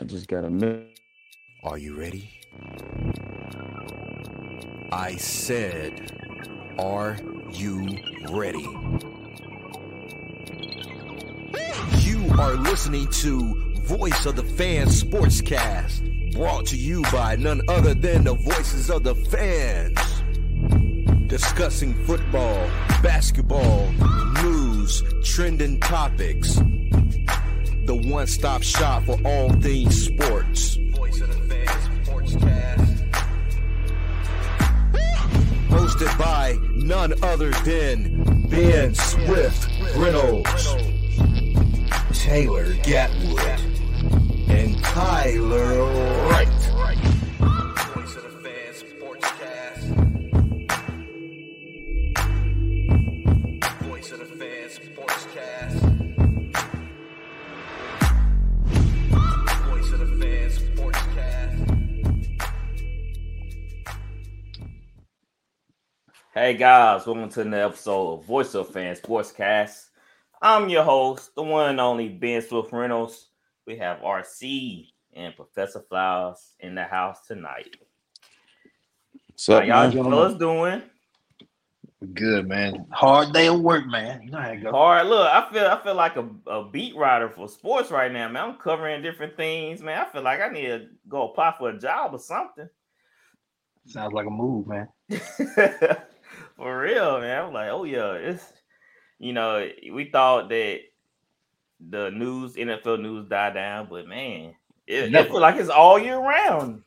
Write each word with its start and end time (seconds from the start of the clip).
I 0.00 0.04
just 0.04 0.28
got 0.28 0.44
a 0.44 0.50
minute. 0.50 1.00
Are 1.64 1.76
you 1.76 1.98
ready? 1.98 2.30
I 4.92 5.16
said, 5.16 6.12
Are 6.78 7.18
you 7.50 7.98
ready? 8.30 8.68
You 12.02 12.30
are 12.38 12.54
listening 12.54 13.08
to 13.08 13.72
Voice 13.80 14.24
of 14.24 14.36
the 14.36 14.44
Fans 14.44 15.02
Sportscast, 15.02 16.32
brought 16.32 16.66
to 16.66 16.76
you 16.76 17.02
by 17.10 17.34
none 17.34 17.62
other 17.68 17.94
than 17.94 18.22
the 18.22 18.34
voices 18.34 18.90
of 18.90 19.02
the 19.02 19.16
fans. 19.16 19.98
Discussing 21.26 21.94
football, 22.06 22.70
basketball, 23.02 23.90
news, 24.44 25.02
trending 25.24 25.80
topics. 25.80 26.60
The 27.88 27.94
one 27.94 28.26
stop 28.26 28.62
shop 28.62 29.04
for 29.04 29.16
all 29.24 29.50
things 29.62 30.04
sports. 30.04 30.76
Voice 30.76 31.22
of 31.22 31.28
the 31.28 31.54
Fans 31.54 32.06
Sportscast. 32.06 33.10
Hosted 35.70 36.18
by 36.18 36.58
none 36.74 37.14
other 37.24 37.50
than 37.64 38.46
Ben 38.50 38.94
Swift 38.94 39.70
Reynolds, 39.96 40.74
Taylor 42.12 42.74
Gatwood, 42.74 43.58
and 44.50 44.84
Tyler 44.84 46.07
Hey 66.48 66.56
guys, 66.56 67.06
welcome 67.06 67.28
to 67.28 67.42
another 67.42 67.64
episode 67.64 68.14
of 68.14 68.24
Voice 68.24 68.54
of 68.54 68.70
Fans 68.70 69.02
Sportscast. 69.02 69.88
I'm 70.40 70.70
your 70.70 70.82
host, 70.82 71.34
the 71.34 71.42
one 71.42 71.68
and 71.68 71.78
only 71.78 72.08
Ben 72.08 72.40
Swift 72.40 72.72
Reynolds. 72.72 73.26
We 73.66 73.76
have 73.76 73.98
RC 73.98 74.86
and 75.12 75.36
Professor 75.36 75.80
Flowers 75.80 76.54
in 76.60 76.74
the 76.74 76.84
house 76.84 77.26
tonight. 77.26 77.76
How 79.46 79.60
y'all 79.60 79.90
fellas 79.90 80.38
doing? 80.38 80.80
Good 82.14 82.48
man. 82.48 82.86
Hard 82.92 83.34
day 83.34 83.48
of 83.48 83.60
work, 83.60 83.86
man. 83.86 84.22
You 84.22 84.30
know 84.30 84.40
how 84.40 84.48
it 84.48 84.62
goes. 84.62 84.72
Hard. 84.72 85.06
Look, 85.06 85.30
I 85.30 85.52
feel 85.52 85.66
I 85.66 85.82
feel 85.84 85.96
like 85.96 86.16
a, 86.16 86.30
a 86.46 86.64
beat 86.64 86.96
writer 86.96 87.28
for 87.28 87.46
sports 87.46 87.90
right 87.90 88.10
now, 88.10 88.26
man. 88.26 88.42
I'm 88.42 88.56
covering 88.56 89.02
different 89.02 89.36
things, 89.36 89.82
man. 89.82 89.98
I 89.98 90.10
feel 90.10 90.22
like 90.22 90.40
I 90.40 90.48
need 90.48 90.68
to 90.68 90.86
go 91.10 91.28
apply 91.28 91.56
for 91.58 91.68
a 91.68 91.78
job 91.78 92.14
or 92.14 92.18
something. 92.18 92.70
Sounds 93.84 94.14
like 94.14 94.26
a 94.26 94.30
move, 94.30 94.66
man. 94.66 94.88
For 96.58 96.80
real, 96.80 97.20
man. 97.20 97.44
I'm 97.46 97.52
like, 97.52 97.70
oh 97.70 97.84
yeah, 97.84 98.14
it's 98.14 98.52
you 99.20 99.32
know, 99.32 99.68
we 99.92 100.10
thought 100.10 100.48
that 100.48 100.80
the 101.80 102.10
news, 102.10 102.54
NFL 102.54 103.00
news 103.00 103.28
died 103.28 103.54
down, 103.54 103.86
but 103.88 104.08
man, 104.08 104.54
it, 104.86 105.04
it 105.04 105.10
Never. 105.12 105.34
like 105.38 105.56
it's 105.56 105.70
all 105.70 105.98
year 105.98 106.18
round. 106.18 106.82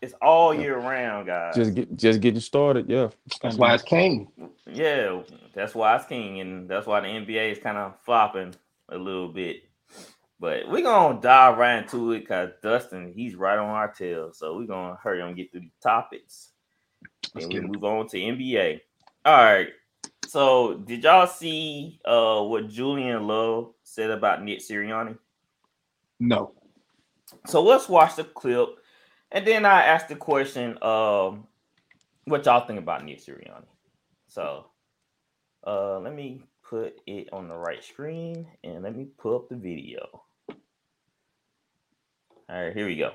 It's 0.00 0.14
all 0.22 0.54
year 0.54 0.78
round, 0.78 1.26
guys. 1.26 1.56
Just 1.56 1.74
get 1.74 1.96
just 1.96 2.20
getting 2.20 2.40
started. 2.40 2.88
Yeah. 2.88 3.08
That's 3.42 3.56
why 3.56 3.74
it's 3.74 3.82
king. 3.82 4.28
yeah, 4.66 5.22
that's 5.52 5.74
why 5.74 5.96
it's 5.96 6.06
king, 6.06 6.40
and 6.40 6.68
that's 6.68 6.86
why 6.86 7.00
the 7.00 7.08
NBA 7.08 7.52
is 7.52 7.58
kind 7.58 7.78
of 7.78 7.98
flopping 8.04 8.54
a 8.90 8.96
little 8.96 9.28
bit. 9.28 9.64
But 10.38 10.68
we're 10.68 10.82
gonna 10.82 11.20
dive 11.20 11.58
right 11.58 11.78
into 11.82 12.12
it 12.12 12.20
because 12.20 12.50
Dustin, 12.62 13.12
he's 13.12 13.34
right 13.34 13.58
on 13.58 13.70
our 13.70 13.92
tail. 13.92 14.32
So 14.32 14.56
we're 14.56 14.66
gonna 14.66 14.98
hurry 15.02 15.22
on 15.22 15.28
and 15.28 15.36
get 15.36 15.50
through 15.50 15.62
the 15.62 15.70
topics. 15.82 16.52
Let's 17.34 17.46
and 17.46 17.54
we 17.54 17.60
move 17.60 17.84
on 17.84 18.06
to 18.08 18.18
NBA. 18.18 18.80
All 19.26 19.34
right. 19.34 19.70
So 20.28 20.74
did 20.74 21.02
y'all 21.02 21.26
see 21.26 21.98
uh 22.04 22.42
what 22.42 22.68
Julian 22.68 23.26
Love 23.26 23.72
said 23.82 24.10
about 24.10 24.44
Nick 24.44 24.60
Sirianni? 24.60 25.18
No. 26.20 26.52
So 27.44 27.60
let's 27.60 27.88
watch 27.88 28.14
the 28.14 28.22
clip, 28.22 28.68
and 29.32 29.44
then 29.44 29.64
I 29.64 29.82
asked 29.82 30.08
the 30.08 30.14
question, 30.14 30.80
um, 30.80 31.48
what 32.26 32.46
y'all 32.46 32.64
think 32.64 32.78
about 32.78 33.04
Nick 33.04 33.20
Sirianni? 33.20 33.66
So 34.28 34.66
uh 35.66 35.98
let 35.98 36.14
me 36.14 36.44
put 36.62 37.00
it 37.08 37.28
on 37.32 37.48
the 37.48 37.56
right 37.56 37.82
screen 37.82 38.46
and 38.62 38.84
let 38.84 38.94
me 38.94 39.08
pull 39.18 39.34
up 39.34 39.48
the 39.48 39.56
video. 39.56 40.22
All 42.48 42.64
right, 42.64 42.72
here 42.72 42.86
we 42.86 42.94
go. 42.94 43.10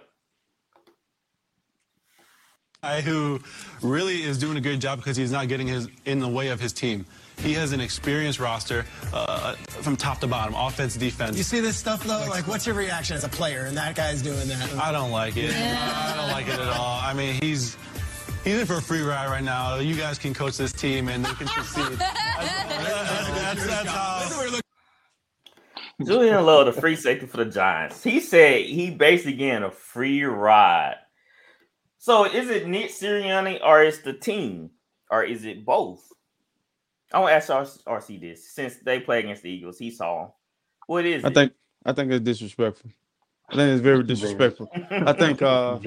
Guy 2.83 2.99
who 2.99 3.39
really 3.83 4.23
is 4.23 4.39
doing 4.39 4.57
a 4.57 4.59
good 4.59 4.81
job 4.81 4.97
because 4.97 5.15
he's 5.15 5.31
not 5.31 5.47
getting 5.47 5.67
his 5.67 5.87
in 6.05 6.17
the 6.17 6.27
way 6.27 6.47
of 6.47 6.59
his 6.59 6.73
team. 6.73 7.05
He 7.37 7.53
has 7.53 7.73
an 7.73 7.79
experienced 7.79 8.39
roster 8.39 8.87
uh, 9.13 9.53
from 9.53 9.95
top 9.95 10.19
to 10.21 10.27
bottom, 10.27 10.55
offense, 10.55 10.95
defense. 10.95 11.37
You 11.37 11.43
see 11.43 11.59
this 11.59 11.77
stuff 11.77 12.03
though? 12.03 12.25
Like, 12.27 12.47
what's 12.47 12.65
your 12.65 12.73
reaction 12.73 13.15
as 13.15 13.23
a 13.23 13.29
player? 13.29 13.65
And 13.65 13.77
that 13.77 13.95
guy's 13.95 14.23
doing 14.23 14.47
that. 14.47 14.73
I 14.81 14.91
don't 14.91 15.11
like 15.11 15.37
it. 15.37 15.53
I 15.53 16.15
don't 16.17 16.31
like 16.31 16.47
it 16.47 16.59
at 16.59 16.69
all. 16.69 16.99
I 16.99 17.13
mean, 17.13 17.39
he's 17.39 17.77
he's 18.43 18.61
in 18.61 18.65
for 18.65 18.77
a 18.77 18.81
free 18.81 19.03
ride 19.03 19.29
right 19.29 19.43
now. 19.43 19.77
You 19.77 19.93
guys 19.93 20.17
can 20.17 20.33
coach 20.33 20.57
this 20.57 20.73
team 20.73 21.07
and 21.07 21.23
they 21.23 21.33
can 21.33 21.45
succeed. 21.45 21.85
That's, 21.99 23.29
that's, 23.29 23.67
that's 23.67 23.89
how. 23.89 24.59
Julian 26.03 26.43
Love, 26.47 26.65
the 26.65 26.73
free 26.81 26.95
safety 26.95 27.27
for 27.27 27.37
the 27.37 27.45
Giants. 27.45 28.03
He 28.03 28.19
said 28.19 28.65
he 28.65 28.89
basically 28.89 29.33
getting 29.33 29.61
a 29.65 29.69
free 29.69 30.23
ride. 30.23 30.95
So 32.01 32.25
is 32.25 32.49
it 32.49 32.67
Nick 32.67 32.89
Sirianni 32.89 33.59
or 33.63 33.83
is 33.83 34.01
the 34.01 34.13
team? 34.13 34.71
Or 35.11 35.23
is 35.23 35.45
it 35.45 35.63
both? 35.63 36.11
I 37.13 37.19
want 37.19 37.31
to 37.31 37.35
ask 37.35 37.49
RC 37.49 37.83
RC 37.83 38.21
this 38.21 38.49
since 38.49 38.77
they 38.77 38.99
play 38.99 39.19
against 39.19 39.43
the 39.43 39.51
Eagles. 39.51 39.77
He 39.77 39.91
saw 39.91 40.31
what 40.87 41.05
is. 41.05 41.23
I 41.23 41.27
it? 41.27 41.33
think 41.33 41.53
I 41.85 41.93
think 41.93 42.11
it's 42.11 42.23
disrespectful. 42.25 42.89
I 43.49 43.55
think 43.55 43.71
it's 43.73 43.81
very 43.81 44.03
disrespectful. 44.03 44.69
I 44.73 45.13
think 45.13 45.41
uh 45.43 45.77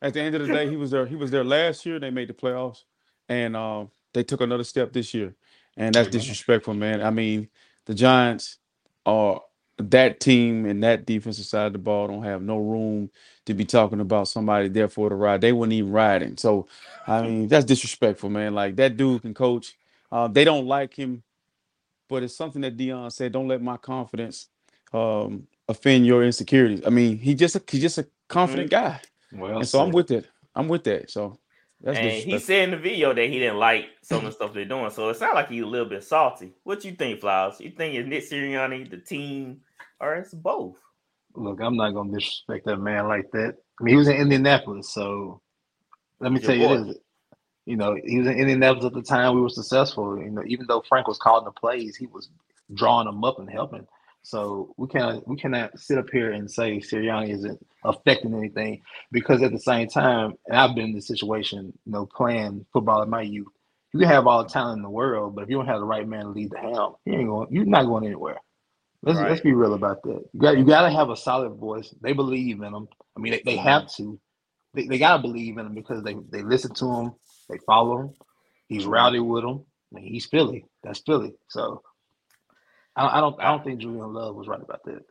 at 0.00 0.14
the 0.14 0.20
end 0.20 0.36
of 0.36 0.46
the 0.46 0.52
day, 0.52 0.68
he 0.68 0.76
was 0.76 0.92
there. 0.92 1.06
He 1.06 1.16
was 1.16 1.32
there 1.32 1.42
last 1.42 1.84
year. 1.86 1.98
They 1.98 2.10
made 2.10 2.28
the 2.28 2.34
playoffs, 2.34 2.84
and 3.28 3.56
um, 3.56 3.90
they 4.12 4.22
took 4.22 4.42
another 4.42 4.64
step 4.64 4.92
this 4.92 5.12
year, 5.12 5.34
and 5.76 5.94
that's 5.94 6.08
disrespectful, 6.08 6.74
man. 6.74 7.02
I 7.02 7.10
mean, 7.10 7.48
the 7.86 7.94
Giants 7.94 8.58
are 9.06 9.40
that 9.78 10.20
team 10.20 10.66
and 10.66 10.82
that 10.84 11.06
defensive 11.06 11.46
side 11.46 11.68
of 11.68 11.72
the 11.74 11.78
ball 11.80 12.08
don't 12.08 12.24
have 12.24 12.42
no 12.42 12.58
room 12.58 13.10
to 13.46 13.54
be 13.54 13.64
talking 13.64 14.00
about 14.00 14.28
somebody 14.28 14.68
there 14.68 14.88
for 14.88 15.08
the 15.08 15.16
ride. 15.16 15.40
They 15.40 15.52
weren't 15.52 15.72
even 15.72 15.92
riding. 15.92 16.36
So, 16.36 16.68
I 17.06 17.22
mean, 17.22 17.48
that's 17.48 17.64
disrespectful, 17.66 18.30
man. 18.30 18.54
Like 18.54 18.76
that 18.76 18.96
dude 18.96 19.22
can 19.22 19.34
coach. 19.34 19.76
Uh, 20.12 20.28
they 20.28 20.44
don't 20.44 20.66
like 20.66 20.94
him, 20.94 21.22
but 22.08 22.22
it's 22.22 22.36
something 22.36 22.62
that 22.62 22.76
Deion 22.76 23.12
said. 23.12 23.32
Don't 23.32 23.48
let 23.48 23.62
my 23.62 23.78
confidence 23.78 24.48
um, 24.92 25.46
offend 25.68 26.06
your 26.06 26.24
insecurities. 26.24 26.82
I 26.86 26.90
mean, 26.90 27.18
he 27.18 27.34
just 27.34 27.56
a, 27.56 27.62
he's 27.70 27.82
just 27.82 27.98
a 27.98 28.06
confident 28.28 28.70
guy. 28.70 29.00
Well, 29.32 29.60
And 29.60 29.68
so 29.68 29.80
I'm 29.80 29.88
said. 29.88 29.94
with 29.94 30.10
it. 30.12 30.26
I'm 30.54 30.68
with 30.68 30.84
that. 30.84 31.10
So 31.10 31.38
that's 31.84 31.98
and 31.98 32.10
he 32.10 32.38
said 32.38 32.64
in 32.64 32.70
the 32.70 32.78
video 32.78 33.12
that 33.12 33.28
he 33.28 33.38
didn't 33.38 33.58
like 33.58 33.88
some 34.00 34.18
of 34.18 34.24
the 34.24 34.32
stuff 34.32 34.54
they're 34.54 34.64
doing. 34.64 34.90
So 34.90 35.10
it 35.10 35.16
sounds 35.16 35.34
like 35.34 35.50
he's 35.50 35.62
a 35.62 35.66
little 35.66 35.88
bit 35.88 36.02
salty. 36.02 36.54
What 36.62 36.82
you 36.82 36.92
think, 36.92 37.20
Flowers? 37.20 37.60
You 37.60 37.70
think 37.70 37.94
it's 37.94 38.08
Nick 38.08 38.28
Sirianni, 38.28 38.90
the 38.90 38.96
team, 38.96 39.60
or 40.00 40.14
it's 40.14 40.32
both? 40.32 40.76
Look, 41.34 41.60
I'm 41.60 41.76
not 41.76 41.90
gonna 41.90 42.10
disrespect 42.10 42.64
that 42.64 42.78
man 42.78 43.06
like 43.06 43.30
that. 43.32 43.56
I 43.78 43.84
mean, 43.84 43.92
he 43.92 43.96
was 43.98 44.08
in 44.08 44.16
Indianapolis, 44.16 44.94
so 44.94 45.42
let 46.20 46.32
me 46.32 46.40
Your 46.40 46.46
tell 46.46 46.56
you 46.56 46.84
this. 46.84 46.96
You 47.66 47.76
know, 47.76 47.98
he 48.02 48.18
was 48.18 48.28
in 48.28 48.38
Indianapolis 48.38 48.86
at 48.86 48.94
the 48.94 49.02
time 49.02 49.34
we 49.34 49.42
were 49.42 49.50
successful. 49.50 50.18
You 50.18 50.30
know, 50.30 50.42
even 50.46 50.66
though 50.66 50.82
Frank 50.88 51.06
was 51.06 51.18
calling 51.18 51.44
the 51.44 51.50
plays, 51.50 51.96
he 51.96 52.06
was 52.06 52.30
drawing 52.72 53.06
them 53.06 53.24
up 53.24 53.38
and 53.38 53.50
helping. 53.50 53.86
So 54.24 54.74
we 54.78 54.88
cannot 54.88 55.28
we 55.28 55.36
cannot 55.36 55.78
sit 55.78 55.98
up 55.98 56.08
here 56.10 56.32
and 56.32 56.50
say 56.50 56.78
Sirianni 56.78 57.28
isn't 57.28 57.64
affecting 57.84 58.34
anything 58.34 58.80
because 59.12 59.42
at 59.42 59.52
the 59.52 59.58
same 59.58 59.86
time, 59.86 60.32
and 60.46 60.56
I've 60.56 60.74
been 60.74 60.86
in 60.86 60.94
this 60.94 61.06
situation, 61.06 61.74
you 61.84 61.92
know, 61.92 62.06
playing 62.06 62.64
football 62.72 63.02
in 63.02 63.10
my 63.10 63.20
youth. 63.20 63.52
You 63.92 64.00
can 64.00 64.08
have 64.08 64.26
all 64.26 64.42
the 64.42 64.48
talent 64.48 64.78
in 64.78 64.82
the 64.82 64.88
world, 64.88 65.34
but 65.34 65.44
if 65.44 65.50
you 65.50 65.56
don't 65.56 65.66
have 65.66 65.78
the 65.78 65.86
right 65.86 66.08
man 66.08 66.24
to 66.24 66.30
lead 66.30 66.50
the 66.50 66.58
helm, 66.58 66.94
you 67.04 67.12
ain't 67.12 67.28
going. 67.28 67.48
You're 67.50 67.66
not 67.66 67.84
going 67.84 68.06
anywhere. 68.06 68.38
Let's 69.02 69.20
let's 69.20 69.40
be 69.42 69.52
real 69.52 69.74
about 69.74 70.02
that. 70.04 70.24
You 70.32 70.40
got 70.40 70.56
you 70.56 70.64
got 70.64 70.88
to 70.88 70.90
have 70.90 71.10
a 71.10 71.16
solid 71.16 71.50
voice. 71.56 71.94
They 72.00 72.14
believe 72.14 72.62
in 72.62 72.72
them. 72.72 72.88
I 73.14 73.20
mean, 73.20 73.32
they, 73.34 73.42
they 73.44 73.56
have 73.56 73.82
mm-hmm. 73.82 74.04
to. 74.04 74.20
They, 74.72 74.86
they 74.86 74.98
got 74.98 75.18
to 75.18 75.22
believe 75.22 75.58
in 75.58 75.66
him 75.66 75.74
because 75.74 76.02
they 76.02 76.16
they 76.30 76.42
listen 76.42 76.72
to 76.76 76.86
him. 76.86 77.12
They 77.50 77.58
follow 77.66 78.00
him. 78.00 78.14
He's 78.68 78.86
rowdy 78.86 79.20
with 79.20 79.44
them. 79.44 79.66
I 79.92 80.00
mean, 80.00 80.10
he's 80.10 80.24
Philly. 80.24 80.64
That's 80.82 81.00
Philly. 81.00 81.34
So 81.48 81.82
I, 82.96 83.18
I 83.18 83.20
don't 83.20 83.40
I 83.40 83.44
don't 83.50 83.64
think 83.64 83.80
Julian 83.80 84.12
Love 84.12 84.36
was 84.36 84.48
right 84.48 84.62
about 84.62 84.84
that. 84.84 85.04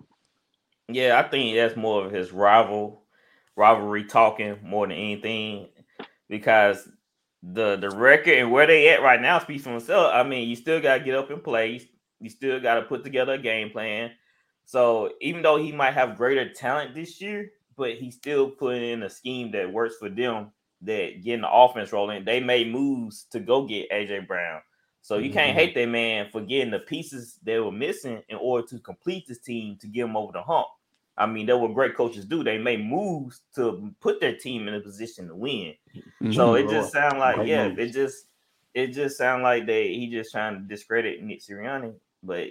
Yeah, 0.89 1.19
I 1.19 1.27
think 1.27 1.56
that's 1.56 1.75
more 1.75 2.06
of 2.06 2.12
his 2.12 2.31
rival 2.31 3.03
rivalry 3.56 4.06
talking 4.06 4.57
more 4.63 4.88
than 4.88 4.97
anything 4.97 5.69
because 6.30 6.89
the 7.41 7.75
the 7.75 7.89
record 7.89 8.38
and 8.38 8.51
where 8.51 8.68
they 8.68 8.89
at 8.89 9.01
right 9.01 9.21
now 9.21 9.39
speaks 9.39 9.63
for 9.63 9.69
themselves. 9.69 10.12
I 10.13 10.24
mean, 10.24 10.47
you 10.47 10.56
still 10.56 10.81
gotta 10.81 11.03
get 11.03 11.15
up 11.15 11.30
and 11.30 11.44
play. 11.44 11.81
You 12.19 12.30
still 12.30 12.59
gotta 12.59 12.83
put 12.83 13.03
together 13.03 13.33
a 13.33 13.38
game 13.38 13.69
plan. 13.69 14.12
So 14.65 15.12
even 15.21 15.41
though 15.41 15.57
he 15.57 15.71
might 15.71 15.94
have 15.94 16.18
greater 16.18 16.51
talent 16.53 16.95
this 16.95 17.19
year, 17.19 17.51
but 17.75 17.95
he's 17.95 18.15
still 18.15 18.50
putting 18.50 18.83
in 18.83 19.03
a 19.03 19.09
scheme 19.09 19.51
that 19.51 19.71
works 19.71 19.95
for 20.00 20.09
them. 20.09 20.51
That 20.81 21.24
getting 21.24 21.41
the 21.41 21.50
offense 21.51 21.94
rolling, 21.94 22.25
they 22.25 22.41
made 22.41 22.69
moves 22.69 23.24
to 23.31 23.39
go 23.39 23.65
get 23.65 23.89
AJ 23.89 24.27
Brown. 24.27 24.62
So 25.03 25.17
you 25.17 25.31
can't 25.31 25.51
Mhm. 25.51 25.59
hate 25.59 25.75
that 25.75 25.89
man 25.89 26.29
for 26.31 26.39
getting 26.41 26.71
the 26.71 26.79
pieces 26.79 27.38
they 27.44 27.59
were 27.59 27.73
missing 27.73 28.23
in 28.29 28.38
order 28.38 28.65
to 28.67 28.79
complete 28.79 29.27
this 29.27 29.39
team 29.39 29.75
to 29.81 29.88
get 29.88 30.03
them 30.03 30.15
over 30.15 30.31
the 30.31 30.41
hump. 30.41 30.67
I 31.17 31.25
mean, 31.25 31.45
that's 31.45 31.59
what 31.59 31.73
great 31.73 31.94
coaches 31.94 32.25
do. 32.25 32.41
They 32.41 32.57
make 32.57 32.79
moves 32.79 33.41
to 33.55 33.94
put 34.00 34.21
their 34.21 34.35
team 34.35 34.67
in 34.69 34.75
a 34.75 34.79
position 34.79 35.27
to 35.27 35.35
win. 35.35 35.75
Mhm. 36.21 36.33
So 36.33 36.55
it 36.55 36.69
just 36.69 36.94
sound 36.94 37.19
like 37.19 37.35
Great 37.35 37.50
yeah, 37.50 37.67
moves. 37.67 37.79
it 37.79 37.88
just 37.91 38.27
it 38.73 38.88
just 38.88 39.17
sound 39.17 39.44
like 39.44 39.65
they 39.65 39.94
he 39.94 40.07
just 40.09 40.31
trying 40.31 40.55
to 40.55 40.61
discredit 40.61 41.21
Nick 41.21 41.41
Sirianni, 41.41 41.94
but 42.23 42.47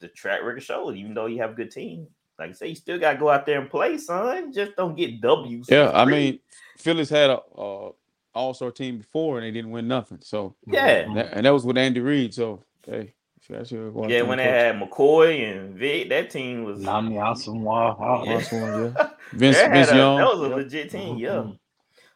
the 0.00 0.08
track 0.08 0.42
record 0.42 0.62
shows 0.62 0.96
even 0.96 1.12
though 1.12 1.26
you 1.26 1.38
have 1.42 1.50
a 1.50 1.54
good 1.54 1.70
team, 1.70 2.08
like 2.38 2.50
I 2.50 2.52
say, 2.54 2.68
you 2.68 2.74
still 2.74 2.98
gotta 2.98 3.18
go 3.18 3.28
out 3.28 3.44
there 3.44 3.60
and 3.60 3.70
play, 3.70 3.98
son. 3.98 4.50
Just 4.50 4.76
don't 4.76 4.96
get 4.96 5.20
W's. 5.20 5.68
Yeah, 5.70 5.90
I 5.94 6.06
mean, 6.06 6.40
Phillies 6.78 7.10
had 7.10 7.28
a 7.28 7.38
uh, 7.38 7.92
All 8.34 8.54
Star 8.54 8.70
team 8.70 8.98
before 8.98 9.38
and 9.38 9.46
they 9.46 9.50
didn't 9.50 9.70
win 9.70 9.88
nothing. 9.88 10.18
So 10.22 10.54
yeah, 10.66 11.12
that, 11.14 11.32
and 11.32 11.46
that 11.46 11.50
was 11.50 11.64
with 11.66 11.76
Andy 11.78 12.00
Reid. 12.00 12.32
So 12.34 12.62
hey, 12.86 13.12
I 13.54 13.62
should 13.64 13.92
go 13.92 14.06
yeah. 14.08 14.22
When 14.22 14.38
and 14.38 14.40
they 14.40 14.44
had 14.44 14.76
McCoy 14.80 15.50
and 15.52 15.74
Vic, 15.74 16.08
that 16.10 16.30
team 16.30 16.64
was 16.64 16.80
Nnamdi 16.80 17.14
Asomugha. 17.14 18.24
Yeah. 18.26 18.32
Last 18.34 18.52
one, 18.52 18.94
yeah. 18.96 19.08
Vince, 19.32 19.56
Vince 19.58 19.90
a- 19.90 19.96
Young. 19.96 20.16
That 20.18 20.26
was 20.26 20.40
a 20.40 20.48
Yep. 20.48 20.56
legit 20.56 20.90
team, 20.90 21.18
yeah. 21.18 21.28
Mhm. 21.30 21.58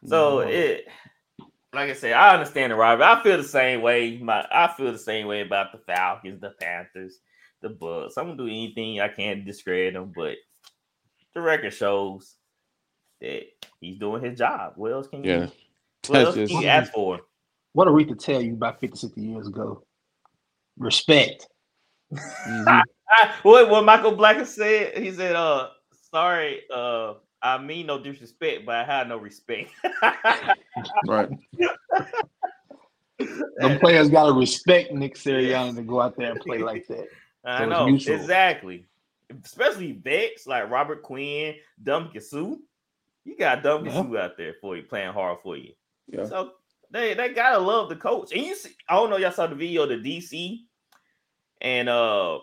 So 0.05 0.37
Mhm. 0.37 0.49
it, 0.49 0.85
like 1.73 1.89
I 1.89 1.93
said, 1.93 2.13
I 2.13 2.33
understand 2.33 2.71
the 2.71 2.75
rivalry. 2.75 3.11
I 3.11 3.21
feel 3.23 3.37
the 3.37 3.43
same 3.43 3.81
way. 3.81 4.17
My, 4.17 4.45
I 4.51 4.73
feel 4.75 4.91
the 4.91 4.97
same 4.97 5.27
way 5.27 5.41
about 5.41 5.71
the 5.71 5.77
Falcons, 5.79 6.39
the 6.41 6.51
Panthers, 6.59 7.19
the 7.61 7.69
Bucks. 7.69 8.17
I'm 8.17 8.25
gonna 8.25 8.37
do 8.37 8.45
anything 8.47 9.01
I 9.01 9.09
can 9.09 9.37
to 9.37 9.43
discredit 9.43 9.93
them, 9.93 10.11
but 10.15 10.37
the 11.33 11.41
record 11.41 11.73
shows 11.73 12.35
that 13.21 13.43
he's 13.81 13.99
doing 13.99 14.23
his 14.23 14.37
job. 14.37 14.73
What 14.75 14.91
else 14.93 15.07
can 15.07 15.23
you? 15.23 15.31
Yeah. 15.31 15.47
What 16.09 16.15
That's 16.15 16.25
else 16.27 16.35
can 16.35 16.47
just 16.47 16.61
you 16.61 16.67
ask 16.67 16.91
for? 16.91 17.19
What 17.73 17.87
Aretha 17.87 18.17
tell 18.17 18.41
you 18.41 18.53
about 18.53 18.79
50, 18.79 18.97
60 18.97 19.21
years 19.21 19.47
ago? 19.47 19.83
Respect. 20.77 21.47
mhm. 22.11 22.81
I, 23.09 23.31
what 23.43 23.69
what 23.69 23.85
Michael 23.85 24.15
Black 24.15 24.45
said? 24.45 24.97
He 24.97 25.11
said, 25.11 25.35
"Uh, 25.35 25.69
sorry, 26.11 26.61
uh, 26.73 27.15
I 27.41 27.57
mean 27.57 27.87
no 27.87 28.01
disrespect, 28.01 28.65
but 28.65 28.75
I 28.75 28.83
have 28.83 29.07
no 29.07 29.17
respect." 29.17 29.71
right. 31.07 31.29
Them 33.57 33.79
players 33.79 34.09
gotta 34.09 34.31
respect 34.33 34.91
Nick 34.91 35.15
Sirianni 35.15 35.75
to 35.75 35.81
go 35.81 36.01
out 36.01 36.15
there 36.17 36.31
and 36.31 36.39
play 36.39 36.59
like 36.59 36.85
that. 36.87 37.07
I 37.43 37.59
So 37.59 37.87
it's 37.87 38.07
know 38.07 38.13
exactly. 38.13 38.85
Especially 39.43 39.91
vets 39.93 40.47
like 40.47 40.69
Robert 40.69 41.01
Quinn, 41.01 41.55
Dum 41.81 42.11
Suh. 42.19 42.55
You 43.25 43.37
got 43.37 43.63
Dum 43.63 43.85
Yeah. 43.85 44.03
Suh 44.03 44.17
out 44.17 44.37
there 44.37 44.55
for 44.61 44.77
you, 44.77 44.83
playing 44.83 45.13
hard 45.13 45.39
for 45.41 45.57
you. 45.57 45.73
Yeah. 46.07 46.25
So 46.25 46.51
they 46.91 47.13
they 47.13 47.29
gotta 47.33 47.59
love 47.59 47.89
the 47.89 47.95
coach. 47.95 48.31
And 48.33 48.45
you 48.45 48.55
see, 48.55 48.71
I 48.89 48.95
don't 48.95 49.09
know, 49.09 49.17
y'all 49.17 49.31
saw 49.31 49.47
the 49.47 49.55
video 49.55 49.83
of 49.83 49.89
the 49.89 49.95
DC, 49.97 50.59
and 51.61 51.89
uh 51.89 52.39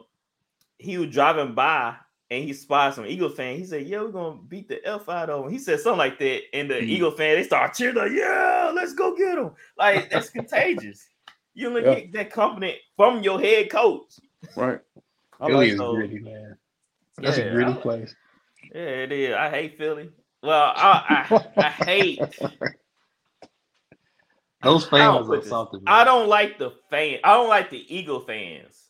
he 0.78 0.98
was 0.98 1.10
driving 1.10 1.54
by 1.54 1.94
and 2.30 2.44
he 2.44 2.52
spotted 2.52 2.94
some 2.94 3.06
Eagle 3.06 3.28
fan. 3.30 3.56
He 3.56 3.64
said, 3.64 3.86
Yeah, 3.86 4.02
we're 4.02 4.08
gonna 4.08 4.38
beat 4.48 4.68
the 4.68 4.84
F 4.86 5.08
out 5.08 5.30
of 5.30 5.44
him. 5.46 5.50
He 5.52 5.58
said 5.58 5.80
something 5.80 5.98
like 5.98 6.18
that, 6.18 6.42
and 6.52 6.70
the 6.70 6.74
Mhm. 6.74 6.82
Eagle 6.88 7.10
fan 7.12 7.36
they 7.36 7.44
start 7.44 7.74
cheering, 7.74 7.96
like, 7.96 8.12
yeah, 8.12 8.70
let's 8.74 8.92
go 8.94 9.14
get 9.16 9.38
him. 9.38 9.50
Like 9.78 10.10
that's 10.10 10.30
contagious. 10.30 11.06
You 11.56 11.68
only 11.68 11.82
Yeah. 11.84 11.94
get 12.00 12.12
that 12.14 12.32
confident 12.32 12.78
from 12.96 13.22
your 13.22 13.38
head 13.40 13.70
coach. 13.70 14.14
Right. 14.56 14.80
I 15.40 15.46
Philly 15.46 15.54
like 15.66 15.68
is 15.74 15.78
so- 15.78 15.94
gritty, 15.94 16.18
man. 16.18 16.58
That's 17.18 17.38
Yeah, 17.38 17.44
a 17.44 17.52
gritty 17.52 17.70
I- 17.70 17.76
place. 17.76 18.14
Yeah, 18.74 18.80
it 18.80 19.12
is. 19.12 19.34
I 19.36 19.50
hate 19.50 19.78
Philly. 19.78 20.10
Well, 20.42 20.72
I 20.74 21.26
I, 21.30 21.62
I 21.62 21.70
hate. 21.70 22.20
Those 24.64 24.86
fans 24.86 25.28
are 25.28 25.36
this- 25.36 25.48
something. 25.48 25.82
I 25.86 26.04
don't 26.04 26.28
like 26.28 26.58
the 26.58 26.70
fan. 26.90 27.20
I 27.24 27.34
don't 27.34 27.48
like 27.48 27.70
the 27.70 27.94
Eagle 27.94 28.20
fans. 28.20 28.88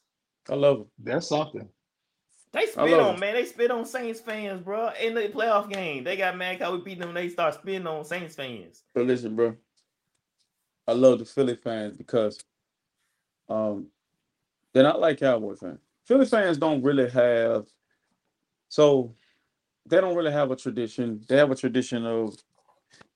I 0.49 0.55
love 0.55 0.79
them. 0.79 0.87
They're 0.99 1.21
something. 1.21 1.69
They 2.53 2.67
spit 2.67 3.01
on 3.01 3.15
it. 3.17 3.21
man. 3.21 3.35
They 3.35 3.45
spit 3.47 3.71
on 3.73 3.85
Saints 3.85 4.21
fans, 4.21 4.61
bro. 4.61 4.91
In 5.01 5.15
the 5.15 5.23
playoff 5.23 5.69
game, 5.73 6.05
they 6.05 6.17
got 6.17 6.37
mad 6.37 6.61
how 6.61 6.73
we 6.77 6.83
beat 6.83 7.01
them. 7.01 7.13
They 7.13 7.29
start 7.29 7.55
spitting 7.55 7.87
on 7.87 8.05
Saints 8.05 8.37
fans. 8.37 8.83
But 8.95 9.07
listen, 9.07 9.35
bro. 9.35 9.57
I 10.87 10.93
love 10.93 11.19
the 11.19 11.25
Philly 11.25 11.57
fans 11.57 11.97
because 11.97 12.39
um 13.49 13.89
they're 14.73 14.83
not 14.83 15.01
like 15.01 15.19
Cowboy 15.19 15.55
fans. 15.57 15.81
Philly 16.07 16.27
fans 16.27 16.59
don't 16.59 16.83
really 16.83 17.09
have 17.11 17.67
so 18.69 19.15
they 19.87 20.01
don't 20.01 20.15
really 20.15 20.33
have 20.33 20.51
a 20.51 20.57
tradition. 20.57 21.25
They 21.29 21.37
have 21.39 21.51
a 21.51 21.55
tradition 21.57 22.07
of 22.07 22.37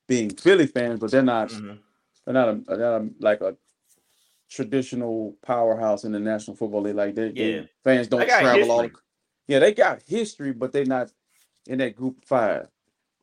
being 0.07 0.31
Philly 0.31 0.67
fans, 0.67 0.99
but 1.01 1.11
they're 1.11 1.23
not 1.23 1.49
Mhm. 1.51 1.79
They're 2.29 2.35
not 2.35 2.49
a, 2.51 2.61
they're 2.67 2.79
not 2.79 3.01
a, 3.01 3.09
like 3.21 3.41
a 3.41 3.57
traditional 4.51 5.35
powerhouse 5.43 6.05
in 6.05 6.13
the 6.13 6.21
National 6.21 6.57
Football 6.57 6.83
League. 6.83 6.95
Like 6.97 7.15
they, 7.15 7.31
they- 7.31 7.55
Yeah. 7.55 7.63
fans 7.85 8.09
don't 8.09 8.21
They 8.21 8.27
got 8.27 8.41
travel 8.41 8.71
all. 8.71 8.89
Yeah, 9.47 9.61
they 9.61 9.73
got 9.73 10.03
history, 10.07 10.53
but 10.53 10.73
they're 10.73 10.85
not 10.85 11.11
in 11.67 11.79
that 11.79 11.97
group 11.97 12.25
five. 12.25 12.69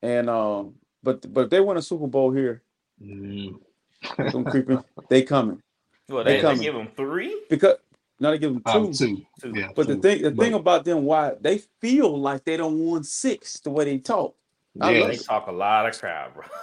And 0.02 0.28
um, 0.30 0.76
but 1.04 1.32
but 1.32 1.46
if 1.46 1.50
they 1.52 1.60
win 1.60 1.78
a 1.78 1.82
Super 1.82 2.08
Bowl 2.08 2.32
here, 2.32 2.62
Mm. 3.04 3.60
them 4.32 4.46
creeping, 4.46 4.82
they 5.10 5.22
coming 5.24 5.62
Well, 6.08 6.24
They 6.24 6.32
they, 6.32 6.36
they 6.38 6.42
coming. 6.42 6.62
give 6.62 6.74
them 6.74 6.88
three. 6.96 7.42
because 7.50 7.76
now 8.20 8.32
they 8.32 8.38
give 8.40 8.54
them 8.54 8.64
two. 8.64 8.72
Um, 8.72 8.92
two. 8.94 9.22
Two. 9.42 9.52
Yeah, 9.54 9.70
But 9.76 9.88
the 9.88 9.98
thing, 9.98 10.22
the 10.22 10.32
But- 10.32 10.44
thing 10.44 10.54
about 10.54 10.86
them, 10.86 11.04
why 11.04 11.34
they 11.42 11.60
feel 11.82 12.18
like 12.20 12.44
they 12.46 12.56
don't 12.58 12.80
won 12.80 13.04
six 13.04 13.60
the 13.60 13.70
way 13.70 13.86
they 13.86 13.98
talk. 14.00 14.36
Yeah. 14.76 15.08
They 15.08 15.18
talk 15.18 15.48
a 15.48 15.52
lot 15.52 15.88
of 15.90 16.00
crap, 16.00 16.34
bro. 16.34 16.44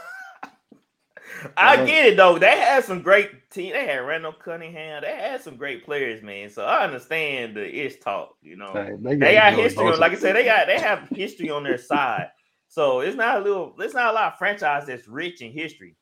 I 1.57 1.85
get 1.85 2.07
it 2.07 2.17
though. 2.17 2.39
They 2.39 2.59
had 2.59 2.85
some 2.85 3.03
great 3.03 3.51
team. 3.51 3.73
They 3.73 3.87
had 3.87 3.99
Randall 3.99 4.33
Cunningham. 4.33 5.03
They 5.03 5.15
had 5.15 5.41
some 5.41 5.57
great 5.57 5.85
players, 5.85 6.23
man. 6.23 6.51
So 6.51 6.65
I 6.65 6.85
understand 6.85 7.57
the 7.57 7.87
ish 7.87 7.99
talk. 8.01 8.37
You 8.43 8.57
know, 8.57 8.73
Hey, 8.73 8.93
they 8.99 9.17
gotta 9.17 9.35
got 9.35 9.55
history. 9.55 9.87
On, 9.87 9.99
like 9.99 10.13
I 10.13 10.17
said, 10.17 10.37
they 10.37 10.45
got 10.45 10.67
they 10.67 10.79
have 10.79 11.09
history 11.11 11.51
on 11.51 11.65
their 11.65 11.79
side. 11.79 12.29
So 12.69 13.01
it's 13.01 13.17
not 13.17 13.39
a 13.39 13.45
little. 13.45 13.75
It's 13.79 13.95
not 13.95 14.11
a 14.11 14.13
lot 14.13 14.33
of 14.33 14.39
franchise 14.39 14.87
that's 14.87 15.09
rich 15.09 15.43
in 15.43 15.53
history. 15.53 15.97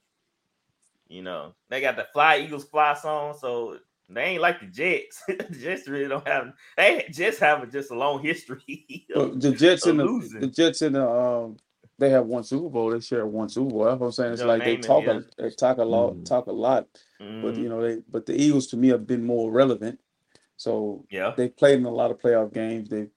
You 1.09 1.23
know, 1.23 1.55
they 1.69 1.81
got 1.81 1.97
the 1.97 2.07
Fly 2.13 2.39
Eagles 2.39 2.65
Fly 2.65 2.95
song. 2.95 3.37
So 3.39 3.79
they 4.09 4.23
ain't 4.23 4.43
like 4.43 4.61
the 4.61 4.67
Jets. 4.67 5.23
the 5.29 5.59
Jets 5.59 5.89
really 5.89 6.09
don't 6.09 6.27
have. 6.27 6.53
They 6.77 7.07
just 7.11 7.41
have 7.41 7.63
a, 7.63 7.67
just 7.67 7.91
a 7.91 7.95
long 7.95 8.23
history. 8.23 8.87
The 9.15 9.53
Jets 9.53 9.87
and 9.87 9.99
the, 9.99 10.39
the 10.41 10.47
Jets 10.47 10.83
and 10.83 10.95
the 10.95 11.09
um, 11.09 11.57
they 12.01 12.11
have 12.11 12.27
one 12.27 12.43
Super 12.43 12.69
Bowl. 12.69 12.91
They 12.91 13.01
share 13.01 13.27
one 13.27 13.49
Super 13.49 13.71
Bowl. 13.71 13.85
That's 13.85 14.01
what 14.01 14.07
I'm 14.07 14.13
saying. 14.13 14.33
It's 14.33 14.43
Joe 14.43 14.49
like 14.49 14.65
they 14.65 14.77
Namath, 14.79 14.83
talk, 14.83 15.05
yeah. 15.05 15.21
a, 15.39 15.43
they 15.43 15.51
talk 15.51 15.79
a 15.79 15.85
lot, 15.85 16.15
Mhm. 16.15 16.25
talk 16.25 16.47
a 16.47 16.53
lot. 16.53 16.89
But 17.19 17.27
Mhm. 17.55 17.63
you 17.63 17.69
know, 17.69 17.81
they 17.83 18.03
but 18.11 18.27
the 18.27 18.35
Eagles 18.35 18.67
to 18.69 18.77
me 18.77 18.89
have 18.89 19.07
been 19.07 19.25
more 19.25 19.51
relevant. 19.53 20.01
So 20.57 21.05
yeah. 21.11 21.33
they 21.37 21.49
played 21.49 21.79
in 21.79 21.85
a 21.87 21.91
lot 21.93 22.11
of 22.11 22.19
playoff 22.19 22.53
games. 22.53 22.89
They 22.89 23.09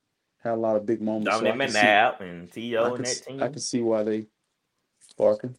had 0.42 0.52
a 0.54 0.56
lot 0.56 0.76
of 0.76 0.86
big 0.86 1.00
moments. 1.02 1.30
So 1.30 1.40
I 1.44 1.50
Dominic 1.50 1.68
can 1.68 1.74
see- 1.74 1.78
McNabb 1.80 2.20
and 2.20 2.52
T.O. 2.52 2.82
I 2.84 2.94
and 2.96 3.04
that 3.06 3.22
team. 3.26 3.42
I 3.42 3.48
can 3.48 3.58
see 3.60 3.80
why 3.80 4.02
they 4.04 4.26
barking. 5.16 5.56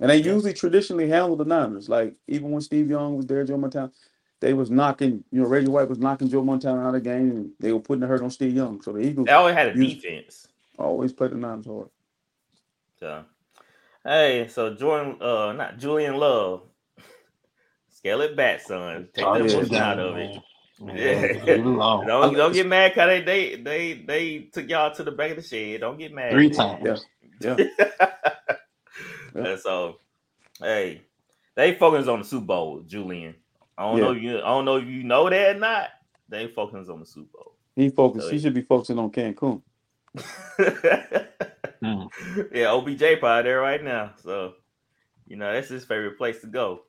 And 0.00 0.10
they 0.10 0.16
Yeah. 0.18 0.32
usually 0.34 0.52
traditionally 0.54 1.08
handle 1.08 1.36
the 1.36 1.44
Niners. 1.44 1.88
Like 1.88 2.14
even 2.28 2.50
when 2.50 2.60
Steve 2.62 2.90
Young 2.90 3.16
was 3.16 3.26
there, 3.26 3.44
Joe 3.44 3.56
Montana, 3.58 3.92
they 4.40 4.54
was 4.54 4.70
knocking, 4.70 5.22
you 5.30 5.40
know, 5.42 5.46
Reggie 5.46 5.68
White 5.68 5.88
was 5.88 5.98
knocking 5.98 6.28
Joe 6.28 6.42
Montana 6.42 6.80
out 6.80 6.94
of 6.94 7.02
the 7.04 7.08
game 7.10 7.30
and 7.30 7.50
they 7.60 7.72
were 7.72 7.80
putting 7.80 8.00
the 8.00 8.06
hurt 8.06 8.22
on 8.22 8.30
Steve 8.30 8.54
Young. 8.54 8.80
So 8.82 8.92
the 8.92 9.00
Eagles 9.00 9.26
They 9.26 9.32
always 9.32 9.54
had 9.54 9.76
a 9.76 9.78
Use- 9.78 9.94
defense. 10.02 10.48
always 10.78 11.12
played 11.12 11.30
the 11.32 11.36
Niners 11.36 11.66
hard. 11.66 11.88
So, 13.02 13.24
hey, 14.04 14.46
so 14.48 14.74
Jordan, 14.76 15.20
uh, 15.20 15.52
not 15.54 15.76
Julian 15.78 16.14
Love, 16.18 16.62
scale 17.90 18.20
it 18.20 18.36
back, 18.36 18.60
son. 18.60 19.08
Take 19.12 19.26
Oh, 19.26 19.38
the 19.38 19.44
yeah, 19.44 19.56
out 19.80 19.98
down, 19.98 19.98
of 19.98 20.16
it. 20.18 20.30
man. 20.30 20.42
Yeah. 20.94 20.94
Yeah, 20.94 21.54
leave 21.56 21.66
it 21.66 21.66
alone. 21.66 22.06
Don't 22.06 22.34
don't 22.34 22.52
get 22.52 22.66
mad 22.68 22.92
because 22.92 23.08
they, 23.08 23.22
they 23.22 23.56
they 23.56 23.94
they 23.94 24.38
took 24.52 24.68
y'all 24.68 24.94
to 24.94 25.02
the 25.02 25.10
back 25.10 25.30
of 25.32 25.36
the 25.38 25.42
shed. 25.42 25.80
Don't 25.80 25.98
get 25.98 26.12
mad. 26.14 26.32
Three 26.32 26.50
times. 26.50 27.06
Yeah. 27.40 27.56
And 29.34 29.58
so, 29.60 29.98
hey, 30.60 31.02
they 31.56 31.74
focus 31.74 32.08
on 32.08 32.20
the 32.20 32.24
Super 32.24 32.46
Bowl, 32.46 32.82
Julian. 32.86 33.34
I 33.78 33.84
don't 33.84 33.96
Yeah. 33.98 34.04
know 34.04 34.12
if 34.12 34.22
you 34.22 34.36
I 34.38 34.48
don't 34.48 34.64
know 34.64 34.76
if 34.76 34.86
you 34.86 35.02
know 35.04 35.28
that 35.30 35.56
or 35.56 35.58
not. 35.58 35.88
They 36.28 36.48
focus 36.48 36.88
on 36.88 37.00
the 37.00 37.06
Super 37.06 37.30
Bowl. 37.34 37.54
He 37.76 37.88
focused. 37.90 38.26
So 38.26 38.30
he 38.30 38.36
he- 38.38 38.42
should 38.42 38.54
be 38.54 38.62
focusing 38.62 38.98
on 38.98 39.10
Cancun. 39.10 39.62
Mm. 41.82 42.08
Yeah, 42.54 42.70
OBJ 42.72 43.18
probably 43.20 43.42
there 43.42 43.60
right 43.60 43.82
now. 43.82 44.12
So, 44.22 44.54
you 45.26 45.36
know, 45.36 45.52
that's 45.52 45.68
his 45.68 45.84
favorite 45.84 46.16
place 46.16 46.40
to 46.42 46.46
go. 46.46 46.82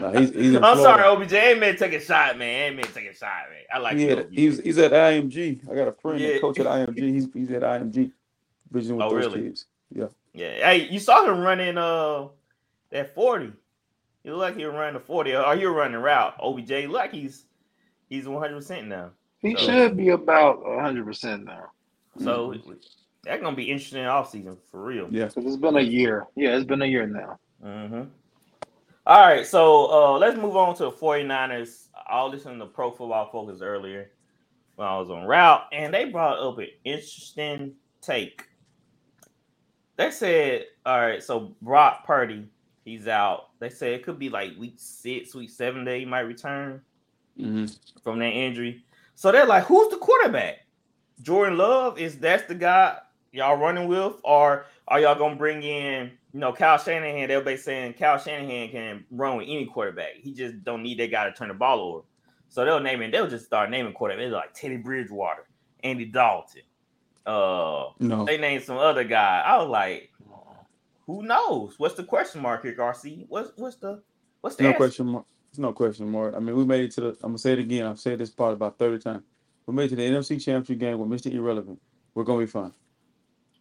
Nah, 0.00 0.12
he's, 0.12 0.30
he's 0.30 0.54
I'm 0.62 0.78
sorry, 0.78 1.02
Florida. 1.02 1.04
OBJ. 1.08 1.32
Ain't 1.32 1.60
meant 1.60 1.78
to 1.78 1.84
take 1.88 2.00
a 2.00 2.04
shot, 2.04 2.38
man. 2.38 2.66
Ain't 2.68 2.76
meant 2.76 2.88
to 2.88 2.94
take 2.94 3.10
a 3.10 3.14
shot, 3.14 3.44
man. 3.50 3.62
I 3.72 3.78
like 3.78 3.96
He 3.96 4.04
had, 4.06 4.28
he's 4.30 4.60
he's 4.60 4.78
at 4.78 4.92
IMG. 4.92 5.68
I 5.70 5.74
got 5.74 5.88
a 5.88 5.92
friend 5.92 6.20
Yeah. 6.20 6.34
that 6.34 6.40
coach 6.40 6.58
at 6.60 6.66
IMG. 6.66 6.98
He's 6.98 7.28
he's 7.34 7.50
at 7.50 7.62
IMG 7.62 8.12
visiting 8.70 8.96
with 8.98 9.06
Oh, 9.06 9.10
those 9.10 9.26
really? 9.26 9.42
kids. 9.42 9.66
Yeah. 9.92 10.06
Yeah. 10.32 10.70
Hey, 10.70 10.88
you 10.88 11.00
saw 11.00 11.24
him 11.26 11.40
running 11.40 11.76
uh 11.78 12.28
that 12.90 13.14
40. 13.14 13.52
He 14.22 14.30
looked 14.30 14.40
like 14.40 14.56
he 14.56 14.64
was 14.66 14.74
running 14.74 14.94
the 14.94 15.00
40, 15.00 15.34
or 15.34 15.56
he 15.56 15.66
was 15.66 15.74
running 15.74 15.96
route. 16.00 16.34
OBJ 16.40 16.70
look 16.86 16.92
like 16.92 17.12
he's 17.12 17.44
he's 18.08 18.28
100 18.28 18.54
percent 18.54 18.86
now. 18.88 19.10
He 19.40 19.54
So- 19.54 19.60
should 19.62 19.96
be 19.96 20.10
about 20.10 20.62
hundred 20.64 21.04
percent 21.06 21.44
now. 21.44 21.70
So 22.18 22.50
Mm-hmm. 22.50 22.72
That's 23.22 23.42
gonna 23.42 23.54
be 23.56 23.70
interesting 23.70 24.06
off 24.06 24.30
season 24.30 24.56
for 24.70 24.82
real. 24.82 25.06
Yeah. 25.10 25.26
Because 25.26 25.44
it's 25.44 25.56
been 25.56 25.76
a 25.76 25.80
year. 25.82 26.26
Yeah, 26.36 26.56
it's 26.56 26.64
been 26.64 26.80
a 26.80 26.86
year 26.86 27.06
now. 27.06 27.38
Mm-hmm. 27.62 28.02
All 29.06 29.20
right, 29.20 29.46
so 29.46 29.90
uh, 29.90 30.18
let's 30.18 30.38
move 30.38 30.56
on 30.56 30.74
to 30.76 30.84
the 30.84 30.90
49ers. 30.92 31.88
I 32.06 32.22
listened 32.24 32.60
to 32.60 32.66
Pro 32.66 32.90
Football 32.90 33.28
Focus 33.30 33.60
earlier 33.60 34.10
when 34.76 34.88
I 34.88 34.98
was 34.98 35.10
on 35.10 35.24
route, 35.26 35.64
and 35.72 35.92
they 35.92 36.06
brought 36.06 36.38
up 36.38 36.58
an 36.58 36.68
interesting 36.84 37.74
take. 38.00 38.44
They 39.96 40.10
said, 40.10 40.66
all 40.86 40.98
right, 41.00 41.22
so 41.22 41.54
Brock 41.60 42.06
Purdy, 42.06 42.46
he's 42.84 43.06
out. 43.06 43.50
They 43.58 43.68
said 43.68 43.92
it 43.92 44.02
could 44.04 44.18
be 44.18 44.30
like 44.30 44.52
week 44.58 44.74
six, 44.78 45.34
week 45.34 45.50
seven 45.50 45.84
that 45.84 45.98
he 45.98 46.04
might 46.06 46.20
return 46.20 46.80
Mhm. 47.38 47.78
from 48.02 48.18
that 48.20 48.30
injury. 48.30 48.82
So 49.20 49.30
they're 49.30 49.44
like, 49.44 49.64
who's 49.64 49.90
the 49.90 49.98
quarterback? 49.98 50.60
Jordan 51.20 51.58
Love 51.58 51.98
is 51.98 52.16
that's 52.16 52.44
the 52.44 52.54
guy 52.54 52.96
y'all 53.32 53.58
running 53.58 53.86
with, 53.86 54.14
or 54.24 54.64
are 54.88 54.98
y'all 54.98 55.14
gonna 55.14 55.36
bring 55.36 55.62
in, 55.62 56.12
you 56.32 56.40
know, 56.40 56.54
Kyle 56.54 56.78
Shanahan? 56.78 57.30
Everybody 57.30 57.58
saying 57.58 57.92
Kyle 57.98 58.16
Shanahan 58.16 58.70
can 58.70 59.04
run 59.10 59.36
with 59.36 59.46
any 59.46 59.66
quarterback. 59.66 60.14
He 60.14 60.32
just 60.32 60.64
don't 60.64 60.82
need 60.82 60.98
that 61.00 61.10
guy 61.10 61.26
to 61.26 61.32
turn 61.34 61.48
the 61.48 61.54
ball 61.54 61.80
over. 61.80 62.04
So 62.48 62.64
they'll 62.64 62.80
name 62.80 63.02
it. 63.02 63.12
They'll 63.12 63.28
just 63.28 63.44
start 63.44 63.68
naming 63.68 63.92
quarterbacks 63.92 64.30
like 64.32 64.54
Teddy 64.54 64.78
Bridgewater, 64.78 65.46
Andy 65.84 66.06
Dalton. 66.06 66.62
Uh, 67.26 67.88
No. 67.98 68.24
they 68.24 68.38
named 68.38 68.64
some 68.64 68.78
other 68.78 69.04
guy. 69.04 69.42
I 69.44 69.58
was 69.58 69.68
like, 69.68 70.10
who 71.04 71.24
knows? 71.24 71.74
What's 71.78 71.94
the 71.94 72.04
question 72.04 72.40
mark 72.40 72.62
here, 72.62 72.72
Garcia? 72.72 73.26
What's 73.28 73.52
what's 73.56 73.76
the 73.76 74.02
what's 74.40 74.56
the 74.56 74.62
No 74.62 74.68
answer? 74.70 74.76
question 74.78 75.06
mark. 75.08 75.26
It's 75.50 75.58
no 75.58 75.72
question 75.72 76.08
mark. 76.10 76.34
I 76.36 76.38
mean, 76.38 76.56
we 76.56 76.64
made 76.64 76.84
it 76.84 76.92
to 76.92 77.00
the. 77.00 77.08
I'm 77.22 77.30
gonna 77.30 77.38
say 77.38 77.52
it 77.54 77.58
again. 77.58 77.86
I've 77.86 77.98
said 77.98 78.18
this 78.18 78.30
part 78.30 78.52
about 78.52 78.78
30 78.78 78.98
times. 79.02 79.22
We 79.66 79.74
made 79.74 79.84
it 79.86 79.88
to 79.90 79.96
the 79.96 80.02
NFC 80.08 80.42
Championship 80.42 80.78
game 80.78 80.98
with 80.98 81.08
Mr. 81.08 81.32
Irrelevant. 81.32 81.80
We're 82.14 82.24
gonna 82.24 82.38
be 82.40 82.46
fine. 82.46 82.72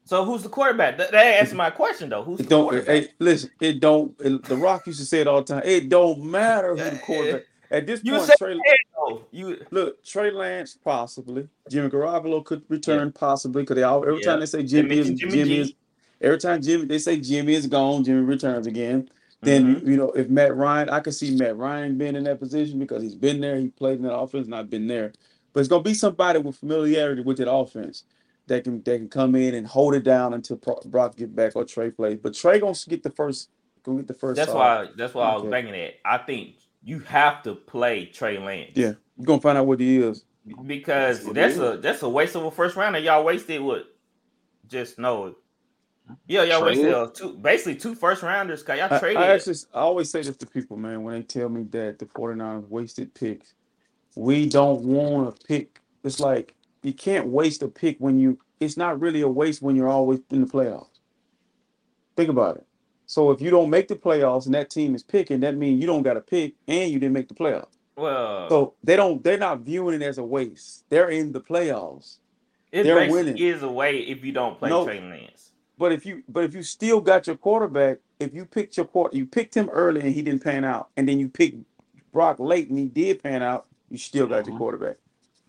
So 0.06 0.24
who's 0.26 0.42
the 0.44 0.50
quarterback? 0.50 0.98
That, 0.98 1.12
that 1.12 1.26
answered 1.26 1.58
my 1.58 1.70
question 1.72 2.10
though. 2.10 2.24
Who's 2.24 2.40
It 2.40 2.44
the 2.44 2.50
don't. 2.50 2.64
quarterback? 2.70 2.88
Hey, 2.88 3.08
listen. 3.20 3.50
It 3.60 3.80
don't. 3.80 4.16
It, 4.20 4.44
the 4.44 4.56
Rock 4.58 4.86
used 4.88 5.00
to 5.00 5.06
say 5.06 5.22
it 5.22 5.28
all 5.28 5.42
the 5.44 5.54
time. 5.56 5.64
It 5.66 5.90
don't 5.90 6.24
matter 6.24 6.76
who 6.76 6.84
the 6.90 6.98
quarterback. 7.00 7.44
At 7.72 7.86
this 7.86 8.02
You 8.04 8.18
point, 8.18 8.32
Trey, 8.40 8.54
it. 8.54 9.22
You 9.32 9.64
look, 9.70 10.04
Trey 10.04 10.32
Lance 10.32 10.76
possibly. 10.84 11.48
Jimmy 11.70 11.90
Garoppolo 11.90 12.44
could 12.44 12.64
return 12.68 13.12
possibly 13.12 13.62
because 13.64 13.76
they 13.76 13.84
all 13.84 14.02
every 14.04 14.20
Yeah. 14.22 14.32
time 14.32 14.40
they 14.40 14.46
say 14.48 14.64
Jimmy 14.64 14.98
is 14.98 15.12
Jimmy 15.12 15.32
Jimmy, 15.32 15.58
is 15.60 15.74
every 16.20 16.40
time 16.40 16.62
Jimmy 16.64 16.86
they 16.86 16.98
say 16.98 17.20
Jimmy 17.20 17.54
is 17.54 17.68
gone, 17.68 18.04
Jimmy 18.04 18.22
returns 18.22 18.66
again. 18.66 19.10
Then 19.42 19.76
Mhm. 19.78 19.88
you 19.88 19.98
know 19.98 20.12
if 20.12 20.30
Matt 20.30 20.56
Ryan, 20.56 20.90
I 20.90 21.00
could 21.00 21.14
see 21.14 21.36
Matt 21.36 21.56
Ryan 21.58 21.98
being 21.98 22.16
in 22.16 22.26
that 22.26 22.40
position 22.40 22.78
because 22.80 23.02
he's 23.02 23.16
been 23.16 23.40
there, 23.40 23.58
he 23.58 23.70
played 23.70 23.98
in 23.98 24.04
that 24.04 24.16
offense, 24.16 24.48
not 24.48 24.70
been 24.70 24.88
there. 24.88 25.14
But 25.54 25.62
it's 25.62 25.70
gonna 25.70 25.84
be 25.84 25.94
somebody 25.94 26.40
with 26.40 26.58
familiarity 26.58 27.22
with 27.22 27.38
that 27.38 27.52
offense 27.52 28.04
that 28.48 28.64
can 28.66 28.84
that 28.84 28.98
can 28.98 29.08
come 29.10 29.36
in 29.36 29.54
and 29.56 29.66
hold 29.66 29.96
it 29.96 30.04
down 30.04 30.34
until 30.34 30.58
Brock 30.86 31.16
get 31.16 31.36
back 31.36 31.56
or 31.56 31.64
Trey 31.64 31.90
plays. 31.92 32.20
But 32.22 32.34
Trey 32.34 32.60
gonna 32.60 32.76
get 32.90 33.04
the 33.04 33.12
first, 33.12 33.50
gonna 33.84 34.00
get 34.00 34.08
the 34.08 34.14
first. 34.14 34.36
that's 34.36 34.54
why 34.54 34.90
that's 34.98 35.14
why 35.14 35.30
I 35.30 35.34
was 35.36 35.44
Okay. 35.44 35.52
banging 35.52 35.74
it. 35.74 36.00
I 36.04 36.18
think 36.18 36.56
you 36.84 37.00
have 37.00 37.42
to 37.44 37.56
play 37.56 38.06
Trey 38.08 38.40
Lance. 38.40 38.72
Yeah, 38.76 38.94
you're 39.18 39.26
gonna 39.26 39.42
find 39.42 39.58
out 39.58 39.68
what 39.68 39.80
he 39.80 40.00
is. 40.00 40.26
Because 40.66 41.24
That's 41.24 41.56
that's 41.56 41.58
a 41.58 41.78
that's 41.78 42.02
a 42.02 42.10
waste 42.10 42.36
of 42.36 42.44
a 42.44 42.52
first 42.52 42.76
round 42.76 42.96
and 42.96 43.06
y'all 43.06 43.24
wasted 43.24 43.62
what? 43.62 43.86
Just 44.68 45.00
know 45.00 45.28
it. 45.28 45.36
Yeah, 46.28 46.44
y'all 46.44 46.64
wasted 46.64 46.94
uh, 46.94 47.08
two 47.08 47.34
basically 47.34 47.76
two 47.76 47.96
first 47.96 48.24
rounders 48.24 48.62
because 48.62 48.80
y'all 48.80 48.94
I, 48.94 49.00
traded. 49.00 49.18
I 49.18 49.28
actually 49.28 49.58
I 49.74 49.80
always 49.80 50.10
say 50.10 50.22
this 50.22 50.38
to 50.38 50.46
people, 50.46 50.78
man, 50.78 51.04
when 51.04 51.16
they 51.16 51.22
tell 51.24 51.50
me 51.50 51.64
that 51.72 52.00
the 52.00 52.06
49ers 52.06 52.68
wasted 52.68 53.14
picks. 53.14 53.54
We 54.16 54.50
don't 54.50 54.82
want 54.82 55.36
to 55.36 55.48
pick. 55.48 55.82
It's 56.04 56.20
like 56.20 56.54
you 56.84 56.94
can't 56.94 57.28
waste 57.28 57.62
a 57.64 57.68
pick 57.68 57.98
when 58.00 58.20
you 58.20 58.40
it's 58.60 58.78
not 58.78 59.00
really 59.00 59.22
a 59.22 59.28
waste 59.28 59.62
when 59.62 59.76
you're 59.76 59.90
always 59.90 60.20
in 60.30 60.42
the 60.42 60.48
playoffs. 60.48 61.00
Think 62.16 62.30
about 62.30 62.58
it. 62.58 62.66
So 63.06 63.32
if 63.32 63.42
you 63.42 63.50
don't 63.50 63.70
make 63.70 63.88
the 63.88 63.96
playoffs 63.96 64.46
and 64.46 64.54
that 64.54 64.70
team 64.70 64.94
is 64.94 65.02
picking, 65.02 65.40
that 65.40 65.56
means 65.56 65.82
you 65.82 65.88
don't 65.88 66.04
got 66.04 66.18
a 66.18 66.22
pick 66.22 66.54
and 66.68 66.92
you 66.92 67.00
didn't 67.00 67.14
make 67.14 67.28
the 67.28 67.34
playoffs. 67.34 67.78
well, 67.96 68.50
So 68.50 68.74
they 68.84 68.96
don't 68.96 69.24
they're 69.24 69.38
not 69.38 69.62
viewing 69.62 69.96
it 69.96 70.06
as 70.06 70.18
a 70.18 70.24
waste. 70.24 70.84
They're 70.90 71.10
in 71.10 71.32
the 71.32 71.42
playoffs. 71.42 72.18
it 72.72 72.84
they're 72.84 73.10
winning. 73.10 73.38
is 73.38 73.64
a 73.64 73.72
way 73.72 74.00
if 74.00 74.24
you 74.24 74.32
don't 74.32 74.60
play 74.60 74.70
No. 74.70 74.86
Trey 74.86 75.00
Lance. 75.00 75.49
But 75.80 75.94
if 75.94 76.06
you 76.06 76.22
but 76.28 76.44
if 76.44 76.54
you 76.54 76.62
still 76.62 77.00
got 77.02 77.26
your 77.26 77.38
quarterback, 77.38 78.00
if 78.20 78.34
you 78.34 78.46
picked 78.46 78.76
your 78.78 78.86
quarter, 78.86 79.16
you 79.16 79.26
picked 79.26 79.56
him 79.56 79.70
early 79.70 80.02
and 80.02 80.14
he 80.14 80.22
didn't 80.22 80.44
pan 80.44 80.66
out, 80.66 80.90
and 80.98 81.08
then 81.08 81.18
you 81.20 81.30
picked 81.30 81.58
Brock 82.12 82.38
late 82.40 82.70
and 82.70 82.78
he 82.78 82.86
did 82.86 83.24
pan 83.24 83.42
out, 83.42 83.66
you 83.90 83.98
still 83.98 84.28
got 84.28 84.46
your 84.46 84.56
Mhm. 84.56 84.60
quarterback. 84.60 84.98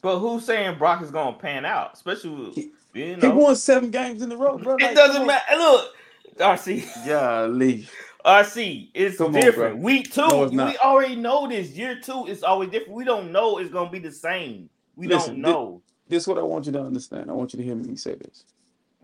But 0.02 0.20
who's 0.20 0.44
saying 0.44 0.78
Brock 0.78 1.02
is 1.02 1.10
gonna 1.10 1.37
pan 1.37 1.64
out? 1.64 1.90
Especially 1.94 2.30
with- 2.30 2.54
He- 2.54 2.70
you 2.94 3.16
He 3.16 3.28
won 3.28 3.56
seven 3.56 3.90
games 3.90 4.22
in 4.22 4.30
a 4.30 4.37
row, 4.37 4.56
bro. 4.56 4.76
it 4.76 4.82
Like, 4.82 4.94
doesn't 4.94 5.22
on. 5.22 5.26
matter. 5.26 5.56
Look, 5.56 5.94
RC. 6.38 6.84
Golly. 7.06 7.88
RC, 8.25 8.90
it's 8.94 9.16
Come 9.18 9.34
on, 9.34 9.40
different. 9.40 9.76
bro. 9.76 9.84
Week 9.84 10.12
two, 10.12 10.20
No, 10.28 10.44
we 10.66 10.76
already 10.78 11.16
know 11.16 11.49
this. 11.49 11.70
Year 11.70 11.99
two 12.00 12.26
is 12.26 12.44
always 12.44 12.70
different. 12.70 12.94
We 12.94 13.04
don't 13.04 13.32
know 13.32 13.58
it's 13.58 13.70
gonna 13.72 13.90
be 13.90 13.99
the 13.99 14.12
same. 14.12 14.68
We 14.94 15.08
Listen, 15.08 15.40
don't 15.40 15.52
know. 15.52 15.82
This 16.08 16.22
is 16.25 16.28
what 16.28 16.38
I 16.38 16.42
want 16.42 16.66
you 16.66 16.72
to 16.72 16.82
understand. 16.82 17.30
I 17.30 17.34
want 17.34 17.52
you 17.52 17.56
to 17.58 17.64
hear 17.64 17.75
me 17.75 17.96
say 17.96 18.14
this. 18.14 18.44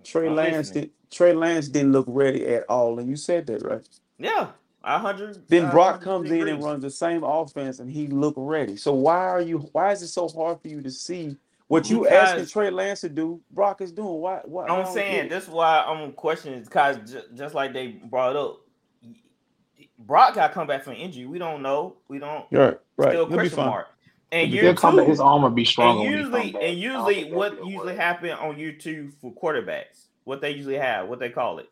Trey 0.06 0.28
I'm 0.28 0.34
Lance 0.36 0.68
listening. 0.68 0.84
did 0.84 0.90
Trey 1.10 1.32
Lance 1.32 1.68
didn't 1.68 1.92
look 1.92 2.06
ready 2.08 2.46
at 2.46 2.64
all, 2.68 2.98
and 2.98 3.08
you 3.08 3.16
said 3.16 3.46
that, 3.46 3.62
right? 3.64 3.86
Yeah, 4.18 4.48
a 4.84 4.98
hundred. 4.98 5.46
Then 5.48 5.70
Brock 5.70 6.00
100% 6.00 6.04
comes 6.04 6.30
in 6.30 6.48
and 6.48 6.62
runs 6.62 6.82
the 6.82 6.90
same 6.90 7.22
offense, 7.24 7.78
and 7.80 7.90
he 7.90 8.06
looked 8.06 8.38
ready. 8.38 8.76
So 8.76 8.92
why 8.94 9.18
are 9.18 9.40
you? 9.40 9.58
Why 9.72 9.92
is 9.92 10.02
it 10.02 10.08
so 10.08 10.28
hard 10.28 10.60
for 10.60 10.68
you 10.68 10.80
to 10.82 10.90
see 10.90 11.36
what 11.68 11.90
you 11.90 12.06
asking 12.08 12.36
Because- 12.40 12.50
Trey 12.52 12.70
Lance 12.70 13.00
to 13.02 13.08
do? 13.08 13.40
Brock 13.50 13.80
is 13.80 13.92
doing. 13.92 14.20
Why? 14.20 14.40
why 14.44 14.66
I'm 14.66 14.92
saying 14.92 15.28
that's 15.28 15.48
why 15.48 15.80
I'm 15.80 16.12
questioning 16.12 16.62
because 16.62 16.98
just 17.34 17.54
like 17.54 17.72
they 17.72 17.88
brought 17.88 18.36
up, 18.36 18.60
Brock 19.98 20.34
got 20.34 20.52
come 20.52 20.66
back 20.66 20.84
from 20.84 20.94
injury. 20.94 21.26
We 21.26 21.38
don't 21.38 21.62
know. 21.62 21.96
We 22.08 22.18
don't. 22.18 22.44
Right, 22.50 22.78
right. 22.96 23.10
Still 23.10 23.10
He'll 23.12 23.26
be 23.26 23.34
question 23.34 23.56
fine. 23.56 23.66
mark. 23.66 23.86
And 24.32 24.48
If 24.48 24.54
year 24.54 24.74
come 24.74 24.96
two, 24.96 25.04
his 25.04 25.20
arm 25.20 25.42
will 25.42 25.50
be 25.50 25.64
stronger. 25.64 26.04
and 26.04 26.12
usually, 26.18 26.56
and 26.60 26.78
usually, 26.78 27.32
what 27.32 27.52
that'll 27.52 27.66
be 27.66 27.70
a 27.70 27.72
usually 27.72 27.86
worry. 27.86 27.96
happen 27.96 28.30
on 28.30 28.58
year 28.58 28.72
two 28.72 29.10
for 29.20 29.32
quarterbacks? 29.32 30.06
What 30.24 30.40
they 30.40 30.50
usually 30.50 30.76
have? 30.78 31.08
What 31.08 31.20
they 31.20 31.30
call 31.30 31.58
it? 31.60 31.70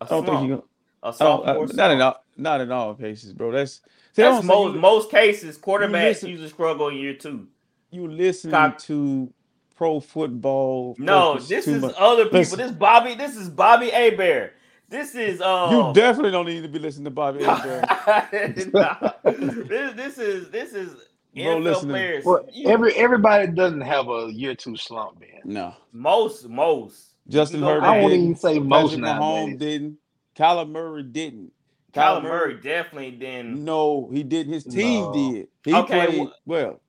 A 0.00 0.04
I 0.04 0.08
don't 0.08 0.26
think 0.26 0.48
you. 0.48 0.64
a 1.02 1.06
I 1.08 1.10
don't, 1.10 1.48
I, 1.48 1.54
sophomore 1.54 1.64
uh, 1.64 1.72
not 1.74 1.90
in 1.92 2.00
all, 2.00 2.24
not 2.36 2.60
in 2.60 2.72
all 2.72 2.94
cases, 2.94 3.32
bro. 3.32 3.52
That's 3.52 3.74
see, 4.12 4.22
That's 4.22 4.44
most 4.44 4.74
you, 4.74 4.80
most 4.80 5.10
cases. 5.10 5.56
Quarterbacks 5.58 5.92
listen- 5.92 6.30
usually 6.30 6.48
struggle 6.48 6.88
in 6.88 6.96
year 6.96 7.14
two. 7.14 7.46
you 7.90 8.08
listening 8.08 8.50
Cop- 8.50 8.78
to 8.80 9.32
pro 9.76 10.00
football. 10.00 10.96
No, 10.98 11.38
this 11.38 11.68
is 11.68 11.82
much. 11.82 11.94
other 11.96 12.24
people. 12.24 12.38
Listen. 12.40 12.58
This 12.58 12.72
Bobby. 12.72 13.14
This 13.14 13.36
is 13.36 13.48
Bobby 13.48 13.90
Abear. 13.90 14.50
This 14.94 15.14
is 15.16 15.40
uh. 15.40 15.68
You 15.72 15.92
definitely 15.92 16.30
don't 16.30 16.46
need 16.46 16.62
to 16.62 16.68
be 16.68 16.78
listening 16.78 17.06
to 17.06 17.10
Bobby. 17.10 17.40
Nah. 17.44 19.10
this 19.24 19.92
this 19.94 20.18
is 20.18 20.50
this 20.50 20.72
is 20.72 20.90
Bro, 21.34 21.42
NFL 21.44 21.62
listen 21.64 21.88
to 21.88 21.92
players. 21.94 22.24
Well, 22.24 22.46
every 22.64 22.94
everybody 22.94 23.48
doesn't 23.48 23.80
have 23.80 24.08
a 24.08 24.30
year 24.32 24.54
two 24.54 24.76
slump, 24.76 25.18
man. 25.20 25.40
no, 25.44 25.74
most 25.92 26.48
most. 26.48 27.14
Justin 27.28 27.58
You 27.60 27.66
go 27.66 27.72
Herbert 27.72 27.86
I 27.86 27.98
won't 27.98 28.10
didn't. 28.12 28.24
even 28.24 28.36
say 28.36 28.58
most 28.60 28.90
Patrick 29.00 29.04
Mahomes 29.20 29.58
didn't. 29.58 29.98
Kyler 30.36 30.68
Murray 30.70 31.02
didn't. 31.02 31.50
Kyler 31.92 32.22
Murray 32.22 32.54
definitely 32.62 33.10
didn't. 33.12 33.64
No, 33.64 34.08
he 34.12 34.22
didn't. 34.22 34.52
His 34.52 34.62
team 34.64 35.00
No. 35.06 35.12
did. 35.12 35.48
He 35.64 35.74
Okay, 35.74 36.06
played 36.06 36.28
wh- 36.28 36.48
well. 36.48 36.80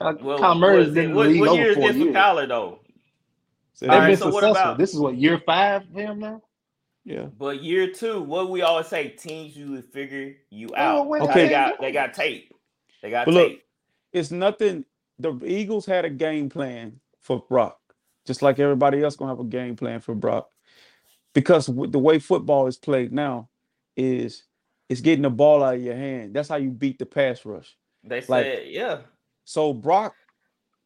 Uh, 0.00 0.14
Well, 0.22 0.38
Kyler 0.38 0.58
Murray's 0.58 0.86
what, 0.86 0.94
been 0.94 1.04
in 1.04 1.10
the 1.10 1.16
what, 1.16 1.28
league 1.28 1.40
what 1.40 1.54
year 1.56 1.70
is 1.70 1.76
this 1.76 1.96
for. 1.96 2.04
Kyler 2.12 2.48
though? 2.48 2.78
So 3.74 3.84
They've 3.86 3.92
All 3.92 3.98
right, 3.98 4.06
been 4.08 4.16
so 4.16 4.30
what 4.30 4.44
about- 4.44 4.78
This 4.78 4.94
is 4.94 5.00
what 5.00 5.16
year 5.16 5.38
five 5.44 5.82
for 5.92 6.00
him 6.00 6.20
now. 6.20 6.40
Yeah. 7.06 7.26
But 7.38 7.62
year 7.62 7.92
two, 7.92 8.20
what 8.20 8.50
we 8.50 8.62
always 8.62 8.88
say, 8.88 9.10
teams 9.10 9.56
usually 9.56 9.80
figure 9.80 10.34
you 10.50 10.68
out. 10.76 11.06
win 11.06 11.22
Okay. 11.22 11.44
They 11.44 11.48
got 11.48 11.80
they 11.80 11.92
got 11.92 12.12
tape. 12.12 12.52
They 13.00 13.10
got 13.10 13.26
But 13.26 13.34
look, 13.34 13.48
tape. 13.48 13.64
It's 14.12 14.32
nothing. 14.32 14.84
The 15.20 15.38
Eagles 15.46 15.86
had 15.86 16.04
a 16.04 16.10
game 16.10 16.48
plan 16.48 17.00
for 17.22 17.44
Brock, 17.48 17.78
just 18.26 18.42
like 18.42 18.58
everybody 18.58 19.02
else 19.04 19.14
gonna 19.14 19.30
have 19.30 19.38
a 19.38 19.44
game 19.44 19.76
plan 19.76 20.00
for 20.00 20.16
Brock, 20.16 20.50
because 21.32 21.66
the 21.66 21.98
way 21.98 22.18
football 22.18 22.66
is 22.66 22.76
played 22.76 23.12
now, 23.12 23.48
is 23.96 24.42
it's 24.88 25.00
getting 25.00 25.22
the 25.22 25.30
ball 25.30 25.62
out 25.62 25.76
of 25.76 25.82
your 25.82 25.94
hand. 25.94 26.34
That's 26.34 26.48
how 26.48 26.56
you 26.56 26.70
beat 26.70 26.98
the 26.98 27.06
pass 27.06 27.44
rush. 27.44 27.76
They 28.02 28.16
like- 28.16 28.44
said, 28.44 28.66
yeah. 28.66 28.98
So 29.44 29.72
Brock, 29.72 30.14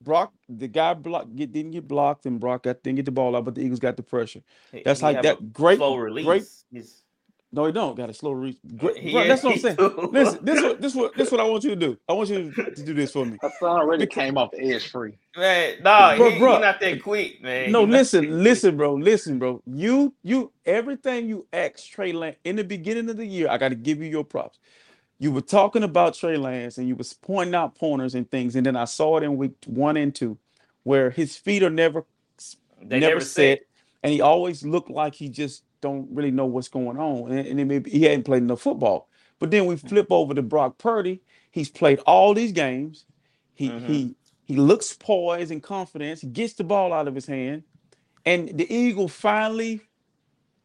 Brock, 0.02 0.32
the 0.48 0.68
guy 0.68 0.94
block 0.94 1.26
get, 1.34 1.52
didn't 1.52 1.72
get 1.72 1.86
blocked, 1.86 2.26
and 2.26 2.40
Brock 2.40 2.62
got 2.64 2.82
didn't 2.82 2.96
get 2.96 3.04
the 3.04 3.10
ball 3.12 3.36
out, 3.36 3.44
but 3.44 3.54
the 3.54 3.60
Eagles 3.62 3.80
got 3.80 3.96
the 3.96 4.02
pressure. 4.02 4.40
That's 4.84 5.00
he 5.00 5.06
how 5.06 5.12
have 5.14 5.22
that 5.22 5.52
great, 5.52 5.76
slow 5.78 5.96
release. 5.96 6.24
great. 6.24 6.44
He's- 6.72 7.02
No, 7.52 7.66
he 7.66 7.72
don't 7.72 7.96
got 7.96 8.08
a 8.08 8.14
slow 8.14 8.30
reach. 8.32 8.56
Great, 8.76 8.96
he- 8.96 9.12
bro, 9.12 9.26
that's 9.26 9.42
what 9.42 9.54
I'm 9.54 9.58
saying. 9.58 9.76
do. 9.76 10.08
Listen, 10.12 10.44
this 10.44 10.62
what 10.62 10.80
this 10.80 10.94
what 10.94 11.14
this 11.16 11.30
what 11.32 11.40
I 11.40 11.44
want 11.44 11.64
you 11.64 11.70
to 11.70 11.76
do. 11.76 11.98
I 12.08 12.12
want 12.14 12.28
you 12.30 12.50
to, 12.52 12.74
to 12.74 12.82
do 12.82 12.94
this 12.94 13.10
for 13.12 13.26
me. 13.26 13.36
Haason 13.42 13.86
Reddick 13.86 14.10
came 14.10 14.38
off 14.38 14.52
the 14.52 14.60
edge 14.72 14.88
free. 14.88 15.18
man, 15.36 15.74
nah, 15.82 16.16
Bro, 16.16 16.30
he, 16.30 16.38
bro. 16.38 16.54
he 16.54 16.60
not 16.62 16.80
that 16.80 17.02
quick, 17.02 17.42
man. 17.42 17.72
No, 17.72 17.84
He 17.84 17.92
listen, 17.92 18.42
listen, 18.42 18.76
bro, 18.76 18.94
listen, 18.94 19.38
bro. 19.38 19.60
You, 19.66 20.14
you, 20.22 20.52
everything 20.64 21.28
you 21.28 21.46
asked 21.52 21.90
Trey 21.92 22.12
Lance 22.12 22.36
in 22.44 22.56
the 22.56 22.64
beginning 22.64 23.10
of 23.10 23.16
the 23.18 23.26
year, 23.26 23.48
I 23.50 23.58
got 23.58 23.68
to 23.70 23.74
give 23.74 24.00
you 24.00 24.08
your 24.08 24.24
props. 24.24 24.58
You 25.20 25.30
were 25.32 25.42
talking 25.42 25.82
about 25.82 26.14
Trey 26.14 26.38
Lance 26.38 26.78
and 26.78 26.88
you 26.88 26.96
was 26.96 27.12
pointing 27.12 27.54
out 27.54 27.74
pointers 27.76 28.14
and 28.14 28.28
things, 28.30 28.56
and 28.56 28.64
then 28.64 28.74
I 28.74 28.86
saw 28.86 29.18
it 29.18 29.22
in 29.22 29.36
week 29.36 29.52
one 29.66 29.98
and 29.98 30.14
two, 30.14 30.38
where 30.82 31.10
his 31.10 31.36
feet 31.36 31.62
are 31.62 31.70
never 31.70 32.06
They 32.82 32.98
never 32.98 33.16
never 33.16 33.24
said- 33.24 33.60
and 34.02 34.12
he 34.14 34.22
always 34.22 34.64
looked 34.64 34.90
like 34.90 35.14
he 35.14 35.28
just 35.28 35.62
don't 35.82 36.08
really 36.10 36.30
know 36.30 36.46
what's 36.46 36.68
going 36.68 36.96
on, 36.96 37.30
and, 37.30 37.46
and 37.46 37.58
then 37.58 37.68
maybe 37.68 37.90
he 37.90 38.02
hadn't 38.04 38.24
played 38.24 38.42
enough 38.42 38.62
football. 38.62 39.08
But 39.38 39.50
then 39.50 39.66
we 39.66 39.76
flip 39.76 40.06
over 40.10 40.32
to 40.34 40.42
Brock 40.42 40.78
Purdy. 40.78 41.20
He's 41.50 41.68
played 41.70 41.98
all 42.00 42.32
these 42.34 42.52
games. 42.52 43.04
He 43.54 43.68
Mhm. 43.68 43.86
he 43.86 44.14
he 44.46 44.56
looks 44.56 44.94
poised 44.94 45.52
and 45.52 45.62
confidence. 45.62 46.22
He 46.22 46.26
gets 46.28 46.54
the 46.54 46.64
ball 46.64 46.92
out 46.94 47.06
of 47.08 47.14
his 47.14 47.26
hand, 47.26 47.62
and 48.24 48.48
the 48.58 48.66
Eagle 48.74 49.06
finally, 49.08 49.82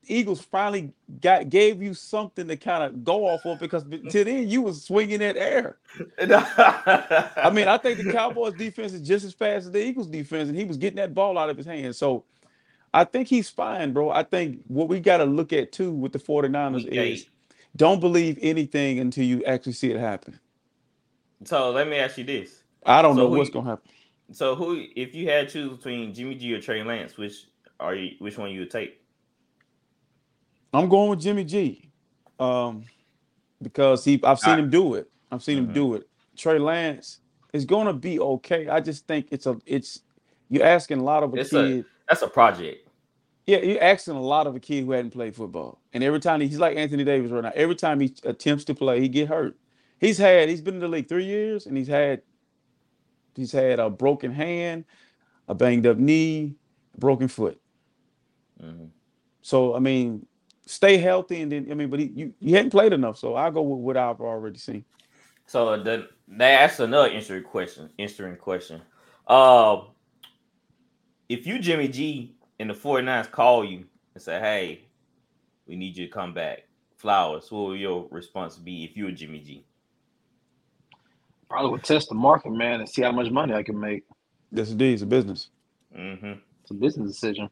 Eagles 0.08 0.42
finally 0.42 0.92
got 1.22 1.50
gave 1.50 1.82
you 1.82 1.94
something 1.94 2.48
to 2.48 2.58
kind 2.58 2.84
of 2.84 3.04
go 3.04 3.28
off 3.28 3.46
of 3.46 3.60
because 3.60 3.84
to 3.84 4.24
then 4.24 4.48
you 4.50 4.62
was 4.62 4.84
swinging 4.84 5.20
that 5.20 5.38
air. 5.38 5.78
I 6.20 7.50
mean, 7.54 7.68
I 7.68 7.78
think 7.78 8.00
the 8.00 8.12
Cowboys 8.12 8.54
defense 8.58 8.94
is 8.94 9.02
just 9.02 9.26
as 9.26 9.34
fast 9.34 9.66
as 9.66 9.72
the 9.72 9.84
Eagles 9.84 10.08
defense, 10.08 10.50
and 10.50 10.58
he 10.58 10.66
was 10.66 10.78
getting 10.78 10.98
that 10.98 11.14
ball 11.14 11.38
out 11.38 11.50
of 11.50 11.58
his 11.58 11.66
hand. 11.66 11.96
So 11.96 12.24
I 12.94 13.04
think 13.04 13.28
he's 13.28 13.50
fine, 13.50 13.94
bro. 13.94 14.10
I 14.10 14.24
think 14.24 14.62
what 14.68 14.88
we 14.88 15.00
got 15.00 15.18
to 15.18 15.26
look 15.26 15.52
at 15.54 15.72
too 15.72 15.92
with 15.92 16.14
the 16.14 16.20
49ers 16.20 16.86
Week 16.86 16.94
is 16.94 17.26
don't 17.76 18.00
believe 18.00 18.40
anything 18.42 19.00
until 19.00 19.26
you 19.26 19.44
actually 19.46 19.74
see 19.74 19.92
it 19.92 20.00
happen. 20.00 20.40
so 21.44 21.72
let 21.72 21.88
me 21.88 21.98
ask 21.98 22.18
you 22.18 22.24
this: 22.24 22.64
I 22.86 23.02
don't 23.02 23.16
So 23.16 23.24
know 23.24 23.30
who 23.30 23.38
what's 23.38 23.50
gonna 23.50 23.70
happen. 23.70 23.90
So 24.32 24.56
who, 24.56 24.86
if 24.96 25.14
you 25.14 25.30
had 25.30 25.50
to 25.50 25.54
choose 25.54 25.78
between 25.78 26.14
Jimmy 26.14 26.36
G 26.36 26.54
or 26.54 26.62
Trey 26.62 26.84
Lance, 26.84 27.18
which 27.18 27.46
are 27.80 27.96
you? 27.96 28.16
Which 28.20 28.38
one 28.38 28.52
you 28.52 28.62
would 28.62 28.72
take? 28.72 29.02
I'm 30.76 30.90
going 30.90 31.10
with 31.10 31.22
Jimmy 31.22 31.44
G. 31.44 31.90
Um, 32.40 32.84
because 33.62 34.04
he 34.04 34.20
I've 34.24 34.40
seen 34.40 34.56
I- 34.56 34.60
him 34.60 34.70
do 34.70 34.96
it. 34.96 35.10
I've 35.32 35.42
seen 35.44 35.58
him 35.58 35.68
Mhm. 35.70 35.74
do 35.74 35.94
it. 35.96 36.08
Trey 36.36 36.60
Lance 36.60 37.20
is 37.54 37.66
gonna 37.66 37.94
be 37.94 38.20
okay. 38.20 38.68
I 38.68 38.80
just 38.82 39.08
think 39.08 39.28
it's 39.32 39.46
a 39.46 39.58
it's 39.66 40.02
you're 40.50 40.66
asking 40.66 41.00
a 41.00 41.04
lot 41.04 41.24
of 41.24 41.34
a 41.34 41.38
It's 41.38 41.54
a- 41.54 41.64
kid. 41.64 41.86
That's 42.10 42.22
a 42.22 42.28
project. 42.28 42.88
Yeah, 43.48 43.60
you're 43.60 43.82
asking 43.84 44.16
a 44.16 44.22
lot 44.22 44.48
of 44.48 44.56
a 44.56 44.60
kid 44.60 44.86
who 44.86 44.92
hadn't 44.92 45.12
played 45.12 45.36
football, 45.36 45.80
and 45.94 46.04
every 46.04 46.20
time 46.20 46.42
he, 46.42 46.48
he's 46.48 46.60
like 46.60 46.76
Anthony 46.78 47.04
Davis 47.04 47.32
right 47.32 47.44
now. 47.44 47.52
Every 47.56 47.76
time 47.76 48.00
he 48.00 48.14
attempts 48.24 48.66
to 48.66 48.74
play, 48.76 49.00
he 49.00 49.08
get 49.08 49.28
hurt. 49.30 49.56
He's 50.00 50.18
had 50.18 50.50
he's 50.50 50.62
been 50.62 50.76
in 50.76 50.80
the 50.82 50.88
league 50.88 51.08
three 51.08 51.26
years, 51.26 51.66
and 51.68 51.78
he's 51.78 51.88
had 51.88 52.22
he's 53.36 53.52
had 53.52 53.80
a 53.80 53.90
broken 53.90 54.32
hand, 54.32 54.86
a 55.48 55.56
banged 55.56 55.86
up 55.88 55.98
knee, 55.98 56.56
broken 56.98 57.28
foot. 57.28 57.60
Mhm. 58.62 58.90
So 59.42 59.76
I 59.76 59.80
mean, 59.80 60.26
stay 60.66 60.98
healthy, 60.98 61.42
and 61.42 61.52
then 61.52 61.68
I 61.72 61.74
mean, 61.74 61.90
but 61.90 62.00
he 62.00 62.12
you, 62.16 62.34
you 62.40 62.56
hadn't 62.56 62.72
played 62.72 62.94
enough, 62.94 63.18
so 63.18 63.36
I'll 63.36 63.52
go 63.52 63.62
with 63.62 63.80
what 63.80 63.98
I've 63.98 64.22
already 64.22 64.58
seen. 64.58 64.84
So 65.48 65.82
the, 65.82 66.10
that's 66.28 66.80
another 66.80 67.10
interesting 67.10 67.44
question. 67.44 67.90
Interesting 67.98 68.38
question. 68.38 68.82
Uh, 69.28 69.82
if 71.30 71.46
you 71.46 71.60
Jimmy 71.60 71.88
G 71.88 72.36
and 72.60 72.70
the 72.70 72.74
49ers 72.74 73.32
call 73.32 73.64
you 73.64 73.86
and 74.14 74.24
say, 74.24 74.40
"Hey, 74.40 74.86
we 75.68 75.76
need 75.76 75.98
you 75.98 76.06
to 76.08 76.12
come 76.12 76.34
back," 76.34 76.64
Flowers, 76.98 77.52
what 77.52 77.68
would 77.68 77.80
your 77.80 78.08
response 78.10 78.58
be 78.58 78.84
if 78.84 78.98
you 78.98 79.06
were 79.06 79.12
Jimmy 79.12 79.40
G? 79.40 79.66
Probably 81.50 81.72
would 81.72 81.84
test 81.84 82.10
the 82.10 82.16
market, 82.16 82.52
man, 82.52 82.80
and 82.80 82.90
see 82.90 83.04
how 83.04 83.12
much 83.12 83.30
money 83.30 83.54
I 83.54 83.62
can 83.62 83.80
make. 83.80 84.04
This 84.52 84.72
indeed 84.72 84.96
is 84.96 85.02
a 85.04 85.06
business. 85.06 85.50
Mm-hmm. 85.96 86.34
It's 86.62 86.72
a 86.72 86.74
business 86.74 87.12
decision. 87.12 87.50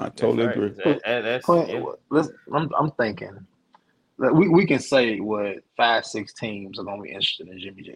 I 0.00 0.08
totally 0.10 0.46
agree. 0.46 0.68
That, 0.70 1.02
that- 1.04 1.22
that's 1.22 1.44
Clint, 1.44 1.68
yeah. 1.70 1.84
let's, 2.10 2.28
I'm, 2.52 2.70
I'm 2.78 2.90
thinking 2.92 3.46
that 4.18 4.34
we, 4.34 4.48
we 4.48 4.66
can 4.66 4.78
say 4.78 5.20
what 5.20 5.56
five, 5.76 6.04
six 6.04 6.32
teams 6.32 6.78
are 6.78 6.84
going 6.84 6.98
to 6.98 7.02
be 7.02 7.10
interested 7.10 7.48
in 7.48 7.58
Jimmy 7.58 7.82
G. 7.82 7.94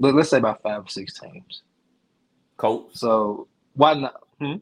But 0.00 0.14
let's 0.14 0.30
say 0.30 0.38
about 0.38 0.62
five 0.62 0.84
or 0.84 0.88
six 0.88 1.18
teams. 1.18 1.62
Colts. 2.56 3.00
So 3.00 3.48
why 3.74 3.94
not? 3.94 4.14
Hmm? 4.40 4.54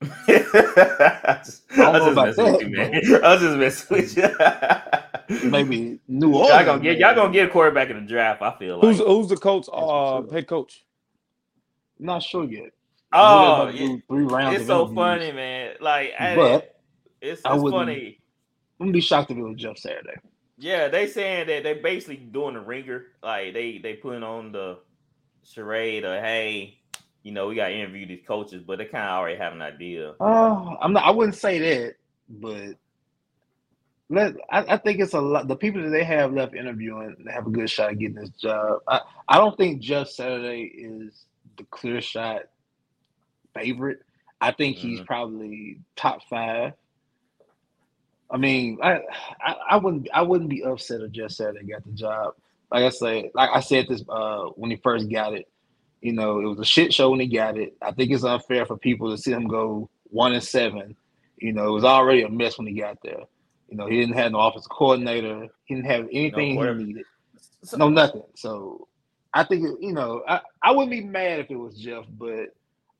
I 0.02 1.40
was 1.42 1.62
don't 1.76 1.92
know 1.92 1.98
just 1.98 2.12
about 2.12 2.26
messing 2.26 2.44
with 2.44 2.60
that, 2.60 2.60
you, 2.60 2.76
man. 2.76 2.94
I 3.24 3.34
was 3.34 3.40
just 3.40 3.56
messing 3.56 3.96
with 3.96 4.16
you. 4.16 5.50
Maybe 5.50 5.98
New 6.06 6.34
Orleans. 6.34 6.50
y'all 6.50 6.64
gonna 6.64 6.82
get 6.82 6.98
y'all 6.98 7.14
gonna 7.14 7.32
get 7.32 7.48
a 7.48 7.50
quarterback 7.50 7.90
in 7.90 7.96
the 7.96 8.06
draft. 8.06 8.40
I 8.40 8.56
feel 8.58 8.76
like. 8.76 8.84
Who's 8.84 8.98
who's 8.98 9.28
the 9.28 9.36
coach? 9.36 9.68
Uh, 9.68 10.18
up. 10.18 10.30
head 10.30 10.46
coach. 10.46 10.84
Not 11.98 12.22
sure 12.22 12.44
yet. 12.44 12.70
Oh, 13.12 13.64
We're 13.64 13.70
about 13.70 13.72
to 13.78 13.84
yeah. 13.84 13.96
three 14.08 14.24
rounds 14.24 14.56
it's 14.58 14.66
so 14.66 14.80
interviews. 14.82 14.96
funny, 14.96 15.32
man. 15.32 15.74
Like, 15.80 16.12
I- 16.18 16.36
But 16.36 16.80
it's, 17.20 17.42
I 17.44 17.54
it's 17.54 17.62
wouldn't- 17.62 17.80
funny. 17.80 18.20
I'm 18.80 18.86
gonna 18.86 18.92
be 18.92 19.00
shocked 19.00 19.30
if 19.32 19.36
it 19.38 19.42
was 19.42 19.56
Jeff 19.56 19.76
Saturday. 19.78 20.14
Yeah, 20.56 20.88
they 20.88 21.08
saying 21.08 21.48
that 21.48 21.62
they 21.64 21.74
basically 21.74 22.16
doing 22.16 22.54
the 22.54 22.60
ringer. 22.60 23.06
Like 23.22 23.52
they 23.54 23.78
they 23.78 23.94
putting 23.94 24.22
on 24.22 24.52
the 24.52 24.78
charade 25.44 26.04
of 26.04 26.22
hey, 26.22 26.78
you 27.24 27.32
know, 27.32 27.48
we 27.48 27.56
got 27.56 27.68
to 27.68 27.74
interview 27.74 28.06
these 28.06 28.24
coaches, 28.26 28.62
but 28.64 28.78
they 28.78 28.84
kind 28.84 29.04
of 29.04 29.10
already 29.10 29.36
have 29.36 29.52
an 29.52 29.62
idea. 29.62 30.14
Uh, 30.20 30.76
I'm 30.80 30.92
not. 30.92 31.04
I 31.04 31.10
wouldn't 31.10 31.34
say 31.36 31.58
that, 31.58 31.94
but 32.28 32.74
let. 34.08 34.34
I, 34.50 34.74
I 34.74 34.76
think 34.78 35.00
it's 35.00 35.14
a 35.14 35.20
lot. 35.20 35.48
The 35.48 35.56
people 35.56 35.82
that 35.82 35.90
they 35.90 36.04
have 36.04 36.32
left 36.32 36.54
interviewing 36.54 37.16
they 37.24 37.32
have 37.32 37.46
a 37.46 37.50
good 37.50 37.68
shot 37.70 37.90
at 37.90 37.98
getting 37.98 38.16
this 38.16 38.30
job. 38.30 38.78
I, 38.88 39.00
I 39.28 39.38
don't 39.38 39.56
think 39.56 39.80
Jeff 39.80 40.08
Saturday 40.08 40.62
is 40.62 41.24
the 41.56 41.64
clear 41.64 42.00
shot 42.00 42.42
favorite. 43.60 44.00
I 44.40 44.52
think 44.52 44.76
he's 44.76 45.00
Mhm. 45.00 45.06
probably 45.06 45.80
top 45.96 46.22
five. 46.28 46.74
I 48.30 48.36
mean, 48.36 48.78
I, 48.82 49.00
I 49.40 49.54
I 49.70 49.76
wouldn't 49.76 50.08
I 50.12 50.22
wouldn't 50.22 50.50
be 50.50 50.62
upset 50.62 51.00
if 51.00 51.12
Jeff 51.12 51.30
Saturday 51.30 51.64
got 51.66 51.84
the 51.84 51.92
job. 51.92 52.34
Like 52.70 52.84
I 52.84 52.90
said, 52.90 53.30
like 53.34 53.50
I 53.52 53.60
said 53.60 53.86
this 53.88 54.02
uh 54.08 54.44
when 54.56 54.70
he 54.70 54.76
first 54.76 55.10
got 55.10 55.32
it. 55.34 55.48
You 56.02 56.12
know, 56.12 56.38
it 56.40 56.44
was 56.44 56.60
a 56.60 56.64
shit 56.64 56.94
show 56.94 57.10
when 57.10 57.20
he 57.20 57.26
got 57.26 57.56
it. 57.58 57.76
I 57.82 57.90
think 57.92 58.10
it's 58.12 58.22
unfair 58.24 58.66
for 58.66 58.76
people 58.76 59.10
to 59.10 59.18
see 59.20 59.32
him 59.32 59.48
go 59.48 59.88
one 60.10 60.32
and 60.32 60.42
seven. 60.42 60.94
You 61.38 61.52
know, 61.52 61.68
it 61.68 61.72
was 61.72 61.84
already 61.84 62.22
a 62.22 62.28
mess 62.28 62.58
when 62.58 62.66
he 62.68 62.74
got 62.74 62.98
there. 63.02 63.22
You 63.68 63.76
know, 63.76 63.86
he 63.86 63.98
didn't 63.98 64.16
have 64.16 64.32
no 64.32 64.40
offensive 64.40 64.70
coordinator. 64.70 65.48
He 65.64 65.74
didn't 65.74 65.90
have 65.90 66.06
anything 66.12 66.56
he 66.78 66.84
needed. 66.84 67.04
So- 67.64 67.76
No, 67.78 67.88
nothing. 67.88 68.22
So 68.34 68.86
I 69.34 69.42
think 69.44 69.62
you 69.80 69.92
know, 69.92 70.22
I, 70.28 70.40
I 70.62 70.70
wouldn't 70.72 70.90
be 70.90 71.00
mad 71.00 71.40
if 71.40 71.50
it 71.50 71.56
was 71.56 71.76
Jeff, 71.76 72.04
but 72.10 72.54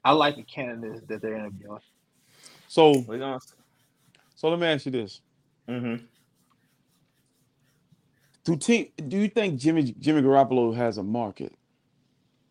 I 0.08 0.12
like 0.12 0.36
the 0.36 0.42
candidates 0.42 1.02
that 1.08 1.20
they're 1.20 1.36
interviewing. 1.36 1.80
So 2.66 3.00
We're 3.06 3.38
so 4.34 4.48
let 4.48 4.58
me 4.58 4.66
ask 4.66 4.86
you 4.86 4.92
this: 4.92 5.20
Mm-hmm. 5.68 6.06
Do 8.44 8.56
team 8.56 8.88
do 9.06 9.18
you 9.18 9.28
think 9.28 9.60
Jimmy 9.60 9.82
Jimmy 9.98 10.22
Garoppolo 10.22 10.74
has 10.74 10.96
a 10.96 11.02
market? 11.02 11.52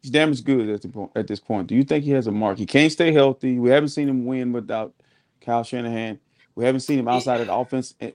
He's 0.04 0.12
damaged 0.12 0.46
good 0.46 0.70
at 0.70 0.84
the 0.84 0.90
point 0.90 1.10
at 1.16 1.26
this 1.26 1.40
point. 1.40 1.66
Do 1.66 1.74
you 1.74 1.84
think 1.84 2.04
he 2.04 2.12
has 2.12 2.28
a 2.28 2.32
market? 2.32 2.60
He 2.60 2.66
can't 2.68 2.92
stay 2.92 3.12
healthy. 3.12 3.58
We 3.58 3.72
haven't 3.72 3.90
seen 3.90 4.08
him 4.08 4.28
win 4.28 4.54
without 4.54 4.94
Kyle 5.42 5.64
Shanahan. 5.64 6.20
We 6.54 6.64
haven't 6.64 6.82
seen 6.82 7.00
him 7.00 7.08
outside 7.08 7.42
of 7.42 7.48
the 7.48 7.56
offense 7.56 7.96
in, 8.00 8.14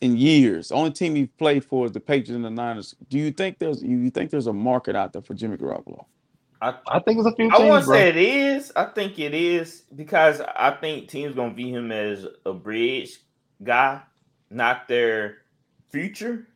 in 0.00 0.16
years. 0.16 0.70
The 0.70 0.74
only 0.74 0.90
team 0.90 1.14
he 1.14 1.26
played 1.26 1.64
for 1.64 1.86
is 1.86 1.92
the 1.92 2.00
Patriots 2.00 2.30
and 2.30 2.44
the 2.44 2.50
Niners. 2.50 2.96
Do 3.08 3.18
you 3.18 3.30
think 3.30 3.60
there's 3.60 3.84
you 3.84 4.10
think 4.10 4.32
there's 4.32 4.48
a 4.48 4.52
market 4.52 4.96
out 4.96 5.12
there 5.12 5.22
for 5.22 5.34
Jimmy 5.34 5.58
Garoppolo? 5.58 6.06
I 6.60 6.74
I 6.88 7.00
think 7.00 7.18
it's 7.18 7.28
a 7.28 7.34
few 7.36 7.50
I 7.50 7.58
teams, 7.58 7.60
won't 7.60 7.84
bro. 7.84 7.96
say 7.98 8.08
it 8.10 8.16
is. 8.16 8.72
I 8.76 8.86
think 8.86 9.18
it 9.18 9.34
is 9.34 9.84
because 9.94 10.40
I 10.42 10.72
think 10.72 11.08
teams 11.08 11.34
gonna 11.36 11.54
view 11.54 11.76
him 11.76 11.92
as 11.92 12.26
a 12.46 12.52
bridge 12.54 13.18
guy, 13.62 14.02
not 14.50 14.88
their 14.88 15.38
future 15.92 16.46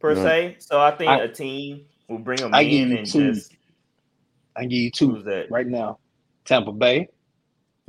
per 0.00 0.14
Right. 0.14 0.16
se. 0.16 0.56
So 0.60 0.80
I 0.80 0.92
think 0.92 1.10
I- 1.10 1.20
a 1.20 1.28
team 1.28 1.86
will 2.08 2.18
bring 2.20 2.42
him 2.42 2.54
I 2.54 2.64
give 2.64 2.72
in 2.82 2.90
you 2.90 2.98
and 2.98 3.06
two. 3.06 3.20
just 3.30 3.52
I 4.56 4.60
can 4.62 4.70
give 4.70 4.80
you 4.80 4.90
two 4.92 5.10
who's 5.12 5.24
that? 5.24 5.48
right 5.50 5.66
now: 5.66 6.00
Tampa 6.46 6.72
Bay 6.72 7.08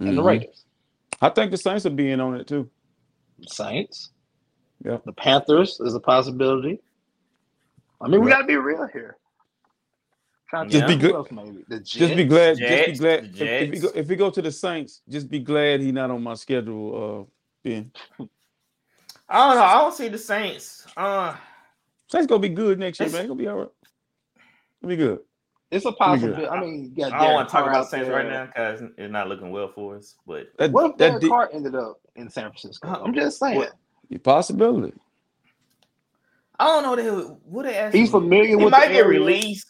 and 0.05 0.17
the 0.17 0.21
Mhm. 0.21 0.23
Raiders, 0.23 0.65
I 1.21 1.29
think 1.29 1.51
the 1.51 1.57
Saints 1.57 1.85
are 1.85 1.91
being 1.91 2.19
on 2.21 2.35
it 2.35 2.47
too. 2.47 2.71
Saints. 3.47 4.11
Yeah. 4.85 4.99
The 5.05 5.13
Panthers 5.13 5.79
is 5.81 5.95
a 5.95 6.01
possibility. 6.01 6.79
I 8.01 8.09
mean, 8.09 8.21
we 8.23 8.29
got 8.31 8.39
to 8.41 8.47
be 8.47 8.57
real 8.57 8.87
here. 8.93 9.18
Trying 10.49 10.69
Just 10.69 10.87
think 10.87 11.01
be 11.01 11.07
good- 11.07 11.15
else 11.15 11.31
maybe. 11.31 11.63
The 11.67 11.77
Jets. 11.77 11.91
Just 11.91 12.15
be 12.15 12.23
glad. 12.25 12.57
just 12.57 12.85
be 12.87 12.97
glad. 12.97 13.23
If, 13.25 13.41
if, 13.41 13.69
we 13.71 13.79
go, 13.79 13.87
if 13.93 14.07
we 14.07 14.15
go 14.15 14.29
to 14.31 14.41
the 14.41 14.51
Saints, 14.51 15.01
just 15.07 15.29
be 15.29 15.39
glad 15.39 15.79
he's 15.81 15.93
not 15.93 16.09
on 16.09 16.23
my 16.23 16.33
schedule. 16.33 17.27
Uh, 17.29 17.31
being 17.63 17.91
I 19.29 19.47
don't 19.47 19.55
know. 19.57 19.63
I 19.63 19.73
don't 19.79 19.93
see 19.93 20.07
the 20.07 20.17
Saints. 20.17 20.87
Uh, 20.97 21.35
Saints 22.07 22.25
gonna 22.25 22.39
be 22.39 22.49
good 22.49 22.79
next 22.79 22.99
year, 22.99 23.09
man. 23.09 23.19
It's 23.21 23.27
gonna 23.27 23.37
be 23.39 23.47
all 23.47 23.57
right. 23.57 23.69
It'll 24.81 24.89
be 24.89 24.95
good. 24.95 25.19
It's 25.69 25.85
a 25.85 25.91
possibility. 25.91 26.47
I 26.47 26.59
mean, 26.61 26.93
you 26.95 27.05
I 27.05 27.09
don't 27.11 27.19
Derek 27.19 27.33
want 27.35 27.47
to 27.47 27.51
talk 27.51 27.61
Carr 27.65 27.69
about 27.69 27.81
out 27.83 27.89
Saints 27.91 28.09
right 28.09 28.25
now 28.27 28.45
because 28.47 28.81
it's 28.97 29.11
not 29.11 29.27
looking 29.29 29.51
well 29.51 29.71
for 29.75 29.97
us. 29.97 30.15
But 30.25 30.47
That, 30.57 30.71
What 30.71 30.91
if 30.91 30.97
that 30.97 31.07
Derek 31.09 31.21
de- 31.21 31.27
Carr 31.29 31.49
ended 31.53 31.75
up 31.75 31.99
in 32.15 32.27
San 32.27 32.45
Francisco? 32.45 32.87
I'm 32.87 33.13
just 33.13 33.37
saying. 33.37 33.57
what- 33.57 34.23
possibility. 34.23 34.97
I 36.59 36.65
don't 36.65 36.81
know. 36.83 36.95
They 36.95 37.11
would- 37.11 37.37
would 37.45 37.65
they 37.67 37.75
actually? 37.77 37.99
He's 37.99 38.09
familiar 38.09 38.47
He 38.47 38.55
with 38.55 38.71
might 38.71 38.87
the 38.87 38.93
get 38.93 39.05
area. 39.05 39.19
released. 39.19 39.67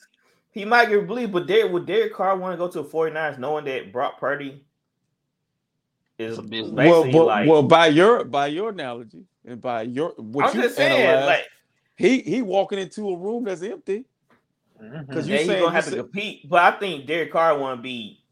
He 0.51 0.65
might 0.65 0.89
get 0.89 1.07
released, 1.07 1.31
but 1.31 1.45
Derek, 1.47 1.71
would 1.71 1.85
Derek 1.85 2.13
Carr 2.13 2.35
want 2.37 2.53
to 2.53 2.57
go 2.57 2.67
to 2.67 2.81
the 2.81 2.87
49ers 2.89 3.37
knowing 3.37 3.65
that 3.65 3.91
Brock 3.93 4.19
Purdy 4.19 4.65
is 6.17 6.37
It's 6.37 6.39
a 6.39 6.41
business. 6.49 6.73
Well, 6.73 7.03
basically 7.03 7.25
like? 7.25 7.47
well, 7.49 7.63
by 7.63 7.87
your 7.87 8.23
by 8.25 8.47
your 8.47 8.69
analogy 8.71 9.23
and 9.45 9.61
by 9.61 9.83
your 9.83 10.09
what 10.17 10.49
I'm 10.49 10.55
you 10.57 10.63
just 10.63 10.75
saying, 10.75 11.01
analyze, 11.01 11.25
like, 11.27 11.45
he 11.95 12.21
he 12.21 12.41
walking 12.41 12.79
into 12.79 13.09
a 13.09 13.17
room 13.17 13.43
that's 13.43 13.61
empty. 13.61 14.05
Mm-hmm. 14.81 15.05
Because 15.05 15.27
you 15.27 15.33
yeah, 15.33 15.39
he's 15.39 15.47
saying 15.47 15.59
gonna 15.61 15.71
you 15.71 15.75
have 15.75 15.83
to 15.85 15.89
said- 15.91 15.99
compete. 15.99 16.49
But 16.49 16.73
I 16.73 16.77
think 16.79 17.05
Derek 17.05 17.31
Carr 17.31 17.57
want 17.57 17.77
to 17.79 17.83
be 17.83 18.23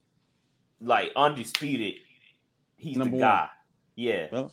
like 0.81 1.11
undisputed, 1.15 1.95
he's 2.77 2.97
Number 2.97 3.17
the 3.17 3.21
one. 3.21 3.29
guy. 3.29 3.49
Yeah. 3.95 4.27
Well, 4.31 4.51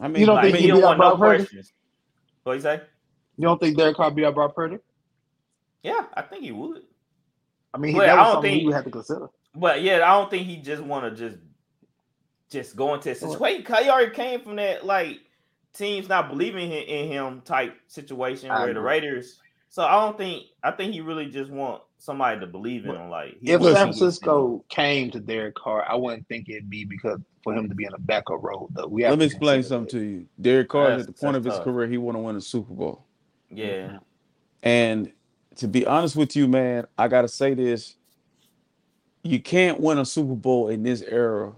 I 0.00 0.08
mean, 0.08 0.20
You 0.20 0.26
don't 0.26 0.36
Like, 0.36 0.44
think 0.46 0.56
he 0.56 0.62
he 0.62 0.68
don't 0.68 0.78
beat 0.78 0.84
want 0.84 0.98
no 0.98 1.16
Brock 1.16 1.18
Purdy? 1.18 1.38
questions. 1.44 1.72
What 2.44 2.52
you 2.54 2.60
say? 2.60 2.80
You 3.36 3.44
don't 3.44 3.60
think 3.60 3.76
Derek 3.76 3.96
Carr 3.96 4.10
beat 4.10 4.24
out 4.24 4.34
Brock 4.34 4.54
Purdy? 4.54 4.78
Yeah, 5.82 6.06
I 6.14 6.22
think 6.22 6.42
he 6.44 6.52
would. 6.52 6.82
I 7.74 7.78
mean, 7.78 7.92
he, 7.92 7.98
But 7.98 8.06
that 8.06 8.18
I 8.18 8.24
don't 8.24 8.32
something 8.34 8.50
think- 8.50 8.60
he 8.60 8.66
would 8.66 8.74
have 8.74 8.84
to 8.84 8.90
consider. 8.90 9.28
But 9.54 9.82
yeah, 9.82 9.96
I 9.96 10.18
don't 10.18 10.30
think 10.30 10.46
he 10.46 10.56
just 10.58 10.82
want 10.82 11.04
to 11.04 11.10
just 11.30 11.38
just 12.50 12.76
go 12.76 12.94
into 12.94 13.10
a 13.10 13.14
situation. 13.14 13.62
'cause 13.62 13.82
He 13.84 13.90
already 13.90 14.14
came 14.14 14.40
from 14.40 14.56
that 14.56 14.86
like 14.86 15.20
teams 15.74 16.08
not 16.08 16.28
believing 16.28 16.70
in, 16.72 16.82
in 16.84 17.08
him 17.12 17.40
type 17.42 17.74
situation 17.88 18.50
I 18.50 18.64
where 18.64 18.74
the. 18.74 18.80
Raiders. 18.80 19.38
So 19.68 19.82
I 19.84 19.92
don't 20.00 20.16
think 20.16 20.46
I 20.62 20.70
think 20.70 20.92
he 20.94 21.00
really 21.02 21.26
just 21.26 21.50
want 21.50 21.82
somebody 21.98 22.40
to 22.40 22.46
believe 22.46 22.86
in 22.86 22.94
him. 22.94 23.10
Like 23.10 23.36
he 23.40 23.52
If 23.52 23.62
San 23.62 23.74
Francisco 23.74 24.64
came 24.70 25.10
to 25.10 25.20
Derek 25.20 25.56
Carr, 25.56 25.84
I 25.86 25.94
wouldn't 25.94 26.26
think 26.28 26.48
it'd 26.48 26.70
be 26.70 26.84
because 26.84 27.20
for 27.44 27.52
him 27.54 27.68
to 27.68 27.74
be 27.74 27.84
in 27.84 27.92
a 27.92 27.98
backup 27.98 28.42
role. 28.42 28.68
Though 28.72 28.86
we 28.86 29.02
have 29.02 29.10
let 29.10 29.18
me 29.18 29.28
to 29.28 29.34
explain 29.34 29.56
consider 29.58 29.74
something 29.74 30.00
to 30.00 30.06
you. 30.06 30.26
Derek 30.40 30.68
Carr 30.70 30.84
That's- 30.88 31.06
at 31.08 31.14
the 31.14 31.20
point 31.20 31.36
of 31.36 31.44
his 31.44 31.54
tough. 31.54 31.64
career, 31.64 31.86
he 31.88 31.98
want 31.98 32.16
to 32.16 32.20
win 32.20 32.36
a 32.36 32.40
Super 32.40 32.72
Bowl. 32.72 33.04
yeah, 33.50 33.66
mm-hmm. 33.66 33.96
And 34.62 35.12
to 35.58 35.68
be 35.68 35.86
honest 35.86 36.16
with 36.16 36.34
you, 36.36 36.48
man, 36.48 36.86
I 36.96 37.08
gotta 37.08 37.28
say 37.28 37.54
this: 37.54 37.96
you 39.22 39.40
can't 39.40 39.80
win 39.80 39.98
a 39.98 40.04
Super 40.04 40.34
Bowl 40.34 40.68
in 40.68 40.82
this 40.82 41.02
era 41.02 41.52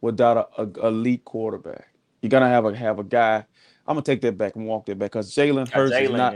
without 0.00 0.50
a, 0.58 0.62
a 0.62 0.86
elite 0.88 1.24
quarterback. 1.24 1.88
You 2.22 2.28
gotta 2.28 2.48
have 2.48 2.64
a 2.64 2.74
have 2.76 2.98
a 2.98 3.04
guy. 3.04 3.44
I'm 3.86 3.94
gonna 3.94 4.02
take 4.02 4.20
that 4.22 4.36
back 4.36 4.56
and 4.56 4.66
walk 4.66 4.86
that 4.86 4.98
back 4.98 5.12
because 5.12 5.32
Jalen 5.34 5.68
Hurts 5.70 5.96
is 5.96 6.10
not 6.10 6.32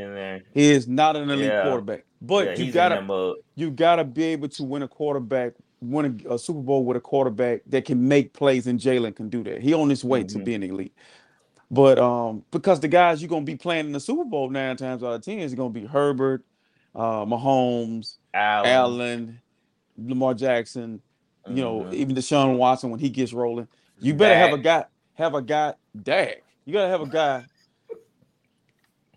he 0.54 0.70
is 0.70 0.86
not 0.86 1.16
an 1.16 1.30
elite 1.30 1.46
Yeah. 1.48 1.62
quarterback. 1.64 2.04
But 2.22 2.46
yeah, 2.58 2.64
you 2.64 2.72
gotta 2.72 2.96
in 2.96 3.00
that 3.02 3.06
mode. 3.06 3.36
you 3.56 3.70
gotta 3.70 4.04
be 4.04 4.24
able 4.24 4.48
to 4.48 4.62
win 4.62 4.82
a 4.82 4.88
quarterback, 4.88 5.54
win 5.80 6.22
a, 6.28 6.34
a 6.34 6.38
Super 6.38 6.60
Bowl 6.60 6.84
with 6.84 6.96
a 6.96 7.00
quarterback 7.00 7.62
that 7.66 7.86
can 7.86 8.06
make 8.06 8.34
plays, 8.34 8.66
and 8.66 8.78
Jalen 8.78 9.16
can 9.16 9.28
do 9.30 9.42
that. 9.44 9.62
He 9.62 9.74
on 9.74 9.88
his 9.88 10.04
way 10.04 10.22
to 10.24 10.38
Mhm. 10.38 10.44
being 10.44 10.62
elite. 10.62 10.94
But 11.70 11.98
um, 11.98 12.44
because 12.50 12.80
the 12.80 12.88
guys 12.88 13.22
you're 13.22 13.28
gonna 13.28 13.44
be 13.44 13.56
playing 13.56 13.86
in 13.86 13.92
the 13.92 14.00
Super 14.00 14.24
Bowl 14.24 14.50
nine 14.50 14.76
times 14.76 15.02
out 15.02 15.14
of 15.14 15.22
ten 15.22 15.38
is 15.38 15.54
gonna 15.54 15.70
be 15.70 15.84
Herbert, 15.86 16.44
uh, 16.94 17.24
Mahomes, 17.24 18.16
Allen. 18.35 18.66
Allen, 18.70 19.40
Lamar 19.98 20.35
Jackson, 20.35 21.00
you 21.48 21.62
know, 21.62 21.81
Mhm. 21.83 21.94
even 21.94 22.16
Deshaun 22.16 22.57
Watson 22.57 22.90
when 22.90 23.00
he 23.00 23.09
gets 23.09 23.33
rolling. 23.33 23.68
You 23.98 24.14
better 24.14 24.35
have 24.37 24.53
a 24.53 24.59
guy, 24.59 24.85
have 25.14 25.35
a 25.35 25.42
guy, 25.42 25.74
Dak. 26.03 26.42
You 26.64 26.72
gotta 26.72 26.88
have 26.88 27.00
a 27.03 27.07
guy. 27.07 27.44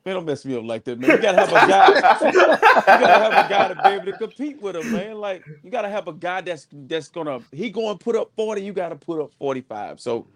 Man, 0.06 0.16
don't 0.16 0.26
mess 0.26 0.44
me 0.44 0.58
up 0.58 0.66
like 0.66 0.84
that, 0.84 1.00
man. 1.00 1.12
You 1.12 1.18
gotta 1.18 1.38
have 1.38 1.50
a 1.50 1.54
guy. 1.54 1.88
you 2.26 2.34
gotta 2.34 3.24
have 3.24 3.46
a 3.46 3.50
guy 3.50 3.68
to 3.70 3.76
be 3.76 3.90
able 3.90 4.06
to 4.12 4.18
compete 4.18 4.62
with 4.62 4.76
him, 4.76 4.92
man. 4.92 5.16
Like 5.18 5.46
you 5.64 5.70
gotta 5.72 5.88
have 5.88 6.10
a 6.10 6.14
guy 6.14 6.42
that's 6.42 6.68
that's 6.74 7.08
gonna 7.08 7.40
he 7.54 7.70
going 7.70 7.98
to 7.98 8.04
put 8.04 8.18
up 8.18 8.30
40, 8.36 8.62
you 8.62 8.74
gotta 8.74 8.98
put 8.98 9.22
up 9.22 9.32
45. 9.40 10.02
So, 10.02 10.28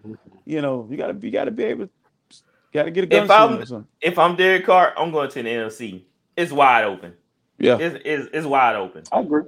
you 0.46 0.62
know, 0.62 0.86
you 0.90 0.96
gotta 0.96 1.12
be 1.12 1.30
gotta 1.30 1.50
be 1.50 1.64
able 1.64 1.90
gotta 2.72 2.90
get 2.90 3.04
a 3.04 3.06
gun 3.08 3.24
If 3.24 3.30
I'm-. 3.30 3.86
If 4.00 4.18
I'm 4.18 4.36
Derek 4.36 4.64
Carr, 4.64 4.94
I'm 4.96 5.10
going 5.10 5.28
to 5.28 5.42
the 5.42 5.48
NFC. 5.50 6.02
It's 6.34 6.50
wide 6.50 6.84
open. 6.84 7.12
Yeah. 7.58 7.78
It's, 7.78 8.02
it's, 8.04 8.28
it's 8.32 8.46
wide 8.46 8.76
open. 8.76 9.02
I 9.12 9.20
agree. 9.20 9.42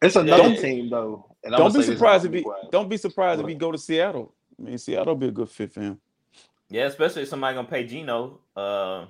It's 0.00 0.16
another 0.16 0.42
Don't- 0.42 0.58
team 0.60 0.90
though. 0.90 1.26
And 1.44 1.52
Don't 1.56 1.74
be 1.74 1.82
surprised 1.82 2.24
if 2.24 2.30
and 2.30 2.36
I'm 2.36 2.38
he 2.38 2.42
gonna 2.44 2.54
be 2.54 2.60
quiet. 2.60 2.70
don't 2.72 2.88
be 2.88 2.96
surprised 2.96 3.40
if 3.40 3.48
he 3.48 3.54
go 3.54 3.72
to 3.72 3.78
Seattle. 3.78 4.32
I 4.58 4.62
mean, 4.62 4.78
Seattle 4.78 5.16
be 5.16 5.26
a 5.26 5.30
good 5.32 5.48
fit 5.48 5.72
for 5.72 5.80
him. 5.80 6.00
Yeah, 6.70 6.84
especially 6.84 7.22
if 7.22 7.28
somebody 7.28 7.56
gonna 7.56 7.66
pay 7.68 7.84
Geno. 7.84 8.38
Uh, 8.56 9.06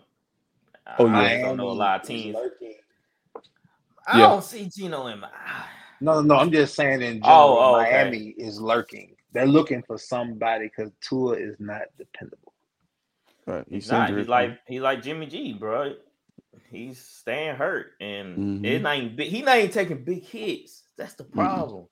Oh, 0.99 1.07
I 1.07 1.35
yeah. 1.35 1.38
I 1.38 1.42
don't 1.42 1.57
know 1.59 1.68
a 1.68 1.73
lot 1.73 2.01
of 2.01 2.07
teams. 2.09 2.37
I 4.07 4.18
Yeah. 4.18 4.29
don't 4.29 4.42
see 4.42 4.68
Geno 4.75 5.07
in 5.09 5.21
my. 5.21 5.29
No, 6.01 6.14
no, 6.14 6.21
no. 6.23 6.37
I'm 6.37 6.51
just 6.51 6.75
saying 6.75 7.03
in 7.03 7.21
general, 7.21 7.38
Oh, 7.38 7.59
oh, 7.77 7.81
okay. 7.81 7.92
Miami 7.92 8.18
is 8.38 8.61
lurking. 8.61 9.14
They're 9.33 9.47
looking 9.47 9.83
for 9.83 9.97
somebody 9.99 10.66
because 10.66 10.90
Tua 11.01 11.35
is 11.35 11.55
not 11.61 11.83
dependable. 11.99 12.53
Right. 13.47 13.64
He's 13.68 13.85
He's 13.85 13.92
not. 13.92 14.11
He's 14.11 14.27
like 14.29 14.59
he's 14.66 14.81
like 14.81 15.03
Jimmy 15.03 15.27
G, 15.27 15.53
bro. 15.53 15.95
He's 16.70 16.98
staying 17.04 17.56
hurt, 17.56 17.92
and 18.00 18.64
it's 18.64 18.78
Mhm. 18.80 18.82
not 18.82 18.96
even 18.98 19.16
big, 19.16 19.28
he 19.28 19.42
not 19.42 19.58
even 19.58 19.70
taking 19.70 20.04
big 20.04 20.24
hits. 20.24 20.82
That's 20.96 21.14
the 21.14 21.24
problem. 21.24 21.86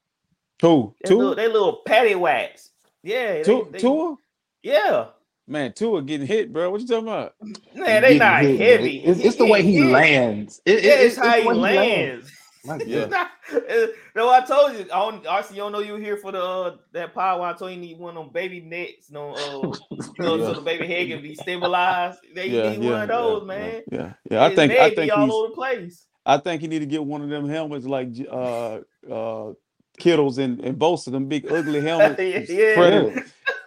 Two, 0.58 0.94
They 1.02 1.14
little, 1.14 1.30
two, 1.30 1.34
they 1.36 1.48
little 1.48 1.82
patty 1.86 2.14
whacks. 2.14 2.70
Yeah, 3.02 3.42
two, 3.42 3.68
they- 3.70 3.78
Tua. 3.78 4.16
Yeah, 4.62 5.06
Man, 5.46 5.72
Tua 5.72 6.02
getting 6.02 6.26
hit, 6.28 6.52
bro. 6.52 6.70
What 6.70 6.80
you 6.80 6.86
talking 6.86 7.08
about? 7.08 7.34
man, 7.74 8.02
they 8.02 8.18
not 8.18 8.42
hit, 8.42 8.60
heavy. 8.60 8.98
It's, 8.98 9.18
it's 9.20 9.36
the 9.36 9.46
way 9.46 9.62
he 9.62 9.82
lands. 9.82 10.60
It, 10.64 10.76
it- 10.78 10.84
Yeah, 10.84 10.90
it's, 10.92 11.16
it's 11.16 11.26
how 11.26 11.40
he 11.40 11.48
way 11.48 11.54
lands. 11.54 12.30
My 12.64 12.76
It's 12.76 12.86
Yeah. 12.86 13.06
not- 13.06 13.30
uh, 13.52 13.86
no, 14.14 14.28
I 14.30 14.40
told 14.42 14.72
you. 14.74 14.80
I 14.92 14.98
don't, 15.10 15.24
RC, 15.24 15.50
you 15.52 15.56
don't 15.56 15.72
know 15.72 15.78
you 15.80 15.92
were 15.94 15.98
here 15.98 16.16
for 16.16 16.30
the 16.32 16.42
uh, 16.42 16.76
that 16.92 17.14
power. 17.14 17.42
I 17.46 17.52
told 17.54 17.70
you, 17.70 17.76
you 17.78 17.82
need 17.82 17.98
one 17.98 18.16
of 18.16 18.24
them 18.24 18.32
baby 18.32 18.60
necks. 18.60 19.10
No, 19.10 19.30
uh, 19.34 19.72
you 19.90 19.98
know, 20.18 20.36
Yeah. 20.36 20.44
so 20.46 20.52
the 20.54 20.60
baby 20.60 20.86
head 20.86 21.08
can 21.08 21.22
be 21.22 21.34
stabilized. 21.34 22.18
They 22.34 22.48
Yeah, 22.48 22.70
need 22.72 22.82
yeah, 22.82 22.90
one 22.90 23.02
of 23.02 23.08
those, 23.08 23.40
yeah, 23.42 23.46
man. 23.46 23.82
Yeah, 23.90 24.12
yeah. 24.30 24.44
I 24.44 24.54
think 24.54 24.72
I 24.72 24.94
think 24.94 25.12
all 25.12 25.24
he's 25.24 25.34
over 25.34 25.48
the 25.48 25.54
place. 25.54 26.06
I 26.26 26.36
think 26.36 26.60
he 26.60 26.68
need 26.68 26.80
to 26.80 26.86
get 26.86 27.02
one 27.02 27.22
of 27.22 27.28
them 27.30 27.48
helmets 27.48 27.86
like 27.86 28.08
uh 28.30 28.80
uh 29.10 29.52
Kittles 29.98 30.38
and, 30.38 30.60
and 30.60 30.78
both 30.78 31.06
of 31.06 31.12
them 31.12 31.26
big 31.28 31.50
ugly 31.50 31.80
helmets. 31.86 32.48
Yeah. 32.50 33.10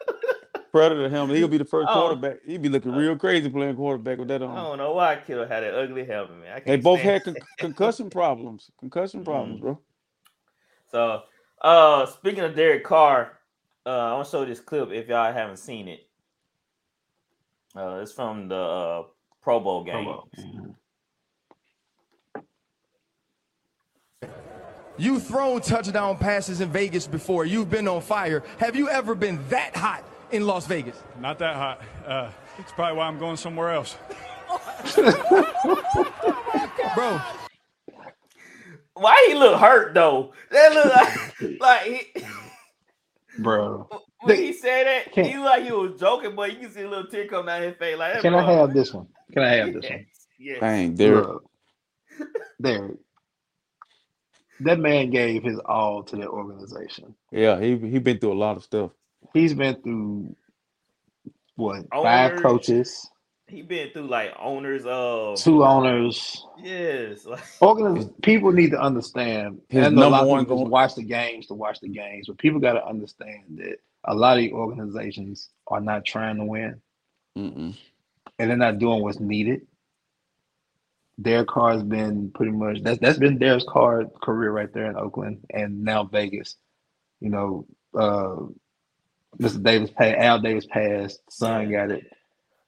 Predator, 0.73 0.95
Predator 0.95 1.09
helmet. 1.15 1.37
He'll 1.37 1.47
be 1.47 1.59
the 1.59 1.65
first 1.65 1.87
Oh. 1.91 1.93
quarterback. 2.01 2.43
He'd 2.45 2.61
be 2.61 2.67
looking 2.69 2.91
real 2.93 3.15
crazy 3.15 3.47
playing 3.49 3.75
quarterback 3.75 4.17
with 4.17 4.27
that 4.29 4.41
on. 4.41 4.57
I 4.57 4.63
don't 4.63 4.77
know 4.79 4.93
why 4.93 5.15
Kittle 5.17 5.45
had 5.45 5.61
that 5.63 5.75
ugly 5.75 6.03
helmet, 6.03 6.37
man. 6.39 6.51
I 6.51 6.59
They 6.59 6.65
can't 6.65 6.83
both 6.83 6.99
had 6.99 7.23
con- 7.23 7.35
concussion 7.59 8.09
problems. 8.09 8.71
Concussion 8.79 9.23
problems, 9.25 9.59
Mm. 9.59 9.61
bro. 9.61 9.79
So, 10.87 11.21
uh, 11.61 12.07
speaking 12.07 12.43
of 12.43 12.55
Derek 12.55 12.83
Carr, 12.83 13.37
uh, 13.85 13.89
I 13.89 14.13
want 14.13 14.25
to 14.25 14.31
show 14.31 14.45
this 14.45 14.59
clip 14.59 14.89
if 14.91 15.07
y'all 15.07 15.31
haven't 15.31 15.57
seen 15.57 15.87
it. 15.87 16.07
Uh, 17.75 17.99
it's 18.01 18.11
from 18.11 18.47
the 18.47 18.55
uh, 18.55 19.03
Pro 19.41 19.59
Bowl 19.59 19.83
game. 19.83 20.75
You've 24.97 25.25
thrown 25.25 25.59
touchdown 25.61 26.17
passes 26.17 26.61
in 26.61 26.69
Vegas 26.69 27.07
before. 27.07 27.45
You've 27.45 27.69
been 27.69 27.87
on 27.87 28.01
fire. 28.01 28.43
Have 28.59 28.75
you 28.75 28.89
ever 28.89 29.15
been 29.15 29.39
that 29.49 29.75
hot 29.75 30.03
in 30.33 30.45
Las 30.47 30.65
Vegas? 30.67 31.01
Not 31.21 31.39
that 31.39 31.55
hot. 31.55 31.81
Uh, 32.05 32.29
it's 32.59 32.71
probably 32.73 32.97
why 32.97 33.07
I'm 33.07 33.19
going 33.19 33.37
somewhere 33.37 33.71
else. 33.71 33.97
Bro, 36.95 37.21
Why 38.95 39.25
he 39.27 39.35
look 39.35 39.59
hurt 39.59 39.93
though? 39.93 40.33
That 40.51 40.73
look 40.73 40.85
like, 40.93 41.59
like 41.61 42.13
he, 42.15 42.23
Bro, 43.39 43.89
when 44.21 44.37
he 44.37 44.53
said 44.53 44.85
that, 44.87 45.13
Can- 45.13 45.25
he 45.25 45.37
like 45.37 45.63
he 45.63 45.71
was 45.71 45.99
joking, 45.99 46.35
but 46.35 46.53
you 46.53 46.59
can 46.59 46.71
see 46.71 46.81
a 46.81 46.89
little 46.89 47.07
tear 47.07 47.27
come 47.27 47.47
down 47.47 47.63
his 47.63 47.75
face. 47.77 47.97
Like, 47.97 48.13
that 48.13 48.21
can 48.21 48.35
I 48.35 48.51
have 48.51 48.73
this 48.73 48.93
one? 48.93 49.07
Can 49.33 49.43
I 49.43 49.55
have 49.55 49.73
this 49.73 49.89
one? 49.89 49.99
Yes, 49.99 50.27
yes. 50.39 50.59
Dang, 50.59 50.95
Derek. 50.95 51.27
Look, 51.27 51.43
Derek. 52.61 52.97
That 54.61 54.79
man 54.79 55.09
gave 55.09 55.43
his 55.43 55.59
all 55.65 56.03
to 56.03 56.15
that 56.17 56.27
organization. 56.27 57.15
Yeah, 57.31 57.59
he 57.59 57.77
he 57.77 57.99
been 57.99 58.19
through 58.19 58.33
a 58.33 58.35
lot 58.35 58.57
of 58.57 58.63
stuff. 58.63 58.91
He's 59.33 59.53
been 59.53 59.81
through 59.81 60.35
what 61.55 61.85
five 61.91 62.41
coaches, 62.41 63.09
He 63.47 63.61
been 63.61 63.91
through 63.91 64.07
like 64.07 64.33
owners 64.39 64.85
of 64.85 65.37
two 65.37 65.63
owners. 65.63 66.45
yes, 66.61 67.25
like, 67.25 67.43
Organiz- 67.61 68.11
people 68.23 68.51
need 68.51 68.71
to 68.71 68.79
understand. 68.81 69.59
His 69.69 69.85
and 69.87 69.99
I 69.99 70.05
a 70.05 70.09
lot 70.09 70.27
one 70.27 70.41
people 70.45 70.57
just 70.57 70.63
goal- 70.63 70.71
watch 70.71 70.95
the 70.95 71.03
games 71.03 71.47
to 71.47 71.53
watch 71.53 71.79
the 71.79 71.89
games, 71.89 72.27
but 72.27 72.37
people 72.37 72.59
got 72.59 72.73
to 72.73 72.85
understand 72.85 73.43
that 73.57 73.77
a 74.05 74.15
lot 74.15 74.37
of 74.37 74.43
the 74.43 74.51
organizations 74.53 75.49
are 75.67 75.79
not 75.81 76.03
trying 76.05 76.37
to 76.37 76.45
win, 76.45 76.81
Mm-mm. 77.37 77.77
and 78.39 78.49
they're 78.49 78.57
not 78.57 78.79
doing 78.79 79.01
what's 79.01 79.19
needed. 79.19 79.67
Derek 81.21 81.47
Carr's 81.47 81.83
been 81.83 82.31
pretty 82.31 82.51
much 82.51 82.81
that's 82.81 82.99
that's 82.99 83.19
been 83.19 83.37
Derek 83.37 83.65
Carr 83.67 84.05
career 84.23 84.51
right 84.51 84.73
there 84.73 84.89
in 84.89 84.97
Oakland 84.97 85.45
and 85.51 85.83
now 85.83 86.03
Vegas. 86.05 86.55
You 87.21 87.29
know, 87.29 87.65
uh, 87.97 88.47
Mr. 89.39 89.63
Davis 89.63 89.91
passed, 89.91 90.17
Al 90.17 90.39
Davis 90.39 90.65
passed, 90.65 91.19
son 91.29 91.71
got 91.71 91.91
it. 91.91 92.05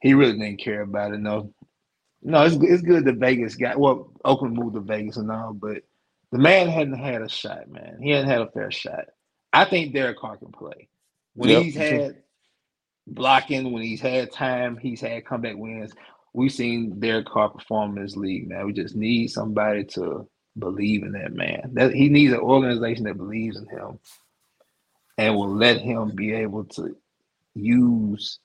He 0.01 0.13
really 0.13 0.33
didn't 0.33 0.57
care 0.57 0.81
about 0.81 1.13
it. 1.13 1.19
No, 1.19 1.53
no, 2.21 2.43
it's 2.43 2.55
it's 2.55 2.81
good 2.81 3.05
that 3.05 3.17
Vegas 3.17 3.55
got 3.55 3.79
well, 3.79 4.11
Oakland 4.23 4.55
moved 4.55 4.75
to 4.75 4.81
Vegas 4.81 5.17
and 5.17 5.31
all, 5.31 5.53
but 5.53 5.83
the 6.31 6.37
man 6.37 6.67
hadn't 6.67 6.97
had 6.97 7.21
a 7.21 7.29
shot, 7.29 7.69
man. 7.69 7.99
He 8.01 8.11
hadn't 8.11 8.29
had 8.29 8.41
a 8.41 8.51
fair 8.51 8.71
shot. 8.71 9.05
I 9.53 9.65
think 9.65 9.93
Derek 9.93 10.17
Carr 10.17 10.37
can 10.37 10.51
play. 10.51 10.89
When 11.35 11.49
Yep, 11.49 11.63
he's 11.63 11.75
had 11.75 12.17
blocking, 13.07 13.71
when 13.71 13.83
he's 13.83 14.01
had 14.01 14.31
time, 14.31 14.77
he's 14.77 15.01
had 15.01 15.25
comeback 15.25 15.55
wins. 15.57 15.93
We've 16.33 16.51
seen 16.51 16.99
Derek 16.99 17.27
Carr 17.27 17.49
perform 17.49 17.97
in 17.97 18.03
this 18.03 18.17
league, 18.17 18.49
man. 18.49 18.65
We 18.65 18.73
just 18.73 18.95
need 18.95 19.29
somebody 19.29 19.85
to 19.85 20.27
believe 20.59 21.03
in 21.03 21.13
that 21.13 21.33
man. 21.33 21.71
That 21.73 21.93
he 21.93 22.09
needs 22.09 22.33
an 22.33 22.39
organization 22.39 23.05
that 23.05 23.17
believes 23.17 23.57
in 23.57 23.67
him 23.67 23.99
and 25.17 25.35
will 25.35 25.53
let 25.55 25.81
him 25.81 26.11
be 26.15 26.33
able 26.33 26.65
to 26.65 26.95
use 27.55 28.39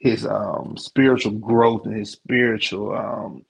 his 0.00 0.26
um 0.26 0.76
spiritual 0.78 1.32
growth 1.32 1.86
and 1.86 1.96
his 1.96 2.12
spiritual 2.12 2.96
um 2.96 3.44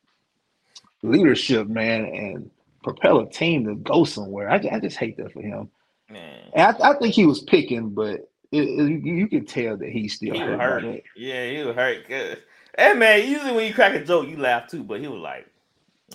leadership, 1.03 1.69
man, 1.69 2.07
and 2.07 2.51
propel 2.85 3.21
a 3.21 3.31
team 3.31 3.67
to 3.67 3.77
go 3.77 4.05
somewhere. 4.05 4.51
I, 4.51 4.57
I 4.73 4.81
just 4.81 4.99
hate 4.99 5.17
that 5.19 5.33
for 5.33 5.43
him. 5.43 5.71
Man, 6.11 6.43
And 6.55 6.77
I, 6.83 6.91
I 6.91 6.99
think 6.99 7.15
he 7.15 7.27
was 7.27 7.43
picking, 7.43 7.91
but 7.91 8.21
it, 8.53 8.63
it, 8.63 9.05
you, 9.05 9.15
you 9.15 9.29
can 9.29 9.47
tell 9.47 9.77
that 9.77 9.91
he's 9.91 10.15
still 10.15 10.35
he 10.35 10.41
hurt. 10.41 10.61
hurt. 10.61 10.83
that. 10.83 11.03
Yeah, 11.17 11.51
he 11.51 11.65
was 11.65 11.77
hurt. 11.77 12.09
Good. 12.09 12.43
Hey 12.77 12.95
man, 12.95 13.29
usually 13.29 13.53
when 13.53 13.67
you 13.67 13.75
crack 13.75 13.95
a 13.95 14.05
joke, 14.05 14.29
you 14.29 14.37
laugh 14.39 14.69
too, 14.69 14.85
but 14.85 15.01
he 15.01 15.09
was 15.09 15.21
like, 15.21 15.47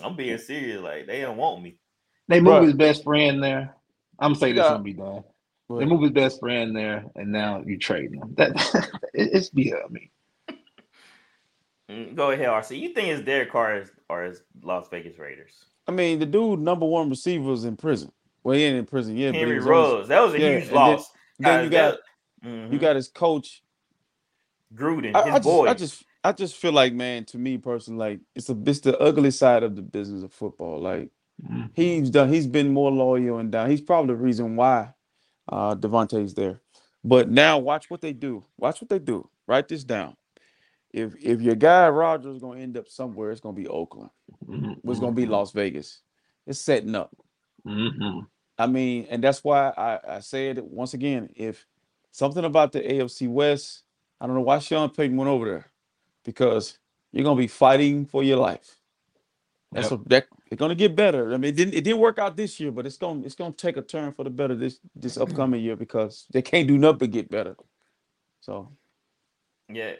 "I'm 0.03 0.15
being 0.15 0.37
serious. 0.39 0.81
Like 0.81 1.07
they 1.07 1.21
don't 1.21 1.37
want 1.37 1.63
me." 1.63 1.77
They 2.27 2.41
moved 2.41 2.63
his 2.63 2.73
best 2.73 3.03
friend 3.03 3.43
there. 3.43 3.75
I'm 4.19 4.35
saying 4.35 4.55
this 4.55 4.67
Yeah. 4.67 4.69
gonna 4.69 4.83
be 4.83 4.93
done. 4.93 5.23
They 5.69 5.85
move 5.85 6.01
his 6.01 6.11
best 6.11 6.39
friend 6.39 6.75
there, 6.75 7.05
and 7.15 7.31
now 7.31 7.63
you 7.65 7.77
trade 7.79 8.13
him. 8.13 8.33
That 8.35 8.51
it's 9.13 9.49
yeah. 9.53 9.75
I 9.85 9.89
mean, 9.91 10.09
Mm, 11.89 12.15
Go 12.15 12.31
ahead, 12.31 12.47
RC. 12.47 12.79
You 12.79 12.93
think 12.93 13.09
it's 13.09 13.25
Derek 13.25 13.51
Carr 13.51 13.81
is- 13.81 13.91
or 14.09 14.25
is 14.25 14.41
Las 14.61 14.87
Vegas 14.89 15.17
Raiders? 15.19 15.51
I 15.87 15.91
mean, 15.91 16.19
the 16.19 16.25
dude 16.25 16.59
number 16.59 16.85
one 16.85 17.09
receiver 17.09 17.43
was 17.43 17.65
in 17.65 17.75
prison. 17.75 18.11
Well, 18.43 18.55
he 18.55 18.63
ain't 18.63 18.77
in 18.77 18.85
prison 18.85 19.17
yet. 19.17 19.31
but 19.31 19.35
he 19.35 19.39
Henry 19.41 19.57
was 19.59 19.67
on 19.67 19.99
his- 19.99 20.07
That 20.07 20.21
was 20.21 20.33
a 20.33 20.39
yeah, 20.39 20.49
huge 20.51 20.61
and 20.63 20.67
then- 20.69 20.75
loss. 20.75 21.11
Then 21.39 21.63
you 21.65 21.69
got 21.69 21.97
Mhm. 22.45 22.71
you 22.73 22.79
got 22.79 22.95
his 22.95 23.07
coach. 23.09 23.63
Gruden, 24.73 25.13
I, 25.15 25.23
his 25.23 25.31
I 25.33 25.37
just, 25.37 25.43
boy. 25.43 25.67
I 25.67 25.73
just, 25.73 26.03
I 26.23 26.31
just 26.31 26.55
feel 26.55 26.71
like, 26.71 26.93
man, 26.93 27.25
to 27.25 27.37
me 27.37 27.57
personally, 27.57 27.99
like 28.11 28.19
it's 28.35 28.49
a, 28.49 28.57
it's 28.65 28.79
the 28.79 28.97
ugly 28.99 29.31
side 29.31 29.63
of 29.63 29.75
the 29.75 29.81
business 29.81 30.23
of 30.23 30.31
football. 30.33 30.79
Like 30.79 31.09
Mm-hmm. 31.43 31.63
he's 31.73 32.09
done, 32.11 32.31
he's 32.31 32.47
been 32.47 32.71
more 32.71 32.91
loyal 32.91 33.39
and 33.39 33.51
down. 33.51 33.69
He's 33.69 33.81
probably 33.81 34.13
the 34.15 34.21
reason 34.21 34.55
why 34.55 34.92
uh 35.49 35.75
Davante's 35.75 36.33
there. 36.33 36.61
But 37.03 37.29
now 37.29 37.59
watch 37.59 37.89
what 37.89 38.01
they 38.01 38.13
do. 38.13 38.45
Watch 38.57 38.81
what 38.81 38.89
they 38.89 38.99
do. 38.99 39.29
Write 39.47 39.67
this 39.67 39.83
down. 39.83 40.15
If 40.93 41.15
if 41.21 41.41
your 41.41 41.55
guy 41.55 41.89
Rodgers 41.89 42.37
is 42.37 42.41
gonna 42.41 42.61
end 42.61 42.77
up 42.77 42.87
somewhere, 42.89 43.31
it's 43.31 43.41
gonna 43.41 43.55
be 43.55 43.67
Oakland. 43.67 44.11
mhm, 44.47 44.81
It's 44.85 44.99
gonna 44.99 45.13
be 45.15 45.25
Las 45.27 45.51
Vegas. 45.53 46.01
It's 46.47 46.59
setting 46.59 46.95
up. 46.95 47.11
mhm. 47.67 48.27
I 48.57 48.67
mean, 48.67 49.07
and 49.09 49.23
that's 49.23 49.43
why 49.43 49.69
I, 49.77 49.99
I 50.17 50.19
said 50.21 50.57
it 50.59 50.65
once 50.65 50.93
again. 50.93 51.29
If 51.35 51.65
something 52.11 52.45
about 52.45 52.71
the 52.71 52.81
AFC 52.81 53.27
West, 53.29 53.83
I 54.21 54.27
don't 54.27 54.35
know 54.35 54.41
why 54.41 54.59
Sean 54.59 54.89
Payton 54.89 55.17
went 55.17 55.29
over 55.29 55.45
there, 55.45 55.71
because 56.25 56.77
you're 57.11 57.25
gonna 57.25 57.37
be 57.39 57.47
fighting 57.47 58.05
for 58.05 58.23
your 58.23 58.37
life. 58.37 58.77
That's 59.73 59.91
Yep. 59.91 60.01
a, 60.05 60.09
that 60.09 60.27
it's 60.51 60.59
gonna 60.59 60.75
get 60.75 60.95
better. 60.95 61.33
I 61.33 61.37
mean, 61.37 61.49
it 61.49 61.55
didn't 61.57 61.73
it 61.75 61.83
didn't 61.83 61.99
work 62.01 62.19
out 62.19 62.37
this 62.37 62.59
year, 62.59 62.71
but 62.71 62.85
it's 62.85 62.97
gonna 62.97 63.21
it's 63.25 63.35
gonna 63.35 63.53
take 63.53 63.77
a 63.77 63.81
turn 63.81 64.13
for 64.13 64.23
the 64.23 64.29
better 64.31 64.55
this 64.55 64.79
this 64.95 65.17
upcoming 65.17 65.61
year 65.63 65.75
because 65.75 66.27
they 66.33 66.41
can't 66.41 66.67
do 66.67 66.77
nothing 66.77 66.99
but 66.99 67.11
get 67.11 67.29
better. 67.31 67.55
So 68.41 68.71
Yeah, 69.69 69.93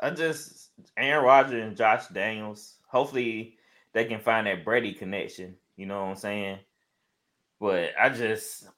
I 0.00 0.10
just 0.10 0.70
Aaron 0.96 1.24
Rodgers 1.24 1.64
and 1.64 1.76
Josh 1.76 2.08
Daniels. 2.08 2.76
Hopefully, 2.88 3.56
they 3.94 4.04
can 4.04 4.20
find 4.20 4.46
that 4.46 4.64
Brady 4.64 4.92
connection. 4.92 5.56
You 5.76 5.86
know 5.86 6.02
what 6.04 6.10
I'm 6.10 6.16
saying? 6.16 6.58
But 7.60 7.92
I 7.98 8.10
just 8.10 8.68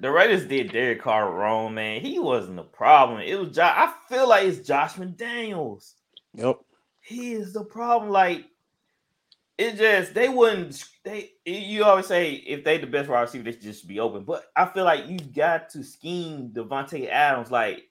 the 0.00 0.10
Raiders 0.10 0.46
did 0.46 0.72
Derek 0.72 1.00
Carr 1.02 1.32
wrong, 1.32 1.74
man. 1.74 2.00
He 2.02 2.18
wasn't 2.18 2.56
the 2.56 2.64
problem. 2.64 3.20
It 3.20 3.38
was 3.38 3.56
Josh. 3.56 3.74
I 3.76 3.94
feel 4.08 4.28
like 4.28 4.46
it's 4.46 4.66
Josh 4.66 4.94
McDaniels. 4.94 5.94
yep. 6.34 6.58
He 7.00 7.32
is 7.32 7.52
the 7.52 7.64
problem. 7.64 8.10
Like 8.10 8.44
it 9.58 9.76
just 9.76 10.14
they 10.14 10.28
wouldn't. 10.28 10.84
They 11.04 11.30
you 11.44 11.84
always 11.84 12.06
say 12.06 12.32
if 12.32 12.64
they 12.64 12.78
the 12.78 12.86
best 12.86 13.08
wide 13.08 13.22
receiver, 13.22 13.44
they 13.44 13.52
should 13.52 13.62
just 13.62 13.86
be 13.88 14.00
open. 14.00 14.24
But 14.24 14.44
I 14.56 14.66
feel 14.66 14.84
like 14.84 15.08
you 15.08 15.18
got 15.18 15.70
to 15.70 15.82
scheme 15.84 16.50
Davante 16.54 17.08
Adams. 17.08 17.50
Like 17.50 17.84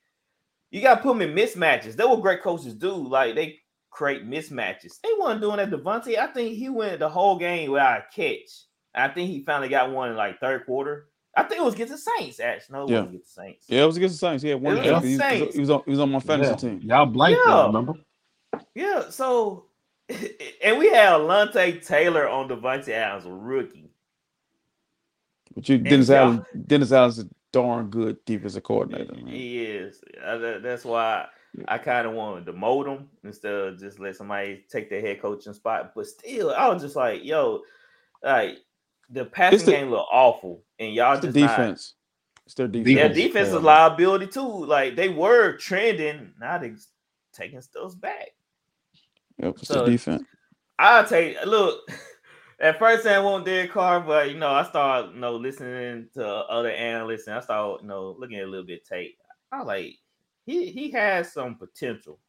you 0.71 0.81
got 0.81 0.95
to 0.95 1.01
put 1.01 1.11
him 1.15 1.21
in 1.21 1.33
mismatches. 1.35 1.95
That's 1.95 2.09
what 2.09 2.21
great 2.21 2.41
coaches 2.43 2.73
do. 2.75 2.91
Like 2.91 3.35
they 3.35 3.59
create 3.89 4.29
mismatches. 4.29 4.99
They 5.01 5.09
weren't 5.19 5.41
doing 5.41 5.57
that. 5.57 5.71
Davante, 5.71 6.17
I 6.17 6.27
think 6.27 6.55
he 6.57 6.69
went 6.69 6.99
the 6.99 7.09
whole 7.09 7.37
game 7.37 7.71
without 7.71 7.99
a 7.99 8.05
catch. 8.13 8.49
I 8.93 9.07
think 9.09 9.29
he 9.29 9.43
finally 9.43 9.69
got 9.69 9.91
one 9.91 10.09
in 10.11 10.15
like 10.17 10.39
third 10.39 10.65
quarter. 10.65 11.07
I 11.37 11.43
think 11.43 11.59
it 11.59 11.65
was 11.65 11.73
against 11.73 11.91
the 11.93 12.11
Saints. 12.17 12.39
Actually, 12.39 12.73
no, 12.73 12.83
it 12.85 12.89
Yeah. 12.91 12.95
wasn't 12.99 13.09
against 13.15 13.35
the 13.35 13.41
Saints. 13.41 13.65
Yeah, 13.67 13.83
it 13.83 13.85
was 13.87 13.97
against 13.97 14.15
the 14.15 14.19
Saints. 14.19 14.43
He 14.43 14.49
had 14.49 14.61
one. 14.61 14.77
It 14.77 14.83
catch. 14.83 14.93
was 14.93 15.03
He, 15.03 15.09
was- 15.09 15.19
Saints. 15.19 15.53
he 15.55 15.59
was 15.61 15.69
on 15.69 15.81
he 15.85 15.91
was 15.91 15.99
on 15.99 16.11
my 16.11 16.19
fantasy 16.19 16.49
Yeah. 16.51 16.55
team. 16.57 16.81
Y'all 16.83 17.05
blanked 17.05 17.39
Yeah. 17.45 17.53
that, 17.55 17.65
remember? 17.67 17.93
Yeah, 18.73 19.09
so 19.09 19.65
and 20.63 20.77
we 20.77 20.89
had 20.89 21.13
Alontae 21.13 21.85
Taylor 21.85 22.27
on 22.29 22.47
Davante 22.49 22.89
Adams, 22.89 23.25
a 23.25 23.31
rookie. 23.31 23.89
But 25.55 25.67
you 25.69 25.75
And 25.75 25.85
Dennis 25.85 26.09
y'all- 26.09 26.17
Allen 26.17 26.45
Dennis 26.67 26.91
Allen's 26.91 27.19
a 27.19 27.29
darn 27.51 27.89
good 27.89 28.23
defensive 28.25 28.63
coordinator. 28.63 29.13
man. 29.15 29.27
He 29.27 29.63
is. 29.63 30.03
That's 30.21 30.83
why 30.85 31.27
I 31.67 31.77
kind 31.77 32.05
of 32.05 32.13
wanted 32.13 32.45
to 32.45 32.53
demote 32.53 32.87
him 32.87 33.07
instead 33.23 33.53
of 33.53 33.79
just 33.79 33.99
let 33.99 34.15
somebody 34.17 34.65
take 34.69 34.89
the 34.89 34.99
head 34.99 35.21
coaching 35.21 35.53
spot. 35.53 35.93
But 35.95 36.07
still, 36.07 36.51
I 36.51 36.67
was 36.67 36.81
just 36.83 36.95
like, 36.97 37.23
yo, 37.23 37.61
like 38.21 38.57
the 39.09 39.25
passing 39.25 39.65
the- 39.65 39.71
game 39.71 39.89
look 39.89 40.05
awful, 40.11 40.63
and 40.79 40.93
y'all 40.93 41.13
It's 41.13 41.21
the 41.21 41.27
just 41.27 41.37
not- 41.39 41.57
defense. 41.57 41.93
It's 42.45 42.53
their 42.53 42.67
defense. 42.67 42.89
Yeah, 42.89 43.07
Defense 43.07 43.17
is 43.17 43.23
defense 43.23 43.47
is 43.47 43.51
terrible. 43.53 43.65
liability 43.65 44.27
too. 44.27 44.65
Like 44.65 44.95
they 44.95 45.09
were 45.09 45.57
trending, 45.57 46.33
now 46.39 46.59
they 46.59 46.73
taking 47.33 47.59
stuff 47.61 47.99
back. 47.99 48.33
Yep, 49.39 49.55
it's 49.57 49.67
So- 49.67 49.85
the 49.85 49.91
defense. 49.91 50.23
I'll 50.77 51.05
tell 51.05 51.21
you, 51.21 51.37
look, 51.45 51.79
at 52.59 52.77
first 52.79 53.07
I 53.07 53.19
want 53.19 53.45
Derek 53.45 53.71
Carr, 53.71 54.01
but 54.01 54.29
you 54.31 54.37
know, 54.37 54.49
I 54.51 54.63
started 54.63 55.13
you 55.13 55.19
know 55.19 55.35
listening 55.35 56.09
to 56.15 56.25
other 56.27 56.69
analysts 56.69 57.27
and 57.27 57.37
I 57.37 57.39
started 57.41 57.83
you 57.83 57.87
know 57.87 58.15
looking 58.19 58.37
at 58.37 58.43
a 58.45 58.47
little 58.47 58.65
bit 58.65 58.81
of 58.81 58.87
tape. 58.89 59.17
I 59.51 59.59
was 59.59 59.67
like, 59.67 59.93
he 60.45 60.71
he 60.71 60.91
has 60.91 61.31
some 61.31 61.55
potential. 61.55 62.19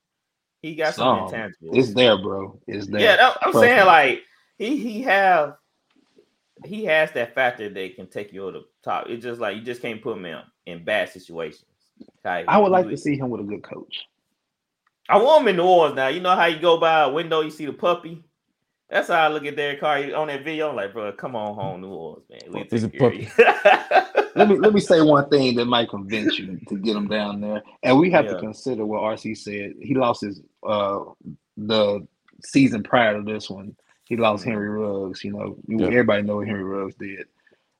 He 0.62 0.75
got 0.75 0.95
some, 0.95 1.29
Some. 1.29 1.38
intangibles. 1.38 1.77
It's 1.77 1.95
there, 1.95 2.16
bro. 2.19 2.59
It's 2.66 2.87
there. 2.87 3.01
yeah, 3.01 3.16
that- 3.16 3.37
I'm 3.42 3.53
Trust 3.53 3.64
saying 3.64 3.87
like 3.87 4.23
he 4.59 4.77
he 4.77 5.03
have 5.03 5.57
he 6.64 6.85
has 6.87 7.11
that 7.12 7.35
factor 7.35 7.69
that 7.69 7.97
can 7.97 8.07
take 8.07 8.33
you 8.33 8.47
to 8.51 8.53
the 8.61 8.64
top. 8.83 9.07
It's 9.09 9.23
just 9.25 9.40
like 9.40 9.57
you 9.57 9.62
just 9.62 9.83
can't 9.83 10.01
put 10.01 10.16
him 10.16 10.25
in, 10.25 10.38
in 10.66 10.85
bad 10.85 11.09
situations. 11.11 11.64
Okay, 12.25 12.45
I 12.47 12.59
would 12.59 12.71
like 12.73 12.88
to 12.88 12.97
see 12.97 13.16
him 13.16 13.29
with 13.31 13.40
a 13.40 13.45
good 13.45 13.62
coach. 13.62 14.07
I 15.09 15.19
want 15.19 15.42
him 15.42 15.49
in 15.49 15.57
New 15.57 15.64
Orleans 15.64 15.97
now. 15.97 16.09
You 16.09 16.21
know 16.21 16.35
how 16.35 16.47
you 16.47 16.59
go 16.59 16.79
by 16.79 17.01
a 17.03 17.11
window, 17.11 17.40
you 17.40 17.51
see 17.51 17.66
the 17.66 17.73
puppy. 17.73 18.23
That's 18.88 19.09
how 19.09 19.14
I 19.14 19.29
look 19.29 19.45
at 19.45 19.57
Derek 19.57 19.81
Carr 19.81 19.99
on 20.14 20.29
that 20.29 20.45
video. 20.45 20.71
I'm 20.71 20.77
like, 20.77 20.92
bro, 20.92 21.12
come 21.12 21.35
on 21.35 21.55
home, 21.57 21.81
New 21.81 21.88
Orleans, 21.88 22.25
man. 22.31 22.40
We 22.53 22.61
Is 22.62 22.83
take 22.83 22.95
it 22.95 23.37
care. 23.37 24.07
Let 24.37 24.49
me 24.51 24.59
let 24.59 24.75
me 24.75 24.81
say 24.81 25.01
one 25.01 25.31
thing 25.31 25.57
that 25.57 25.64
might 25.64 25.88
convince 25.88 26.38
you 26.38 26.61
to 26.69 26.77
get 26.77 26.95
him 26.95 27.09
down 27.09 27.40
there. 27.40 27.62
And 27.83 27.99
we 27.99 28.11
have 28.11 28.27
Yeah. 28.27 28.33
to 28.35 28.38
consider 28.40 28.85
what 28.85 29.01
RC 29.01 29.35
said. 29.35 29.73
He 29.81 29.95
lost 29.95 30.21
his 30.21 30.42
uh 30.62 31.01
the 31.57 32.07
season 32.45 32.83
prior 32.83 33.16
to 33.16 33.23
this 33.23 33.49
one. 33.49 33.75
He 34.05 34.16
lost 34.19 34.45
Mhm. 34.45 34.49
Henry 34.49 34.69
Ruggs. 34.69 35.25
You 35.25 35.33
know, 35.33 35.57
Yeah. 35.66 35.87
everybody 35.87 36.23
know 36.23 36.37
what 36.37 36.49
Henry 36.49 36.64
Ruggs 36.64 36.97
did. 36.97 37.27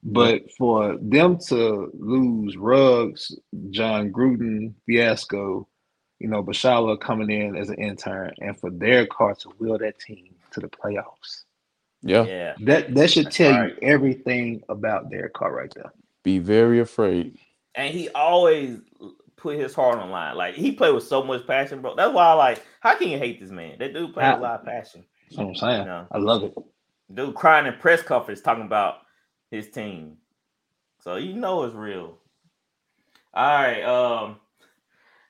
But 0.03 0.51
for 0.57 0.97
them 0.97 1.37
to 1.49 1.91
lose 1.93 2.57
Ruggs, 2.57 3.39
Jon 3.69 4.11
Gruden, 4.11 4.73
Fiasco, 4.87 5.69
you 6.19 6.29
know, 6.29 6.43
Bisaccia 6.43 6.99
coming 7.01 7.31
in 7.31 7.57
as 7.57 7.69
an 7.69 7.77
intern, 7.77 8.33
and 8.41 8.59
for 8.59 8.71
Derek 8.71 9.11
Carr 9.11 9.35
to 9.37 9.49
wheel 9.59 9.79
that 9.79 9.99
team 9.99 10.35
to 10.53 10.61
the 10.61 10.69
playoffs. 10.69 11.45
Yeah. 12.03 12.25
yeah. 12.25 12.55
That 12.61 12.95
that 12.95 13.11
should 13.11 13.27
That's 13.27 13.37
tell 13.37 13.53
right. 13.53 13.71
you 13.71 13.89
everything 13.89 14.63
about 14.69 15.11
Derek 15.11 15.35
Carr 15.35 15.55
right 15.55 15.73
there. 15.75 15.93
Be 16.23 16.39
very 16.39 16.81
afraid. 16.81 17.39
And 17.75 17.93
he 17.93 18.09
always 18.11 18.79
put 19.37 19.59
his 19.59 19.75
heart 19.75 19.99
on 19.99 20.11
line. 20.11 20.37
Like 20.37 20.55
he 20.55 20.73
played 20.73 20.95
with 20.95 21.05
so 21.05 21.23
much 21.23 21.47
passion, 21.47 21.83
bro. 21.83 21.95
That's 21.95 22.13
why 22.13 22.27
I 22.27 22.33
like 22.33 22.65
how 22.81 22.97
can 22.97 23.09
you 23.09 23.19
hate 23.19 23.41
this 23.41 23.51
man? 23.51 23.77
That 23.79 23.93
dude 23.93 24.15
played 24.15 24.33
with 24.33 24.41
a 24.41 24.43
lot 24.43 24.61
of 24.61 24.67
passion. 24.67 25.05
That's 25.29 25.39
what 25.39 25.49
I'm 25.49 25.55
saying. 25.57 25.87
No. 25.87 26.07
I 26.11 26.19
love 26.19 26.45
it. 26.45 26.55
Dude 27.13 27.35
crying 27.35 27.67
in 27.67 27.75
press 27.75 28.03
conference 28.03 28.41
talking 28.41 28.65
about 28.65 28.99
his 29.51 29.71
team. 29.71 30.17
So 31.01 31.17
you 31.17 31.35
know 31.35 31.65
it's 31.65 31.75
real. 31.75 32.19
All 33.35 33.45
right, 33.45 33.83
um, 33.83 34.37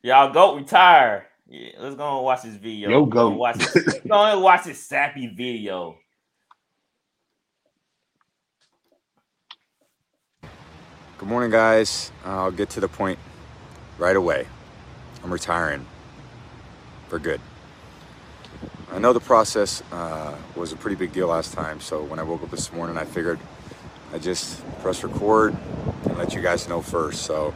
y'all 0.06 0.32
go 0.32 0.54
retire. 0.54 1.26
Yeah, 1.48 1.70
let's 1.80 1.96
go 1.96 2.16
and 2.16 2.24
watch 2.24 2.42
this 2.42 2.54
video. 2.54 2.88
Yo, 2.88 3.02
We're 3.02 3.10
gonna 3.10 3.30
goat. 3.30 3.38
Watch 3.38 3.58
this, 3.58 4.00
go 4.08 4.24
and 4.24 4.40
watch 4.40 4.64
this 4.64 4.82
sappy 4.82 5.26
video. 5.26 5.98
Good 11.18 11.28
morning, 11.28 11.50
guys. 11.50 12.12
I'll 12.24 12.52
get 12.52 12.70
to 12.70 12.80
the 12.80 12.88
point 12.88 13.18
right 13.98 14.14
away. 14.14 14.46
I'm 15.24 15.32
retiring 15.32 15.84
for 17.08 17.18
good. 17.18 17.40
I 18.92 19.00
know 19.00 19.12
the 19.12 19.20
process 19.20 19.82
uh, 19.90 20.36
was 20.54 20.70
a 20.72 20.76
pretty 20.76 20.94
big 20.94 21.12
deal 21.12 21.26
last 21.26 21.52
time, 21.52 21.80
so 21.80 22.04
when 22.04 22.20
I 22.20 22.22
woke 22.22 22.44
up 22.44 22.50
this 22.52 22.72
morning, 22.72 22.96
I 22.96 23.04
figured 23.04 23.40
I'd 24.12 24.22
just 24.22 24.62
press 24.82 25.02
record 25.02 25.56
and 26.04 26.16
let 26.16 26.32
you 26.32 26.42
guys 26.42 26.68
know 26.68 26.80
first. 26.80 27.22
So 27.22 27.52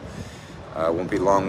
uh, 0.75 0.91
won't 0.93 1.11
be 1.11 1.19
long 1.19 1.49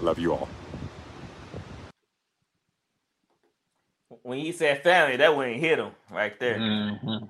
Love 0.00 0.18
you 0.18 0.32
all. 0.32 0.48
When 4.22 4.38
he 4.38 4.52
said 4.52 4.82
family, 4.82 5.16
that 5.16 5.36
wouldn't 5.36 5.58
hit 5.60 5.78
him 5.78 5.90
right 6.10 6.38
there. 6.38 6.58
Mhm. 6.58 7.28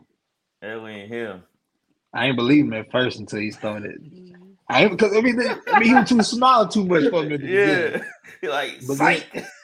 That 0.61 0.81
wouldn't 0.83 1.09
hit 1.09 1.27
him. 1.29 1.43
I 2.13 2.27
ain't 2.27 2.37
believe 2.37 2.65
him 2.65 2.73
at 2.75 2.91
first 2.91 3.19
until 3.19 3.39
he 3.41 3.51
started. 3.53 4.01
I 4.69 4.83
ain't 4.85 4.91
because 4.93 5.17
I 5.17 5.21
mean, 5.21 5.41
I 5.41 5.79
mean 5.79 5.89
he 5.89 5.95
was 5.95 6.09
too 6.09 6.23
small 6.23 6.67
too 6.69 6.85
much 6.85 7.09
for 7.11 7.23
me. 7.23 7.35
At 7.35 7.41
the 7.41 7.47
beginning. 7.47 7.93
Yeah. 8.01 8.05
He 8.41 8.49
like 8.49 8.81
But 8.87 8.97
psych. 8.97 9.27
then- 9.33 9.47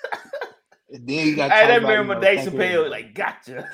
And 0.92 1.07
then 1.09 1.19
he 1.25 1.35
got. 1.35 1.51
Hey, 1.51 1.61
talked 1.62 1.69
that 1.69 1.79
about, 1.79 1.88
remember 1.88 2.14
you 2.14 2.21
know, 2.21 2.27
Dave 2.27 2.38
thanking- 2.45 2.61
Chappelle, 2.61 2.90
like, 2.90 3.14
gotcha. 3.14 3.69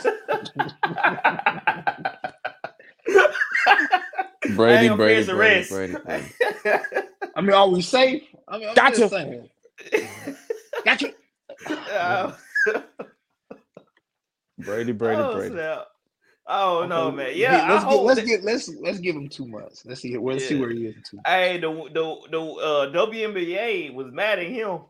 Brady, 4.57 4.89
gonna 4.89 4.97
Brady, 4.97 5.23
the 5.25 5.35
Brady. 5.35 5.69
Brady, 5.69 5.95
Brady. 6.05 6.27
I 7.37 7.41
mean, 7.41 7.53
are 7.53 7.69
we 7.69 7.81
safe? 7.83 8.23
I 8.53 8.59
mean, 8.59 8.69
I'm 8.69 8.75
Gotcha. 8.75 8.97
just 8.99 9.13
saying. 9.15 9.49
Gotcha. 10.85 11.13
Oh, 11.69 12.37
Brady, 14.59 14.93
Brady, 14.93 15.23
oh, 15.23 15.35
Brady. 15.35 15.55
snap. 15.55 15.87
Oh 16.47 16.87
no, 16.87 17.11
man. 17.11 17.33
Yeah, 17.35 17.63
I 17.65 17.73
let's 17.73 17.85
hope 17.85 17.93
get, 18.01 18.03
let's 18.05 18.21
that- 18.21 18.27
get 18.27 18.45
let's 18.45 18.69
let's 18.81 18.99
give 18.99 19.17
him 19.17 19.29
two 19.29 19.47
months. 19.47 19.85
Let's 19.87 20.01
see 20.03 20.17
let's 20.19 20.47
see 20.47 20.61
where 20.61 20.71
he 20.71 20.87
is 20.87 20.97
two. 21.09 21.19
Hey, 21.27 21.59
the 21.59 21.71
the 21.71 22.17
the 22.31 22.41
uh, 22.41 22.93
WNBA 22.93 23.95
was 23.95 24.13
mad 24.13 24.39
at 24.39 24.47
him 24.49 24.81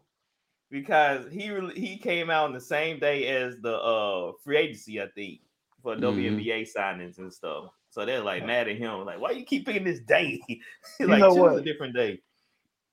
because 0.70 1.30
he 1.30 1.50
re- 1.50 1.78
he 1.78 1.98
came 1.98 2.30
out 2.30 2.46
on 2.46 2.52
the 2.52 2.60
same 2.60 2.98
day 2.98 3.28
as 3.28 3.56
the 3.60 3.76
uh 3.76 4.32
free 4.42 4.56
agency, 4.56 5.00
I 5.00 5.06
think, 5.14 5.40
for 5.82 5.94
Mhm. 5.94 6.00
WNBA 6.40 6.66
signings 6.74 7.18
and 7.18 7.32
stuff. 7.32 7.66
So 7.90 8.04
they're 8.06 8.20
like 8.20 8.44
mad 8.46 8.68
at 8.68 8.76
him, 8.78 9.04
like, 9.04 9.20
why 9.20 9.32
you 9.32 9.44
keep 9.44 9.66
picking 9.66 9.84
this 9.84 10.00
day? 10.00 10.40
You 10.98 11.06
like, 11.06 11.20
know 11.20 11.34
choose 11.34 11.60
a 11.60 11.62
different 11.62 11.94
day. 11.94 12.20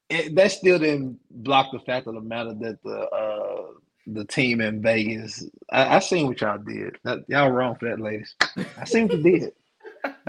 It, 0.09 0.35
that 0.35 0.51
still 0.51 0.79
didn't 0.79 1.19
block 1.29 1.71
the 1.71 1.79
fact 1.79 2.07
of 2.07 2.15
the 2.15 2.21
matter 2.21 2.53
that 2.55 2.81
the 2.83 2.99
uh 3.09 3.65
the 4.07 4.25
team 4.25 4.59
in 4.59 4.81
Vegas. 4.81 5.45
I, 5.71 5.97
I 5.97 5.99
seen 5.99 6.27
what 6.27 6.41
y'all 6.41 6.57
did. 6.57 6.97
That, 7.03 7.25
y'all 7.27 7.51
wrong 7.51 7.75
for 7.75 7.89
that, 7.89 7.99
ladies. 7.99 8.33
I 8.77 8.85
seen 8.85 9.07
what 9.07 9.17
you 9.19 9.39
did. 9.39 9.53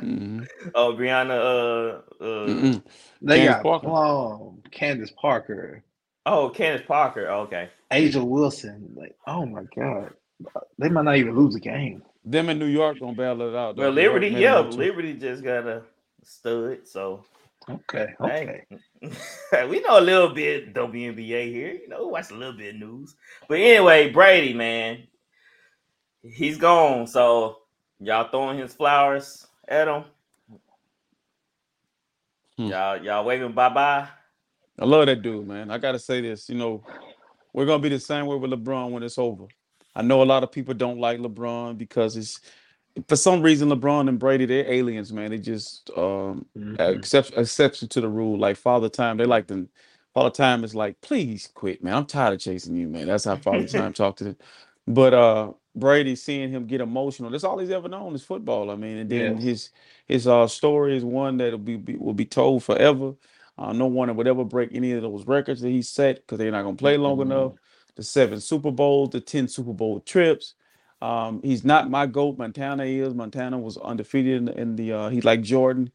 Mhm. 0.00 0.48
Oh, 0.74 0.92
Brianna, 0.94 2.02
uh, 2.20 2.24
uh, 2.24 2.80
They 3.22 3.38
Candace 3.38 3.54
got 3.54 3.62
Parker. 3.62 3.86
Plum, 3.86 4.62
Candace 4.70 5.12
Parker, 5.12 5.84
oh, 6.26 6.50
Candace 6.50 6.86
Parker. 6.86 7.28
Okay, 7.28 7.68
A'ja 7.92 8.22
Wilson. 8.22 8.92
Like, 8.96 9.16
oh 9.26 9.46
my 9.46 9.62
god, 9.74 10.12
they 10.78 10.88
might 10.88 11.04
not 11.04 11.16
even 11.16 11.36
lose 11.36 11.54
a 11.54 11.60
game. 11.60 12.02
Them 12.24 12.48
in 12.48 12.58
New 12.58 12.66
York 12.66 12.98
gonna 13.00 13.14
battle 13.14 13.48
it 13.48 13.54
out. 13.56 13.76
though. 13.76 13.82
well, 13.82 13.92
New 13.92 14.02
York 14.02 14.14
Liberty, 14.14 14.30
made 14.34 14.42
yeah. 14.42 14.58
Liberty 14.58 15.14
just 15.14 15.42
got 15.42 15.66
a 15.66 15.82
stud, 16.24 16.86
so 16.86 17.24
Okay, 17.68 18.14
okay. 18.20 18.64
Hey, 19.50 19.66
we 19.68 19.80
know 19.80 19.98
a 19.98 20.00
little 20.00 20.30
bit 20.30 20.74
WNBA 20.74 21.52
here. 21.52 21.72
You 21.72 21.88
know, 21.88 22.08
watch 22.08 22.30
a 22.30 22.34
little 22.34 22.54
bit 22.56 22.74
of 22.74 22.80
news. 22.80 23.14
But 23.48 23.58
anyway, 23.58 24.10
Brady, 24.10 24.54
man, 24.54 25.04
he's 26.22 26.58
gone. 26.58 27.06
So 27.06 27.58
y'all 28.00 28.30
throwing 28.30 28.58
his 28.58 28.74
flowers 28.74 29.46
at 29.68 29.88
him. 29.88 30.04
Hmm. 32.56 32.66
Y'all, 32.66 33.02
y'all 33.02 33.24
waving 33.24 33.52
bye 33.52 33.68
bye. 33.68 34.08
I 34.78 34.84
love 34.84 35.06
that 35.06 35.22
dude, 35.22 35.46
man. 35.46 35.70
I 35.70 35.78
gotta 35.78 35.98
say 35.98 36.20
this. 36.20 36.48
You 36.48 36.56
know, 36.56 36.82
we're 37.52 37.66
gonna 37.66 37.82
be 37.82 37.88
the 37.90 38.00
same 38.00 38.26
way 38.26 38.36
with 38.36 38.50
LeBron 38.50 38.90
when 38.90 39.02
it's 39.02 39.18
over. 39.18 39.46
I 39.94 40.02
know 40.02 40.22
a 40.22 40.24
lot 40.24 40.42
of 40.42 40.52
people 40.52 40.74
don't 40.74 40.98
like 40.98 41.18
LeBron 41.18 41.76
because 41.76 42.16
it's 42.16 42.40
for 43.08 43.16
some 43.16 43.42
reason 43.42 43.68
LeBron 43.70 44.08
and 44.08 44.18
Brady 44.18 44.46
they're 44.46 44.70
aliens, 44.70 45.12
man. 45.12 45.30
They 45.30 45.38
just 45.38 45.90
um 45.96 46.46
Mhm. 46.58 46.80
exception 46.80 47.38
exception 47.38 47.88
to 47.88 48.00
the 48.00 48.08
rule. 48.08 48.38
Like 48.38 48.56
Father 48.56 48.88
Time, 48.88 49.16
they 49.16 49.26
like 49.26 49.46
them. 49.48 49.68
Father 50.14 50.30
Time 50.30 50.64
is 50.64 50.74
like, 50.74 51.00
please 51.02 51.48
quit, 51.54 51.82
man. 51.84 51.94
I'm 51.94 52.06
tired 52.06 52.34
of 52.34 52.40
chasing 52.40 52.76
you, 52.76 52.88
man. 52.88 53.06
That's 53.08 53.24
how 53.24 53.36
Father 53.36 53.64
Time 53.68 53.92
talked 53.92 54.18
to 54.18 54.24
them. 54.24 54.36
But 54.86 55.14
uh 55.14 55.52
Brady 55.76 56.16
seeing 56.16 56.50
him 56.50 56.66
get 56.66 56.80
emotional, 56.80 57.30
that's 57.30 57.44
all 57.44 57.58
he's 57.58 57.70
ever 57.70 57.88
known 57.88 58.14
is 58.14 58.24
football. 58.24 58.70
I 58.70 58.76
mean, 58.76 58.98
and 58.98 59.10
then 59.10 59.36
Yes. 59.36 59.42
his 59.42 59.70
his 60.06 60.26
uh 60.26 60.46
story 60.48 60.96
is 60.96 61.04
one 61.04 61.36
that'll 61.38 61.58
be, 61.58 61.76
be 61.76 61.96
will 61.96 62.14
be 62.14 62.26
told 62.26 62.64
forever. 62.64 63.14
Uh, 63.58 63.72
no 63.72 63.86
one 63.86 64.14
would 64.16 64.26
ever 64.28 64.44
break 64.44 64.70
any 64.74 64.92
of 64.92 65.02
those 65.02 65.26
records 65.26 65.60
that 65.60 65.68
he 65.70 65.82
set 65.82 66.16
because 66.16 66.38
they're 66.38 66.50
not 66.52 66.62
gonna 66.64 66.76
play 66.76 66.96
long 66.98 67.18
Mhm. 67.18 67.22
enough. 67.22 67.52
The 67.96 68.02
seven 68.02 68.40
Super 68.40 68.70
Bowls, 68.72 69.10
the 69.10 69.20
ten 69.20 69.48
Super 69.48 69.72
Bowl 69.74 70.00
trips. 70.00 70.54
Um, 71.02 71.40
he's 71.42 71.64
not 71.64 71.90
my 71.90 72.06
goat. 72.06 72.38
Montana 72.38 72.84
is. 72.84 73.14
Montana 73.14 73.58
was 73.58 73.76
undefeated 73.78 74.36
in 74.36 74.44
the, 74.46 74.60
in 74.60 74.76
the 74.76 74.92
uh, 74.92 75.08
he's 75.08 75.24
like 75.24 75.42
Jordan. 75.42 75.90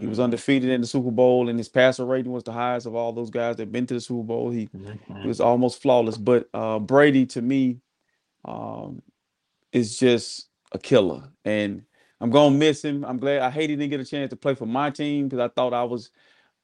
He 0.00 0.06
was 0.06 0.18
Mhm. 0.18 0.24
undefeated 0.24 0.70
in 0.70 0.80
the 0.82 0.86
Super 0.86 1.10
Bowl, 1.10 1.48
and 1.48 1.58
his 1.58 1.68
passer 1.68 2.04
rating 2.04 2.32
was 2.32 2.44
the 2.44 2.52
highest 2.52 2.86
of 2.86 2.94
all 2.94 3.12
those 3.12 3.30
guys 3.30 3.56
that've 3.56 3.72
been 3.72 3.86
to 3.86 3.94
the 3.94 4.00
Super 4.00 4.24
Bowl. 4.24 4.50
He, 4.50 4.66
Mhm. 4.68 5.22
he 5.22 5.28
was 5.28 5.40
almost 5.40 5.80
flawless. 5.80 6.18
But 6.18 6.48
uh, 6.52 6.78
Brady, 6.80 7.24
to 7.26 7.42
me, 7.42 7.78
um, 8.44 9.02
is 9.72 9.98
just 9.98 10.48
a 10.72 10.78
killer, 10.78 11.22
and 11.44 11.84
I'm 12.20 12.30
gonna 12.30 12.56
miss 12.56 12.82
him. 12.84 13.04
I'm 13.04 13.18
glad. 13.18 13.42
I 13.42 13.50
hate 13.50 13.70
he 13.70 13.76
didn't 13.76 13.90
get 13.90 14.00
a 14.00 14.04
chance 14.04 14.30
to 14.30 14.36
play 14.36 14.54
for 14.54 14.66
my 14.66 14.90
team 14.90 15.28
because 15.28 15.38
I 15.44 15.48
thought 15.48 15.72
I 15.74 15.84
was, 15.84 16.10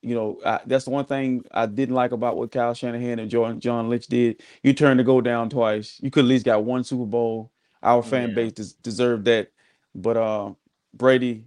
you 0.02 0.14
know, 0.16 0.40
I, 0.44 0.60
that's 0.66 0.86
the 0.86 0.90
one 0.90 1.04
thing 1.04 1.44
I 1.52 1.66
didn't 1.66 1.94
like 1.94 2.12
about 2.12 2.36
what 2.36 2.50
Kyle 2.52 2.74
Shanahan 2.74 3.20
and 3.20 3.30
John 3.30 3.60
John 3.60 3.88
Lynch 3.88 4.08
did. 4.08 4.42
You 4.64 4.72
turned 4.74 4.98
to 4.98 5.04
go 5.04 5.20
down 5.20 5.50
twice. 5.50 6.00
You 6.02 6.10
could 6.10 6.24
at 6.24 6.28
least 6.28 6.44
got 6.46 6.64
one 6.64 6.84
Super 6.84 7.06
Bowl. 7.06 7.51
Our 7.82 8.02
fan 8.02 8.30
Yeah. 8.30 8.34
base 8.34 8.52
des- 8.52 8.76
deserved 8.82 9.26
that. 9.26 9.50
But 9.94 10.16
uh, 10.18 10.54
Brady, 10.94 11.46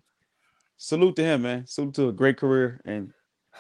salute 0.78 1.16
to 1.18 1.24
him, 1.24 1.44
man. 1.44 1.68
Salute 1.68 1.96
to 1.96 2.10
a 2.10 2.14
great 2.14 2.38
career. 2.38 2.82
And 2.86 3.14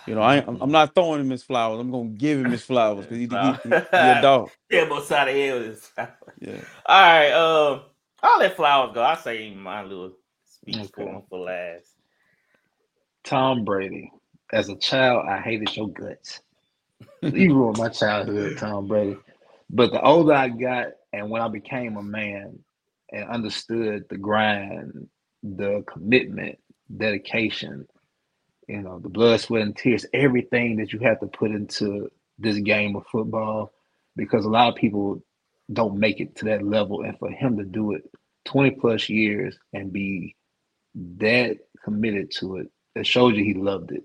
you 0.05 0.15
know, 0.15 0.21
I 0.21 0.37
I'm, 0.47 0.61
I'm 0.61 0.71
not 0.71 0.95
throwing 0.95 1.21
him 1.21 1.31
his 1.31 1.43
flowers. 1.43 1.79
I'm 1.81 1.91
gonna 1.91 2.09
give 2.09 2.39
him 2.39 2.51
his 2.51 2.63
flowers 2.63 3.05
because 3.07 3.17
he, 3.19 3.27
he, 3.27 3.59
he, 3.63 3.77
he 3.95 4.09
a 4.09 4.15
dog. 4.15 4.51
Yeah, 4.71 4.85
both 4.89 5.05
side 5.07 5.29
of 5.29 5.35
the 5.35 5.41
head 5.41 5.55
with 5.55 5.67
his 5.67 5.91
Yeah. 6.41 6.61
All 6.85 7.01
right, 7.01 7.31
uh, 7.31 7.81
I'll 8.23 8.39
let 8.39 8.57
flowers 8.57 8.91
go. 8.93 9.03
I 9.03 9.15
say 9.15 9.53
my 9.55 9.83
little 9.83 10.13
speech 10.45 10.91
for 10.95 11.09
Okay. 11.09 11.15
him 11.15 11.23
for 11.29 11.39
last. 11.39 11.87
Tom 13.25 13.65
Brady. 13.65 14.11
As 14.53 14.69
a 14.69 14.77
child, 14.77 15.25
I 15.29 15.39
hated 15.41 15.75
your 15.77 15.89
guts. 15.89 16.41
you 17.31 17.55
ruined 17.55 17.77
my 17.77 17.89
childhood, 17.89 18.57
Tom 18.57 18.87
Brady. 18.87 19.17
But 19.69 19.91
the 19.93 20.01
older 20.01 20.33
I 20.33 20.49
got, 20.49 20.89
and 21.13 21.29
when 21.31 21.41
I 21.41 21.49
became 21.49 21.97
a 21.97 22.03
man 22.03 22.59
and 23.11 23.29
understood 23.29 24.05
the 24.09 24.17
grind, 24.17 25.07
the 25.43 25.83
commitment, 25.87 26.57
dedication, 26.95 27.87
you 28.67 28.81
know, 28.81 28.99
the 28.99 29.09
blood, 29.09 29.39
sweat, 29.39 29.61
and 29.61 29.75
tears, 29.75 30.05
everything 30.13 30.77
that 30.77 30.91
you 30.91 30.99
have 30.99 31.19
to 31.19 31.27
put 31.27 31.51
into 31.51 32.09
this 32.39 32.57
game 32.57 32.95
of 32.95 33.05
football, 33.11 33.73
because 34.15 34.45
a 34.45 34.49
lot 34.49 34.69
of 34.69 34.75
people 34.75 35.21
don't 35.71 35.97
make 35.97 36.19
it 36.19 36.35
to 36.37 36.45
that 36.45 36.63
level. 36.63 37.01
And 37.01 37.17
for 37.17 37.29
him 37.29 37.57
to 37.57 37.63
do 37.63 37.93
it 37.93 38.09
20 38.45 38.71
plus 38.71 39.09
years 39.09 39.57
and 39.73 39.91
be 39.91 40.35
that 41.17 41.57
committed 41.83 42.31
to 42.31 42.57
it, 42.57 42.71
it 42.95 43.05
shows 43.05 43.35
you 43.35 43.43
he 43.43 43.53
loved 43.53 43.91
it. 43.91 44.03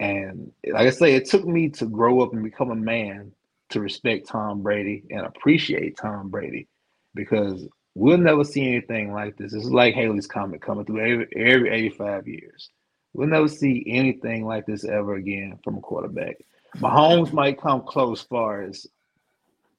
And 0.00 0.52
like 0.66 0.86
I 0.86 0.90
say, 0.90 1.14
it 1.14 1.26
took 1.26 1.46
me 1.46 1.70
to 1.70 1.86
grow 1.86 2.20
up 2.20 2.32
and 2.32 2.42
become 2.42 2.70
a 2.70 2.76
man 2.76 3.32
to 3.70 3.80
respect 3.80 4.28
Tom 4.28 4.62
Brady 4.62 5.04
and 5.10 5.26
appreciate 5.26 5.96
Tom 5.96 6.28
Brady 6.28 6.68
because 7.14 7.66
we'll 7.94 8.18
never 8.18 8.44
see 8.44 8.66
anything 8.66 9.12
like 9.12 9.36
this. 9.36 9.52
This 9.52 9.64
is 9.64 9.70
like 9.72 9.94
Halley's 9.94 10.26
Comet 10.26 10.60
coming 10.60 10.84
through 10.84 11.00
every, 11.00 11.28
every 11.36 11.70
85 11.70 12.28
years. 12.28 12.70
We'll 13.12 13.28
never 13.28 13.48
see 13.48 13.84
anything 13.88 14.44
like 14.44 14.66
this 14.66 14.84
ever 14.84 15.14
again 15.14 15.58
from 15.62 15.76
a 15.78 15.80
quarterback. 15.80 16.36
Mahomes 16.78 17.32
might 17.32 17.60
come 17.60 17.82
close 17.86 18.22
far 18.22 18.62
as 18.62 18.86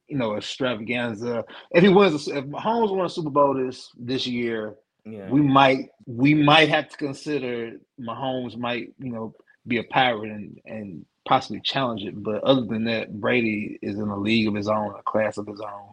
you 0.08 0.18
know 0.18 0.36
extravaganza. 0.36 1.44
If 1.72 1.84
he 1.84 1.90
wins, 1.90 2.28
if 2.28 2.46
Mahomes 2.46 2.96
won 2.96 3.06
a 3.06 3.10
Super 3.10 3.30
Bowl 3.30 3.54
this 3.56 3.90
this 3.98 4.26
year, 4.26 4.76
Yeah. 5.04 5.30
we 5.30 5.42
might 5.42 5.90
we 6.06 6.34
might 6.34 6.70
have 6.70 6.88
to 6.90 6.98
consider 6.98 7.74
Mahomes 8.00 8.56
might 8.56 8.94
you 9.00 9.12
know 9.12 9.34
be 9.68 9.78
a 9.80 9.84
pirate 9.84 10.32
and 10.32 10.62
and 10.66 11.06
possibly 11.28 11.60
challenge 11.60 12.04
it. 12.04 12.22
But 12.24 12.44
other 12.46 12.62
than 12.66 12.86
that, 12.86 13.20
Brady 13.20 13.78
is 13.82 13.96
in 13.98 14.08
a 14.08 14.18
league 14.18 14.48
of 14.48 14.54
his 14.56 14.70
own, 14.70 14.94
a 14.98 15.02
class 15.04 15.38
of 15.38 15.48
his 15.48 15.60
own. 15.60 15.90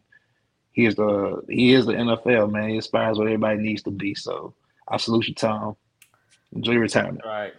He 0.73 0.87
is 0.87 0.95
the 0.97 1.43
he 1.49 1.73
is 1.75 1.87
the 1.87 1.93
NFL 1.93 2.51
man. 2.51 2.71
He 2.71 2.77
inspires 2.77 3.19
what 3.19 3.27
everybody 3.27 3.59
needs 3.61 3.83
to 3.83 3.91
be. 3.91 4.15
So 4.15 4.55
I 4.89 4.97
salute 4.97 5.29
you, 5.29 5.35
Tom. 5.35 5.77
Enjoy 6.55 6.73
your 6.73 6.81
retirement. 6.83 7.21
All 7.25 7.31
right. 7.31 7.55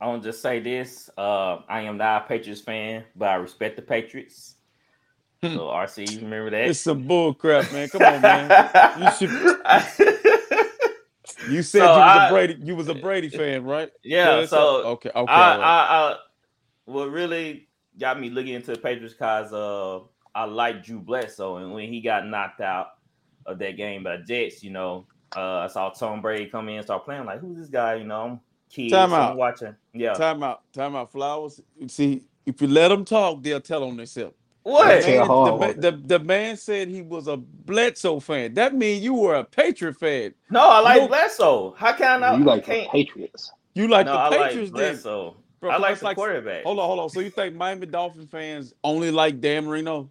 I 0.00 0.06
want 0.06 0.22
to 0.22 0.28
just 0.28 0.42
say 0.42 0.60
this. 0.60 1.08
Uh, 1.16 1.58
I 1.68 1.82
am 1.82 1.96
not 1.96 2.24
a 2.24 2.28
Patriots 2.28 2.60
fan, 2.60 3.04
but 3.16 3.28
I 3.28 3.34
respect 3.36 3.76
the 3.76 3.82
Patriots. 3.82 4.56
So 5.42 5.66
RC, 5.68 6.10
you 6.10 6.20
remember 6.20 6.48
that? 6.50 6.68
It's 6.70 6.80
some 6.80 7.06
bull 7.06 7.34
crap, 7.34 7.70
man. 7.70 7.90
Come 7.90 8.00
on, 8.02 8.22
man. 8.22 8.70
You 8.98 9.10
should. 9.18 9.30
You 11.48 11.62
said 11.62 11.80
So 11.80 11.84
you 11.84 12.00
was 12.00 12.16
I- 12.16 12.26
a 12.28 12.30
Brady. 12.32 12.56
You 12.62 12.76
was 12.76 12.88
a 12.88 12.94
Brady 12.94 13.28
fan, 13.28 13.64
right? 13.64 13.90
Yeah, 14.02 14.38
it's 14.40 14.50
so 14.50 14.58
a- 14.58 14.84
okay, 14.92 15.10
okay. 15.14 15.32
I, 15.32 15.52
all 15.52 15.58
right. 15.58 15.64
I, 15.64 16.12
I, 16.12 16.16
what 16.86 17.10
really 17.10 17.68
got 17.98 18.18
me 18.18 18.30
looking 18.30 18.54
into 18.54 18.72
the 18.72 18.78
Patriots 18.78 19.14
because 19.14 19.52
uh, 19.52 20.00
I 20.34 20.44
like 20.44 20.84
Drew 20.84 21.00
Bledsoe, 21.00 21.56
and 21.58 21.72
when 21.72 21.88
he 21.88 22.00
got 22.00 22.26
knocked 22.26 22.60
out 22.60 22.88
of 23.46 23.58
that 23.58 23.76
game 23.76 24.02
by 24.02 24.16
the 24.16 24.22
Jets, 24.24 24.62
you 24.62 24.70
know, 24.70 25.06
uh, 25.36 25.58
I 25.58 25.66
saw 25.68 25.90
Tom 25.90 26.20
Brady 26.20 26.46
come 26.46 26.68
in 26.68 26.76
and 26.76 26.84
start 26.84 27.04
playing. 27.04 27.24
Like, 27.24 27.40
who's 27.40 27.56
this 27.56 27.68
guy? 27.68 27.96
You 27.96 28.04
know, 28.04 28.22
I'm 28.22 28.40
kids. 28.70 28.92
Time 28.92 29.12
I'm 29.12 29.20
out. 29.20 29.36
watching. 29.36 29.74
Yeah. 29.92 30.14
Time 30.14 30.42
out. 30.42 30.62
Time 30.72 30.96
out. 30.96 31.12
Flowers. 31.12 31.60
See, 31.88 32.22
if 32.46 32.60
you 32.60 32.68
let 32.68 32.88
them 32.88 33.04
talk, 33.04 33.42
they'll 33.42 33.60
tell 33.60 33.84
on 33.84 33.96
themselves. 33.96 34.34
What? 34.62 35.02
The 35.02 35.18
man, 35.18 35.80
the, 35.80 35.90
the, 35.90 36.18
the 36.18 36.18
man 36.18 36.56
said 36.56 36.88
he 36.88 37.02
was 37.02 37.28
a 37.28 37.36
Bledsoe 37.36 38.18
fan. 38.18 38.54
That 38.54 38.74
means 38.74 39.04
you 39.04 39.12
were 39.12 39.34
a 39.34 39.44
Patriot 39.44 39.94
fan. 39.98 40.34
No, 40.50 40.70
I 40.70 40.80
like 40.80 41.02
No. 41.02 41.08
Bledsoe. 41.08 41.74
How 41.76 41.92
can 41.92 42.22
I 42.22 42.30
not? 42.30 42.38
You 42.38 42.44
like 42.44 42.64
the 42.64 42.72
can't, 42.72 42.90
Patriots. 42.90 43.52
You 43.74 43.88
like 43.88 44.06
no, 44.06 44.12
the 44.12 44.18
I 44.18 44.28
like 44.28 44.48
Patriots 44.48 44.70
then. 44.70 44.92
Bledsoe. 44.94 45.36
Bro, 45.60 45.70
I 45.70 45.76
like 45.76 45.92
it's 45.92 46.00
the 46.00 46.14
quarterback. 46.14 46.64
Hold 46.64 46.78
on, 46.78 46.86
hold 46.86 47.00
on. 47.00 47.10
So 47.10 47.20
you 47.20 47.30
think 47.30 47.54
Miami 47.54 47.86
Dolphin 47.86 48.26
fans 48.26 48.72
only 48.82 49.10
like 49.10 49.40
Dan 49.40 49.66
Marino? 49.66 50.10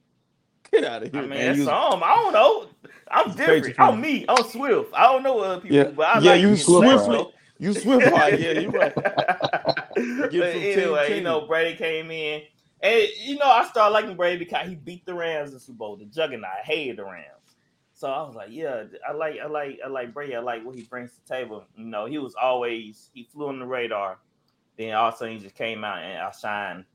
Get 0.74 0.86
out 0.86 1.04
of 1.04 1.12
here, 1.12 1.20
I 1.20 1.22
mean, 1.22 1.30
man. 1.30 1.46
that's 1.46 1.60
You- 1.60 1.66
some. 1.66 2.04
I 2.04 2.16
don't 2.16 2.34
know. 2.34 2.68
I'm 3.12 3.32
different. 3.36 3.80
I'm 3.80 4.02
me. 4.02 4.26
I'm 4.28 4.44
Swift. 4.50 4.92
I 4.96 5.04
don't 5.04 5.22
know 5.22 5.36
what 5.36 5.46
other 5.48 5.62
people, 5.62 5.78
yeah, 5.78 5.84
but 5.84 6.08
I 6.08 6.20
yeah, 6.20 6.32
like 6.32 6.42
you 6.42 6.50
me 6.50 6.56
swiftly, 6.56 7.28
you 7.60 7.74
swift 7.74 8.12
like, 8.12 8.40
yeah, 8.40 8.52
you're 8.54 8.72
right. 8.72 8.96
but 8.96 10.34
anyway, 10.34 11.16
you 11.16 11.22
know. 11.22 11.46
Brady 11.46 11.78
came 11.78 12.10
in, 12.10 12.42
and 12.82 13.08
you 13.22 13.38
know, 13.38 13.46
I 13.46 13.68
started 13.68 13.94
liking 13.94 14.16
Brady 14.16 14.40
because 14.40 14.68
he 14.68 14.74
beat 14.74 15.06
the 15.06 15.14
Rams 15.14 15.54
in 15.54 15.60
Super 15.60 15.78
Bowl, 15.78 15.96
the 15.96 16.06
juggernaut. 16.06 16.50
I 16.60 16.66
hated 16.66 16.98
the 16.98 17.06
Rams, 17.06 17.56
so 17.94 18.10
I 18.10 18.24
was 18.24 18.36
like, 18.36 18.50
yeah, 18.50 18.86
I 19.08 19.12
like, 19.12 19.36
I 19.40 19.46
like, 19.46 19.80
I 19.86 19.90
like 19.90 20.12
Brady. 20.12 20.36
I 20.36 20.40
like 20.40 20.66
what 20.66 20.76
he 20.76 20.82
brings 20.82 21.12
to 21.12 21.18
the 21.24 21.36
table. 21.36 21.66
You 21.78 21.86
know, 21.86 22.08
he 22.08 22.18
was 22.18 22.34
always 22.34 23.12
he 23.14 23.28
flew 23.32 23.50
on 23.50 23.60
the 23.60 23.68
radar. 23.68 24.18
Then 24.76 24.96
all 24.96 25.10
of 25.10 25.14
a 25.14 25.18
sudden, 25.18 25.38
he 25.38 25.44
just 25.44 25.54
came 25.54 25.84
out 25.84 26.00
and 26.00 26.18
outshined, 26.18 26.86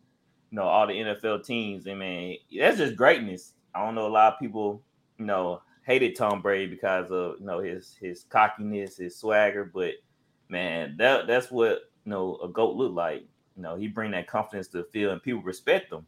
you 0.50 0.56
know, 0.56 0.64
all 0.64 0.88
the 0.88 0.94
NFL 0.94 1.46
teams. 1.46 1.86
And 1.86 2.00
man, 2.00 2.34
that's 2.58 2.78
just 2.78 2.96
greatness. 2.96 3.52
I 3.78 3.84
don't 3.86 3.94
know 3.94 4.06
a 4.06 4.08
lot 4.08 4.34
of 4.34 4.40
people, 4.40 4.82
you 5.18 5.26
know, 5.26 5.62
hated 5.86 6.16
Tom 6.16 6.42
Brady 6.42 6.66
because 6.66 7.10
of 7.10 7.36
you 7.40 7.46
know 7.46 7.60
his 7.60 7.96
his 8.00 8.24
cockiness, 8.28 8.98
his 8.98 9.16
swagger, 9.16 9.64
but 9.64 9.94
man, 10.48 10.96
that 10.98 11.26
that's 11.26 11.50
what 11.50 11.90
you 12.04 12.10
know 12.10 12.38
a 12.42 12.48
goat 12.48 12.76
look 12.76 12.92
like. 12.92 13.22
You 13.56 13.62
know, 13.62 13.76
he 13.76 13.88
bring 13.88 14.12
that 14.12 14.26
confidence 14.28 14.68
to 14.68 14.78
the 14.78 14.84
field, 14.92 15.12
and 15.12 15.22
people 15.22 15.42
respect 15.42 15.92
him, 15.92 16.06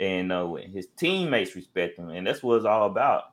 and 0.00 0.32
uh, 0.32 0.54
his 0.54 0.88
teammates 0.96 1.56
respect 1.56 1.98
him, 1.98 2.10
and 2.10 2.26
that's 2.26 2.42
what 2.42 2.56
it's 2.56 2.66
all 2.66 2.86
about. 2.86 3.24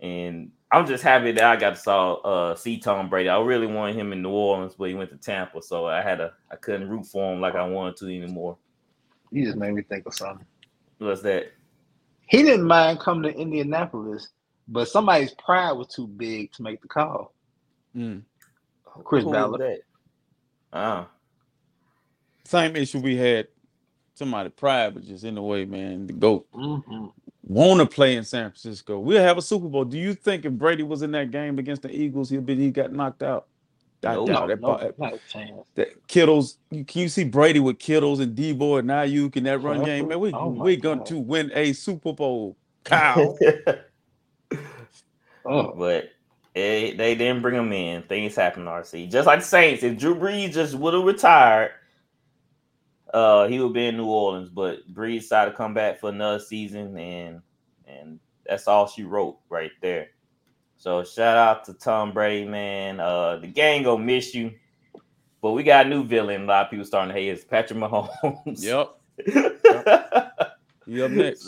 And 0.00 0.50
I'm 0.72 0.86
just 0.86 1.04
happy 1.04 1.32
that 1.32 1.44
I 1.44 1.56
got 1.56 1.70
to 1.70 1.76
saw 1.76 2.14
uh, 2.14 2.54
see 2.56 2.78
Tom 2.78 3.08
Brady. 3.08 3.28
I 3.28 3.40
really 3.40 3.68
wanted 3.68 3.96
him 3.96 4.12
in 4.12 4.22
New 4.22 4.30
Orleans, 4.30 4.74
but 4.76 4.88
he 4.88 4.94
went 4.94 5.10
to 5.10 5.16
Tampa, 5.16 5.62
so 5.62 5.86
I 5.86 6.02
had 6.02 6.20
a 6.20 6.32
I 6.50 6.56
couldn't 6.56 6.88
root 6.88 7.06
for 7.06 7.32
him 7.32 7.40
like 7.40 7.54
I 7.54 7.66
wanted 7.66 7.96
to 7.98 8.06
anymore. 8.06 8.58
You 9.30 9.44
just 9.44 9.56
made 9.56 9.74
me 9.74 9.82
think 9.82 10.06
of 10.06 10.14
something. 10.14 10.46
What's 10.98 11.22
that? 11.22 11.52
He 12.32 12.42
didn't 12.42 12.66
mind 12.66 12.98
coming 12.98 13.30
to 13.30 13.38
Indianapolis, 13.38 14.30
but 14.66 14.88
somebody's 14.88 15.32
pride 15.32 15.72
was 15.72 15.88
too 15.88 16.06
big 16.06 16.50
to 16.52 16.62
make 16.62 16.80
the 16.80 16.88
call. 16.88 17.34
Mm. 17.94 18.22
Chris 19.04 19.24
Who 19.24 19.32
Ballard. 19.32 19.60
that? 19.60 19.80
Oh, 20.72 21.06
Same 22.46 22.74
issue 22.74 23.00
we 23.00 23.16
had. 23.16 23.48
Somebody 24.14 24.48
pride, 24.48 24.94
but 24.94 25.04
just 25.04 25.24
in 25.24 25.34
the 25.34 25.42
way, 25.42 25.66
man. 25.66 26.06
The 26.06 26.14
goat 26.14 26.46
hmm 26.54 27.08
want 27.42 27.80
to 27.80 27.86
play 27.86 28.16
in 28.16 28.24
San 28.24 28.48
Francisco. 28.48 28.98
We'll 28.98 29.22
have 29.22 29.36
a 29.36 29.42
Super 29.42 29.68
Bowl. 29.68 29.84
Do 29.84 29.98
you 29.98 30.14
think 30.14 30.46
if 30.46 30.52
Brady 30.54 30.84
was 30.84 31.02
in 31.02 31.10
that 31.10 31.32
game 31.32 31.58
against 31.58 31.82
the 31.82 31.94
Eagles, 31.94 32.30
he'd 32.30 32.46
be 32.46 32.54
he 32.54 32.70
got 32.70 32.92
knocked 32.92 33.22
out? 33.22 33.46
I 34.04 34.14
Nope. 34.14 34.26
doubt 34.28 34.48
No, 34.48 34.52
it. 34.52 34.60
no, 34.60 34.66
But- 34.78 34.98
not 34.98 35.12
that 35.76 35.88
Kittles, 36.08 36.58
can 36.70 36.86
you 37.02 37.08
see 37.08 37.24
Brady 37.24 37.60
with 37.60 37.78
Kittles 37.78 38.18
and 38.20 38.36
Deebo 38.36 38.80
and 38.80 38.88
Aiyuk 38.90 39.36
in 39.36 39.44
that 39.44 39.58
run 39.60 39.84
game? 39.84 40.08
Man, 40.08 40.18
we 40.18 40.32
oh 40.32 40.48
we're 40.48 40.76
going 40.76 40.98
God. 40.98 41.06
to 41.06 41.18
win 41.18 41.50
a 41.54 41.72
Super 41.72 42.12
Bowl. 42.12 42.56
Kyle. 42.84 43.38
Oh, 45.44 45.72
but 45.76 46.10
it, 46.54 46.96
they 46.96 47.14
didn't 47.14 47.42
bring 47.42 47.54
him 47.56 47.72
in. 47.72 48.02
Things 48.02 48.34
happen, 48.36 48.64
RC. 48.64 49.10
Just 49.10 49.26
like 49.26 49.40
the 49.40 49.44
Saints, 49.46 49.82
if 49.82 49.98
Drew 49.98 50.14
Brees 50.14 50.52
just 50.52 50.74
would 50.74 50.94
have 50.94 51.04
retired, 51.04 51.72
uh, 53.14 53.46
he 53.48 53.58
would 53.60 53.72
be 53.72 53.86
in 53.86 53.96
New 53.96 54.06
Orleans. 54.06 54.48
But 54.48 54.92
Brees 54.92 55.20
decided 55.20 55.52
to 55.52 55.56
come 55.56 55.74
back 55.74 55.98
for 56.00 56.10
another 56.10 56.38
season, 56.40 56.96
and 56.96 57.40
and 57.86 58.18
that's 58.46 58.68
all 58.68 58.86
she 58.86 59.02
wrote 59.04 59.38
right 59.48 59.70
there. 59.80 60.08
So 60.82 61.04
shout 61.04 61.36
out 61.36 61.64
to 61.66 61.74
Tom 61.74 62.10
Brady, 62.10 62.44
man. 62.44 62.98
Uh, 62.98 63.36
the 63.36 63.46
gang 63.46 63.84
gonna 63.84 64.02
miss 64.02 64.34
you, 64.34 64.52
but 65.40 65.52
we 65.52 65.62
got 65.62 65.86
a 65.86 65.88
new 65.88 66.02
villain. 66.02 66.42
A 66.42 66.44
lot 66.46 66.64
of 66.64 66.70
people 66.72 66.84
starting 66.84 67.14
to 67.14 67.20
hate. 67.20 67.28
It's 67.28 67.44
Patrick 67.44 67.78
Mahomes. 67.78 68.60
yep. 68.60 68.90
You 70.84 71.04
up 71.04 71.12
next? 71.12 71.44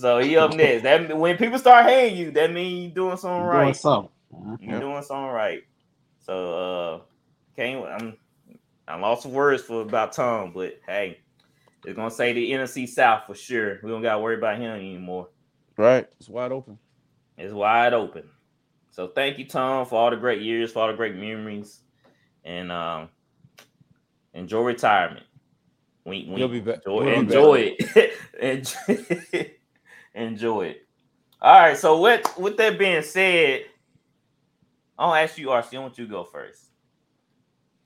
so 0.00 0.18
he 0.20 0.36
up 0.36 0.54
next. 0.54 0.84
That 0.84 1.18
when 1.18 1.36
people 1.36 1.58
start 1.58 1.86
hating 1.86 2.18
you, 2.18 2.30
that 2.30 2.52
means 2.52 2.84
you 2.84 2.90
doing 2.90 3.16
something 3.16 3.40
you're 3.40 3.50
right. 3.50 3.64
doing 3.64 3.74
something. 3.74 4.10
You're 4.60 4.78
doing 4.78 5.02
something 5.02 5.32
right. 5.32 5.64
So 6.24 6.54
uh 6.54 7.00
can't 7.56 7.84
I'm 7.84 8.16
I 8.86 8.96
lost 8.96 9.26
words 9.26 9.64
for 9.64 9.80
about 9.80 10.12
Tom, 10.12 10.52
but 10.52 10.78
hey, 10.86 11.18
it's 11.84 11.96
gonna 11.96 12.12
say 12.12 12.32
the 12.32 12.52
NFC 12.52 12.88
South 12.88 13.24
for 13.26 13.34
sure. 13.34 13.80
We 13.82 13.90
don't 13.90 14.02
gotta 14.02 14.20
worry 14.20 14.36
about 14.36 14.58
him 14.58 14.70
anymore. 14.70 15.30
Right. 15.76 16.06
It's 16.20 16.28
wide 16.28 16.52
open. 16.52 16.78
It's 17.36 17.52
wide 17.52 17.92
open. 17.92 18.22
So 18.98 19.06
thank 19.06 19.38
you, 19.38 19.46
Tom, 19.46 19.86
for 19.86 19.94
all 19.94 20.10
the 20.10 20.16
great 20.16 20.42
years, 20.42 20.72
for 20.72 20.80
all 20.80 20.88
the 20.88 20.96
great 20.96 21.14
memories, 21.14 21.82
and 22.42 22.72
um 22.72 23.10
enjoy 24.34 24.62
retirement. 24.62 25.24
Wink, 26.04 26.26
wink. 26.26 26.38
He'll 26.38 26.48
be 26.48 26.58
back. 26.58 26.80
Enjoy, 26.84 27.04
He'll 27.04 27.10
be 27.12 27.14
enjoy 27.14 27.76
it. 27.78 28.12
enjoy, 28.42 29.50
enjoy 30.16 30.66
it. 30.66 30.88
All 31.40 31.60
right. 31.60 31.76
So 31.76 32.00
with 32.00 32.26
with 32.38 32.56
that 32.56 32.76
being 32.76 33.02
said, 33.02 33.66
I'll 34.98 35.14
ask 35.14 35.38
you, 35.38 35.46
RC. 35.46 35.76
I 35.76 35.78
want 35.78 35.96
you 35.96 36.06
to 36.06 36.10
go 36.10 36.24
first. 36.24 36.60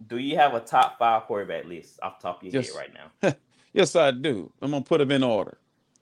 Do 0.07 0.17
you 0.17 0.37
have 0.37 0.55
a 0.55 0.61
top 0.61 0.99
five 0.99 1.25
quarterback 1.25 1.67
list 1.67 2.01
off 2.03 2.21
the 2.21 2.29
top 2.29 2.39
of 2.39 2.45
your 2.45 2.63
Yes. 2.63 2.75
head 2.75 2.79
right 2.79 2.95
now? 2.95 3.35
Yes, 3.75 3.97
I 3.97 4.13
do. 4.13 4.51
I'm 4.63 4.71
gonna 4.71 4.83
put 4.83 4.99
them 4.99 5.11
in 5.11 5.23
order. 5.23 5.59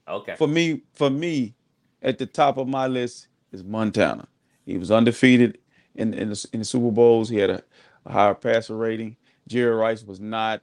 Okay. 0.09 0.37
For 0.37 0.47
me, 0.47 0.83
for 0.93 1.11
me, 1.11 1.55
at 2.01 2.19
the 2.19 2.27
top 2.27 2.59
of 2.59 2.69
my 2.69 2.87
list 2.89 3.27
is 3.53 3.65
Montana. 3.65 4.27
He 4.73 4.79
was 4.79 4.93
undefeated 4.93 5.59
in 5.97 6.15
in 6.15 6.31
the, 6.31 6.49
in 6.55 6.61
the 6.61 6.67
Super 6.67 6.93
Bowls. 6.93 7.31
He 7.31 7.39
had 7.39 7.51
a, 7.51 7.65
a 8.07 8.13
higher 8.13 8.35
passer 8.35 8.77
rating. 8.77 9.17
Jerry 9.49 9.75
Rice 9.77 10.05
was 10.05 10.21
not. 10.21 10.63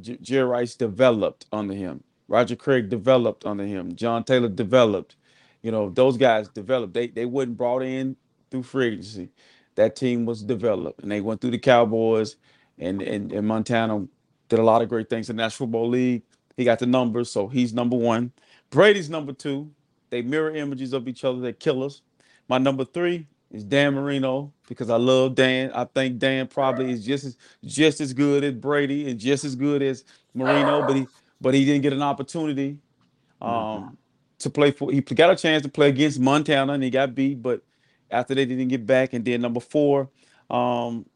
J- 0.00 0.18
Jerry 0.22 0.46
Rice 0.48 0.76
developed 0.76 1.46
under 1.52 1.74
him. 1.74 2.04
Roger 2.28 2.56
Craig 2.56 2.90
developed 2.90 3.46
under 3.46 3.64
him. 3.66 3.96
John 3.96 4.24
Taylor 4.24 4.48
developed. 4.48 5.16
You 5.62 5.72
know, 5.72 5.90
those 5.90 6.16
guys 6.18 6.48
developed. 6.48 6.94
They 6.94 7.08
they 7.08 7.26
wasn't 7.26 7.58
brought 7.58 7.82
in 7.82 8.16
through 8.50 8.64
free 8.64 8.88
agency. 8.88 9.30
That 9.76 9.96
team 9.96 10.26
was 10.26 10.42
developed, 10.42 11.02
and 11.02 11.12
they 11.12 11.20
went 11.22 11.40
through 11.40 11.52
the 11.52 11.58
Cowboys, 11.58 12.36
and 12.78 13.02
and, 13.02 13.32
and 13.32 13.46
Montana 13.48 14.06
did 14.48 14.60
a 14.60 14.64
lot 14.64 14.82
of 14.82 14.88
great 14.90 15.10
things 15.10 15.30
in 15.30 15.36
the 15.36 15.42
National 15.44 15.66
Football 15.68 15.90
League. 15.90 16.22
He 16.56 16.64
got 16.64 16.80
the 16.80 16.86
numbers, 16.86 17.30
so 17.30 17.48
he's 17.48 17.74
number 17.74 17.96
one. 17.96 18.32
Brady's 18.70 19.10
number 19.10 19.32
two. 19.32 19.70
They 20.10 20.22
mirror 20.22 20.54
images 20.54 20.92
of 20.94 21.08
each 21.08 21.24
other. 21.24 21.40
They're 21.40 21.52
killers. 21.54 22.02
My 22.48 22.58
number 22.58 22.84
three 22.84 23.26
is 23.50 23.64
Dan 23.64 23.94
Marino 23.94 24.52
because 24.68 24.90
I 24.90 24.96
love 24.96 25.34
Dan. 25.34 25.70
I 25.74 25.84
think 25.84 26.18
Dan 26.18 26.46
probably 26.48 26.90
is 26.90 27.04
just 27.04 27.24
as 27.24 27.36
just 27.64 28.00
as 28.00 28.12
good 28.12 28.44
as 28.44 28.54
Brady 28.54 29.10
and 29.10 29.18
just 29.18 29.44
as 29.44 29.54
good 29.54 29.82
as 29.82 30.04
Marino, 30.34 30.86
but 30.86 30.96
he 30.96 31.06
but 31.40 31.54
he 31.54 31.64
didn't 31.64 31.82
get 31.82 31.92
an 31.92 32.02
opportunity 32.02 32.78
um, 33.40 33.96
to 34.38 34.50
play 34.50 34.70
for. 34.70 34.90
He 34.90 35.00
got 35.00 35.30
a 35.30 35.36
chance 35.36 35.62
to 35.62 35.68
play 35.68 35.88
against 35.88 36.20
Montana 36.20 36.74
and 36.74 36.82
he 36.82 36.90
got 36.90 37.14
beat, 37.14 37.42
but 37.42 37.62
after 38.10 38.34
they 38.34 38.44
didn't 38.44 38.68
get 38.68 38.86
back. 38.86 39.12
And 39.12 39.24
then 39.24 39.40
number 39.42 39.60
four, 39.60 40.10
um, 40.50 41.06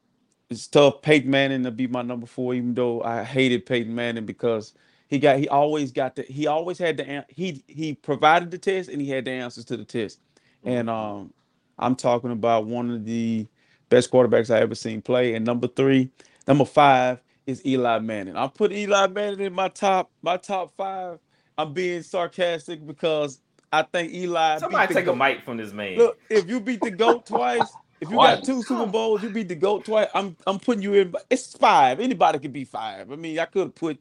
it's 0.51 0.66
tough. 0.66 1.03
Peyton 1.03 1.31
Manning 1.31 1.64
to 1.64 1.70
be 1.70 1.87
my 1.87 2.03
number 2.03 2.26
four, 2.26 2.55
even 2.55 2.74
though 2.74 3.03
I 3.03 3.24
hated 3.24 3.66
Peyton 3.66 3.95
Manning 3.95 4.26
because 4.26 4.74
he 5.09 5.18
got 5.18 5.39
he 5.39 5.49
always 5.49 5.93
got 5.93 6.16
the 6.16 6.22
he 6.22 6.47
always 6.47 6.78
had 6.78 6.97
the 6.97 7.24
he 7.28 7.64
he 7.66 7.95
provided 7.95 8.51
the 8.51 8.59
test 8.59 8.89
and 8.89 9.01
he 9.01 9.09
had 9.11 9.24
the 9.24 9.31
answers 9.33 9.64
to 9.66 9.76
the 9.76 9.85
test. 9.85 10.20
And 10.64 10.91
um, 10.91 11.33
I'm 11.81 11.97
talking 11.97 12.31
about 12.33 12.66
one 12.66 12.91
of 12.91 13.05
the 13.05 13.47
best 13.89 14.11
quarterbacks 14.11 14.55
I 14.55 14.61
ever 14.61 14.74
seen 14.76 15.03
play. 15.03 15.35
And 15.35 15.45
number 15.45 15.68
three, 15.68 16.11
number 16.47 16.66
five 16.66 17.20
is 17.47 17.64
Eli 17.66 17.99
Manning. 18.01 18.37
I 18.37 18.47
put 18.49 18.72
Eli 18.72 19.09
Manning 19.09 19.41
in 19.41 19.55
my 19.55 19.68
top 19.68 20.11
my 20.22 20.37
top 20.37 20.72
five. 20.76 21.18
I'm 21.59 21.72
being 21.74 22.03
sarcastic 22.03 22.87
because 22.87 23.41
I 23.72 23.83
think 23.83 24.12
Eli. 24.14 24.59
Somebody 24.59 24.89
the 24.89 25.01
take 25.01 25.09
a 25.09 25.16
mic 25.16 25.45
from 25.45 25.57
this 25.57 25.72
man. 25.72 25.99
Look, 25.99 26.18
if 26.31 26.49
you 26.49 26.61
beat 26.61 26.81
the 26.81 26.91
GOAT 26.91 27.26
twice, 27.26 27.72
if 28.01 28.11
you 28.11 28.16
got 28.16 28.45
two 28.45 28.62
Super 28.62 28.87
Bowls, 28.87 29.22
you 29.22 29.31
beat 29.31 29.49
the 29.49 29.55
GOAT 29.57 29.85
twice. 29.85 30.09
I'm 30.14 30.37
I'm 30.47 30.59
putting 30.59 30.83
you 30.83 30.95
in. 30.95 31.14
It's 31.31 31.57
five. 31.57 32.01
Anybody 32.01 32.39
could 32.39 32.53
be 32.53 32.64
five. 32.64 33.11
I 33.12 33.16
mean, 33.16 33.39
I 33.39 33.47
could 33.47 33.74
put 33.74 33.99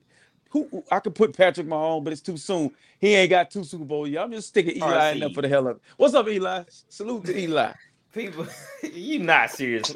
who 0.50 0.84
I 0.92 1.00
could 1.00 1.16
put 1.16 1.36
Patrick 1.36 1.68
Mahomes, 1.68 2.04
but 2.06 2.14
it's 2.14 2.22
too 2.22 2.38
soon. 2.38 2.72
He 3.00 3.16
ain't 3.16 3.30
got 3.30 3.52
two 3.52 3.64
Super 3.64 3.86
Bowls 3.86 4.10
yet. 4.10 4.24
I'm 4.24 4.32
just 4.32 4.50
sticking 4.50 4.78
Eli 4.78 5.12
in 5.14 5.20
there 5.20 5.30
for 5.32 5.42
the 5.44 5.50
hell 5.50 5.68
of 5.68 5.78
it. 5.78 5.84
What's 5.98 6.16
up, 6.16 6.28
Eli? 6.28 6.64
Salute 6.90 7.26
to 7.28 7.38
Eli. 7.40 7.74
People, 8.14 8.48
you 8.84 9.20
not 9.20 9.52
serious. 9.52 9.96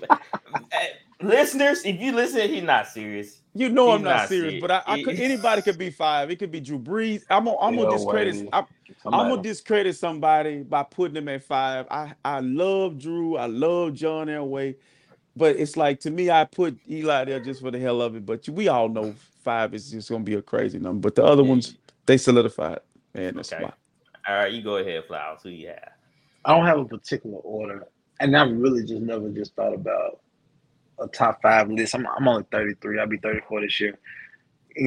Eh, 0.72 0.88
Listeners, 1.22 1.86
if 1.86 2.00
you 2.02 2.14
listen, 2.14 2.50
he's 2.50 2.64
not 2.64 2.88
serious. 2.88 3.42
You 3.56 3.70
know 3.70 3.92
He's 3.92 3.94
I'm 3.94 4.04
not, 4.04 4.22
not 4.22 4.30
serious, 4.30 4.56
serious. 4.56 4.62
but 4.62 4.72
I, 4.72 4.84
I 4.88 4.98
could 4.98 5.16
anybody 5.20 5.62
could 5.62 5.78
be 5.78 5.92
five. 5.92 6.32
It 6.32 6.38
could 6.38 6.52
be 6.52 6.62
Drew 6.62 6.80
Brees. 6.80 7.24
I'm 7.30 7.46
gonna 7.46 7.58
I'm 7.60 7.76
gonna 7.76 7.90
Yeah, 7.90 7.90
discredit. 7.90 8.38
I'm, 8.54 8.66
I'm 9.12 9.28
Somebody. 9.28 9.30
gonna 9.30 9.42
discredit 9.44 9.96
somebody 9.98 10.64
by 10.64 10.84
putting 10.84 11.16
them 11.16 11.30
at 11.30 11.44
five. 11.44 11.88
I 11.92 12.14
I 12.26 12.42
love 12.42 13.00
Drew. 13.00 13.38
I 13.38 13.48
love 13.48 13.94
John 13.96 14.28
Elway. 14.28 14.76
but 15.36 15.58
it's 15.58 15.78
like 15.78 16.02
to 16.02 16.12
me, 16.12 16.32
I 16.32 16.46
put 16.46 16.80
Eli 16.90 17.26
there 17.26 17.42
just 17.42 17.62
for 17.62 17.72
the 17.72 17.80
hell 17.80 18.02
of 18.02 18.16
it. 18.16 18.26
But 18.26 18.48
we 18.50 18.70
all 18.70 18.90
know 18.90 19.16
five 19.44 19.74
is 19.74 19.92
just 19.92 20.10
gonna 20.10 20.24
be 20.24 20.36
a 20.36 20.42
crazy 20.42 20.80
number. 20.80 21.02
But 21.10 21.16
the 21.16 21.24
other 21.24 21.44
ones, 21.44 21.76
they 22.06 22.18
solidified. 22.18 22.80
Man, 23.14 23.36
that's 23.36 23.52
Okay. 23.54 23.64
why. 23.64 23.74
All 24.28 24.36
right, 24.36 24.52
you 24.52 24.62
go 24.62 24.78
ahead, 24.78 25.06
Flowers. 25.06 25.42
Who 25.44 25.50
you 25.50 25.68
have? 25.68 25.92
I 26.46 26.56
don't 26.56 26.66
have 26.66 26.80
a 26.80 26.86
particular 26.86 27.38
order, 27.40 27.86
and 28.20 28.36
I 28.36 28.44
really 28.46 28.82
just 28.86 29.02
never 29.02 29.30
just 29.30 29.56
thought 29.56 29.74
about 29.74 30.22
a 31.00 31.08
top 31.08 31.42
five 31.42 31.70
list. 31.70 31.96
I'm 31.96 32.08
I'm 32.08 32.28
only 32.28 32.46
33. 32.52 33.00
I'll 33.00 33.08
be 33.08 33.18
34 33.18 33.62
this 33.62 33.80
year. 33.80 34.00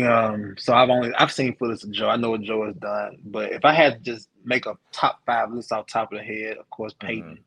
Um, 0.05 0.57
so 0.59 0.75
I've 0.75 0.91
only 0.91 1.15
I've 1.15 1.31
seen 1.33 1.55
footage 1.57 1.85
of 1.85 1.93
Joe. 1.93 2.09
I 2.09 2.17
know 2.17 2.31
what 2.31 2.43
Joe 2.43 2.67
has 2.67 2.75
done, 2.77 3.19
but 3.25 3.53
if 3.53 3.65
I 3.65 3.73
had 3.73 3.95
to 3.95 4.01
just 4.01 4.29
make 4.45 4.67
a 4.67 4.75
top 4.93 5.21
five 5.27 5.53
list 5.53 5.71
off 5.73 5.87
top 5.87 6.13
of 6.13 6.19
the 6.19 6.25
head, 6.25 6.57
of 6.59 6.69
course 6.71 6.93
Peyton 7.01 7.39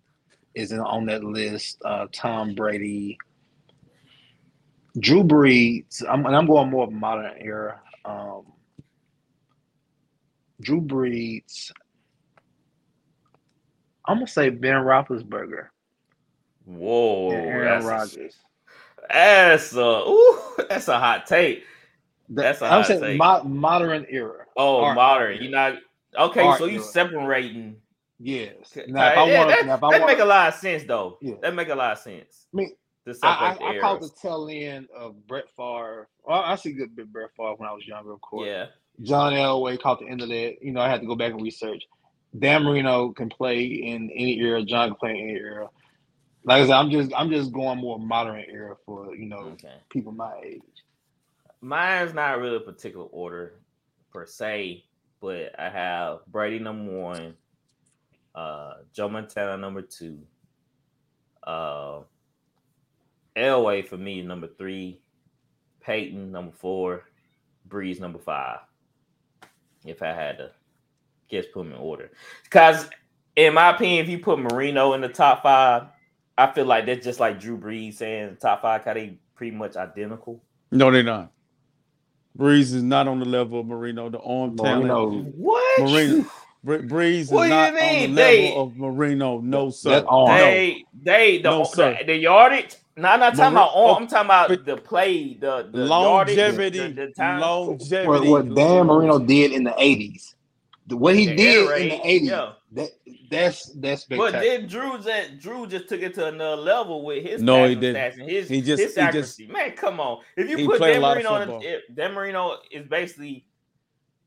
is 0.56 0.72
in, 0.72 0.80
on 0.80 1.06
that 1.08 1.24
list. 1.24 1.82
Uh, 1.84 2.08
Tom 2.14 2.56
Brady, 2.56 3.18
Drew 4.98 5.24
Brees. 5.24 6.04
I'm, 6.08 6.26
and 6.26 6.36
I'm 6.36 6.48
going 6.48 6.70
more 6.70 6.90
modern 6.90 7.34
era. 7.40 7.80
Um, 8.06 8.46
Drew 10.62 10.82
Brees. 10.82 11.72
I'm 14.06 14.18
gonna 14.18 14.28
say 14.28 14.50
Ben 14.50 14.76
Roethlisberger 14.76 15.68
Whoa, 16.66 17.32
and 17.32 17.46
Aaron 17.48 17.66
that's 17.66 17.86
a, 17.86 17.88
Rodgers. 17.88 18.36
that's 19.10 19.74
a 19.74 20.04
ooh, 20.08 20.40
that's 20.70 20.88
a 20.88 21.00
hot 21.00 21.26
take. 21.28 21.64
That's 22.30 22.62
a 22.62 22.66
I'm 22.66 22.72
hot 22.72 22.88
saying 22.88 23.18
mo- 23.18 23.44
modern 23.44 24.06
era. 24.10 24.46
Oh, 24.58 24.84
Art 24.84 24.96
modern. 24.96 25.34
era. 25.34 25.44
You 25.44 25.50
not 25.50 25.74
okay? 26.18 26.42
Art 26.42 26.60
so 26.60 26.66
you 26.66 26.82
separating. 26.82 27.78
Yes. 28.20 28.78
Now, 28.88 29.12
if 29.12 29.18
I 29.18 29.30
yeah, 29.30 29.38
want, 29.38 29.50
that, 29.50 29.66
now, 29.66 29.76
if 29.76 29.84
I 29.84 29.92
that 29.92 30.02
want, 30.02 30.12
make 30.12 30.20
a 30.20 30.26
lot 30.26 30.48
of 30.50 30.54
sense 30.56 30.84
though. 30.84 31.18
Yeah. 31.22 31.36
That 31.42 31.56
make 31.56 31.70
a 31.70 31.76
lot 31.76 31.94
of 31.94 32.00
sense. 32.00 32.48
I 32.54 32.58
mean, 32.58 32.72
I, 33.24 33.28
I, 33.28 33.70
I 33.70 33.74
the 33.76 33.80
caught 33.80 34.02
the 34.02 34.10
tail 34.22 34.48
end 34.52 34.88
of 34.96 35.28
Brett 35.28 35.50
Favre. 35.56 36.08
Well, 36.24 36.42
I 36.42 36.56
see 36.56 36.72
a 36.72 36.74
good 36.74 36.96
bit 36.96 37.06
of 37.06 37.14
Brett 37.14 37.30
Favre 37.36 37.56
when 37.58 37.70
I 37.70 37.74
was 37.74 37.88
younger, 37.88 38.14
of 38.14 38.22
course. 38.22 38.48
Yeah. 38.48 38.68
John 39.02 39.34
Elway 39.34 39.80
caught 39.80 40.00
the 40.00 40.08
end 40.08 40.22
of 40.22 40.30
that. 40.30 40.58
You 40.62 40.72
know, 40.72 40.82
I 40.82 40.90
had 40.90 41.02
to 41.02 41.08
go 41.08 41.16
back 41.16 41.32
and 41.32 41.42
research. 41.42 41.84
Dan 42.38 42.64
Marino 42.64 43.12
can 43.12 43.30
play 43.30 43.64
in 43.64 44.10
any 44.12 44.38
era. 44.40 44.64
John 44.64 44.90
can 44.90 44.98
play 44.98 45.12
in 45.12 45.18
any 45.18 45.34
era. 45.40 45.70
Like 46.44 46.64
I 46.64 46.68
said, 46.68 46.74
I'm 46.74 46.92
just 46.92 47.12
I'm 47.16 47.30
just 47.30 47.52
going 47.52 47.80
more 47.80 48.00
modern 48.00 48.44
era 48.50 48.76
for 48.86 49.16
you 49.16 49.26
know 49.26 49.40
Okay. 49.54 49.74
people 49.90 50.12
my 50.12 50.34
age. 50.44 50.62
Mine's 51.62 52.14
not 52.14 52.40
really 52.40 52.58
a 52.58 52.62
particular 52.62 53.06
order 53.08 53.56
per 54.14 54.26
se, 54.26 54.86
but 55.22 55.52
I 55.60 55.70
have 55.70 56.20
Brady 56.28 56.60
number 56.60 56.98
one, 56.98 57.36
uh, 58.36 58.76
Joe 58.94 59.10
Montana 59.10 59.58
number 59.58 59.82
two, 59.82 60.20
uh, 61.46 62.02
Elway 63.36 63.88
for 63.88 63.98
me 63.98 64.22
number 64.22 64.48
three, 64.58 65.00
Peyton 65.82 66.32
number 66.32 66.52
four, 66.58 67.04
Brees 67.68 68.00
number 68.00 68.20
five. 68.20 68.60
If 69.86 70.02
I 70.04 70.08
had 70.14 70.38
to 70.40 70.52
guess 71.30 71.46
put 71.54 71.64
them 71.64 71.72
in 71.74 71.80
order, 71.80 72.12
because 72.44 72.90
in 73.36 73.54
my 73.54 73.70
opinion, 73.70 74.04
if 74.04 74.10
you 74.10 74.20
put 74.20 74.40
Marino 74.40 74.94
in 74.94 75.02
the 75.02 75.08
top 75.08 75.44
five, 75.44 75.84
I 76.38 76.52
feel 76.52 76.66
like 76.66 76.86
that's 76.86 77.06
just 77.06 77.20
like 77.20 77.40
Drew 77.40 77.58
Brees 77.58 77.94
saying 77.96 78.38
top 78.42 78.62
five, 78.62 78.84
cause 78.84 78.96
they 78.96 79.18
pretty 79.36 79.56
much 79.56 79.78
identical. 79.78 80.44
No, 80.72 80.92
they're 80.92 81.04
not. 81.04 81.32
Brees 82.38 82.74
is 82.74 82.84
not 82.84 83.08
on 83.08 83.20
the 83.20 83.26
level 83.26 83.60
of 83.62 83.66
Marino. 83.68 84.10
The 84.10 84.20
arm 84.20 84.56
talent. 84.58 84.86
Marino, 84.88 85.10
What? 85.36 85.82
Marino. 85.82 86.26
Bre- 86.64 86.76
Brees 86.78 87.20
is 87.22 87.32
What 87.32 87.44
do 87.44 87.50
you 87.50 87.56
not 87.56 87.70
on 87.74 87.76
mean? 87.80 88.10
the 88.12 88.16
They- 88.16 88.48
level 88.50 88.64
of 88.64 88.78
Marino. 88.78 89.40
No, 89.40 89.70
sir. 89.70 89.90
that 89.92 90.06
arm. 90.08 90.28
They 90.38 90.84
they 91.04 91.38
the 91.42 91.50
No, 91.50 91.64
sir. 91.64 91.98
the, 92.00 92.06
the 92.06 92.16
yardage. 92.18 92.76
No, 93.00 93.08
I'm 93.10 93.20
not 93.20 93.36
talking 93.36 93.54
Mari- 93.54 93.70
about 93.70 93.76
on. 93.76 93.90
oh, 93.90 93.96
I'm 93.96 94.08
talking 94.08 94.26
about 94.26 94.66
the 94.66 94.78
play, 94.78 95.36
the, 95.36 95.70
the 95.72 95.86
longevity. 95.86 96.78
yardage, 96.80 96.96
the, 96.96 97.06
the 97.08 97.14
time. 97.14 97.40
longevity. 97.42 98.08
what, 98.08 98.26
what 98.26 98.56
Dan 98.56 98.88
Marino 98.88 99.20
did 99.20 99.52
in 99.52 99.64
the 99.64 99.72
'80s, 99.72 100.36
the, 100.88 100.98
what 100.98 101.16
he 101.16 101.28
The 101.28 101.36
did 101.36 101.68
air 101.70 101.78
in 101.78 101.90
the 101.90 101.96
'80s, 101.98 102.26
yeah. 102.30 102.52
that 102.74 102.90
that's 103.32 103.66
that's 103.74 104.06
But 104.06 104.34
then 104.34 104.68
Drew 104.68 105.00
just 105.02 105.40
Drew 105.40 105.68
just 105.68 105.88
took 105.88 106.02
it 106.02 106.14
to 106.16 106.28
another 106.28 106.62
level 106.62 107.06
with 107.06 107.24
his 107.26 107.42
No, 107.42 107.68
he 107.68 107.76
passing 107.76 107.82
didn't. 107.82 108.20
and 108.22 108.30
his 108.32 108.50
He 108.50 108.62
just- 108.62 108.82
his 108.82 108.90
he 108.96 108.96
just- 108.96 108.98
accuracy. 108.98 109.48
Man, 109.48 109.72
come 109.74 110.00
on! 110.00 110.22
If 110.36 110.50
you 110.50 110.66
put 110.68 110.80
Dan 110.82 111.02
Marino, 111.02 111.36
in 111.36 111.42
football. 111.42 111.60
the, 111.62 111.68
if 111.76 111.82
Dan 111.94 112.14
Marino 112.14 112.58
is 112.72 112.86
basically 112.88 113.46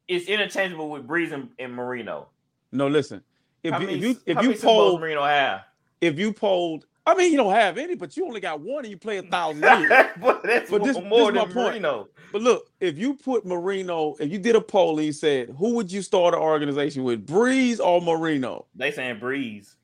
it's 0.09 0.27
interchangeable 0.29 0.91
with 0.91 1.07
Brees 1.07 1.33
and, 1.33 1.51
and 1.59 1.73
Marino. 1.75 2.29
No, 2.73 2.89
listen. 2.89 3.23
If 3.63 3.73
how 3.73 3.81
you 3.81 3.87
many, 3.87 3.99
if 3.99 4.05
you 4.05 4.11
if 4.27 4.37
how 4.37 4.43
you 4.43 4.49
many 4.49 4.61
Super 4.61 4.99
Marino 5.01 5.23
have? 5.25 5.61
if 6.01 6.19
you 6.19 6.33
polled, 6.33 6.85
I 7.05 7.15
mean 7.17 7.33
you 7.33 7.37
don't 7.37 7.53
have 7.53 7.79
any, 7.79 7.97
but 7.97 8.17
you 8.17 8.25
only 8.27 8.41
got 8.41 8.61
one 8.61 8.85
and 8.85 8.91
you 8.91 8.97
play 8.97 9.19
a 9.19 9.23
thousand 9.23 9.63
years. 9.63 9.91
but 10.21 10.43
that's 10.45 10.71
But 10.71 10.85
this- 10.85 10.97
more 11.01 11.33
this 11.33 11.41
my 11.41 11.45
than 11.47 11.53
point. 11.55 11.73
Marino. 11.83 12.09
But 12.33 12.43
look, 12.43 12.71
if 12.81 12.97
you 12.97 13.15
put 13.15 13.45
Marino, 13.45 14.15
if 14.21 14.31
you 14.31 14.39
did 14.39 14.57
a 14.57 14.61
poll 14.61 14.97
and 14.99 15.07
you 15.07 15.13
said, 15.13 15.51
who 15.59 15.75
would 15.75 15.91
you 15.93 16.01
start 16.01 16.33
an 16.33 16.41
organization 16.41 17.03
with, 17.05 17.27
Brees 17.27 17.79
or 17.81 18.01
Marino? 18.01 18.67
They 18.75 18.91
saying 18.93 19.19
Brees. 19.21 19.75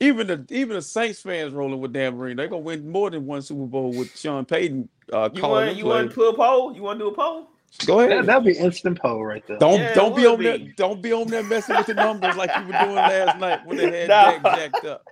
Even 0.00 0.28
the 0.28 0.46
even 0.50 0.76
the 0.76 0.82
Saints 0.82 1.20
fans 1.22 1.52
rolling 1.52 1.80
with 1.80 1.92
Dan 1.92 2.16
Marino. 2.16 2.36
They're 2.36 2.46
gonna 2.48 2.62
win 2.62 2.88
more 2.88 3.10
than 3.10 3.26
one 3.26 3.42
Super 3.42 3.66
Bowl 3.66 3.90
with 3.92 4.16
Sean 4.16 4.44
Payton. 4.44 4.88
Uh, 5.12 5.28
You 5.34 5.40
calling 5.40 5.54
want 5.56 5.68
them 5.70 5.76
you 5.78 5.84
want 5.86 6.10
to 6.10 6.14
do 6.14 6.28
a 6.28 6.34
poll? 6.36 6.72
You 6.76 6.82
want 6.82 7.00
to 7.00 7.04
do 7.06 7.08
a 7.10 7.14
poll? 7.14 7.48
Go 7.84 7.98
ahead. 8.00 8.12
That, 8.20 8.26
that'd 8.26 8.44
be 8.44 8.56
instant 8.56 9.00
poll 9.00 9.24
right 9.26 9.44
there. 9.48 9.58
Don't 9.58 9.80
Yeah, 9.80 9.94
don't 9.94 10.14
be 10.14 10.22
would 10.22 10.34
on 10.34 10.42
there. 10.44 10.58
be. 10.58 10.72
Don't 10.76 11.02
be 11.02 11.12
on 11.12 11.26
there 11.26 11.42
messing 11.42 11.74
with 11.76 11.86
the 11.86 11.94
numbers 11.94 12.36
like 12.36 12.50
you 12.56 12.66
were 12.66 12.78
doing 12.78 12.94
last 12.94 13.40
night 13.40 13.66
when 13.66 13.76
they 13.76 13.84
had 14.06 14.08
No. 14.08 14.38
Jack 14.40 14.42
jacked 14.72 14.84
up. 14.84 15.04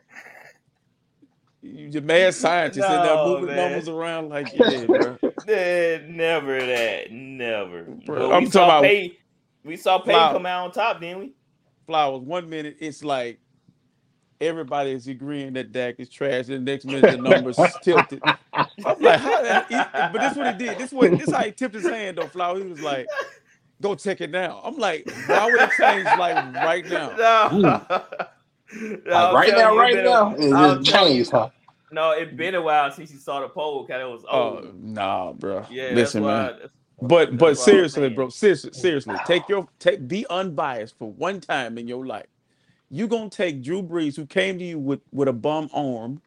You 1.67 1.89
just 1.91 2.05
mad 2.05 2.35
scientist 2.35 2.89
in 2.89 3.03
there 3.03 3.17
moving 3.25 3.47
man. 3.47 3.57
numbers 3.73 3.89
around 3.89 4.29
like 4.29 4.53
yeah, 4.55 4.85
bro. 4.85 5.19
Never 5.47 6.67
that. 6.67 7.11
Never. 7.13 7.83
Bro, 7.85 8.33
I'm 8.33 8.45
we 8.45 8.51
saw 8.51 8.61
talking 8.61 8.71
about- 8.71 8.83
Pay, 8.83 9.19
we 9.65 9.77
saw 9.77 9.99
Pay 9.99 10.13
Wow. 10.13 10.33
come 10.33 10.47
out 10.47 10.65
on 10.67 10.73
top, 10.73 11.01
didn't 11.01 11.19
we? 11.21 11.33
Flowers. 11.87 12.23
One 12.23 12.49
minute 12.49 12.77
it's 12.81 13.03
like 13.05 13.39
everybody 14.41 14.91
is 14.93 15.07
agreeing 15.09 15.55
that 15.55 15.73
Dak 15.73 15.97
is 15.99 16.09
trash, 16.09 16.49
and 16.49 16.67
the 16.67 16.73
next 16.73 16.85
minute 16.85 17.03
the 17.03 17.17
numbers 17.17 17.59
tilted. 17.83 18.21
I'm 18.53 18.67
like, 19.01 19.21
how, 19.21 19.43
that- 19.43 19.67
he- 19.69 19.75
but 20.13 20.13
this 20.21 20.37
what 20.37 20.53
he 20.61 20.67
did. 20.67 20.79
This 20.79 20.93
what 20.93 21.11
this 21.19 21.31
how 21.31 21.43
he 21.43 21.53
tipped 21.53 21.75
his 21.75 21.89
hand 21.89 22.19
though. 22.19 22.27
Flower. 22.27 22.59
He 22.59 22.65
was 22.65 22.81
like, 22.83 23.07
go 23.81 23.95
check 23.95 24.21
it 24.21 24.31
now. 24.31 24.61
I'm 24.65 24.77
like, 24.77 25.09
why 25.27 25.47
would 25.47 25.61
it 25.61 25.71
change 25.79 26.05
like 26.19 26.55
right 26.55 26.87
now? 26.89 27.83
No. 28.73 28.83
Like 29.07 29.33
right 29.33 29.53
now, 29.57 29.77
right 29.77 29.95
now, 29.95 30.35
it 30.35 30.53
I'll 30.53 30.81
just 30.83 30.91
changed, 30.93 31.31
huh? 31.31 31.51
No, 31.93 32.11
it's 32.13 32.33
been 32.33 32.55
a 32.57 32.63
while 32.63 32.91
since 32.91 33.13
you 33.13 33.19
saw 33.19 33.41
the 33.41 33.49
poll. 33.49 33.87
Kind 33.87 34.03
of 34.03 34.11
was 34.11 34.25
Oh 34.29 34.57
old. 34.57 34.83
nah, 34.83 35.33
bro. 35.33 35.65
yeah, 35.71 35.91
Listen, 35.93 35.95
that's 35.95 36.15
why. 36.25 36.43
man. 36.43 36.53
that's- 36.53 36.71
But 37.01 37.09
but 37.09 37.29
That's 37.31 37.41
what 37.41 37.57
seriously, 37.59 38.09
bro, 38.09 38.29
seriously, 38.31 38.73
seriously, 38.73 39.15
take 39.27 39.49
your 39.49 39.69
take 39.79 40.09
be 40.09 40.27
unbiased 40.31 40.97
for 40.99 41.13
one 41.13 41.41
time 41.41 41.77
in 41.79 41.87
your 41.87 42.05
life. 42.07 42.27
You 42.91 43.07
gonna 43.07 43.29
take 43.31 43.63
Drew 43.63 43.83
Brees, 43.83 44.17
who 44.17 44.27
came 44.27 44.59
to 44.59 44.65
you 44.65 44.79
with 44.79 45.01
with 45.13 45.29
a 45.29 45.33
bum 45.33 45.69
arm, 45.75 46.23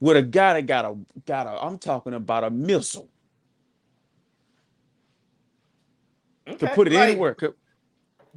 with 0.00 0.16
a 0.16 0.22
guy 0.22 0.54
that 0.54 0.66
got 0.66 0.84
a 0.84 0.96
got 1.26 1.46
a 1.46 1.64
I'm 1.64 1.78
talking 1.78 2.14
about 2.14 2.44
a 2.44 2.50
missile. 2.50 3.08
Could 6.46 6.62
Okay, 6.64 6.74
put 6.74 6.86
it 6.88 6.92
like, 6.92 7.08
anywhere. 7.08 7.34
Could, 7.34 7.54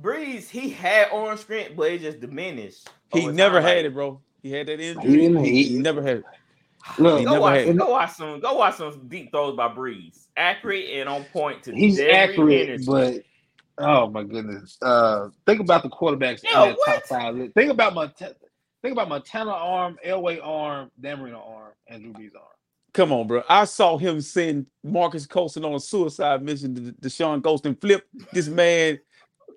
Brees, 0.01 0.47
he 0.49 0.69
had 0.69 1.09
arm 1.11 1.37
strength, 1.37 1.75
but 1.75 1.91
it 1.91 2.01
just 2.01 2.19
diminished. 2.21 2.87
he 3.11 3.27
oh, 3.27 3.31
never 3.31 3.55
time, 3.57 3.63
had 3.67 3.75
like- 3.77 3.85
it, 3.85 3.93
bro. 3.93 4.21
He 4.41 4.51
had 4.51 4.67
that 4.67 4.79
injury. 4.79 5.11
He 5.11 5.27
He, 5.27 5.49
he- 5.51 5.63
he 5.73 5.79
never 5.79 6.01
had 6.01 6.17
it. 6.17 6.23
Look, 6.99 7.25
Go 7.25 7.41
watch, 7.41 7.65
had 7.65 7.77
go 7.77 7.89
watch 7.91 8.11
some. 8.13 8.39
Go 8.39 8.53
watch 8.55 8.75
some 8.75 9.07
deep 9.07 9.31
throws 9.31 9.55
by 9.55 9.67
Brees. 9.69 10.27
Accurate 10.35 10.89
and 10.91 11.09
on 11.09 11.23
point 11.25 11.63
to 11.63 11.73
he's 11.73 11.99
accurate, 11.99 12.69
energy. 12.69 12.85
but 12.85 13.23
oh 13.77 14.09
my 14.09 14.23
goodness. 14.23 14.77
Uh, 14.81 15.29
think 15.45 15.59
about 15.59 15.83
the 15.83 15.89
quarterbacks 15.89 16.43
Yo, 16.43 16.49
in 16.63 16.69
that 16.69 16.77
what? 16.77 16.85
top 16.85 17.03
five. 17.05 17.35
list. 17.35 17.53
Think 17.53 17.71
about 17.71 17.93
Montana. 17.93 18.33
Think 18.81 18.93
about 18.93 19.09
Montana 19.09 19.51
arm, 19.51 19.97
Elway 20.05 20.39
arm, 20.41 20.91
Dan 20.99 21.19
Marino 21.19 21.43
arm, 21.47 21.71
and 21.88 22.03
Drew 22.03 22.13
Brees 22.13 22.35
arm. 22.35 22.45
Come 22.93 23.11
on, 23.11 23.27
bro. 23.27 23.43
I 23.49 23.65
saw 23.65 23.97
him 23.97 24.21
send 24.21 24.65
Marques 24.83 25.27
Colston 25.27 25.65
on 25.65 25.73
a 25.75 25.79
suicide 25.79 26.41
mission 26.41 26.73
to 26.75 26.81
Deshaun 26.93 27.43
Colston. 27.43 27.75
Flip 27.75 28.03
this 28.33 28.47
man. 28.47 28.99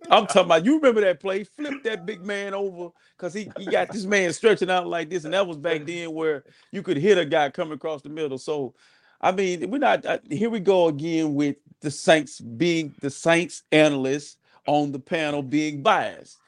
I'm 0.09 0.27
talking 0.27 0.43
about. 0.43 0.65
You 0.65 0.77
remember 0.77 1.01
that 1.03 1.21
play? 1.21 1.45
Flip 1.45 1.83
that 1.85 2.07
big 2.07 2.25
man 2.25 2.55
over 2.55 2.91
because 3.17 3.35
he, 3.35 3.53
he 3.57 3.67
got 3.67 3.91
this 3.91 4.05
man 4.05 4.33
stretching 4.33 4.71
out 4.71 4.87
like 4.87 5.11
this, 5.11 5.25
and 5.25 5.35
that 5.35 5.47
was 5.47 5.57
back 5.57 5.85
then 5.85 6.13
where 6.13 6.45
you 6.73 6.83
could 6.83 6.97
hit 6.97 7.19
a 7.19 7.25
guy 7.25 7.51
coming 7.51 7.75
across 7.75 8.03
the 8.03 8.09
middle. 8.09 8.39
So, 8.39 8.75
I 9.21 9.33
mean, 9.33 9.71
we're 9.71 9.79
not. 9.79 10.07
Uh, 10.07 10.19
here 10.31 10.51
we 10.51 10.61
go 10.61 10.89
again 10.89 11.35
with 11.35 11.57
the 11.81 11.91
Saints 11.91 12.41
being 12.41 12.95
the 13.01 13.11
Saints 13.11 13.63
analysts 13.73 14.37
on 14.67 14.93
the 14.93 15.01
panel 15.01 15.43
being 15.43 15.83
biased. 15.83 16.39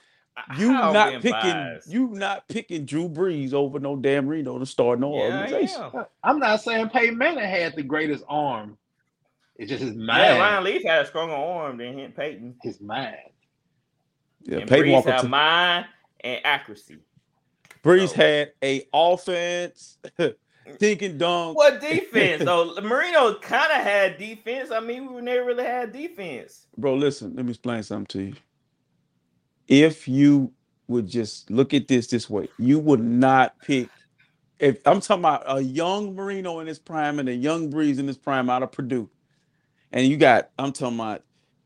You 0.46 0.70
How 0.74 0.92
not 0.92 1.20
picking. 1.20 1.30
biased? 1.30 1.88
You 1.88 2.08
not 2.08 2.48
picking 2.48 2.84
Drew 2.86 3.08
Brees 3.08 3.52
over 3.54 3.80
no 3.80 3.96
Dan 3.96 4.26
Marino 4.26 4.58
to 4.58 4.66
start 4.66 5.00
no 5.00 5.12
Yeah, 5.12 5.22
organization. 5.24 5.84
am. 5.94 6.06
I'm 6.24 6.38
not 6.38 6.62
saying 6.62 6.90
Peyton 6.90 7.18
Manning 7.18 7.44
had 7.44 7.76
the 7.76 7.82
greatest 7.82 8.24
arm. 8.28 8.78
It's 9.56 9.70
just 9.70 9.82
his 9.82 9.94
Yeah, 10.10 10.34
mind. 10.34 10.38
Ryan 10.38 10.64
Leaf 10.64 10.82
had 10.84 11.04
a 11.04 11.06
stronger 11.08 11.34
arm 11.34 11.78
than 11.78 11.98
him, 11.98 12.12
Peyton. 12.12 12.56
His 12.62 12.80
mind. 12.80 13.16
Yeah, 14.44 14.58
and 14.58 14.68
Peyton 14.68 14.86
Brees 14.86 14.92
Walker. 14.92 15.12
had 15.12 15.20
t- 15.22 15.28
mind 15.28 15.86
and 16.20 16.40
accuracy. 16.44 16.98
Brees 17.82 18.08
So- 18.10 18.14
had 18.16 18.52
a 18.62 18.86
offense 18.92 19.98
thinking 20.78 21.18
dunk. 21.18 21.56
What 21.56 21.80
defense 21.80 22.44
though? 22.44 22.74
Marino 22.82 23.34
kind 23.40 23.70
of 23.72 23.82
had 23.82 24.18
defense. 24.18 24.70
I 24.70 24.80
mean, 24.80 25.12
we 25.12 25.20
never 25.22 25.44
really 25.44 25.64
had 25.64 25.92
defense. 25.92 26.66
Bro, 26.76 26.96
listen, 26.96 27.34
let 27.34 27.44
me 27.44 27.50
explain 27.50 27.82
something 27.82 28.06
to 28.06 28.22
you. 28.28 28.34
If 29.68 30.06
you 30.08 30.52
would 30.88 31.06
just 31.08 31.50
look 31.50 31.72
at 31.74 31.88
this 31.88 32.08
this 32.08 32.28
way, 32.28 32.48
you 32.58 32.78
would 32.78 33.00
not 33.02 33.58
pick. 33.60 33.88
If 34.58 34.86
I'm 34.86 35.00
talking 35.00 35.22
about 35.22 35.42
a 35.46 35.60
young 35.60 36.14
Marino 36.14 36.60
in 36.60 36.66
his 36.66 36.78
prime 36.78 37.18
and 37.18 37.28
a 37.28 37.34
young 37.34 37.70
Brees 37.70 37.98
in 37.98 38.06
his 38.06 38.18
prime 38.18 38.48
out 38.50 38.62
of 38.62 38.70
Purdue, 38.70 39.08
and 39.92 40.06
you 40.06 40.16
got, 40.16 40.50
I'm 40.58 40.72
talking 40.72 40.98
about, 40.98 41.24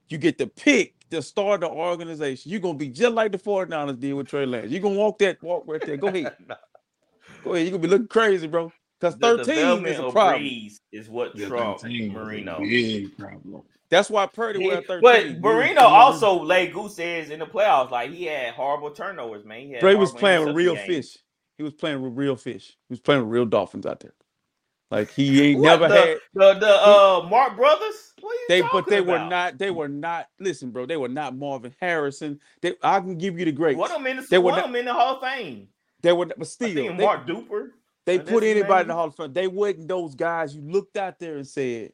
you 0.08 0.16
get 0.18 0.38
to 0.38 0.46
pick 0.46 0.94
the 1.10 1.22
start 1.22 1.60
the 1.60 1.68
organization. 1.68 2.50
You're 2.50 2.60
gonna 2.60 2.78
be 2.78 2.88
just 2.88 3.12
like 3.14 3.32
the 3.32 3.38
49ers 3.38 3.98
did 4.00 4.12
with 4.14 4.28
Trey 4.28 4.46
Lance. 4.46 4.70
You're 4.70 4.80
gonna 4.82 4.94
walk 4.96 5.18
that 5.20 5.42
walk 5.42 5.64
right 5.66 5.80
there. 5.84 5.96
Go 5.96 6.08
ahead. 6.08 6.34
Go 7.44 7.54
ahead. 7.54 7.66
You're 7.66 7.72
gonna 7.78 7.82
be 7.82 7.88
looking 7.88 8.08
crazy, 8.08 8.46
bro. 8.46 8.72
Because 9.00 9.14
13 9.16 9.86
is 9.86 9.98
a 9.98 10.06
of 10.06 10.12
problem. 10.12 10.42
Brees 10.42 10.80
is 10.90 11.08
what 11.08 11.36
Yeah, 11.36 11.48
trumped 11.48 11.82
13 11.82 12.12
Marino. 12.12 12.58
Big 12.60 13.16
problem. 13.18 13.62
That's 13.88 14.08
why 14.10 14.26
Purdy 14.26 14.60
He- 14.62 14.66
wear 14.66 14.82
13. 14.82 15.00
but 15.02 15.20
Brees- 15.26 15.40
Marino 15.40 15.82
also 15.82 16.42
laid 16.42 16.72
goose 16.72 16.98
eggs 16.98 17.30
in 17.30 17.38
the 17.40 17.46
playoffs. 17.46 17.90
Like 17.90 18.10
he 18.10 18.24
had 18.24 18.54
horrible 18.54 18.90
turnovers, 18.90 19.44
man. 19.44 19.60
He 19.60 19.72
had 19.72 19.80
Bro, 19.80 19.96
was 19.96 20.12
playing 20.12 20.46
with 20.46 20.56
real 20.56 20.72
interception 20.72 20.92
games. 20.94 21.12
fish. 21.12 21.22
He 21.58 21.62
was 21.62 21.72
playing 21.74 22.02
with 22.02 22.12
real 22.16 22.36
fish. 22.36 22.68
He 22.88 22.92
was 22.92 23.00
playing 23.00 23.22
with 23.22 23.30
real 23.30 23.46
dolphins 23.46 23.86
out 23.86 24.00
there. 24.00 24.12
Like 24.90 25.10
he 25.10 25.42
ain't 25.42 25.60
What, 25.60 25.80
never 25.80 25.88
the, 25.88 25.94
had 25.94 26.18
the 26.34 26.54
the 26.60 26.86
uh 26.86 27.26
Mark 27.28 27.56
brothers. 27.56 28.14
What 28.20 28.36
they, 28.48 28.62
but 28.62 28.86
they 28.86 29.00
were 29.00 29.18
not. 29.18 29.58
They 29.58 29.70
were 29.70 29.88
not. 29.88 30.28
Listen, 30.38 30.70
bro, 30.70 30.86
they 30.86 30.96
were 30.96 31.08
not 31.08 31.36
Marvin 31.36 31.74
Harrison. 31.80 32.40
They, 32.60 32.74
I 32.82 33.00
can 33.00 33.18
give 33.18 33.38
you 33.38 33.44
the. 33.44 33.52
One 33.52 33.90
of 33.90 33.98
them 33.98 34.06
in 34.06 34.16
the 34.18 34.26
They 34.30 34.38
were 34.38 34.52
not- 34.52 34.66
them 34.66 34.76
in 34.76 34.84
the 34.84 34.94
Hall 34.94 35.16
of 35.16 35.22
Fame. 35.22 35.68
They 36.02 36.12
were, 36.12 36.26
but 36.26 36.46
still, 36.46 36.72
they, 36.72 36.88
Mark 36.88 37.26
Duper. 37.26 37.70
they 38.04 38.18
put 38.20 38.44
anybody 38.44 38.82
in 38.82 38.88
the 38.88 38.94
name? 38.94 38.96
Hall 38.96 39.06
of 39.08 39.16
Fame. 39.16 39.32
They 39.32 39.48
wasn't 39.48 39.88
those 39.88 40.14
guys. 40.14 40.54
You 40.54 40.62
looked 40.62 40.96
out 40.96 41.18
there 41.18 41.36
and 41.36 41.46
said, 41.46 41.92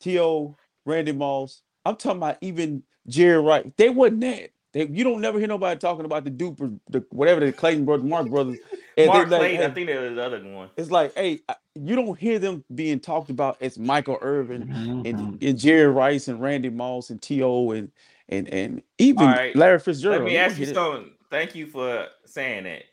T.O., 0.00 0.56
Randy 0.84 1.12
Moss. 1.12 1.62
I'm 1.84 1.96
talking 1.96 2.18
about 2.18 2.38
even 2.40 2.82
Jerry 3.06 3.40
Wright. 3.40 3.76
They 3.76 3.90
wasn't 3.90 4.22
that. 4.22 4.50
They, 4.72 4.86
you 4.86 5.04
don't 5.04 5.20
never 5.20 5.38
hear 5.38 5.46
nobody 5.48 5.78
talking 5.78 6.04
about 6.04 6.24
the 6.24 6.30
Duper, 6.30 6.78
the 6.90 7.04
whatever 7.10 7.40
the 7.40 7.52
Clayton 7.52 7.84
brothers, 7.84 8.08
Mark 8.08 8.28
brothers. 8.28 8.58
And 8.98 9.04
they 9.04 9.06
Mark 9.08 9.28
like, 9.30 9.40
Clayton. 9.40 9.56
hey, 9.60 9.66
I 9.66 9.70
think 9.72 9.86
there 9.88 10.00
was 10.02 10.14
the 10.14 10.24
other 10.24 10.42
one. 10.44 10.70
it's 10.76 10.90
like, 10.90 11.14
hey, 11.14 11.40
you 11.74 11.94
don't 11.96 12.18
hear 12.18 12.38
them 12.38 12.64
being 12.74 12.98
talked 12.98 13.28
about 13.30 13.60
as 13.60 13.78
Michael 13.78 14.18
Irvin 14.22 14.68
Mhm. 14.68 15.08
and, 15.08 15.42
and 15.42 15.58
Jerry 15.58 15.86
Rice 15.92 16.28
and 16.28 16.40
Randy 16.40 16.70
Moss 16.70 17.10
and 17.10 17.20
T.O. 17.20 17.72
and 17.72 17.90
and 18.28 18.48
and 18.48 18.82
even 18.98 19.22
All 19.26 19.32
right, 19.32 19.54
Larry 19.54 19.78
Fitzgerald. 19.78 20.22
Let 20.22 20.26
me 20.28 20.36
ask 20.38 20.58
you 20.58 20.64
hear 20.66 20.74
something. 20.74 21.12
Thank 21.30 21.54
you 21.54 21.66
for 21.66 22.06
saying 22.24 22.64
that. 22.64 22.84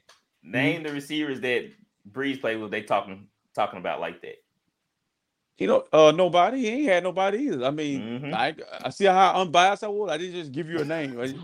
Name 0.44 0.84
the 0.84 0.92
receivers 0.92 1.40
that 1.42 1.72
Brees 2.12 2.40
played 2.42 2.58
with. 2.58 2.70
They 2.72 2.82
talking 2.82 3.28
talking 3.56 3.80
about 3.80 4.00
like 4.02 4.22
that. 4.22 4.43
You 5.60 5.68
know, 5.68 5.84
uh, 5.94 6.12
nobody. 6.16 6.62
He 6.62 6.68
ain't 6.70 6.90
had 6.90 7.04
nobody 7.04 7.38
either. 7.48 7.66
I 7.66 7.70
mean, 7.72 8.02
Mhm. 8.22 8.34
I 8.34 8.56
I 8.84 8.90
see 8.90 9.06
how 9.06 9.36
unbiased 9.42 9.84
I 9.84 9.88
was. 9.88 10.10
I 10.12 10.18
didn't 10.18 10.34
just 10.36 10.52
give 10.52 10.68
you 10.68 10.80
a 10.80 10.86
name. 10.86 11.20
I, 11.20 11.24
you, 11.26 11.36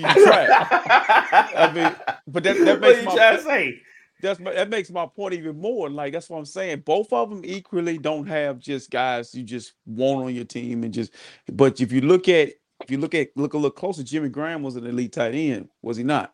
you 0.00 0.24
tried. 0.24 0.48
I 0.50 1.72
mean, 1.72 1.94
but 2.26 2.42
that- 2.42 2.58
that 2.58 2.66
what 2.66 2.80
makes 2.80 2.98
you 3.00 3.04
my- 3.06 3.36
to 3.36 3.42
say? 3.42 3.80
That's 4.22 4.40
my, 4.40 4.52
that 4.54 4.70
makes 4.70 4.90
my 4.90 5.04
point 5.06 5.34
even 5.34 5.60
more. 5.60 5.90
Like 5.90 6.12
that's 6.14 6.30
what 6.30 6.38
I'm 6.38 6.46
saying. 6.46 6.80
Both 6.80 7.12
of 7.12 7.28
them 7.30 7.42
equally 7.44 7.98
don't 7.98 8.26
have 8.26 8.58
just 8.58 8.90
guys 8.90 9.34
you 9.34 9.42
just 9.42 9.74
want 9.84 10.24
on 10.24 10.34
your 10.34 10.44
team 10.46 10.84
and 10.84 10.92
just. 10.94 11.12
But 11.52 11.80
if 11.82 11.92
you 11.92 12.00
look 12.00 12.26
at 12.28 12.48
if 12.82 12.90
you 12.90 12.96
look 12.98 13.14
at 13.14 13.28
look 13.36 13.52
a 13.52 13.58
little 13.58 13.70
closer, 13.70 14.02
Jimmy 14.02 14.30
Graham 14.30 14.62
was 14.62 14.76
an 14.76 14.86
elite 14.86 15.12
tight 15.12 15.34
end, 15.34 15.68
was 15.82 15.98
he 15.98 16.02
not? 16.02 16.32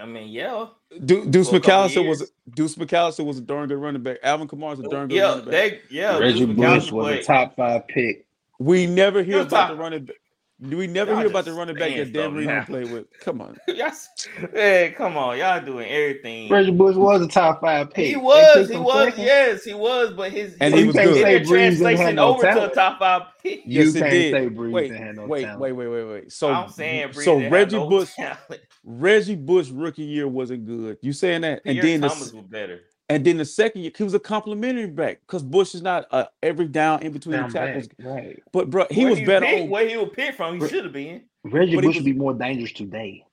I 0.00 0.06
mean, 0.06 0.28
yeah, 0.28 0.66
Du- 1.04 1.26
Deuce 1.26 1.50
For 1.50 1.58
McAllister 1.60 2.06
was. 2.08 2.30
Deuce 2.54 2.74
McAllister 2.76 3.24
was 3.24 3.38
a 3.38 3.42
darn 3.42 3.68
good 3.68 3.78
running 3.78 4.02
back. 4.02 4.18
Alvin 4.22 4.48
Kamara's 4.48 4.80
a 4.80 4.88
darn 4.88 5.08
good 5.08 5.16
yeah, 5.16 5.28
running 5.30 5.44
back. 5.44 5.50
they 5.52 5.80
yeah. 5.90 6.18
Reggie 6.18 6.46
Deuce 6.46 6.56
Bush 6.56 6.90
McAllister 6.90 6.92
was 6.92 7.16
a 7.18 7.22
top 7.22 7.56
five 7.56 7.86
pick. 7.88 8.26
We 8.58 8.86
never 8.86 9.22
hear 9.22 9.40
about 9.40 9.50
top- 9.50 9.70
the 9.70 9.76
running 9.76 10.04
back. 10.04 10.16
Do 10.60 10.76
we 10.76 10.88
never 10.88 11.12
Y'all 11.12 11.20
hear 11.20 11.28
about 11.28 11.44
the 11.44 11.52
running 11.52 11.76
back 11.76 11.84
saying 11.90 11.98
that 11.98 12.12
Dan 12.12 12.22
stuff 12.22 12.32
Marino 12.32 12.64
played 12.64 12.90
with? 12.90 13.06
Come 13.20 13.40
on. 13.40 13.56
Yes. 13.68 14.08
Hey, 14.52 14.92
come 14.98 15.16
on, 15.16 15.38
y'all 15.38 15.64
doing 15.64 15.88
everything. 15.88 16.50
Reggie 16.50 16.72
Bush 16.72 16.96
was 16.96 17.22
a 17.22 17.28
top 17.28 17.60
five 17.60 17.92
pick. 17.92 18.08
He 18.08 18.16
was, 18.16 18.68
he 18.68 18.76
was, 18.76 19.04
second. 19.10 19.24
yes, 19.24 19.62
he 19.62 19.72
was, 19.74 20.14
but 20.14 20.32
his 20.32 20.56
And 20.60 20.74
his, 20.74 20.80
he 20.82 20.86
was 20.88 20.96
can't 20.96 21.08
good. 21.10 21.16
his 21.16 21.22
say 21.22 21.30
Brees 21.30 21.38
didn't 21.38 21.38
have 21.38 21.46
translation 21.78 22.14
no 22.16 22.28
over 22.34 22.42
to 22.42 22.72
a 22.72 22.74
top 22.74 22.98
five 22.98 23.22
pick. 23.40 23.60
You 23.66 23.84
Yes, 23.84 23.94
it 23.94 23.98
can't 24.00 24.10
did. 24.10 24.32
say 24.32 24.48
Brees 24.48 24.70
wait, 24.72 24.88
didn't 24.88 25.06
have 25.06 25.14
no 25.14 25.26
wait, 25.26 25.42
talent. 25.42 25.60
wait, 25.60 25.72
wait, 25.74 25.86
wait, 25.88 26.04
wait. 26.04 26.32
So 26.32 26.52
I'm 26.52 26.68
saying, 26.70 27.08
Brees 27.10 27.24
so 27.24 27.34
didn't 27.38 27.42
have 27.44 27.52
Reggie 27.52 27.76
no 27.76 27.88
Bush, 27.88 28.14
talent. 28.16 28.60
Reggie 28.92 29.36
Bush 29.36 29.68
rookie 29.68 30.02
year 30.04 30.26
wasn't 30.26 30.64
good. 30.64 30.96
You 31.02 31.12
saying 31.12 31.42
that? 31.42 31.60
And 31.66 31.74
Pierre 31.74 31.82
then 31.82 32.00
the, 32.00 32.08
Thomas 32.08 32.32
was 32.32 32.44
better. 32.46 32.80
and 33.10 33.22
then 33.22 33.36
the 33.36 33.44
second 33.44 33.82
year, 33.82 33.90
he 33.94 34.02
was 34.02 34.14
a 34.14 34.18
complimentary 34.18 34.86
back 34.86 35.20
because 35.26 35.42
Bush 35.42 35.74
is 35.74 35.82
not 35.82 36.06
a 36.10 36.28
every 36.42 36.66
down 36.68 37.02
in 37.02 37.12
between 37.12 37.36
Down 37.36 37.48
the 37.50 37.52
tackles. 37.58 37.88
back, 37.88 38.06
Right. 38.06 38.42
But 38.50 38.70
bro, 38.70 38.86
he 38.90 39.04
Where 39.04 39.10
was 39.10 39.20
better 39.20 39.44
picked- 39.44 39.62
on 39.64 39.68
Where 39.68 39.86
he 39.86 39.96
was 39.98 40.08
picked 40.14 40.36
from, 40.38 40.58
he 40.58 40.66
should 40.68 40.84
have 40.84 40.92
been. 40.94 41.22
Reggie 41.44 41.74
But 41.74 41.84
Bush 41.84 41.96
was- 41.96 42.04
would 42.04 42.04
be 42.06 42.18
more 42.18 42.32
dangerous 42.32 42.72
today. 42.72 43.24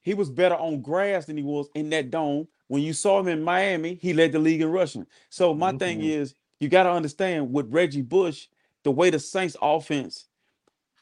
he 0.00 0.14
was 0.14 0.30
better 0.30 0.54
on 0.54 0.80
grass 0.80 1.26
than 1.26 1.36
he 1.36 1.42
was 1.42 1.68
in 1.74 1.90
that 1.90 2.10
dome. 2.10 2.48
When 2.68 2.80
you 2.82 2.94
saw 2.94 3.20
him 3.20 3.28
in 3.28 3.42
Miami, 3.42 3.98
he 4.00 4.14
led 4.14 4.32
the 4.32 4.38
league 4.38 4.62
in 4.62 4.70
rushing. 4.70 5.06
So 5.28 5.52
my 5.54 5.72
thing 5.72 6.00
Mhm. 6.00 6.04
is, 6.08 6.34
you 6.60 6.68
got 6.70 6.84
to 6.84 6.90
understand 6.92 7.52
with 7.52 7.70
Reggie 7.72 8.00
Bush, 8.02 8.46
the 8.84 8.90
way 8.90 9.10
the 9.10 9.18
Saints 9.18 9.54
offense, 9.60 10.28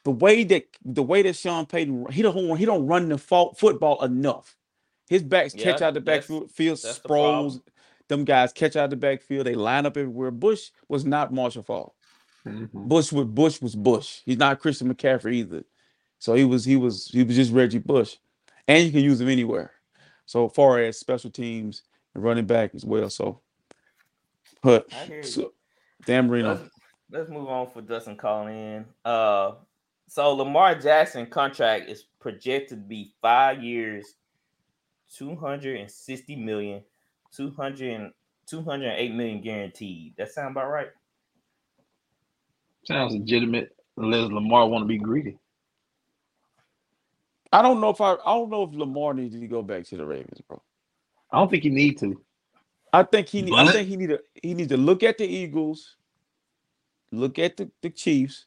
the 0.03 0.11
way 0.11 0.43
that 0.43 0.65
the 0.83 1.03
way 1.03 1.21
that 1.21 1.35
Sean 1.35 1.65
Payton, 1.65 2.07
he 2.11 2.21
don't 2.21 2.57
he 2.57 2.65
don't 2.65 2.85
run 2.87 3.09
the 3.09 3.17
fo- 3.17 3.51
football 3.53 4.03
enough. 4.03 4.55
His 5.09 5.23
backs 5.23 5.53
catch 5.53 5.81
Yeah, 5.81 5.87
out 5.87 5.93
the 5.93 5.99
that's- 5.99 6.23
backfield, 6.27 6.51
field, 6.51 6.77
that's 6.77 6.83
the 6.83 6.93
sprawls. 6.93 7.61
Them 8.09 8.25
guys 8.25 8.51
catch 8.51 8.75
out 8.75 8.89
the 8.89 8.95
backfield. 8.97 9.45
They 9.45 9.55
line 9.55 9.85
up 9.85 9.95
everywhere. 9.97 10.31
Bush 10.31 10.71
was 10.89 11.05
not 11.05 11.33
Marshall 11.33 11.63
Faulk. 11.63 11.95
Mhm. 12.45 12.69
Bush 12.73 13.11
was 13.13 13.25
Bush 13.27 13.61
was 13.61 13.75
Bush. 13.75 14.19
He's 14.25 14.37
not 14.37 14.59
Christian 14.59 14.93
McCaffrey 14.93 15.35
either. 15.35 15.63
So 16.19 16.33
he 16.33 16.43
was 16.43 16.65
he 16.65 16.75
was 16.75 17.07
he 17.07 17.23
was 17.23 17.35
just 17.35 17.53
Reggie 17.53 17.79
Bush, 17.79 18.17
and 18.67 18.85
you 18.85 18.91
can 18.91 19.01
use 19.01 19.21
him 19.21 19.29
anywhere. 19.29 19.71
So 20.25 20.49
far 20.49 20.79
as 20.79 20.99
special 20.99 21.29
teams 21.29 21.83
and 22.13 22.23
running 22.23 22.45
back 22.45 22.75
as 22.75 22.83
well. 22.85 23.09
So, 23.09 23.39
but 24.61 24.87
I 24.93 25.05
hear 25.05 25.17
you. 25.17 25.23
so, 25.23 25.53
Dan 26.05 26.27
Marino. 26.27 26.55
Let's, 26.55 26.69
let's 27.11 27.29
move 27.29 27.47
on 27.47 27.69
for 27.71 27.81
Dustin 27.81 28.15
calling 28.17 28.55
in. 28.57 28.85
Uh, 29.05 29.53
so 30.13 30.31
Lamar 30.31 30.75
Jackson 30.75 31.25
contract 31.25 31.89
is 31.89 32.03
projected 32.19 32.69
to 32.69 32.75
be 32.75 33.15
five 33.19 33.63
years, 33.63 34.13
260 35.15 36.35
million, 36.35 36.83
200, 37.35 38.11
208 38.45 39.15
million 39.15 39.41
guaranteed. 39.41 40.13
That 40.15 40.31
sound 40.31 40.51
about 40.51 40.69
right? 40.69 40.89
Sounds 42.83 43.15
legitimate 43.15 43.75
unless 43.97 44.29
Lamar 44.29 44.67
want 44.67 44.83
to 44.83 44.87
be 44.87 44.99
greedy. 44.99 45.39
I 47.51 47.63
don't 47.63 47.81
know 47.81 47.89
if 47.89 47.99
I 47.99 48.11
I 48.11 48.35
don't 48.35 48.51
know 48.51 48.69
if 48.69 48.75
Lamar 48.75 49.15
needs 49.15 49.33
to 49.33 49.47
go 49.47 49.63
back 49.63 49.83
to 49.85 49.97
the 49.97 50.05
Ravens, 50.05 50.41
bro. 50.47 50.61
I 51.31 51.39
don't 51.39 51.49
think 51.49 51.63
you 51.63 51.71
need 51.71 51.97
to. 52.01 52.21
I 52.93 53.01
think 53.01 53.29
he 53.29 53.41
need, 53.41 53.55
I 53.55 53.71
think 53.71 53.89
he 53.89 53.97
need 53.97 54.09
to 54.09 54.21
he 54.43 54.53
needs 54.53 54.69
to 54.69 54.77
look 54.77 55.01
at 55.01 55.17
the 55.17 55.25
Eagles, 55.25 55.95
look 57.11 57.39
at 57.39 57.57
the, 57.57 57.71
the 57.81 57.89
Chiefs, 57.89 58.45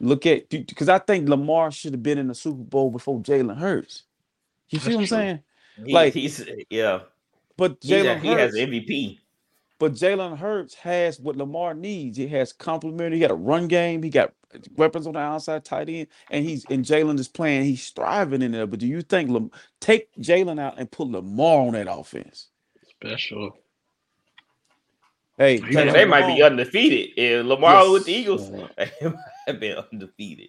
look 0.00 0.26
at 0.26 0.48
because 0.48 0.88
I 0.88 0.98
think 0.98 1.28
Lamar 1.28 1.70
should 1.70 1.92
have 1.92 2.02
been 2.02 2.18
in 2.18 2.28
the 2.28 2.34
Super 2.34 2.62
Bowl 2.62 2.90
before 2.90 3.20
Jalen 3.20 3.56
Hurts. 3.58 4.04
You 4.70 4.78
see 4.78 4.94
what 4.94 5.00
I'm 5.02 5.06
saying? 5.06 5.40
He, 5.84 5.92
Like- 5.92 6.14
he's 6.14 6.44
yeah, 6.70 7.00
But 7.56 7.80
Jalen 7.80 8.20
he 8.20 8.28
has 8.28 8.54
MVP. 8.54 9.18
but 9.78 9.92
Jalen 9.94 10.38
Hurts 10.38 10.74
has 10.74 11.18
what 11.20 11.36
Lamar 11.36 11.74
needs. 11.74 12.16
He 12.18 12.26
has 12.28 12.52
complementary. 12.52 13.16
He 13.16 13.20
got 13.20 13.30
a 13.30 13.34
run 13.34 13.66
game. 13.68 14.02
He 14.02 14.10
got 14.10 14.32
weapons 14.76 15.06
on 15.06 15.12
the 15.14 15.20
outside, 15.20 15.64
tight 15.64 15.88
end, 15.88 16.08
and 16.30 16.44
he's 16.44 16.64
and 16.70 16.84
Jalen 16.84 17.18
is 17.18 17.28
playing. 17.28 17.64
He's 17.64 17.82
striving 17.82 18.42
in 18.42 18.52
there. 18.52 18.66
But 18.66 18.80
do 18.80 18.86
you 18.86 19.02
think 19.02 19.30
Lam, 19.30 19.50
take 19.80 20.12
Jalen 20.16 20.60
out 20.60 20.78
and 20.78 20.90
put 20.90 21.08
Lamar 21.08 21.66
on 21.66 21.72
that 21.74 21.90
offense? 21.92 22.48
Special. 22.90 23.56
Hey, 25.38 25.56
They, 25.58 25.70
get 25.70 25.86
might 25.86 25.92
they 25.94 26.04
me 26.04 26.10
might 26.10 26.36
be 26.36 26.42
undefeated. 26.42 27.10
If 27.16 27.46
Lamar 27.46 27.82
Yes. 27.84 27.90
with 27.92 28.04
the 28.04 28.12
Eagles, 28.12 28.50
They 29.58 29.74
might 29.74 29.76
have 29.76 29.90
been 29.90 30.00
undefeated. 30.00 30.48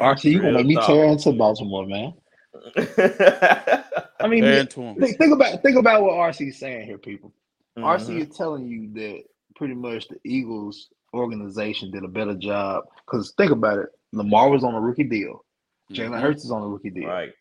RT, 0.00 0.24
you 0.24 0.38
gonna 0.40 0.48
Real 0.48 0.58
make 0.58 0.66
me 0.66 0.74
talk. 0.74 0.86
tear 0.86 1.04
into 1.06 1.32
Baltimore, 1.32 1.86
man. 1.86 2.14
I 2.76 4.26
mean, 4.28 4.42
Fair 4.42 4.64
think, 4.66 5.18
think 5.18 5.32
about 5.32 5.62
think 5.62 5.76
about 5.76 6.02
what 6.02 6.14
RC 6.14 6.48
is 6.48 6.58
saying 6.58 6.86
here, 6.86 6.98
people. 6.98 7.32
RC 7.76 8.14
Mhm. 8.14 8.20
is 8.30 8.36
telling 8.36 8.66
you 8.66 8.92
that 8.94 9.22
pretty 9.56 9.74
much 9.74 10.08
the 10.08 10.16
Eagles 10.24 10.88
organization 11.12 11.90
did 11.90 12.04
a 12.04 12.08
better 12.08 12.34
job. 12.34 12.84
Because 13.04 13.32
think 13.36 13.50
about 13.52 13.78
it, 13.80 13.88
Lamar 14.12 14.48
was 14.50 14.64
on 14.64 14.74
a 14.74 14.80
rookie 14.80 15.04
deal. 15.04 15.44
Jalen 15.92 16.10
Mhm. 16.12 16.20
Hurts 16.20 16.44
is 16.44 16.50
on 16.50 16.62
a 16.62 16.68
rookie 16.68 16.90
deal. 16.90 17.08
Right. 17.08 17.32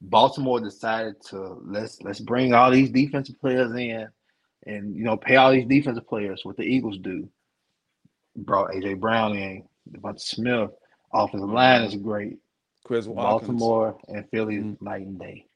Baltimore 0.00 0.60
decided 0.60 1.20
to 1.26 1.60
let's 1.64 2.00
let's 2.02 2.20
bring 2.20 2.52
all 2.54 2.70
these 2.70 2.90
defensive 2.90 3.40
players 3.40 3.72
in, 3.72 4.08
and 4.66 4.94
you 4.94 5.02
know 5.04 5.16
pay 5.16 5.36
all 5.36 5.50
these 5.50 5.66
defensive 5.66 6.06
players 6.06 6.44
what 6.44 6.56
the 6.56 6.62
Eagles 6.64 6.98
do. 6.98 7.28
Brought 8.36 8.72
AJ 8.72 8.94
Brown 9.00 9.36
in, 9.36 9.64
Devonta 9.92 10.20
Smith. 10.20 10.70
Offensive 11.12 11.48
line 11.48 11.82
is 11.84 11.96
great. 11.96 12.36
Chris 12.84 13.06
Watkins. 13.06 13.48
Baltimore 13.48 13.98
and 14.08 14.28
Philly 14.30 14.56
is 14.56 14.64
Mhm. 14.64 14.82
night 14.82 15.02
and 15.06 15.18
day. 15.18 15.46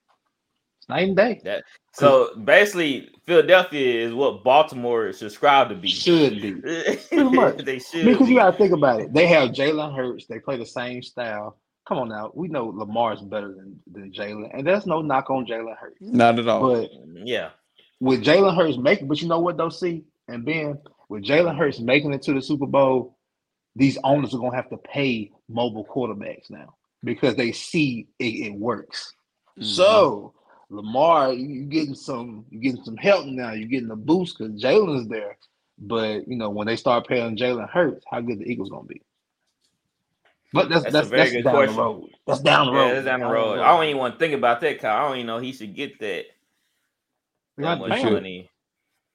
It's 0.78 0.88
night 0.88 1.08
and 1.08 1.16
day. 1.16 1.40
That 1.44 1.64
so 1.92 2.34
basically, 2.36 3.08
Philadelphia 3.26 4.06
is 4.06 4.12
what 4.14 4.42
Baltimore 4.44 5.06
is 5.08 5.18
strive 5.32 5.68
to 5.68 5.74
be. 5.74 5.88
Should 5.88 6.40
be. 6.42 6.54
Pretty 6.54 7.22
much. 7.30 7.58
they 7.58 7.78
should. 7.78 8.04
Because 8.04 8.28
you 8.28 8.36
got 8.36 8.50
to 8.52 8.56
think 8.56 8.72
about 8.72 9.00
it. 9.00 9.12
They 9.12 9.26
have 9.26 9.50
Jalen 9.50 9.94
Hurts. 9.94 10.26
They 10.26 10.38
play 10.40 10.56
the 10.56 10.66
same 10.66 11.02
style. 11.02 11.58
Come 11.86 11.98
on 11.98 12.08
now. 12.08 12.30
We 12.34 12.48
know 12.48 12.66
Lamar's 12.66 13.20
better 13.20 13.52
than, 13.54 13.80
than 13.90 14.12
Jalen. 14.12 14.50
And 14.54 14.66
there's 14.66 14.86
no 14.86 15.02
knock 15.02 15.30
on 15.30 15.46
Jalen 15.46 15.76
Hurts. 15.76 15.96
Not 16.00 16.38
at 16.38 16.48
all. 16.48 16.60
But 16.74 16.90
yeah, 17.26 17.50
with 18.00 18.24
Jalen 18.24 18.56
Hurts 18.56 18.78
making, 18.78 19.08
but 19.08 19.20
you 19.20 19.28
know 19.28 19.40
what, 19.40 19.56
though, 19.56 19.68
see? 19.68 20.04
And 20.28 20.44
Ben, 20.44 20.78
with 21.08 21.24
Jalen 21.24 21.56
Hurts 21.56 21.80
making 21.80 22.12
it 22.14 22.22
to 22.22 22.34
the 22.34 22.40
Super 22.42 22.66
Bowl, 22.66 23.16
these 23.74 23.98
owners 24.04 24.34
are 24.34 24.38
going 24.38 24.50
to 24.50 24.56
have 24.56 24.70
to 24.70 24.76
pay 24.76 25.32
mobile 25.48 25.84
quarterbacks 25.84 26.50
now 26.50 26.74
because 27.04 27.36
they 27.36 27.52
see 27.52 28.06
it, 28.18 28.24
it 28.24 28.54
works. 28.54 29.14
Mm-hmm. 29.58 29.68
So, 29.68 30.34
Lamar, 30.70 31.32
you, 31.32 31.48
you 31.48 31.62
getting 31.64 31.94
some, 31.94 32.44
you 32.50 32.60
getting 32.60 32.84
some 32.84 32.96
help 32.96 33.26
now. 33.26 33.52
You're 33.52 33.68
getting 33.68 33.90
a 33.90 33.96
boost 33.96 34.38
because 34.38 34.62
Jalen's 34.62 35.08
there. 35.08 35.36
But 35.78 36.28
you 36.28 36.36
know, 36.36 36.50
when 36.50 36.66
they 36.66 36.76
start 36.76 37.08
paying 37.08 37.36
Jalen 37.36 37.68
Hurts, 37.68 38.04
how 38.08 38.20
good 38.20 38.38
the 38.38 38.44
Eagles 38.44 38.70
gonna 38.70 38.84
be? 38.84 39.02
But 40.52 40.68
that's 40.68 40.82
That's, 40.84 40.92
that's 40.92 41.06
a 41.06 41.10
very 41.10 41.22
that's 41.22 41.32
good 41.32 41.44
down 41.44 41.54
question. 41.54 41.76
the 41.76 41.82
road. 41.82 42.10
That's 42.26 42.40
down 42.40 42.66
the 42.66 42.72
road. 42.72 42.86
Yeah, 42.86 42.94
that's 42.94 43.06
down 43.06 43.20
the 43.20 43.26
road. 43.26 43.58
I 43.58 43.68
don't 43.68 43.84
even 43.84 43.98
want 43.98 44.14
to 44.14 44.18
think 44.18 44.34
about 44.34 44.60
that, 44.60 44.80
Kyle. 44.80 44.96
I 44.96 45.08
don't 45.08 45.16
even 45.16 45.26
know 45.26 45.38
he 45.38 45.52
should 45.52 45.74
get 45.74 45.98
that. 46.00 46.26
They're 47.56 47.66
that 47.66 47.78
gonna 47.78 47.94
pay 47.94 48.02
him. 48.02 48.12
money. 48.12 48.50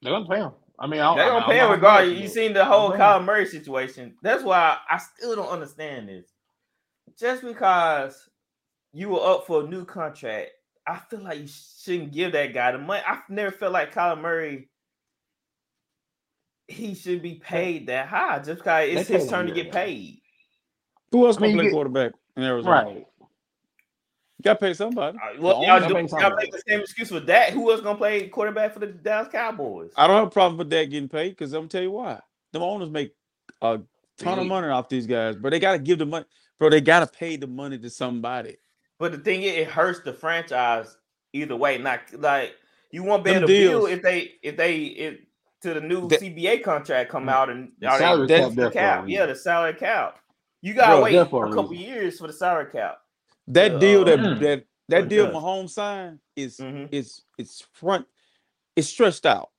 They're 0.02 0.14
gonna 0.14 0.28
pay 0.28 0.40
him. 0.40 0.52
I 0.80 0.86
mean, 0.88 1.00
I 1.00 1.16
They're 1.16 1.26
don't, 1.26 1.42
gonna 1.42 1.46
I 1.46 1.48
pay 1.48 1.58
don't 1.60 1.66
him 1.66 1.72
regardless. 1.72 2.20
You 2.20 2.28
seen 2.28 2.54
the 2.54 2.64
whole 2.66 2.90
they're 2.90 3.00
Kyler 3.00 3.26
Murray 3.26 3.46
situation. 3.48 4.16
That's 4.22 4.44
why 4.44 4.78
I 4.90 4.98
still 5.00 5.36
don't 5.36 5.50
understand 5.50 6.10
this. 6.10 6.26
Just 7.20 7.42
because 7.44 8.30
you 8.94 9.10
were 9.10 9.22
up 9.26 9.48
for 9.48 9.64
a 9.64 9.68
new 9.68 9.86
contract, 9.86 10.52
I 10.86 11.00
feel 11.10 11.22
like 11.22 11.40
you 11.40 11.48
shouldn't 11.48 12.12
give 12.14 12.32
that 12.34 12.54
guy 12.54 12.72
the 12.74 12.78
money. 12.78 13.02
I've 13.08 13.28
never 13.30 13.52
felt 13.52 13.74
like 13.74 13.94
Kyler 13.94 14.22
Murray. 14.22 14.70
He 16.68 16.94
should 16.96 17.22
be 17.22 17.36
paid 17.36 17.88
that 17.88 18.08
high 18.08 18.40
just 18.40 18.60
because 18.60 18.90
it's 18.90 19.08
his 19.10 19.28
turn 19.30 19.48
to 19.48 19.54
get 19.54 19.72
paid. 19.72 20.22
Who 21.12 21.26
else 21.26 21.38
I 21.38 21.40
gonna 21.40 21.48
mean, 21.50 21.58
play 21.58 21.66
get- 21.66 21.74
quarterback 21.74 22.12
in 22.36 22.44
Arizona? 22.44 22.72
Right. 22.86 23.08
You 24.40 24.44
gotta 24.44 24.60
pay 24.60 24.74
somebody. 24.74 25.18
Uh, 25.18 25.42
Well, 25.42 25.60
The 25.62 25.66
y'all, 25.66 25.76
owners 25.78 25.88
do, 25.88 25.94
gotta 25.94 25.96
pay 25.96 26.00
y'all 26.02 26.08
somebody. 26.22 26.36
make 26.46 26.52
the 26.52 26.62
same 26.68 26.80
excuse 26.82 27.10
for 27.10 27.20
that. 27.22 27.54
Who 27.54 27.72
else 27.72 27.82
gonna 27.82 27.98
play 27.98 28.28
quarterback 28.28 28.74
for 28.74 28.80
the 28.80 28.88
Dallas 28.88 29.28
Cowboys? 29.32 29.92
I 29.98 30.06
don't 30.08 30.16
have 30.18 30.28
a 30.28 30.32
problem 30.32 30.58
with 30.58 30.70
that 30.70 30.86
getting 30.86 31.10
paid 31.10 31.30
because 31.30 31.54
I'm 31.54 31.62
gonna 31.62 31.70
tell 31.70 31.82
you 31.82 31.92
why. 31.92 32.20
The 32.54 32.60
owners 32.60 32.90
make 32.90 33.14
a 33.62 33.80
ton 34.20 34.40
of 34.40 34.46
money 34.46 34.68
off 34.68 34.90
these 34.90 35.08
guys, 35.08 35.36
but 35.36 35.50
they 35.50 35.60
gotta 35.60 35.80
give 35.80 35.98
the 36.00 36.06
money, 36.06 36.26
bro. 36.60 36.70
They 36.70 36.82
gotta 36.82 37.08
pay 37.08 37.36
the 37.36 37.48
money 37.48 37.78
to 37.80 37.90
somebody. 37.90 38.58
But 39.00 39.12
the 39.12 39.18
thing 39.20 39.42
is, 39.44 39.56
it 39.56 39.68
hurts 39.68 40.00
the 40.02 40.14
franchise 40.14 40.96
either 41.34 41.56
way. 41.56 41.78
Not 41.80 42.02
like 42.20 42.56
you 42.92 43.04
won't 43.04 43.24
be 43.24 43.32
able 43.32 43.42
to 43.42 43.48
build 43.48 43.88
deals. 43.88 43.90
if 43.90 44.02
they 44.04 44.34
if 44.44 44.56
they 44.56 44.76
if 44.78 45.20
to 45.64 45.74
the 45.74 45.82
new 45.82 46.08
That- 46.08 46.22
CBA 46.22 46.64
contract 46.64 47.10
come 47.10 47.28
out 47.28 47.50
and 47.50 47.72
The 47.80 47.98
salary 47.98 48.28
cap 48.28 48.50
the 48.50 48.56
there 48.56 48.66
for 48.66 48.70
a 48.70 48.72
cap. 48.72 49.04
Yeah, 49.08 49.26
the 49.26 49.36
salary 49.36 49.74
cap. 49.74 50.20
You 50.62 50.76
gotta 50.76 50.94
Bro, 50.98 51.04
wait 51.04 51.14
for 51.24 51.26
for 51.30 51.46
a 51.48 51.50
a 51.50 51.54
couple 51.56 51.72
reason. 51.72 51.86
years 51.88 52.20
for 52.20 52.28
the 52.28 52.34
salary 52.34 52.72
cap. 52.72 53.00
That 53.50 53.80
deal 53.80 54.04
that 54.06 54.20
Mm. 54.20 54.40
that 54.42 54.66
that 54.90 55.02
What 55.02 55.10
deal 55.10 55.26
does? 55.28 55.36
Mahomes 55.36 55.70
signed 55.72 56.20
is 56.36 56.58
Mhm. 56.58 56.90
is 56.92 57.24
it's 57.38 57.62
front, 57.74 58.08
it's 58.76 58.88
stretched 58.90 59.26
out. 59.26 59.50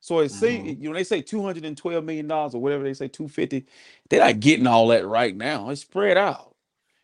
So 0.00 0.20
it 0.20 0.30
say 0.30 0.58
Mhm. 0.58 0.80
you 0.82 0.88
know 0.88 0.94
they 0.94 1.04
say 1.04 1.22
two 1.22 1.42
hundred 1.42 1.64
and 1.64 1.76
twelve 1.76 2.04
million 2.04 2.28
dollars 2.28 2.54
or 2.54 2.60
whatever 2.60 2.84
they 2.84 2.94
say 2.94 3.08
two 3.08 3.28
fifty. 3.28 3.66
They're 4.08 4.20
not 4.24 4.40
getting 4.40 4.66
all 4.66 4.88
that 4.88 5.06
right 5.06 5.34
now. 5.36 5.70
It's 5.70 5.82
spread 5.82 6.16
out. 6.18 6.54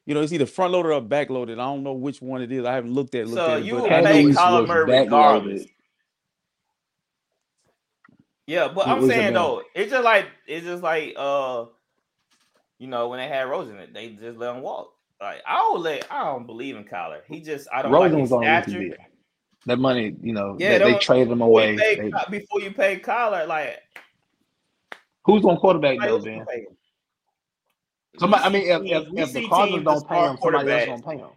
You 0.06 0.14
know, 0.14 0.20
it's 0.22 0.32
either 0.32 0.46
front 0.46 0.72
loaded 0.72 0.92
or 0.92 1.00
back 1.00 1.30
loaded. 1.30 1.58
I 1.58 1.64
don't 1.64 1.82
know 1.82 1.92
which 1.92 2.22
one 2.22 2.40
it 2.40 2.52
is. 2.52 2.64
I 2.64 2.74
haven't 2.74 2.94
looked 2.94 3.14
at 3.16 3.22
it. 3.22 3.26
Looked 3.28 3.38
So 3.38 3.54
at 3.54 3.58
it, 3.58 3.64
you 3.64 3.74
will 3.76 3.88
Pat 3.88 4.04
pay 4.04 4.24
Kyler 4.24 4.66
Murray 4.66 5.00
regardless. 5.00 5.66
Yeah, 8.46 8.68
but 8.68 8.86
Who 8.86 8.92
I'm 8.92 9.08
saying 9.08 9.34
though, 9.34 9.62
it's 9.74 9.90
just 9.90 10.04
like 10.04 10.26
it's 10.46 10.64
just 10.66 10.82
like 10.82 11.14
uh, 11.16 11.66
you 12.78 12.86
know, 12.86 13.08
when 13.08 13.18
they 13.18 13.28
had 13.28 13.48
Rosen, 13.48 13.76
it 13.76 13.92
they 13.92 14.10
just 14.10 14.38
let 14.38 14.54
him 14.54 14.62
walk. 14.62 14.95
Like 15.20 15.42
I 15.46 15.56
don't 15.58 15.80
let, 15.82 16.06
I 16.12 16.24
don't 16.24 16.46
believe 16.46 16.76
in 16.76 16.84
Kyler. 16.84 17.20
He 17.28 17.40
just 17.40 17.68
I 17.72 17.82
don't 17.82 17.92
Rosen 17.92 18.12
like 18.12 18.20
was 18.22 18.28
his 18.30 18.32
on 18.32 18.44
a 18.44 18.62
stature. 18.62 18.96
That 19.66 19.78
money, 19.78 20.14
you 20.22 20.32
know, 20.32 20.56
Yeah, 20.58 20.78
they, 20.78 20.84
they 20.84 20.90
don't- 20.92 21.00
traded 21.02 21.28
him 21.32 21.38
you 21.38 21.44
away. 21.44 21.76
pay 21.76 21.96
They- 22.00 22.10
before 22.30 22.60
you 22.60 22.70
pay 22.72 23.00
Kyler, 23.00 23.48
like, 23.48 23.82
who's 25.24 25.44
on 25.44 25.56
quarterback 25.56 25.98
though, 26.00 26.16
who's 26.16 26.24
gonna 26.24 26.36
Ben? 26.38 26.46
pay 26.46 26.60
him? 26.60 26.76
Somebody, 28.18 28.44
I 28.44 28.48
mean, 28.48 28.62
if, 28.66 28.82
if, 28.82 29.08
if 29.08 29.32
the 29.32 29.40
see 29.42 29.48
Cardinals 29.48 29.84
don't 29.84 30.08
pay 30.08 30.20
him, 30.20 30.38
somebody 30.40 30.70
else 30.70 30.82
quarterbacks. 30.84 30.86
gonna 30.86 31.02
pay 31.02 31.16
him. 31.22 31.28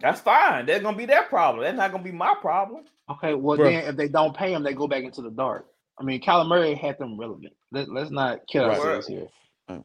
That's 0.00 0.20
fine. 0.20 0.66
That's 0.66 0.82
gonna 0.82 0.96
be 0.96 1.06
their 1.06 1.24
problem. 1.24 1.64
That's 1.64 1.76
not 1.76 1.90
gonna 1.92 2.02
be 2.04 2.12
my 2.12 2.34
problem. 2.40 2.84
Okay, 3.10 3.34
well 3.34 3.56
Bro. 3.56 3.66
then 3.70 3.84
if 3.88 3.96
they 3.96 4.08
don't 4.08 4.36
pay 4.36 4.52
him, 4.52 4.62
they 4.62 4.72
go 4.74 4.86
back 4.88 5.02
into 5.04 5.22
the 5.22 5.30
dark. 5.30 5.66
I 5.98 6.04
mean, 6.04 6.20
Kyler 6.20 6.46
Murray 6.48 6.74
had 6.74 6.98
them 6.98 7.18
relevant. 7.18 7.52
Let, 7.72 7.88
let's 7.90 8.10
not 8.10 8.46
kid 8.46 8.60
Right. 8.60 8.78
ourselves 8.78 9.06
here. 9.08 9.26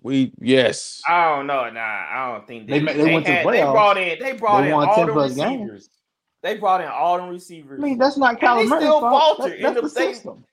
We 0.01 0.31
yes. 0.39 1.01
I 1.07 1.35
don't 1.35 1.47
know. 1.47 1.69
Nah, 1.69 1.79
I 1.81 2.31
don't 2.33 2.47
think 2.47 2.67
They 2.67 2.79
they. 2.79 2.85
ma- 2.85 2.93
they 2.93 3.13
went 3.13 3.25
to 3.25 3.31
playoffs. 3.31 3.51
They 3.51 3.61
brought 3.61 3.97
in. 3.97 4.19
They 4.19 4.31
brought 4.33 4.61
They 4.61 4.67
in 4.67 4.73
all 4.73 5.05
the 5.05 5.11
plus 5.11 5.33
games. 5.35 5.61
receivers. 5.71 5.89
They 6.41 6.57
brought 6.57 6.81
in 6.81 6.87
all 6.87 7.17
the 7.17 7.27
receivers. 7.29 7.79
I 7.79 7.83
mean, 7.83 7.97
that's 7.97 8.17
not 8.17 8.31
And 8.31 8.39
Kyler 8.41 8.57
they 8.63 8.67
Murray's 8.67 8.83
still 8.83 8.99
fault. 9.01 9.37
falter 9.37 9.49
That- 9.49 9.55
in 9.57 9.61
that's 9.63 9.75
the- 9.75 9.81
the 9.81 9.89
system. 9.89 10.45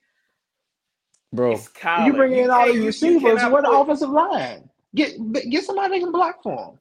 Bro. 1.33 1.59
You 2.05 2.13
bring 2.13 2.33
in 2.33 2.49
all 2.49 2.63
can't- 2.63 2.73
you- 2.75 2.79
you 2.81 2.85
receivers, 2.87 3.21
cannot 3.39 3.51
where 3.53 3.61
the 3.61 3.71
offensive 3.71 4.09
line? 4.09 4.69
Get 4.95 5.15
get 5.49 5.63
somebody 5.63 5.97
that 5.99 6.03
can 6.03 6.11
block 6.11 6.43
for 6.43 6.77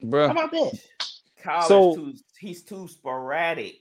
him. 0.00 0.08
bro. 0.10 0.28
How 0.28 0.32
about 0.32 0.50
that? 0.52 0.80
Kyler's 1.42 1.66
So- 1.68 1.94
too. 1.96 2.14
He's 2.38 2.62
too 2.62 2.86
sporadic. 2.86 3.80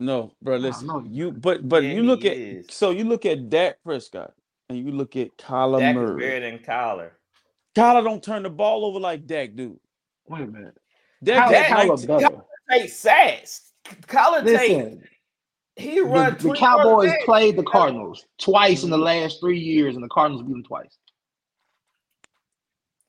No, 0.00 0.32
bro. 0.42 0.56
Listen, 0.56 0.88
no. 0.88 1.02
you 1.08 1.30
but 1.32 1.66
but 1.68 1.82
Yeah, 1.84 1.92
you 1.92 2.02
look 2.02 2.24
at 2.24 2.36
is. 2.36 2.66
so 2.70 2.90
you 2.90 3.04
look 3.04 3.24
at 3.24 3.48
Dak 3.48 3.82
Prescott 3.84 4.34
and 4.68 4.78
you 4.78 4.90
look 4.92 5.16
at 5.16 5.36
Kyler 5.38 5.78
Dak 5.80 5.96
is 5.96 6.02
Murray. 6.02 6.20
better 6.20 6.50
than 6.50 6.58
Kyler. 6.60 7.10
Kyler 7.76 8.04
don't 8.04 8.22
turn 8.22 8.42
the 8.42 8.50
ball 8.50 8.84
over 8.84 8.98
like 8.98 9.26
Dak 9.26 9.54
dude. 9.54 9.78
Wait 10.28 10.42
a 10.42 10.46
minute. 10.46 10.76
Dak 11.22 11.52
How 11.68 11.86
got 11.86 11.94
is 11.94 12.02
Dak- 12.06 12.20
Kyler 12.20 12.20
19 12.20 12.28
better? 12.30 12.44
Take 12.70 12.90
sacks. 12.90 13.72
Kyler 13.84 14.44
take. 14.44 14.70
Listen, 14.70 15.02
He 15.76 15.96
the, 15.96 16.04
run. 16.04 16.36
the 16.38 16.54
Cowboys 16.54 17.10
sacks. 17.10 17.24
played 17.24 17.56
the 17.56 17.62
Cardinals 17.64 18.24
twice 18.38 18.84
in 18.84 18.90
the 18.90 18.96
Mhm. 18.96 19.02
last 19.04 19.40
three 19.40 19.58
years, 19.58 19.96
and 19.96 20.04
the 20.04 20.08
Cardinals 20.08 20.42
beat 20.44 20.52
them 20.52 20.62
twice. 20.64 20.96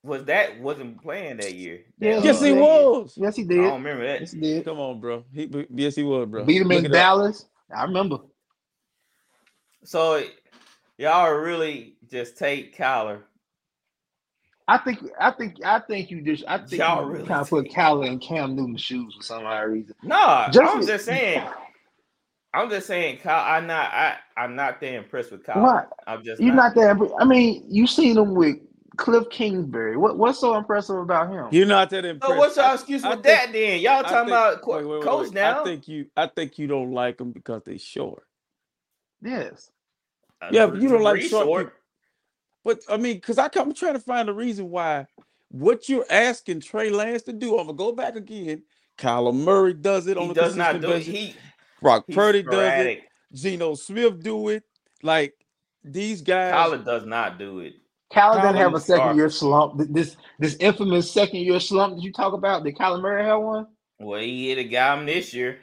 Was 0.03 0.25
that 0.25 0.59
wasn't 0.59 1.01
playing 1.01 1.37
that 1.37 1.53
year? 1.55 1.81
Yeah, 1.99 2.15
That, 2.17 2.25
Yes, 2.25 2.41
he 2.41 2.51
uh, 2.51 2.55
was. 2.55 3.13
Yes, 3.17 3.35
he 3.35 3.43
did. 3.43 3.59
I 3.59 3.63
don't 3.63 3.83
remember 3.83 4.05
that. 4.05 4.19
Yes, 4.19 4.31
he 4.33 4.39
did. 4.39 4.65
Come 4.65 4.79
on, 4.79 4.99
bro. 4.99 5.23
He 5.33 5.49
yes, 5.73 5.95
he 5.95 6.03
was, 6.03 6.27
bro. 6.27 6.43
Beat 6.43 6.61
him 6.61 6.67
Look 6.67 6.79
in 6.79 6.85
it 6.85 6.91
up. 6.91 6.93
Dallas. 6.93 7.45
I 7.75 7.83
remember. 7.85 8.19
So 9.83 10.23
y'all 10.97 11.31
really 11.33 11.97
just 12.09 12.37
take 12.37 12.75
Kyler. 12.77 13.21
I 14.67 14.77
think 14.79 14.99
I 15.19 15.31
think 15.31 15.57
I 15.63 15.79
think 15.79 16.09
you 16.09 16.21
just 16.21 16.43
I 16.47 16.57
think 16.57 16.81
Y'all 16.81 17.03
you 17.05 17.11
really 17.11 17.27
kind 17.27 17.41
of 17.41 17.49
put 17.49 17.63
think- 17.65 17.75
Kyler 17.75 18.07
in 18.07 18.19
Cam 18.19 18.55
Newton's 18.55 18.81
shoes 18.81 19.13
for 19.15 19.23
some 19.23 19.45
odd 19.45 19.59
reason. 19.69 19.95
Nah, 20.03 20.49
Just- 20.49 20.75
I'm 20.75 20.85
just 20.85 21.05
saying. 21.05 21.47
I'm 22.53 22.69
just 22.69 22.87
saying, 22.87 23.17
Kyle. 23.17 23.43
I'm 23.57 23.67
not. 23.67 23.91
I. 23.91 24.15
I'm 24.37 24.55
not 24.55 24.79
that 24.79 24.93
impressed 24.95 25.31
with 25.31 25.43
Kyle. 25.43 25.61
What? 25.61 25.89
I'm 26.07 26.23
just. 26.23 26.41
You're 26.41 26.53
not. 26.55 26.73
not 26.73 26.97
that. 26.99 27.15
I 27.19 27.25
mean, 27.25 27.65
you 27.69 27.85
seen 27.85 28.17
him 28.17 28.33
with 28.33 28.55
Cliff 28.95 29.25
Kingsbury. 29.29 29.97
What 29.97 30.17
what's 30.17 30.39
so 30.39 30.55
impressive 30.55 30.95
about 30.95 31.29
him? 31.29 31.47
You're 31.51 31.65
not 31.67 31.89
that 31.89 32.05
impressed. 32.05 32.31
So 32.33 32.39
what's 32.39 32.55
y'all 32.55 32.65
I- 32.67 32.73
excuse 32.75 33.03
I 33.03 33.09
with 33.09 33.23
think- 33.23 33.37
that 33.37 33.51
then? 33.51 33.81
Y'all 33.81 34.03
talking 34.03 34.17
think- 34.19 34.27
about 34.29 34.61
co- 34.61 34.77
wait, 34.77 34.85
wait, 34.85 34.93
wait, 34.99 35.03
coach 35.03 35.23
wait. 35.25 35.33
now? 35.33 35.61
I 35.61 35.63
think 35.65 35.87
you 35.89 36.05
I 36.15 36.27
think 36.27 36.57
you 36.57 36.67
don't 36.67 36.93
like 36.93 37.17
them 37.17 37.33
because 37.33 37.61
they 37.65 37.77
short. 37.77 38.23
Yes. 39.21 39.69
Uh, 40.41 40.49
Yeah, 40.51 40.67
but 40.67 40.81
you 40.81 40.89
don't 40.89 41.01
like 41.03 41.21
Brees 41.21 41.29
short. 41.29 41.73
But 42.63 42.79
I 42.89 42.97
mean, 42.97 43.15
because 43.15 43.37
I 43.37 43.47
come 43.49 43.73
trying 43.73 43.93
to 43.93 43.99
find 43.99 44.27
a 44.27 44.33
reason 44.33 44.69
why 44.69 45.05
what 45.49 45.87
you're 45.87 46.05
asking 46.09 46.61
Trey 46.61 46.89
Lance 46.89 47.23
to 47.23 47.33
do. 47.33 47.57
I'm 47.57 47.67
gonna 47.67 47.77
go 47.77 47.91
back 47.91 48.15
again. 48.15 48.63
Kyler 48.97 49.35
Murray 49.35 49.73
does 49.73 50.07
it 50.07 50.17
on 50.17 50.25
He 50.25 50.31
a 50.31 50.33
does 50.33 50.55
not 50.55 50.73
consistent 50.73 51.03
do 51.05 51.11
it. 51.11 51.15
He. 51.15 51.35
Brock 51.81 52.05
He's 52.07 52.15
Purdy 52.15 52.43
does 52.43 52.85
it. 52.85 53.03
Geno 53.33 53.75
Smith 53.75 54.23
do 54.23 54.49
it. 54.49 54.63
Like 55.03 55.33
these 55.83 56.21
guys. 56.21 56.53
Kyler 56.53 56.83
does 56.83 57.05
not 57.05 57.37
do 57.37 57.59
it. 57.59 57.75
Kyler 58.11 58.41
didn't 58.41 58.55
have 58.55 58.73
a 58.73 58.79
second 58.79 59.03
sharp. 59.03 59.17
year 59.17 59.29
slump. 59.29 59.81
This 59.89 60.15
this 60.39 60.55
infamous 60.55 61.11
second 61.11 61.41
year 61.41 61.59
slump 61.59 61.95
that 61.95 62.01
you 62.01 62.11
talk 62.11 62.33
about. 62.33 62.63
Did 62.63 62.75
Kyler 62.75 63.01
Murray 63.01 63.23
have 63.23 63.41
one? 63.41 63.67
Well, 63.99 64.21
he 64.21 64.49
hit 64.49 64.57
a 64.57 64.63
guy 64.63 64.97
him 64.97 65.05
this 65.05 65.33
year. 65.33 65.59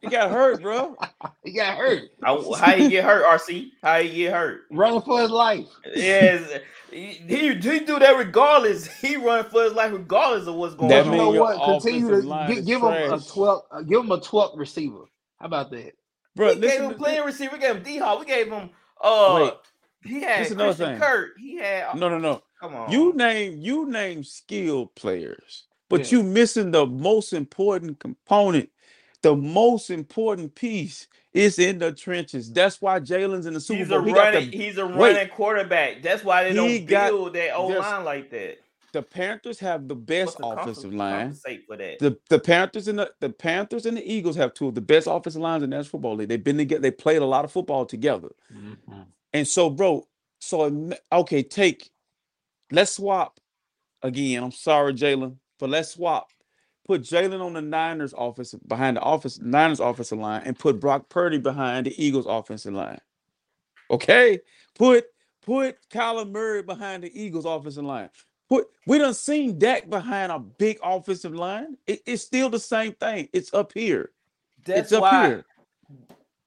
He 0.00 0.08
got 0.08 0.30
hurt, 0.30 0.62
bro. 0.62 0.96
He 1.44 1.52
got 1.52 1.76
hurt 1.78 2.02
I, 2.22 2.34
how 2.58 2.76
he 2.76 2.88
get 2.90 3.04
hurt? 3.04 3.24
RC? 3.24 3.70
How 3.82 4.00
he 4.00 4.10
get 4.14 4.32
hurt? 4.34 4.62
running 4.70 5.00
for 5.02 5.20
his 5.22 5.30
life. 5.30 5.66
Yes, 5.94 6.60
he, 6.90 7.06
he 7.28 7.54
he 7.54 7.80
do 7.80 7.98
that 7.98 8.16
regardless. 8.16 8.86
He 9.00 9.16
run 9.16 9.44
for 9.44 9.64
his 9.64 9.72
life 9.72 9.92
regardless 9.92 10.46
of 10.46 10.54
what's 10.56 10.74
going 10.74 10.88
That 10.90 11.06
you 11.06 11.12
on. 11.12 11.18
mean 11.18 11.34
know 11.34 11.40
what? 11.40 11.80
Continue 11.82 12.08
to 12.10 12.16
line 12.28 12.52
gi- 12.52 12.58
is 12.60 12.66
give 12.66 12.82
him 12.82 12.88
a 12.88 13.08
trash. 13.08 13.26
twelve. 13.26 13.62
Uh, 13.70 13.82
give 13.82 14.00
him 14.00 14.10
a 14.12 14.20
twelfth 14.20 14.56
receiver. 14.56 15.04
How 15.38 15.46
about 15.46 15.70
that? 15.70 15.92
Bro, 16.36 16.54
we 16.54 16.60
gave 16.60 16.80
him 16.80 16.90
to 16.90 16.96
playing 16.96 17.24
receiver. 17.24 17.52
We 17.54 17.58
gave 17.60 17.76
him 17.76 17.82
D 17.82 17.98
Hop. 17.98 18.20
We 18.20 18.26
gave 18.26 18.52
him 18.52 18.70
uh. 19.02 19.34
Wait. 19.42 19.54
he 20.04 20.20
had 20.22 20.40
This 20.40 20.46
is 20.48 20.52
another 20.52 20.68
Christian 20.74 20.86
thing. 20.86 21.00
Kurt. 21.00 21.30
He 21.38 21.56
had 21.56 21.94
No, 21.96 22.08
no, 22.08 22.18
no. 22.18 22.42
Come 22.60 22.74
on. 22.74 22.92
You 22.92 23.12
name 23.14 23.58
you 23.58 23.86
name 23.86 24.24
skilled 24.24 24.94
players, 24.94 25.66
but 25.88 26.10
Yeah. 26.12 26.18
you 26.18 26.22
missing 26.24 26.70
the 26.70 26.86
most 26.86 27.32
important 27.32 27.98
component 28.00 28.68
the 29.22 29.34
most 29.36 29.90
important 29.90 30.54
piece 30.54 31.08
is 31.32 31.58
in 31.58 31.78
the 31.78 31.92
trenches. 31.92 32.52
That's 32.52 32.80
why 32.80 33.00
Jalen's 33.00 33.46
in 33.46 33.54
the 33.54 33.60
Super 33.60 33.78
He's 33.80 33.88
Bowl. 33.88 34.00
a 34.00 34.04
He 34.04 34.12
running. 34.12 34.50
the- 34.50 34.56
He's 34.56 34.78
a 34.78 34.86
wait. 34.86 35.14
running 35.14 35.28
quarterback. 35.28 36.02
That's 36.02 36.24
why 36.24 36.44
they 36.44 36.50
He 36.50 36.78
don't 36.78 36.86
got- 36.86 37.10
build 37.10 37.34
that 37.34 37.54
O 37.54 37.66
line 37.68 38.04
like 38.04 38.30
that. 38.30 38.58
the 38.92 39.02
Panthers 39.02 39.60
have 39.60 39.86
the 39.86 39.94
best 39.94 40.38
the 40.38 40.46
offensive 40.46 40.92
line. 40.92 41.26
compensate 41.28 41.64
for 41.66 41.76
that? 41.76 41.98
The 42.00 42.18
the 42.28 42.40
Panthers 42.40 42.88
and 42.88 42.98
the, 42.98 43.12
the 43.20 43.30
Panthers 43.30 43.86
and 43.86 43.96
the 43.96 44.10
Eagles 44.12 44.34
have 44.36 44.52
two 44.54 44.66
of 44.68 44.74
the 44.74 44.80
best 44.80 45.06
offensive 45.08 45.40
lines 45.42 45.62
in 45.62 45.70
the 45.70 45.76
National 45.76 45.90
Football 45.92 46.16
League. 46.16 46.28
They've 46.28 46.42
been 46.42 46.56
together. 46.58 46.80
They 46.82 46.90
played 46.90 47.22
a 47.22 47.26
lot 47.26 47.44
of 47.44 47.52
football 47.52 47.86
together. 47.86 48.30
Mhm. 48.52 49.06
And 49.32 49.46
so, 49.46 49.70
bro, 49.70 50.08
so 50.40 50.90
okay, 51.12 51.42
take 51.44 51.88
let's 52.72 52.92
swap 52.96 53.38
again. 54.02 54.42
I'm 54.42 54.50
sorry, 54.50 54.94
Jalen, 54.94 55.36
but 55.60 55.70
let's 55.70 55.90
swap. 55.90 56.30
Put 56.90 57.02
Jalen 57.02 57.40
on 57.40 57.52
the 57.52 57.62
Niners 57.62 58.12
offensive 58.18 58.66
behind 58.66 58.96
the 58.96 59.00
office 59.00 59.38
Niners 59.38 59.78
offensive 59.78 60.18
line 60.18 60.42
and 60.44 60.58
put 60.58 60.80
Brock 60.80 61.08
Purdy 61.08 61.38
behind 61.38 61.86
the 61.86 62.04
Eagles 62.04 62.26
offensive 62.28 62.74
line. 62.74 62.98
Okay, 63.92 64.40
put 64.74 65.04
put 65.46 65.76
Kyler 65.88 66.28
Murray 66.28 66.64
behind 66.64 67.04
the 67.04 67.12
Eagles 67.22 67.44
offensive 67.44 67.84
line. 67.84 68.10
Put 68.48 68.66
we 68.88 68.98
done 68.98 69.14
seen 69.14 69.56
Dak 69.56 69.88
behind 69.88 70.32
a 70.32 70.40
big 70.40 70.80
offensive 70.82 71.32
line. 71.32 71.76
It- 71.86 72.02
it's 72.06 72.24
still 72.24 72.50
the 72.50 72.58
same 72.58 72.94
thing. 72.94 73.28
It's 73.32 73.54
up 73.54 73.72
here. 73.72 74.10
That's 74.64 74.80
it's 74.80 74.92
up 74.92 75.02
why 75.02 75.26
here. 75.28 75.44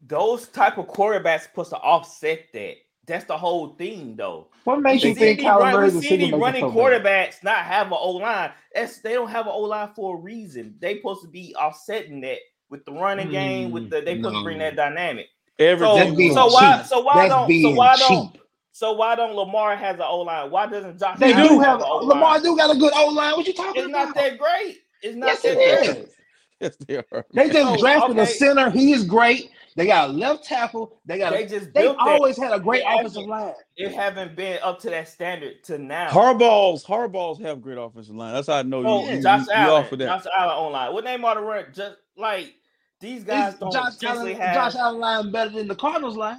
those 0.05 0.49
type 0.49 0.77
of 0.77 0.87
quarterbacks 0.87 1.43
supposed 1.43 1.69
to 1.69 1.77
offset 1.77 2.47
that. 2.51 2.75
That's 3.05 3.25
the 3.25 3.37
whole 3.37 3.69
thing, 3.75 4.15
though. 4.15 4.47
What 4.63 4.81
makes 4.81 5.03
you 5.03 5.13
think 5.13 5.39
these 5.39 5.47
Kyler 5.47 5.59
run- 5.59 5.73
Murray's 5.73 5.93
we 5.93 5.99
a 5.99 6.01
see 6.01 6.09
these 6.09 6.17
decision 6.19 6.39
running 6.39 6.65
maker? 6.65 6.75
quarterbacks 6.75 7.43
not 7.43 7.57
have 7.57 7.87
an 7.87 7.97
O 7.99 8.11
line. 8.11 8.51
That's 8.73 8.99
they 8.99 9.13
don't 9.13 9.29
have 9.29 9.45
an 9.45 9.51
O 9.53 9.61
line 9.61 9.89
for 9.93 10.15
a 10.15 10.19
reason. 10.19 10.75
They 10.79 10.95
supposed 10.97 11.21
to 11.23 11.27
be 11.27 11.53
offsetting 11.55 12.21
that 12.21 12.37
with 12.69 12.85
the 12.85 12.93
running 12.93 13.29
game. 13.29 13.71
With 13.71 13.89
the 13.89 14.01
they 14.01 14.15
supposed 14.15 14.35
to 14.37 14.43
bring 14.43 14.57
hmm. 14.57 14.63
that 14.63 14.75
dynamic. 14.77 15.27
Every 15.59 15.85
So, 15.85 16.15
so 16.33 16.47
why 16.47 16.81
so 16.83 17.01
why 17.01 17.27
That's 17.27 17.29
don't 17.29 17.61
so 17.61 17.69
why 17.71 17.95
don't 17.97 18.31
cheap. 18.33 18.41
so 18.71 18.93
why 18.93 19.15
don't 19.15 19.35
Lamar 19.35 19.75
has 19.75 19.95
an 19.97 20.05
O 20.05 20.21
line? 20.21 20.49
Why 20.49 20.65
doesn't 20.65 20.97
Josh? 20.97 21.19
They 21.19 21.33
do 21.33 21.59
have 21.59 21.79
an 21.79 21.85
O-line? 21.85 22.07
Lamar 22.07 22.39
do 22.39 22.55
got 22.55 22.73
a 22.73 22.79
good 22.79 22.93
O 22.95 23.07
line. 23.09 23.33
What 23.33 23.45
you 23.45 23.53
talking 23.53 23.83
It's 23.83 23.89
about? 23.89 24.07
not 24.07 24.15
that 24.15 24.37
great. 24.37 24.79
It's 25.01 25.15
not 25.15 25.27
yes, 25.27 25.41
that 25.41 25.57
it 25.57 25.85
great. 25.85 25.97
is. 25.97 26.09
yes, 26.61 26.75
they 26.87 26.95
are. 26.97 27.25
They 27.33 27.49
just 27.49 27.69
So, 27.69 27.77
drafted 27.77 28.17
a 28.17 28.25
center. 28.25 28.69
He 28.69 28.93
is 28.93 29.03
great. 29.03 29.51
They 29.75 29.87
got 29.87 30.09
a 30.09 30.13
left 30.13 30.43
tackle. 30.45 30.99
They 31.05 31.17
got. 31.17 31.33
They 31.33 31.43
A, 31.43 31.47
just 31.49 31.73
they 31.73 31.81
built 31.81 31.97
that. 31.97 32.07
always 32.07 32.37
had 32.37 32.53
a 32.53 32.59
great 32.59 32.83
They 32.83 32.93
offensive 32.95 33.25
line. 33.25 33.53
It 33.75 33.91
haven't 33.93 34.35
been 34.35 34.59
up 34.61 34.79
to 34.81 34.89
that 34.91 35.07
standard 35.07 35.63
to 35.65 35.77
now. 35.77 36.09
Harbaugh's 36.11 36.83
Harbaugh's 36.85 37.39
have 37.41 37.61
great 37.61 37.77
offensive 37.77 38.15
line. 38.15 38.33
That's 38.33 38.47
how 38.47 38.55
I 38.57 38.63
know 38.63 38.83
So 38.83 39.05
you, 39.09 39.15
you, 39.17 39.21
Josh 39.23 39.39
you, 39.41 39.45
you 39.47 39.51
Allen, 39.53 39.83
off 39.85 39.91
of 39.91 39.99
that. 39.99 40.05
Josh 40.23 40.31
Allen 40.37 40.55
online. 40.55 40.93
What 40.93 41.03
name 41.03 41.25
are 41.25 41.35
the 41.35 41.41
run? 41.41 41.65
Just 41.73 41.95
like 42.17 42.53
these 42.99 43.23
guys 43.23 43.53
Is 43.53 43.59
don't 43.59 43.73
Josh 43.73 43.93
essentially 43.93 44.35
Allen, 44.35 44.41
have. 44.41 44.55
Josh 44.73 44.75
Allen 44.79 44.99
line 44.99 45.31
better 45.31 45.49
than 45.49 45.67
the 45.67 45.75
Cardinals 45.75 46.17
line. 46.17 46.37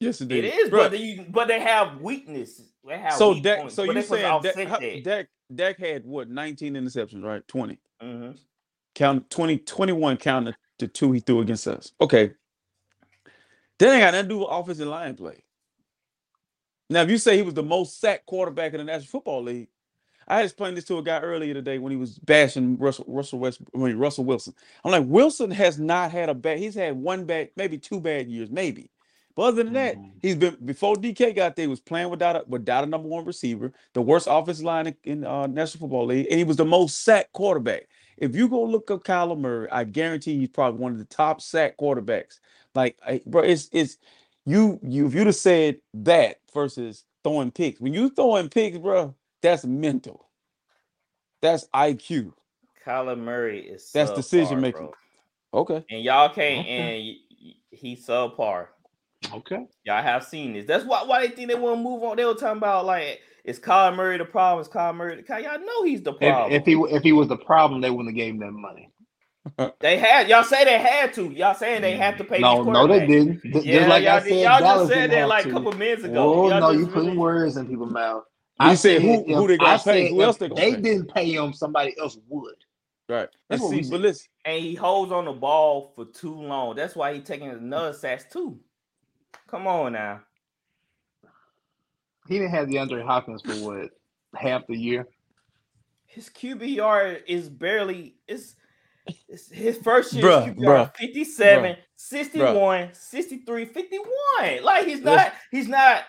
yes, 0.00 0.20
it 0.20 0.24
indeed. 0.32 0.44
is, 0.46 0.70
Bruh, 0.70 0.78
but 0.78 0.90
they, 0.92 1.26
but 1.30 1.48
they 1.48 1.60
have 1.60 2.00
weaknesses. 2.00 2.72
They 2.86 2.98
have 2.98 3.12
so 3.14 3.32
weak 3.32 3.42
Dak, 3.42 3.58
points, 3.60 3.74
so 3.74 3.82
but 3.86 3.88
you 3.88 3.94
they 3.94 4.02
supposed 4.02 4.22
to 4.22 4.28
saying 4.28 4.42
Dak, 4.42 4.70
offset 4.70 4.80
that. 4.80 5.04
Dak, 5.04 5.26
Dak 5.54 5.78
had 5.78 6.06
what 6.06 6.28
19 6.30 6.74
interceptions, 6.74 7.22
right? 7.22 7.46
20. 7.48 7.78
Mhm. 8.02 8.38
Count 8.94 9.28
20, 9.30 9.58
21 9.58 10.16
counted 10.18 10.56
to 10.78 10.88
two 10.88 11.12
he 11.12 11.20
threw 11.20 11.40
against 11.40 11.66
us. 11.68 11.92
Okay. 12.00 12.32
That 13.78 13.90
ain't 13.92 14.00
got 14.00 14.12
nothing 14.12 14.28
to 14.28 14.34
do 14.34 14.38
with 14.40 14.48
offensive 14.50 14.88
line 14.88 15.14
play. 15.14 15.42
Now, 16.90 17.02
if 17.02 17.10
you 17.10 17.18
say 17.18 17.36
he 17.36 17.42
was 17.42 17.54
the 17.54 17.62
most 17.62 18.00
sacked 18.00 18.26
quarterback 18.26 18.72
in 18.72 18.78
the 18.78 18.84
National 18.84 19.06
Football 19.06 19.42
League, 19.44 19.68
I 20.28 20.36
had 20.36 20.44
explained 20.46 20.76
this 20.76 20.84
to 20.86 20.98
a 20.98 21.02
guy 21.02 21.20
earlier 21.20 21.52
today 21.54 21.78
when 21.78 21.90
he 21.90 21.98
was 21.98 22.18
bashing 22.18 22.78
Russell 22.78 23.04
Russell 23.08 23.38
West, 23.38 23.60
I 23.74 23.78
mean 23.78 23.96
Russell 23.96 24.24
Wilson. 24.24 24.54
I'm 24.84 24.90
like, 24.92 25.04
Wilson 25.06 25.50
has 25.50 25.78
not 25.78 26.12
had 26.12 26.28
a 26.28 26.34
bad. 26.34 26.58
He's 26.58 26.74
had 26.74 26.96
one 26.96 27.24
bad, 27.24 27.50
maybe 27.56 27.78
two 27.78 28.00
bad 28.00 28.28
years, 28.28 28.50
maybe. 28.50 28.90
But 29.36 29.42
other 29.42 29.64
than 29.64 29.72
that, 29.72 29.96
Mhm. 29.96 30.12
he's 30.22 30.36
been 30.36 30.56
before 30.64 30.94
DK 30.96 31.32
got 31.34 31.56
there. 31.56 31.64
He 31.64 31.68
was 31.68 31.80
playing 31.80 32.08
without 32.08 32.36
a 32.36 32.44
without 32.46 32.84
a 32.84 32.86
number 32.86 33.08
one 33.08 33.24
receiver, 33.24 33.72
the 33.92 34.00
worst 34.00 34.28
offensive 34.30 34.64
line 34.64 34.86
in, 34.86 34.96
in 35.04 35.24
uh, 35.24 35.46
National 35.46 35.80
Football 35.80 36.06
League, 36.06 36.28
and 36.30 36.38
he 36.38 36.44
was 36.44 36.56
the 36.56 36.64
most 36.64 37.02
sacked 37.02 37.32
quarterback. 37.32 37.88
If 38.18 38.34
you 38.36 38.48
go 38.48 38.62
look 38.64 38.90
up 38.90 39.04
Kyler 39.04 39.38
Murray, 39.38 39.68
I 39.70 39.84
guarantee 39.84 40.38
he's 40.38 40.48
probably 40.48 40.80
one 40.80 40.92
of 40.92 40.98
the 40.98 41.04
top 41.04 41.40
sack 41.40 41.76
quarterbacks. 41.76 42.40
Like, 42.74 42.96
I- 43.06 43.22
bro, 43.26 43.42
it's 43.42 43.68
it's 43.72 43.98
you 44.46 44.78
you 44.82 45.06
if 45.06 45.14
you'd 45.14 45.26
have 45.26 45.36
said 45.36 45.78
that 45.94 46.40
versus 46.52 47.04
throwing 47.22 47.50
picks. 47.50 47.80
When 47.80 47.94
you 47.94 48.10
throwing 48.10 48.48
picks, 48.48 48.78
bro, 48.78 49.14
that's 49.42 49.64
mental. 49.64 50.26
That's 51.42 51.66
IQ. 51.74 52.32
Kyler 52.86 53.18
Murray 53.18 53.60
is 53.60 53.90
That's 53.92 54.10
subpar, 54.10 54.16
decision 54.16 54.60
making. 54.60 54.80
bro. 55.52 55.60
Okay. 55.60 55.84
and 55.90 56.02
y'all 56.02 56.28
can't. 56.28 56.60
Okay. 56.66 56.68
And 56.68 57.04
y- 57.04 57.16
y- 57.42 57.54
he's 57.70 58.06
subpar. 58.06 58.68
Okay. 59.32 59.66
Y'all 59.84 60.02
have 60.02 60.24
seen 60.24 60.52
this. 60.52 60.66
That's 60.66 60.84
why 60.84 61.02
why 61.04 61.26
they 61.26 61.34
think 61.34 61.48
they 61.48 61.54
want 61.54 61.76
to 61.78 61.82
move 61.82 62.02
on. 62.02 62.16
They 62.16 62.24
were 62.24 62.34
talking 62.34 62.58
about 62.58 62.84
like 62.84 63.20
is 63.44 63.60
Kyler 63.60 63.94
Murray 63.94 64.18
the 64.18 64.24
problem? 64.24 64.62
Is 64.62 64.68
Kyler 64.68 64.94
Murray? 64.96 65.16
The, 65.16 65.22
Ky- 65.22 65.42
y'all 65.44 65.58
know 65.60 65.84
he's 65.84 66.02
the 66.02 66.12
problem. 66.14 66.52
If, 66.52 66.62
if 66.62 66.66
he 66.66 66.74
if 66.96 67.02
he 67.02 67.12
was 67.12 67.28
the 67.28 67.36
problem, 67.36 67.80
they 67.80 67.90
wouldn't 67.90 68.08
have 68.08 68.16
gave 68.16 68.34
him 68.34 68.40
that 68.40 68.52
money. 68.52 68.90
they 69.80 69.98
had 69.98 70.28
y'all 70.28 70.42
say 70.42 70.64
they 70.64 70.78
had 70.78 71.12
to. 71.14 71.30
Y'all 71.30 71.54
saying 71.54 71.82
they 71.82 71.96
had 71.96 72.16
to 72.18 72.24
pay. 72.24 72.38
No, 72.38 72.64
these 72.64 72.72
no, 72.72 72.86
they 72.86 73.06
didn't. 73.06 73.42
Just, 73.44 73.66
Yeah, 73.66 73.78
just 73.80 73.88
like 73.90 74.04
y'all, 74.04 74.12
I 74.14 74.20
said, 74.20 74.30
y'all 74.30 74.60
Dallas 74.60 74.88
just 74.88 74.92
said 75.00 75.10
that 75.10 75.28
like 75.28 75.44
a 75.46 75.50
couple 75.50 75.72
minutes 75.72 76.04
ago. 76.04 76.34
Oh 76.44 76.48
Y'all 76.48 76.60
no, 76.60 76.70
you 76.70 76.86
putting 76.86 77.04
really- 77.08 77.18
words 77.18 77.56
in 77.58 77.66
people's 77.68 77.92
mouth. 77.92 78.24
You 78.62 78.76
said 78.76 79.02
who- 79.02 79.20
if- 79.28 79.36
who 79.36 79.46
they 79.48 79.58
gonna 79.58 79.78
pay, 79.78 80.08
who 80.10 80.22
else 80.22 80.36
they 80.38 80.48
gonna 80.48 80.60
they 80.60 80.74
pay? 80.76 80.80
didn't 80.80 81.12
pay 81.14 81.30
him, 81.34 81.52
somebody 81.52 81.94
else 82.00 82.16
would. 82.28 82.54
Right. 83.06 83.28
That's 83.50 83.60
And 83.60 83.68
what 83.68 83.76
we 83.76 83.82
see, 83.82 83.90
but 83.90 84.00
listen, 84.00 84.28
and 84.46 84.62
he 84.62 84.74
holds 84.74 85.12
on 85.12 85.26
the 85.26 85.32
ball 85.32 85.92
for 85.94 86.06
too 86.06 86.34
long. 86.40 86.74
That's 86.74 86.96
why 86.96 87.12
he's 87.12 87.24
taking 87.24 87.50
another 87.50 87.92
sacks 87.92 88.24
too. 88.32 88.58
Come 89.48 89.66
on 89.66 89.92
now. 89.92 90.20
He 92.28 92.38
didn't 92.38 92.52
have 92.52 92.68
DeAndre 92.68 93.04
Hopkins 93.04 93.42
for 93.42 93.52
what 93.56 93.90
half 94.34 94.66
the 94.66 94.76
year. 94.76 95.06
His 96.06 96.30
QBR 96.30 97.20
is 97.26 97.48
barely 97.48 98.16
it's, 98.28 98.54
it's 99.28 99.50
his 99.50 99.78
first 99.78 100.12
year 100.12 100.24
Bruh, 100.24 100.54
QBR 100.56 100.64
bruh, 100.64 100.96
57, 100.96 101.72
bruh, 101.72 101.76
61, 101.96 102.88
63, 102.92 103.64
51. 103.66 104.62
Like 104.62 104.86
he's 104.86 105.00
not 105.02 105.34
he's 105.50 105.68
not 105.68 106.04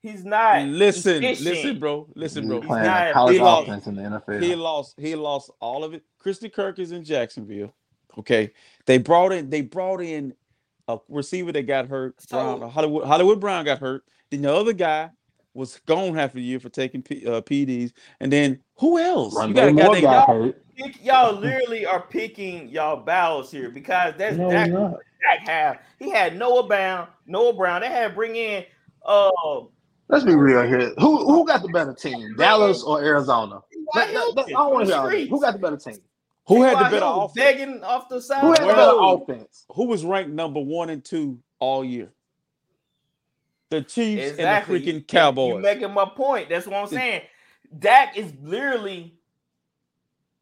he's 0.00 0.24
not 0.24 0.66
listen, 0.66 1.22
efficient. 1.22 1.44
listen, 1.46 1.78
bro. 1.78 2.08
Listen, 2.16 2.48
bro. 2.48 2.60
He's 2.60 2.66
playing 2.66 2.86
not- 2.86 3.12
college 3.12 3.34
he 3.34 3.40
lost- 3.40 3.68
offense 3.68 3.86
in 3.86 3.94
the 3.94 4.02
NFL. 4.02 4.42
He 4.42 4.54
lost. 4.54 4.94
He 4.98 5.14
lost 5.14 5.50
all 5.60 5.84
of 5.84 5.94
it. 5.94 6.02
Christy 6.18 6.48
Kirk 6.48 6.78
is 6.78 6.92
in 6.92 7.04
Jacksonville. 7.04 7.72
Okay, 8.18 8.52
they 8.86 8.98
brought 8.98 9.32
in. 9.32 9.48
They 9.48 9.60
brought 9.60 10.00
in 10.00 10.34
a 10.88 10.98
receiver 11.08 11.52
that 11.52 11.66
got 11.66 11.86
hurt. 11.88 12.20
So- 12.20 12.58
Brown, 12.58 12.70
Hollywood 12.70 13.04
Hollywood 13.06 13.40
Brown 13.40 13.64
got 13.64 13.78
hurt. 13.78 14.04
Then 14.30 14.42
the 14.42 14.52
other 14.52 14.72
guy 14.72 15.10
was 15.54 15.80
gone 15.86 16.14
half 16.14 16.34
a 16.34 16.40
year 16.40 16.58
for 16.60 16.68
taking 16.68 17.02
P, 17.02 17.26
uh, 17.26 17.40
PDs. 17.42 17.92
And 18.20 18.32
then 18.32 18.60
who 18.78 18.98
else? 18.98 19.34
you 19.46 19.54
got 19.54 19.68
a 19.68 19.72
guy 19.72 20.00
got 20.00 20.28
y'all. 20.28 20.52
Pick- 20.76 21.04
y'all 21.04 21.34
literally 21.34 21.84
are 21.84 22.00
picking 22.00 22.68
y'all 22.68 22.96
battles 22.96 23.50
here 23.50 23.68
because 23.68 24.14
that's 24.16 24.36
No, 24.36 24.50
Dak, 24.50 24.70
we're. 24.70 24.90
Dak 24.90 25.46
have 25.46 25.78
he 25.98 26.10
had 26.10 26.38
Noah 26.38 26.66
Brown, 26.66 27.08
Noah 27.26 27.52
Brown. 27.52 27.82
They 27.82 27.88
had 27.88 28.14
bring 28.14 28.36
in 28.36 28.64
uh 29.04 29.30
Let's 30.08 30.24
be 30.24 30.34
real 30.34 30.62
here. 30.62 30.92
Who 30.98 31.26
who 31.26 31.46
got 31.46 31.62
the 31.62 31.68
better 31.68 31.94
team, 31.94 32.34
Dallas 32.36 32.82
or 32.82 33.02
Arizona? 33.02 33.60
Let- 33.94 34.12
let- 34.12 34.36
let- 34.36 34.46
I 34.46 34.50
don't 34.50 34.72
want 34.72 34.88
to 34.88 34.94
hear 34.94 35.02
all. 35.02 35.26
Who 35.26 35.40
got 35.40 35.52
the 35.52 35.58
better 35.58 35.76
team? 35.76 35.98
who 36.46 36.62
had 36.62 36.78
the 36.78 36.84
better 36.84 36.96
Hill 36.96 37.22
offense? 37.22 37.34
begging 37.34 37.84
off 37.84 38.08
the 38.08 38.20
side. 38.20 38.40
Who 38.40 38.48
had 38.48 38.62
the 38.62 38.66
the 38.66 38.72
better 38.72 38.96
offense? 38.98 39.64
Who 39.74 39.86
was 39.86 40.04
ranked 40.04 40.30
number 40.30 40.60
one 40.60 40.90
and 40.90 41.04
two 41.04 41.38
all 41.60 41.84
year? 41.84 42.12
The 43.72 43.80
Chiefs 43.80 44.32
Exactly. 44.32 44.44
and 44.44 44.82
the 44.82 44.84
You- 44.84 45.00
freaking 45.00 45.08
Cowboys. 45.08 45.54
You 45.54 45.58
making 45.60 45.94
my 45.94 46.04
point. 46.04 46.50
That's 46.50 46.66
what 46.66 46.76
I'm 46.76 46.86
saying. 46.88 47.22
Dak 47.78 48.18
is 48.18 48.30
literally 48.42 49.14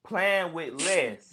playing 0.03 0.53
with 0.53 0.75
less. 0.75 1.33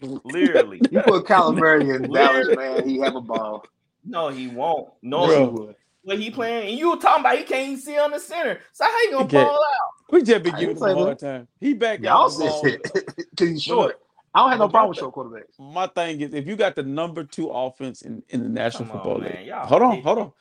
Literally. 0.00 0.80
You 0.90 1.02
put 1.02 1.26
Kyler 1.26 1.96
in 1.96 2.10
Dallas, 2.10 2.48
man. 2.56 2.88
He 2.88 2.98
have 3.00 3.14
a 3.14 3.20
ball. 3.20 3.62
No, 4.06 4.30
he 4.30 4.48
won't. 4.48 4.88
No, 5.02 5.26
Yes, 5.26 5.38
he 5.38 5.44
would. 5.52 5.74
what 6.02 6.18
he 6.18 6.30
playing, 6.30 6.70
and 6.70 6.78
you 6.78 6.88
were 6.90 6.96
talking 6.96 7.20
about 7.22 7.36
he 7.36 7.44
can't 7.44 7.68
even 7.68 7.78
see 7.80 7.98
on 7.98 8.10
the 8.10 8.18
center. 8.18 8.60
So 8.72 8.84
how 8.84 8.98
you 9.02 9.10
gonna 9.12 9.24
Okay. 9.26 9.44
ball 9.44 9.54
out? 9.54 9.90
we 10.10 10.22
just 10.22 10.42
be 10.42 10.50
I 10.50 10.60
giving 10.60 10.76
didn't 10.76 10.88
him 10.88 10.96
a 10.96 11.04
hard 11.04 11.18
time. 11.18 11.48
He 11.60 11.74
back 11.74 12.00
Y'all 12.00 12.24
out 12.24 12.38
the 12.38 12.50
said 12.50 12.74
it 12.74 12.82
because 12.82 13.04
he's 13.50 13.64
But 13.66 13.74
short. 13.74 14.00
I 14.34 14.40
don't 14.40 14.50
have 14.50 14.58
no 14.60 14.68
problem 14.68 14.86
my 14.86 14.88
with 14.88 14.98
short 14.98 15.14
quarterbacks. 15.14 15.58
my 15.72 15.86
thing 15.88 16.22
is 16.22 16.32
if 16.32 16.46
you 16.46 16.56
got 16.56 16.74
the 16.74 16.82
number 16.82 17.22
two 17.22 17.48
offense 17.50 18.00
in, 18.02 18.22
in 18.30 18.42
the 18.42 18.48
National 18.48 18.88
Come 18.88 18.94
Football 18.96 19.18
man. 19.18 19.36
League. 19.36 19.46
Y'all 19.48 19.66
Hold 19.66 19.82
on, 19.82 20.02
hold 20.02 20.18
on, 20.18 20.32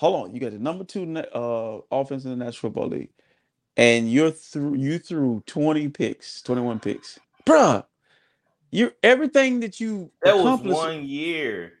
hold 0.00 0.24
on. 0.24 0.34
You 0.34 0.40
got 0.40 0.52
the 0.52 0.58
number 0.58 0.82
two 0.84 1.04
na- 1.06 1.20
uh 1.32 1.80
offense 1.92 2.24
in 2.24 2.30
the 2.30 2.36
National 2.44 2.70
Football 2.72 2.88
League, 2.88 3.10
and 3.76 4.10
you're 4.10 4.30
through 4.30 4.74
you 4.76 4.98
threw 4.98 5.42
20 5.46 5.88
picks, 5.90 6.40
21 6.42 6.80
picks. 6.80 7.18
Bruh, 7.46 7.84
you 8.70 8.92
everything 9.02 9.60
that 9.60 9.78
you 9.78 10.10
That 10.22 10.38
was 10.38 10.60
one 10.60 11.04
year. 11.04 11.74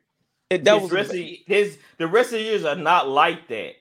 it- 0.50 0.64
that 0.64 0.74
his 0.74 0.82
was 0.82 0.92
rest 0.92 1.10
of, 1.14 1.16
his 1.46 1.78
the 1.98 2.06
rest 2.06 2.28
of 2.32 2.38
the 2.38 2.44
years 2.44 2.64
are 2.64 2.76
not 2.76 3.08
like 3.08 3.48
that. 3.48 3.74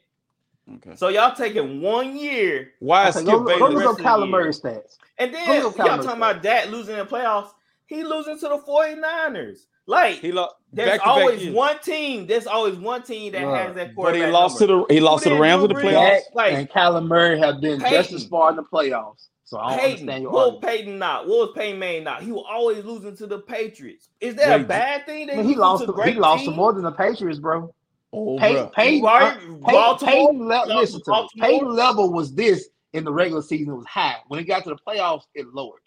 okay. 0.76 0.96
So 0.96 1.10
y'all 1.10 1.36
taking 1.36 1.82
one 1.82 2.16
year, 2.18 2.72
Why 2.80 3.10
is 3.10 3.16
Okay, 3.18 3.26
Skip 3.26 3.34
go, 3.40 3.44
go 3.44 3.46
Bayless? 3.68 3.74
look 3.74 3.98
rest 3.98 4.06
up 4.08 4.20
Kyler. 4.20 4.30
Murray 4.30 4.52
stats. 4.52 4.98
and 5.18 5.34
then 5.34 5.46
y'all 5.48 5.64
look 5.64 5.80
at 5.80 5.86
Kyler 5.86 6.04
talking 6.04 6.20
Murray 6.20 6.32
about 6.32 6.44
that 6.44 6.72
losing 6.72 6.94
in 6.98 7.00
the 7.00 7.06
playoffs. 7.06 7.50
he 7.88 8.04
losing 8.04 8.38
to 8.40 8.48
the 8.48 8.58
49ers. 8.60 9.66
Like 9.90 10.16
He 10.20 10.32
lost. 10.32 10.56
there's 10.72 11.00
always 11.04 11.50
one 11.50 11.80
team. 11.80 12.28
There's 12.28 12.46
always 12.46 12.76
one 12.76 13.02
team 13.02 13.32
that 13.32 13.42
Bruh. 13.42 13.66
has 13.66 13.76
that 13.76 13.96
But 13.96 14.16
he 14.16 14.26
lost 14.28 14.60
number. 14.62 14.84
to 14.86 14.86
the 14.88 14.94
he 14.94 15.00
lost 15.00 15.24
to 15.24 15.30
the 15.30 15.36
did 15.36 15.42
Rams 15.42 15.64
in 15.64 15.68
the 15.70 15.74
Drew 15.74 15.84
Brees? 15.84 15.94
playoffs. 15.94 16.10
Dak 16.10 16.24
Like, 16.36 16.54
and 16.54 16.70
Kyler 16.70 17.06
Murray 17.08 17.40
have 17.40 17.60
been 17.60 17.80
just 17.80 18.12
as 18.14 18.26
far 18.26 18.52
in 18.52 18.56
the 18.56 18.64
playoffs. 18.64 19.28
So 19.46 19.58
I 19.58 19.70
don't 19.72 19.80
Peyton, 19.80 19.92
understand 20.02 20.22
your 20.24 20.32
what 20.32 20.52
was. 20.54 20.62
Peyton 20.64 21.00
not? 21.00 21.28
What 21.28 21.38
was 21.40 21.50
Peyton 21.56 21.80
Manning 21.80 22.04
not? 22.04 22.22
He 22.22 22.32
was 22.32 22.46
always 22.48 22.86
losing 22.86 23.18
to 23.18 23.26
the 23.26 23.40
Patriots. 23.40 24.10
Is 24.22 24.36
that 24.36 24.62
a 24.62 24.64
bad 24.64 25.08
thing? 25.08 25.26
They 25.26 25.36
Man, 25.38 25.44
he 25.46 25.50
losing 25.56 25.60
lost. 25.62 25.82
to 25.82 25.88
To, 25.88 25.92
great 25.94 26.14
he 26.14 26.20
lost 26.20 26.46
to 26.46 26.52
more 26.52 26.72
than 26.72 26.84
the 26.84 26.92
Patriots, 26.92 27.40
bro. 27.40 27.74
Oh, 28.14 28.38
Peyton. 28.38 28.70
Peyton, 28.76 29.04
Right, 29.04 29.38
uh, 29.38 29.96
Peyton, 29.98 30.08
Peyton 30.08 30.40
le- 30.40 30.46
lost 30.46 30.70
listen 30.70 31.00
to 31.00 31.06
to 31.06 31.28
me. 31.36 31.42
Peyton 31.42 31.76
level 31.76 32.14
was 32.14 32.32
this 32.36 32.70
in 32.94 33.04
the 33.04 33.12
regular 33.12 33.42
season. 33.42 33.74
It 33.74 33.78
was 33.78 33.88
high. 33.88 34.18
When 34.28 34.40
it 34.40 34.44
got 34.44 34.64
to 34.66 34.70
the 34.70 34.76
playoffs, 34.88 35.24
it 35.34 35.48
lowered. 35.52 35.82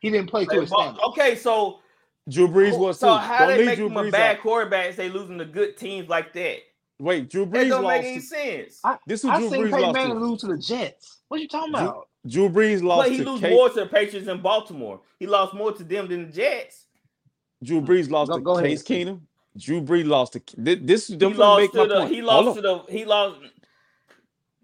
He 0.00 0.10
didn't 0.10 0.28
play 0.28 0.44
to 0.46 0.60
his 0.60 0.70
standard. 0.70 1.00
Okay, 1.04 1.36
so 1.36 1.78
Drew 2.28 2.48
Brees 2.48 2.78
was 2.78 2.98
so 2.98 3.08
too. 3.08 3.18
how 3.18 3.38
Don't 3.40 3.48
they 3.48 3.56
leave 3.58 3.66
make 3.66 3.76
Drew 3.78 3.86
him 3.88 3.96
a 3.96 4.10
bad 4.10 4.36
out. 4.36 4.42
quarterback? 4.42 4.86
if 4.90 4.96
They 4.96 5.10
losing 5.10 5.38
to 5.38 5.44
good 5.44 5.76
teams 5.76 6.08
like 6.08 6.32
that. 6.32 6.58
Wait, 6.98 7.28
Drew 7.28 7.44
That 7.46 7.66
Brees 7.66 7.68
don't 7.68 7.82
make 7.82 7.96
lost. 7.96 8.04
any 8.06 8.14
to- 8.16 8.22
sense. 8.22 8.80
I, 8.84 8.96
This 9.06 9.22
who 9.22 9.28
I 9.28 9.38
Drew 9.40 9.50
seen 9.50 9.60
Brees 9.64 9.70
Peyton 9.70 9.80
lost 9.82 9.94
Manning 9.94 10.14
to. 10.18 10.24
lose 10.24 10.40
to 10.40 10.46
the 10.46 10.56
Jets. 10.58 11.18
What 11.28 11.40
you 11.40 11.48
talking 11.48 11.74
about? 11.74 12.08
Drew 12.26 12.48
Brees 12.48 12.82
lost 12.82 13.08
But 13.08 13.12
he 13.12 13.18
to 13.18 13.30
lose 13.30 13.40
K- 13.40 13.50
more 13.50 13.68
to 13.68 13.74
the 13.74 13.86
Patriots 13.86 14.28
in 14.28 14.40
Baltimore. 14.40 15.00
He 15.18 15.26
lost 15.26 15.52
more 15.54 15.72
to 15.72 15.84
them 15.84 16.08
than 16.08 16.26
the 16.26 16.32
Jets. 16.32 16.86
Drew 17.62 17.80
Brees 17.82 18.08
lost 18.10 18.30
Go- 18.30 18.38
to 18.38 18.42
go 18.42 18.52
ahead, 18.58 18.70
Case 18.70 18.80
Steve. 18.80 19.06
Keenum. 19.08 19.20
Drew 19.58 19.80
Brees 19.82 20.06
lost 20.06 20.32
to 20.34 20.42
this. 20.56 20.78
this 20.82 21.06
He 21.08 21.16
them 21.16 21.34
finna 21.34 21.38
lost 21.38 21.60
make 21.60 21.72
to 21.72 21.78
my 21.78 21.86
the. 21.86 21.94
point. 22.00 22.10
He 22.14 22.22
lost 22.22 22.56
to 22.56 22.62
the. 22.62 22.78
He 22.88 23.04
lost. 23.04 23.40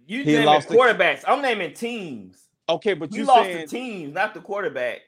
You 0.07 0.25
He 0.25 0.33
naming 0.33 0.47
lost 0.47 0.69
to- 0.69 0.75
quarterbacks. 0.75 1.25
I'm 1.27 1.43
naming 1.43 1.75
teams. 1.75 2.43
Okay, 2.69 2.95
but 2.95 3.13
You 3.13 3.21
you 3.21 3.25
lost 3.27 3.45
saying 3.45 3.67
to 3.69 3.77
teams, 3.77 4.15
not 4.15 4.35
the 4.35 4.41
quarterback. 4.41 5.01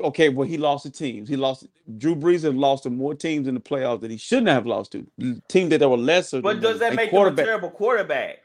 Okay? 0.00 0.28
Well, 0.28 0.46
he 0.46 0.58
lost 0.58 0.84
to 0.84 0.90
teams. 0.90 1.28
He 1.28 1.36
lost. 1.36 1.66
Drew 1.98 2.14
Brees 2.14 2.42
has 2.42 2.54
lost 2.54 2.84
to 2.84 2.90
more 2.90 3.14
teams 3.14 3.48
in 3.48 3.54
the 3.54 3.60
playoffs 3.60 4.00
that 4.02 4.10
he 4.10 4.16
shouldn't 4.16 4.48
have 4.48 4.66
lost 4.66 4.92
to. 4.92 5.06
Teams 5.48 5.70
that 5.70 5.78
there 5.78 5.88
were 5.88 5.96
lesser. 5.96 6.40
But 6.40 6.60
does 6.60 6.78
that 6.80 6.94
make 6.94 7.10
him 7.10 7.26
a 7.26 7.34
terrible 7.34 7.70
quarterback? 7.70 8.42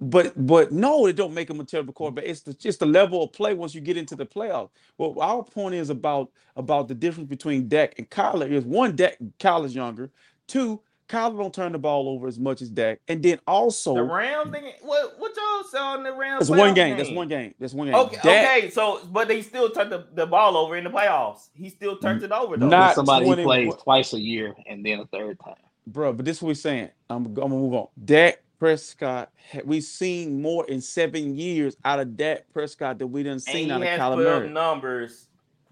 But 0.00 0.34
but 0.46 0.72
no, 0.72 1.06
it 1.06 1.16
don't 1.16 1.32
make 1.32 1.48
him 1.48 1.60
a 1.60 1.64
terrible 1.64 1.94
quarterback. 1.94 2.24
It's 2.26 2.42
the, 2.42 2.52
just 2.52 2.80
the 2.80 2.86
level 2.86 3.22
of 3.22 3.32
play 3.32 3.54
once 3.54 3.74
you 3.74 3.80
get 3.80 3.96
into 3.96 4.14
the 4.14 4.26
playoffs. 4.26 4.70
Well, 4.98 5.18
our 5.20 5.42
point 5.42 5.74
is 5.74 5.88
about 5.88 6.30
about 6.56 6.88
the 6.88 6.94
difference 6.94 7.28
between 7.28 7.68
Dak 7.68 7.94
and 7.98 8.08
Kyler 8.10 8.50
is 8.50 8.64
one, 8.64 8.94
Dak 8.94 9.16
Kyler's 9.38 9.74
younger. 9.74 10.10
Two, 10.46 10.82
Kyler 11.10 11.38
don't 11.38 11.52
turn 11.52 11.72
the 11.72 11.78
ball 11.78 12.08
over 12.08 12.28
as 12.28 12.38
much 12.38 12.62
as 12.62 12.70
Dak, 12.70 13.00
and 13.08 13.22
then 13.22 13.40
also 13.46 13.94
The 13.94 14.02
Rams, 14.02 14.50
nigga, 14.50 14.72
what 14.82 15.18
what 15.18 15.32
y'all 15.36 15.64
saw 15.68 15.96
in 15.96 16.04
the 16.04 16.12
Rams? 16.12 16.42
it's 16.42 16.50
one 16.50 16.70
playoff 16.70 16.74
game. 16.74 16.96
That's 16.96 17.10
one 17.10 17.28
game. 17.28 17.54
That's 17.58 17.74
one 17.74 17.86
game. 17.88 17.96
Okay, 17.96 18.18
Dak- 18.22 18.58
okay, 18.58 18.70
so 18.70 19.00
but 19.10 19.26
they 19.28 19.42
still 19.42 19.70
turned 19.70 19.90
the, 19.90 20.06
the 20.14 20.26
ball 20.26 20.56
over 20.56 20.76
in 20.76 20.84
the 20.84 20.90
playoffs. 20.90 21.48
He 21.54 21.68
still 21.68 21.98
turned 21.98 22.22
it 22.22 22.30
over 22.30 22.56
though. 22.56 22.68
Not 22.68 22.94
somebody 22.94 23.26
20 23.26 23.42
plays 23.42 23.74
twice 23.82 24.12
a 24.12 24.20
year 24.20 24.54
and 24.66 24.86
then 24.86 25.00
a 25.00 25.06
third 25.06 25.38
time. 25.44 25.54
bro. 25.86 26.12
But 26.12 26.24
this 26.24 26.36
is 26.36 26.42
what 26.42 26.48
we're 26.48 26.54
saying. 26.54 26.90
I'm, 27.08 27.26
I'm 27.26 27.34
gonna 27.34 27.48
move 27.48 27.74
on. 27.74 27.88
Dak 28.04 28.42
Prescott, 28.60 29.32
we've 29.64 29.82
seen 29.82 30.40
more 30.40 30.66
in 30.66 30.80
seven 30.80 31.36
years 31.36 31.76
out 31.84 31.98
of 31.98 32.16
Dak 32.16 32.44
Prescott 32.52 32.98
than 32.98 33.10
we 33.10 33.22
didn't 33.24 33.40
see 33.42 33.70
out 33.70 33.82
of 33.82 33.88
has 33.88 33.98
Kyler 33.98 34.14
put 34.16 34.24
Murray. 34.24 34.48
numbers 34.50 35.26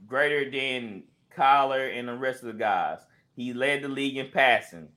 greater 0.07 0.51
than 0.51 1.05
Kyler 1.37 1.97
and 1.97 2.09
the 2.09 2.17
rest 2.17 2.43
of 2.43 2.47
the 2.49 2.55
guys. 2.55 2.99
He 3.37 3.53
led 3.53 3.83
the 3.83 3.89
league 3.89 4.17
in 4.17 4.31
passing. 4.33 4.89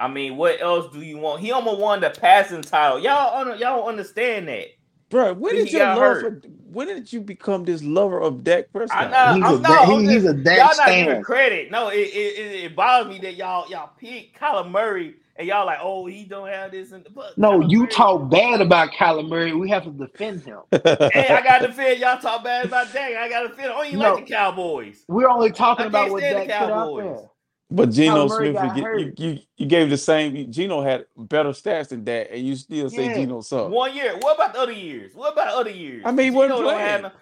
I 0.00 0.08
mean, 0.08 0.36
what 0.36 0.60
else 0.60 0.92
do 0.92 1.02
you 1.02 1.18
want? 1.18 1.40
He 1.42 1.52
almost 1.52 1.78
won 1.78 2.00
the 2.00 2.10
passing 2.10 2.62
title. 2.62 2.98
Y'all, 2.98 3.40
un- 3.42 3.58
y'all 3.58 3.76
don't 3.80 3.88
understand 3.88 4.48
that. 4.48 4.66
Bro, 5.10 5.34
when 5.34 5.56
did 5.56 5.70
your 5.72 5.80
got 5.80 5.98
love 5.98 6.20
for, 6.20 6.30
when 6.70 6.86
did 6.86 7.12
you 7.12 7.20
become 7.20 7.64
this 7.64 7.82
lover 7.82 8.20
of 8.20 8.44
Dak 8.44 8.72
Prescott? 8.72 9.12
I 9.12 9.32
know. 9.32 9.34
He's 9.34 9.44
I'm 9.44 9.54
a 9.56 9.60
not. 9.60 9.86
da- 9.88 9.94
I'm 9.94 10.00
he- 10.04 10.08
he's 10.12 10.24
a 10.24 10.32
Dak 10.34 10.56
y'all 10.58 10.76
not 10.76 10.88
giving 10.94 11.22
credit. 11.22 11.70
No, 11.70 11.88
it, 11.88 11.96
it, 11.98 12.38
it, 12.38 12.64
it 12.64 12.76
bothers 12.76 13.12
me 13.12 13.18
that 13.20 13.34
y'all 13.34 13.68
y'all 13.68 13.90
pick 13.98 14.38
Kyler 14.38 14.70
Murray 14.70 15.16
and 15.34 15.48
y'all 15.48 15.66
like, 15.66 15.80
oh, 15.82 16.06
he 16.06 16.24
don't 16.24 16.46
have 16.48 16.70
this. 16.70 16.92
In 16.92 17.02
the 17.02 17.10
but 17.10 17.36
No, 17.36 17.58
Kyler 17.58 17.70
you 17.70 17.78
Murray- 17.80 17.88
talk 17.90 18.30
bad 18.30 18.60
about 18.60 18.92
Kyler 18.92 19.28
Murray. 19.28 19.52
We 19.52 19.68
have 19.70 19.82
to 19.82 19.90
defend 19.90 20.42
him. 20.44 20.60
Hey, 20.72 21.26
I 21.28 21.42
got 21.42 21.58
to 21.62 21.66
defend 21.66 21.98
y'all. 21.98 22.20
Talk 22.20 22.44
bad 22.44 22.66
about 22.66 22.92
Dak. 22.92 23.12
I 23.16 23.28
got 23.28 23.42
to 23.42 23.48
defend. 23.48 23.72
Oh, 23.74 23.82
you 23.82 23.98
No. 23.98 24.14
like 24.14 24.24
the 24.26 24.32
Cowboys? 24.32 25.04
We're 25.08 25.28
only 25.28 25.50
talking 25.50 25.86
I 25.86 25.88
about 25.88 26.02
can't 26.02 26.12
what 26.12 26.20
stand 26.22 26.42
the 26.42 26.46
Dak 26.46 26.60
put 26.60 26.70
out 26.70 26.76
Cowboys. 26.86 27.04
there. 27.18 27.28
But 27.70 27.90
Geno 27.92 28.26
Kyler 28.26 28.28
Murray 28.28 28.50
Smith, 28.50 28.62
you, 28.64 28.68
got 28.68 28.76
you, 28.76 28.82
hurt. 28.82 29.18
you 29.20 29.38
you 29.56 29.66
gave 29.66 29.90
the 29.90 29.96
same. 29.98 30.50
Geno 30.52 30.82
had 30.82 31.06
better 31.16 31.50
stats 31.50 31.88
than 31.88 32.04
that, 32.04 32.32
and 32.32 32.44
you 32.46 32.56
still 32.56 32.90
say 32.90 33.06
Yeah. 33.06 33.14
Geno 33.14 33.40
sucked. 33.42 33.70
One 33.70 33.94
year. 33.94 34.16
What 34.18 34.36
about 34.36 34.54
the 34.54 34.60
other 34.60 34.72
years? 34.72 35.12
What 35.14 35.32
about 35.34 35.48
the 35.52 35.56
other 35.56 35.70
years? 35.70 36.02
I 36.04 36.10
mean, 36.12 36.24
he 36.26 36.30
wasn't 36.30 36.58
Geno 36.58 36.68
don't 36.68 36.74
playing. 36.74 36.88
have 36.90 37.02
no- 37.02 37.12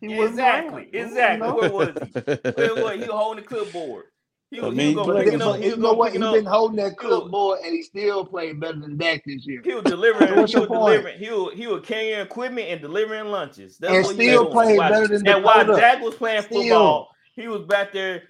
He 0.00 0.08
wasn't 0.08 0.30
exactly. 0.30 0.84
playing. 0.86 1.06
Exactly. 1.08 1.48
You? 1.48 1.54
Where 1.54 1.72
was 1.72 1.88
he? 1.88 2.50
Where 2.52 2.74
was 2.74 2.92
he? 2.92 2.98
He 2.98 3.04
was 3.04 3.10
holding 3.10 3.42
the 3.44 3.48
clipboard. 3.48 4.04
He 4.52 4.60
I 4.60 4.66
was, 4.66 4.74
mean, 4.76 4.88
he 4.90 4.94
was 4.94 5.06
gonna 5.06 5.18
But, 5.18 5.24
pick 5.24 5.34
it 5.34 5.38
but 5.40 5.48
up. 5.48 5.56
He 5.56 5.64
you 5.64 5.76
know 5.76 5.82
gonna 5.82 5.94
what? 5.98 6.12
pick 6.12 6.22
He's 6.22 6.28
it 6.28 6.32
been 6.34 6.44
holding 6.44 6.76
that 6.76 6.96
clipboard, 6.96 7.58
and 7.64 7.74
he 7.74 7.82
still 7.82 8.24
played 8.24 8.60
better 8.60 8.78
than 8.78 8.96
Dak 8.96 9.24
this 9.26 9.44
year. 9.44 9.60
He 9.64 9.74
was 9.74 9.82
delivering. 9.84 10.36
What's 10.36 10.52
he 10.52 10.58
your 10.60 10.68
was 10.68 10.78
point? 10.78 10.92
delivering. 11.02 11.18
He 11.18 11.30
was, 11.30 11.52
he 11.54 11.66
was 11.66 11.82
carrying 11.84 12.20
equipment 12.20 12.68
and 12.68 12.80
delivering 12.80 13.26
lunches. 13.26 13.76
That's 13.78 13.92
And 13.94 14.06
what 14.06 14.16
he 14.16 14.28
still 14.28 14.44
was 14.44 14.52
doing. 14.52 14.52
playing 14.52 14.76
While- 14.76 14.90
better 14.90 15.08
than 15.08 15.26
And 15.26 15.44
while 15.44 15.58
Dakota. 15.64 15.80
Dak 15.80 16.00
was 16.00 16.14
playing 16.14 16.42
Still. 16.42 16.62
football, 16.62 17.08
he 17.34 17.48
was 17.48 17.62
back 17.62 17.92
there 17.92 18.22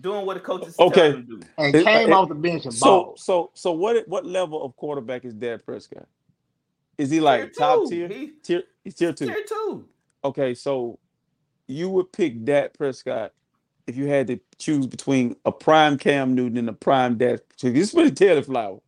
doing 0.00 0.26
what 0.26 0.34
the 0.34 0.40
coaches 0.40 0.74
Okay. 0.78 0.94
tell 0.94 1.10
him 1.18 1.26
to 1.26 1.36
do. 1.38 1.46
And 1.58 1.74
It- 1.74 1.84
came 1.84 2.08
it- 2.10 2.12
off 2.12 2.28
the 2.28 2.34
bench 2.34 2.64
and 2.64 2.74
So 2.74 2.86
balled. 2.86 3.18
so 3.20 3.50
so 3.54 3.72
what 3.72 4.06
what 4.08 4.24
level 4.26 4.62
of 4.64 4.76
quarterback 4.76 5.24
is 5.24 5.34
Dak 5.34 5.64
Prescott? 5.64 6.06
Is 6.98 7.10
he 7.10 7.20
like 7.20 7.40
Tier 7.42 7.50
top 7.50 7.84
two. 7.84 7.90
tier? 7.90 8.08
He- 8.08 8.32
Tier 8.42 8.62
he's 8.84 8.94
tier 8.94 9.12
two. 9.12 9.26
Tier 9.26 9.44
two. 9.48 9.88
Okay, 10.24 10.54
so 10.54 10.98
you 11.66 11.88
would 11.90 12.12
pick 12.12 12.44
Dak 12.44 12.74
Prescott 12.74 13.32
if 13.86 13.96
you 13.96 14.06
had 14.06 14.26
to 14.28 14.38
choose 14.58 14.86
between 14.86 15.36
a 15.44 15.52
prime 15.52 15.96
Cam 15.98 16.34
Newton 16.34 16.58
and 16.58 16.68
a 16.68 16.72
prime 16.72 17.16
Dak. 17.16 17.40
So 17.56 17.70
this 17.70 17.88
is 17.88 17.94
really 17.94 18.10
Taylor 18.10 18.42
Flower. 18.42 18.80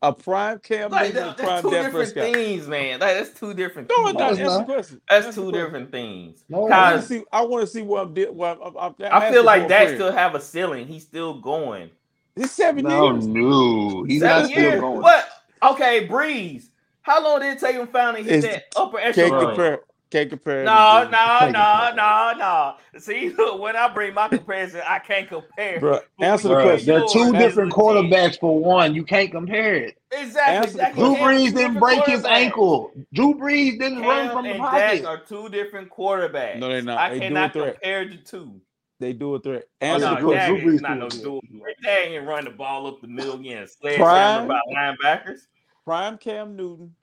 A 0.00 0.12
prime 0.12 0.60
Cam 0.60 0.90
Like 0.92 1.12
Newton 1.14 1.14
that, 1.14 1.34
a 1.34 1.36
that's 1.36 1.40
prime 1.48 1.62
two 1.62 1.70
Dak 1.70 1.84
different 1.86 2.14
Prescott. 2.14 2.34
things, 2.34 2.68
man. 2.68 3.00
Like 3.00 3.16
that's 3.16 3.38
two 3.40 3.52
different. 3.54 3.90
No, 3.90 4.06
things. 4.06 4.10
it's 4.10 4.18
not. 4.18 4.30
it's 4.30 4.38
Answer 4.38 4.42
the 4.42 4.48
not. 4.60 4.66
That's 5.08 5.34
two 5.34 5.42
question. 5.42 5.52
different 5.52 5.90
things. 5.90 6.44
No, 6.48 6.68
I 6.68 6.92
want 6.92 7.02
to 7.02 7.08
see. 7.08 7.24
I 7.32 7.42
want 7.42 7.62
to 7.62 7.66
see 7.66 7.82
what 7.82 8.02
I'm. 8.06 8.14
Di- 8.14 8.26
what 8.26 8.60
I'm, 8.64 8.76
I'm, 8.76 8.94
I'm 9.00 9.12
I 9.12 9.30
feel 9.32 9.44
like 9.44 9.62
for 9.64 9.68
Dak 9.68 9.82
friend. 9.88 9.96
still 9.96 10.12
have 10.12 10.34
a 10.36 10.40
ceiling. 10.40 10.86
He's 10.86 11.02
still 11.02 11.40
going. 11.40 11.90
It's 12.36 12.52
seven 12.52 12.84
No, 12.84 13.12
years. 13.12 13.26
no, 13.26 14.04
he's 14.04 14.20
Seven 14.20 14.42
not 14.42 14.50
still 14.50 14.62
years? 14.62 14.80
going. 14.80 15.02
What? 15.02 15.28
Okay, 15.64 16.06
Brees. 16.06 16.68
How 17.02 17.24
long 17.24 17.40
did 17.40 17.56
it 17.56 17.60
take 17.60 17.74
him 17.74 17.88
finally 17.88 18.22
hit 18.22 18.44
It's- 18.44 18.54
that 18.54 18.80
upper 18.80 18.98
echelon? 19.00 19.78
Compare. 20.10 20.24
Can't 20.24 20.30
compare. 20.30 20.64
No, 20.64 20.96
anything. 20.98 21.52
no, 21.52 21.92
no, 21.94 22.32
no, 22.34 22.74
no. 22.94 23.00
See, 23.00 23.28
look, 23.38 23.60
when 23.60 23.76
I 23.76 23.88
bring 23.88 24.14
my 24.14 24.28
comparison, 24.28 24.82
I 24.86 24.98
can't 24.98 25.28
compare. 25.28 25.80
Bro, 25.80 26.00
answer 26.20 26.48
when 26.48 26.58
the 26.58 26.64
question. 26.64 26.86
they're 26.86 27.06
two 27.08 27.32
that's 27.32 27.44
different 27.44 27.76
legit. 27.76 28.10
quarterbacks 28.12 28.38
for 28.40 28.58
one. 28.58 28.94
You 28.94 29.04
can't 29.04 29.30
compare 29.30 29.74
it. 29.74 29.98
Exactly. 30.12 30.80
Answer 30.82 30.94
the 30.94 31.00
Drew 31.00 31.16
Brees 31.16 31.54
didn't 31.54 31.78
break 31.78 32.04
his 32.06 32.24
ankle. 32.24 32.92
Drew 33.12 33.34
Brees 33.34 33.78
didn't 33.78 34.00
run 34.02 34.30
from 34.30 34.44
the 34.44 34.50
and 34.52 34.60
pocket. 34.60 35.02
Dak 35.02 35.04
are 35.04 35.18
two 35.24 35.48
different 35.50 35.90
quarterbacks. 35.90 36.58
No, 36.58 36.68
they're 36.68 36.82
not. 36.82 36.98
I 36.98 37.10
They 37.10 37.14
do 37.18 37.24
a 37.24 37.28
cannot 37.28 37.52
threat. 37.52 37.74
compare 37.74 38.08
the 38.08 38.16
two. 38.16 38.60
They 39.00 39.12
do 39.12 39.34
a 39.34 39.40
threat. 39.40 39.64
Oh, 39.80 39.86
Answer 39.86 40.06
no, 40.06 40.14
the 40.14 40.20
no, 40.20 40.26
question. 40.28 40.54
Dak 40.54 40.62
Drew 40.62 40.72
is 40.74 40.80
Brees 40.80 40.82
not 40.82 40.98
no 40.98 41.08
do 41.08 41.40
dude. 41.52 41.62
Dak 41.84 42.06
ain't 42.06 42.26
run 42.26 42.44
the 42.44 42.50
ball 42.50 42.86
up 42.86 43.00
the 43.00 43.06
middle 43.08 43.34
again. 43.34 43.66
Prime- 43.80 43.96
Sledgehammer 43.96 44.48
by 44.48 44.60
linebackers. 44.74 45.40
Prime 45.84 46.18
Cam 46.18 46.56
Newton, 46.56 46.94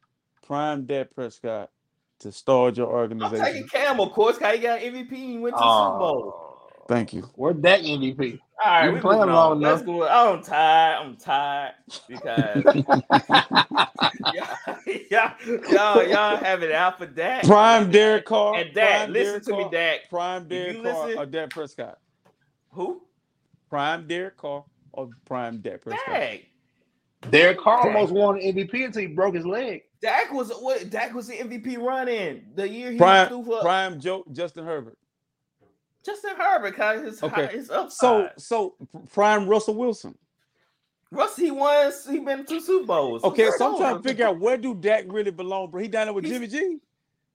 prime 0.46 0.86
Dak 0.86 1.14
Prescott 1.16 1.70
to 2.20 2.32
start 2.32 2.78
your 2.78 2.88
organization. 2.88 3.36
I'm 3.36 3.42
taking 3.42 3.64
organization. 3.64 3.96
Cam, 3.96 4.00
of 4.00 4.12
course, 4.12 4.38
because 4.38 4.56
he 4.56 4.62
got 4.62 4.80
MVP 4.80 5.34
and 5.34 5.42
went 5.42 5.56
to 5.56 5.60
the 5.60 5.84
Super 5.84 5.96
oh. 5.96 6.00
Bowl. 6.00 6.34
Oh, 6.36 6.86
Thank 6.88 7.14
you. 7.14 7.30
where's 7.36 7.60
that 7.62 7.82
MVP? 7.82 8.40
All 8.64 8.72
right, 8.72 8.94
we 8.94 9.00
playing 9.02 9.20
moving 9.20 9.34
long 9.34 9.52
on. 9.52 9.58
enough. 9.58 9.72
Let's 9.74 9.86
go. 9.86 10.08
I'm 10.08 10.42
tired. 10.42 10.98
I'm 11.02 11.18
tired 11.18 11.74
because 12.08 12.64
y'all, 14.34 14.52
y'all, 15.12 15.32
y'all, 15.72 16.08
y'all 16.08 16.38
have 16.38 16.64
it 16.64 16.72
out 16.72 16.98
for 16.98 17.06
Dak. 17.06 17.44
Prime 17.44 17.92
Derek 17.92 18.26
Carr. 18.26 18.56
And 18.56 18.74
Dak, 18.74 19.10
listen 19.10 19.32
Derek 19.32 19.44
to 19.44 19.52
me, 19.52 19.62
Carr, 19.64 19.72
Dak. 19.72 20.10
Prime 20.10 20.48
Derek 20.48 20.78
you 20.78 20.84
Carr 20.84 21.06
listen- 21.08 21.22
or 21.22 21.26
Dak 21.26 21.50
Prescott. 21.50 22.00
Who? 22.72 23.02
Prime 23.70 24.08
Derek 24.08 24.38
Carr 24.38 24.64
or 24.94 25.10
prime 25.26 25.60
Dak 25.60 25.82
Prescott. 25.82 26.06
Dak. 26.08 26.42
Derek 27.32 27.60
Carr 27.60 27.88
almost 27.88 28.14
won 28.14 28.40
an 28.40 28.56
MVP 28.56 28.86
until 28.86 29.02
he 29.02 29.08
broke 29.08 29.36
his 29.36 29.46
leg. 29.46 29.84
Dak 30.06 30.32
was 30.32 30.52
what? 30.60 30.88
Dak 30.92 31.16
was 31.16 31.26
the 31.26 31.34
MVP 31.38 31.80
running 31.80 32.46
the 32.54 32.70
year 32.70 32.92
he 32.92 32.98
Prime 33.00 33.28
threw 33.28 33.44
for 33.44 33.62
prime 33.62 34.00
Joe 34.00 34.24
Justin 34.32 34.64
Herbert. 34.64 34.96
Justin 36.06 36.36
Herbert. 36.38 36.76
Cause 36.76 37.02
his 37.02 37.24
Okay. 37.24 37.48
his 37.48 37.72
upside. 37.72 37.90
So 37.98 38.30
so 38.38 38.76
prime 39.12 39.48
Russell 39.48 39.74
Wilson. 39.74 40.16
Russ, 41.10 41.36
he 41.36 41.50
won. 41.50 41.92
He 42.08 42.20
been 42.20 42.46
to 42.46 42.62
Super 42.62 42.86
Bowls. 42.86 43.24
Okay, 43.24 43.50
so 43.58 43.72
I'm 43.72 43.78
trying 43.80 43.98
to 43.98 44.04
figure 44.08 44.28
out 44.28 44.40
where 44.40 44.58
do 44.58 44.76
Dak 44.76 45.06
really 45.08 45.32
belong, 45.32 45.72
bro. 45.72 45.82
He 45.82 45.88
down 45.88 46.06
there 46.06 46.14
with 46.14 46.26
He's- 46.26 46.36
Jimmy 46.36 46.48
G. 46.48 46.78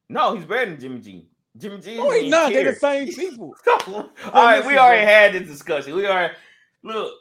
No, 0.08 0.36
he's 0.36 0.44
better 0.44 0.70
than 0.70 0.80
Jimmy 0.80 1.00
G. 1.00 1.26
Jimmy 1.56 1.78
G. 1.80 1.96
No, 1.96 2.10
he's 2.12 2.30
not. 2.30 2.52
They're 2.52 2.72
the 2.72 2.78
same 2.78 3.08
people. 3.14 3.52
All 3.88 4.10
right, 4.32 4.64
we 4.64 4.78
already 4.78 5.04
had 5.04 5.32
this 5.32 5.48
discussion. 5.48 5.96
We 5.96 6.06
are 6.06 6.30
look. 6.84 7.14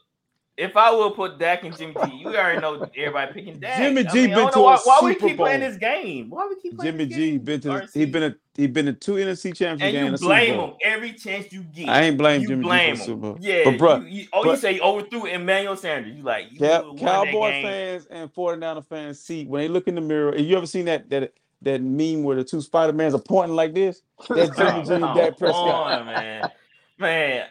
If 0.59 0.75
I 0.75 0.91
will 0.91 1.11
put 1.11 1.39
Dak 1.39 1.63
and 1.63 1.75
Jimmy 1.75 1.95
G, 2.03 2.15
you 2.17 2.27
already 2.35 2.59
know 2.59 2.85
everybody 2.97 3.31
picking 3.31 3.59
Dak. 3.59 3.77
Jimmy 3.77 4.05
I 4.05 4.11
G 4.11 4.27
mean, 4.27 4.35
been 4.35 4.51
to 4.51 4.59
why, 4.59 4.77
why 4.83 4.99
we 5.01 5.15
keep 5.15 5.37
playing 5.37 5.61
this 5.61 5.77
game. 5.77 6.29
Why 6.29 6.47
we 6.49 6.59
keep 6.61 6.77
playing 6.77 6.91
Jimmy 6.91 7.05
this 7.05 7.15
G 7.15 7.31
game? 7.31 7.39
been 7.39 7.61
to 7.61 7.87
he 7.93 8.05
been 8.05 8.23
a 8.23 8.35
he 8.55 8.67
been 8.67 8.89
a 8.89 8.93
two 8.93 9.13
NFC 9.13 9.55
championship 9.55 9.81
and 9.81 9.93
games. 9.93 9.95
you 9.95 10.05
and 10.05 10.15
a 10.15 10.17
Super 10.17 10.27
blame 10.27 10.53
him 10.59 10.73
every 10.83 11.13
chance 11.13 11.53
you 11.53 11.63
get. 11.63 11.87
I 11.87 12.01
ain't 12.01 12.17
blame 12.17 12.41
you 12.41 12.47
Jimmy 12.49 12.63
G 12.63 12.67
blame 12.67 12.95
Super 12.97 13.11
him. 13.11 13.19
Bowl. 13.21 13.37
Yeah, 13.39 13.63
But, 13.63 13.73
bruh, 13.75 14.01
you, 14.11 14.19
you, 14.19 14.27
oh, 14.33 14.51
you 14.51 14.57
say 14.57 14.75
you 14.75 14.81
overthrew 14.81 15.25
Emmanuel 15.27 15.77
Sanders. 15.77 16.13
You 16.13 16.23
like 16.23 16.51
you 16.51 16.59
Cow- 16.59 16.93
Cowboy 16.99 17.51
fans 17.61 18.07
and 18.07 18.33
49er 18.33 18.85
fans 18.85 19.21
see 19.21 19.45
when 19.45 19.61
they 19.61 19.69
look 19.69 19.87
in 19.87 19.95
the 19.95 20.01
mirror. 20.01 20.33
Have 20.33 20.41
you 20.45 20.57
ever 20.57 20.65
seen 20.67 20.85
that 20.85 21.09
that 21.09 21.33
that 21.61 21.81
meme 21.81 22.23
where 22.23 22.35
the 22.35 22.43
two 22.43 22.61
Spider 22.61 22.91
Mans 22.91 23.13
are 23.15 23.19
pointing 23.21 23.55
like 23.55 23.73
this? 23.73 24.01
That's 24.27 24.49
Jimmy 24.57 24.83
G 24.83 24.93
and 24.93 25.15
Dak 25.15 25.37
Prescott. 25.37 26.01
on, 26.01 26.05
man. 26.05 26.51
Man, 26.97 27.45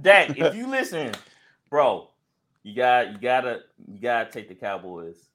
Dak, 0.00 0.38
if 0.38 0.54
you 0.54 0.68
listen, 0.68 1.12
bro, 1.68 2.08
you 2.64 2.74
got 2.74 3.12
you 3.12 3.18
gotta 3.18 3.60
you 3.86 4.00
gotta 4.00 4.30
take 4.30 4.48
the 4.48 4.54
Cowboys 4.54 5.28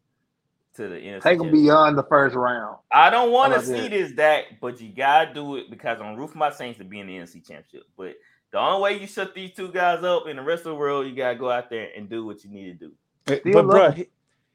to 0.75 0.87
the 0.89 0.95
NFC. 0.95 1.21
Take 1.21 1.39
them 1.39 1.51
beyond 1.51 1.97
the 1.97 2.03
first 2.03 2.35
round. 2.35 2.77
I 2.91 3.09
don't 3.09 3.31
want 3.31 3.53
to 3.53 3.65
see 3.65 3.87
this, 3.87 4.11
Dak, 4.11 4.59
but 4.59 4.81
you 4.81 4.89
gotta 4.89 5.33
do 5.33 5.55
it 5.55 5.69
because 5.69 6.01
I'm 6.01 6.15
rooting 6.15 6.33
for 6.33 6.37
my 6.39 6.51
Saints 6.51 6.79
to 6.79 6.85
be 6.85 6.99
in 6.99 7.07
the 7.07 7.17
NFC 7.17 7.35
Championship. 7.47 7.83
But 7.95 8.15
the 8.51 8.59
only 8.59 8.81
way 8.81 8.99
you 8.99 9.07
shut 9.07 9.35
these 9.35 9.53
two 9.55 9.71
guys 9.71 10.03
up 10.03 10.27
in 10.27 10.37
the 10.37 10.41
rest 10.41 10.61
of 10.61 10.71
the 10.71 10.75
world, 10.75 11.05
you 11.07 11.15
gotta 11.15 11.37
go 11.37 11.51
out 11.51 11.69
there 11.69 11.89
and 11.95 12.09
do 12.09 12.25
what 12.25 12.43
you 12.43 12.49
need 12.49 12.65
to 12.79 12.87
do. 12.87 12.91
But, 13.25 13.39
Still 13.41 13.63
bro, 13.63 13.93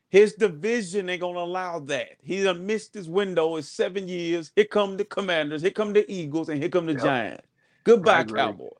his 0.08 0.34
division 0.34 1.08
ain't 1.08 1.20
gonna 1.20 1.38
allow 1.38 1.78
that. 1.80 2.10
He 2.22 2.42
done 2.42 2.66
missed 2.66 2.94
his 2.94 3.08
window 3.08 3.56
in 3.56 3.62
seven 3.62 4.08
years. 4.08 4.50
Here 4.56 4.64
come 4.64 4.96
the 4.96 5.04
Commanders. 5.04 5.62
Here 5.62 5.70
come 5.70 5.92
the 5.92 6.10
Eagles, 6.12 6.48
and 6.48 6.58
here 6.60 6.68
come 6.70 6.86
the 6.86 6.94
Yep. 6.94 7.02
Giants. 7.02 7.46
Goodbye. 7.84 8.24
Cowboys. 8.24 8.70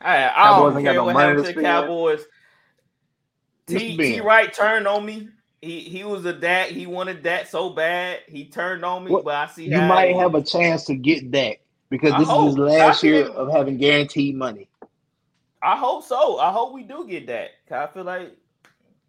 I, 0.00 0.28
I 0.28 0.32
Cowboys 0.44 0.72
don't 0.72 0.76
ain't 0.76 0.84
got 0.84 0.92
care 0.92 0.94
no 0.94 1.04
what 1.04 1.12
money 1.14 1.28
happened 1.28 1.44
to 1.44 1.48
to 1.48 1.54
the 1.54 1.60
spend. 1.60 1.66
Cowboys. 1.66 2.24
T. 3.66 3.96
T. 3.96 4.20
Wright 4.20 4.52
turned 4.52 4.86
on 4.86 5.04
me. 5.06 5.28
He 5.62 5.80
he 5.80 6.04
was 6.04 6.24
a 6.26 6.32
dat. 6.32 6.70
He 6.70 6.86
wanted 6.86 7.22
that 7.24 7.48
so 7.48 7.70
bad. 7.70 8.20
He 8.26 8.44
turned 8.46 8.84
on 8.84 9.04
me, 9.04 9.10
What- 9.10 9.24
but 9.24 9.34
I 9.34 9.46
see 9.46 9.64
You 9.64 9.80
might 9.80 10.10
he- 10.10 10.16
have 10.18 10.34
a 10.34 10.42
chance 10.42 10.84
to 10.84 10.94
get 10.94 11.32
that 11.32 11.56
because 11.88 12.12
I 12.12 12.18
this 12.18 12.28
is 12.28 12.44
his 12.44 12.58
last 12.58 13.02
I 13.04 13.06
year 13.06 13.24
think- 13.24 13.36
of 13.36 13.50
having 13.50 13.78
guaranteed 13.78 14.36
money. 14.36 14.68
I 15.62 15.76
hope 15.78 16.04
so. 16.04 16.38
I 16.38 16.52
hope 16.52 16.74
we 16.74 16.82
do 16.82 17.06
get 17.08 17.26
that. 17.28 17.50
'Cause 17.66 17.78
I 17.88 17.92
feel 17.94 18.04
like 18.04 18.36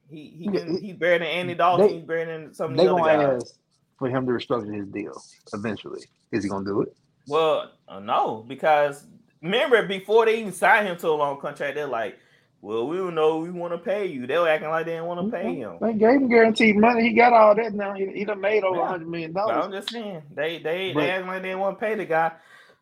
he 0.09 0.27
he 0.27 0.45
Yeah, 0.45 0.59
can, 0.61 0.75
it- 0.77 0.81
he 0.81 0.93
better 0.93 1.19
than 1.19 1.27
Andy 1.27 1.55
Dalton. 1.55 1.87
they- 1.87 1.93
He's 1.95 2.03
better 2.03 2.25
than 2.25 2.53
some 2.53 2.71
of 2.71 2.77
the 2.77 2.93
other 2.93 3.01
guys. 3.01 3.43
ask 3.43 3.59
for 3.99 4.07
him 4.07 4.25
to 4.25 4.31
restructure 4.31 4.73
his 4.73 4.87
deal 4.87 5.21
eventually. 5.53 6.03
Is 6.31 6.43
he 6.45 6.49
gonna 6.49 6.63
do 6.65 6.81
it? 6.81 6.95
Well, 7.27 7.71
uh, 7.89 7.99
no, 7.99 8.45
because 8.47 9.05
remember 9.41 9.85
before 9.85 10.25
they 10.25 10.39
even 10.39 10.53
signed 10.53 10.87
him 10.87 10.95
to 10.97 11.09
a 11.09 11.11
long 11.11 11.37
contract, 11.41 11.75
they're 11.75 11.85
like, 11.87 12.17
"Well, 12.65 12.87
we 12.87 12.97
don't 12.97 13.13
know. 13.15 13.37
We 13.37 13.51
want 13.51 13.73
to 13.73 13.77
pay 13.77 14.07
you." 14.07 14.25
They 14.25 14.37
were 14.37 14.49
acting 14.49 14.69
like 14.69 14.85
they 14.85 14.93
didn't 14.93 15.05
want 15.05 15.29
to 15.31 15.37
pay 15.37 15.55
him. 15.55 15.77
They 15.81 15.93
gave 15.93 16.15
him 16.21 16.27
guaranteed 16.27 16.75
money. 16.77 17.03
He 17.03 17.13
got 17.13 17.31
all 17.33 17.53
that 17.55 17.73
now. 17.73 17.93
He, 17.93 18.07
he 18.07 18.25
done 18.25 18.41
made 18.41 18.63
over 18.63 18.79
a 18.79 18.83
Yeah. 18.83 18.87
hundred 18.87 19.07
million 19.09 19.33
dollars. 19.33 19.65
I'm 19.65 19.71
just 19.71 19.91
saying 19.91 20.23
they 20.33 20.57
they 20.59 20.91
But- 20.93 21.01
they 21.01 21.11
acting 21.11 21.27
like 21.27 21.41
they 21.43 21.49
didn't 21.49 21.59
want 21.61 21.79
to 21.79 21.85
pay 21.85 21.95
the 21.95 22.05
guy. 22.05 22.31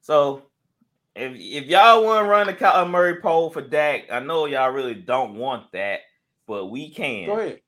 So 0.01 0.43
if 1.15 1.33
if 1.35 1.65
y'all 1.65 2.03
want 2.03 2.25
to 2.25 2.29
run 2.29 2.47
the 2.47 2.53
Kyler 2.53 2.89
Murray 2.89 3.21
poll 3.21 3.49
for 3.49 3.61
Dak, 3.61 4.11
I 4.11 4.19
know 4.19 4.45
y'all 4.45 4.71
really 4.71 4.95
don't 4.95 5.35
want 5.35 5.71
that, 5.73 5.99
but 6.47 6.67
we 6.67 6.89
can. 6.89 7.25
Go 7.27 7.39
ahead. 7.39 7.59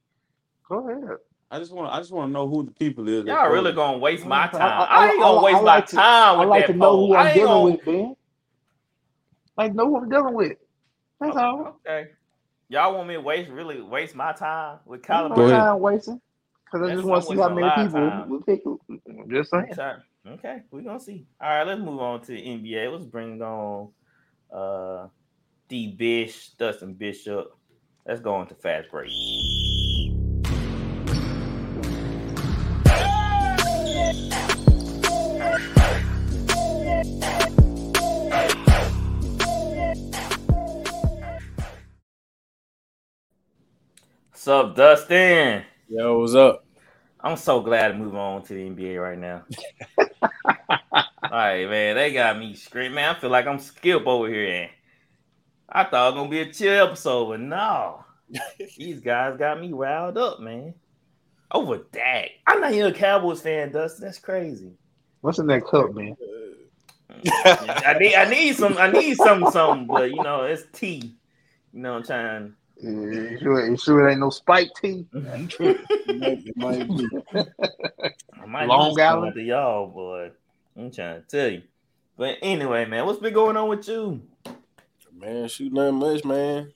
Go 0.70 0.89
ahead. 0.89 1.18
I 1.51 1.59
just 1.59 1.72
want 1.72 1.93
I 1.93 1.99
just 1.99 2.11
want 2.11 2.30
to 2.30 2.34
know 2.34 2.47
who 2.47 2.63
the 2.66 2.72
people 2.72 3.07
is. 3.07 3.24
Y'all 3.26 3.45
really 3.49 3.66
voted. 3.66 3.76
gonna 3.76 3.97
waste 3.99 4.26
my 4.26 4.47
time. 4.47 4.61
I- 4.61 4.86
I, 4.86 5.05
I- 5.05 5.09
ain't 5.11 5.20
gonna 5.22 5.38
I 5.39 5.43
waste 5.43 5.63
like 5.63 5.84
my 5.84 5.86
to- 5.86 5.95
time 5.95 6.36
I 6.38 6.39
with 6.39 6.49
like 6.49 6.68
that 6.68 6.72
to 6.74 6.78
know 6.80 6.89
poll. 6.91 7.07
who 7.07 7.13
I 7.13 7.20
I'm 7.22 7.28
ain't 7.28 7.36
dealing 7.36 7.51
gonna- 7.53 7.66
with, 7.76 7.86
Ben. 7.86 8.16
Like 9.57 9.74
know 9.76 9.86
who 9.88 9.97
I'm 9.97 10.09
dealing 10.09 10.34
with. 10.34 10.57
That's 11.20 11.38
all. 11.38 11.80
Okay. 11.88 12.09
Y'all 12.68 12.95
want 12.95 13.07
me 13.07 13.13
to 13.13 13.22
waste 13.22 13.49
really 13.49 13.82
waste 13.82 14.16
my 14.16 14.34
time 14.34 14.80
with 14.86 15.01
Kyler 15.01 15.30
No 15.30 15.36
Go 15.36 15.45
ahead. 15.45 15.59
time 15.59 15.80
wasting. 15.80 16.22
Because 16.66 16.89
I 16.89 16.95
just 16.95 17.05
want 17.05 17.24
to 17.24 17.30
see 17.30 17.38
how 17.38 17.49
many 17.49 17.70
people 17.70 18.09
time. 18.09 18.30
will 18.30 18.41
pick. 18.41 18.61
I'm 18.66 19.30
just 19.30 19.51
saying. 19.51 19.74
Sorry. 19.76 20.01
Okay, 20.28 20.63
we're 20.72 20.82
gonna 20.82 20.99
see. 20.99 21.28
All 21.39 21.49
right, 21.49 21.68
let's 21.68 21.80
move 21.80 21.99
on 21.99 22.22
to 22.22 22.28
the 22.32 22.41
NBA. 22.41 22.91
Let's 22.91 23.05
bring 23.05 23.41
on 23.41 23.91
uh 24.51 25.07
D 25.70 25.95
Bish, 25.95 26.49
Dustin 26.57 26.95
Bishop. 26.95 27.55
Let's 28.07 28.22
go 28.22 28.41
into 28.41 28.55
fast 28.55 28.89
break. 28.89 29.11
What's 44.46 44.64
up, 44.64 44.76
Dustin? 44.76 45.64
Yo, 45.89 46.20
what's 46.20 46.36
up? 46.36 46.68
I'm 47.20 47.36
so 47.36 47.62
glad 47.62 47.88
to 47.88 47.93
move 47.96 48.14
on 48.14 48.43
to 48.43 48.54
the 48.54 48.70
NBA 48.70 49.02
right 49.02 49.18
now. 49.18 49.43
All 50.93 51.32
right, 51.32 51.68
man, 51.68 51.96
they 51.96 52.14
got 52.14 52.38
me 52.38 52.54
screaming. 52.54 52.93
Man, 52.93 53.16
I 53.16 53.20
feel 53.20 53.32
like 53.32 53.48
I'm 53.48 53.58
Skip 53.58 54.06
over 54.06 54.30
here. 54.30 54.56
And 54.56 54.70
I 55.68 55.86
thought 55.86 56.10
it 56.10 56.12
was 56.12 56.20
gonna 56.20 56.30
be 56.30 56.41
a 56.41 56.54
chill 56.54 56.86
episode, 56.86 57.30
but 57.30 57.39
no, 57.39 58.06
these 58.78 59.00
guys 59.00 59.36
got 59.36 59.60
me 59.60 59.74
riled 59.74 60.20
up, 60.20 60.39
man. 60.39 60.76
Over 61.52 61.80
Dak. 61.91 62.30
I'm 62.46 62.62
not 62.62 62.72
even 62.72 62.93
a 62.93 62.96
Cowboys 62.96 63.41
fan, 63.41 63.72
Dustin. 63.72 64.06
That's 64.06 64.20
crazy. 64.20 64.74
What's 65.22 65.39
in 65.39 65.48
that 65.48 65.66
cup, 65.66 65.91
man? 65.96 66.16
I 67.10 67.96
need, 68.00 68.14
I 68.14 68.30
need 68.30 68.56
some, 68.56 68.78
I 68.78 68.91
need 68.91 69.18
some, 69.18 69.50
something, 69.50 69.88
but 69.88 70.12
you 70.12 70.22
know, 70.22 70.43
it's 70.43 70.66
tea. 70.72 71.16
You 71.74 71.80
know, 71.80 71.96
I'm 71.96 72.04
trying. 72.04 72.54
Yeah, 72.78 72.89
you 72.89 73.39
sure, 73.41 73.67
you 73.67 73.78
sure 73.78 74.07
it 74.07 74.11
ain't 74.11 74.19
no 74.19 74.30
spike 74.30 74.69
tea? 74.82 75.05
It 75.13 76.57
might 76.57 76.88
be. 76.88 77.07
I 77.34 78.45
might 78.45 78.67
Long 78.67 78.89
need 78.89 78.95
some 78.95 79.19
Island? 79.19 79.34
to 79.36 79.41
y'all, 79.41 79.88
boy. 79.88 80.32
I'm 80.78 80.91
trying 80.91 81.21
to 81.21 81.28
tell 81.28 81.49
you. 81.49 81.61
But 82.17 82.38
anyway, 82.41 82.86
man, 82.86 83.05
what's 83.05 83.19
been 83.19 83.34
going 83.34 83.57
on 83.57 83.69
with 83.69 83.88
you? 83.88 84.21
Man, 85.17 85.47
shoot 85.47 85.71
nothing 85.71 85.95
much, 85.95 86.26
man. 86.26 86.73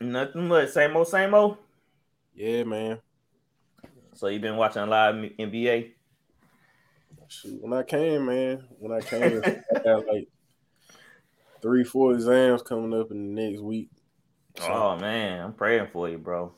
Nothing 0.00 0.48
much. 0.48 0.70
Same 0.70 0.96
old, 0.96 1.08
same 1.08 1.34
old. 1.34 1.56
Yeah, 2.34 2.64
man. 2.64 2.98
So 4.14 4.26
you 4.28 4.40
been 4.40 4.56
watching 4.56 4.82
a 4.82 4.86
lot 4.86 5.14
of 5.14 5.16
NBA? 5.16 5.92
Shoot, 7.28 7.62
when 7.62 7.72
I 7.72 7.82
came, 7.82 8.26
man, 8.26 8.64
when 8.78 8.92
I 8.92 9.00
came, 9.00 9.42
I 9.44 9.78
got 9.84 10.06
like 10.06 10.28
three, 11.60 11.84
four 11.84 12.14
exams 12.14 12.62
coming 12.62 12.98
up 12.98 13.10
in 13.10 13.34
the 13.34 13.42
next 13.42 13.60
week. 13.60 13.90
So, 14.58 14.64
Oh 14.72 14.96
man, 14.98 15.44
I'm 15.44 15.52
praying 15.52 15.88
for 15.92 16.08
you, 16.08 16.18
bro. 16.18 16.52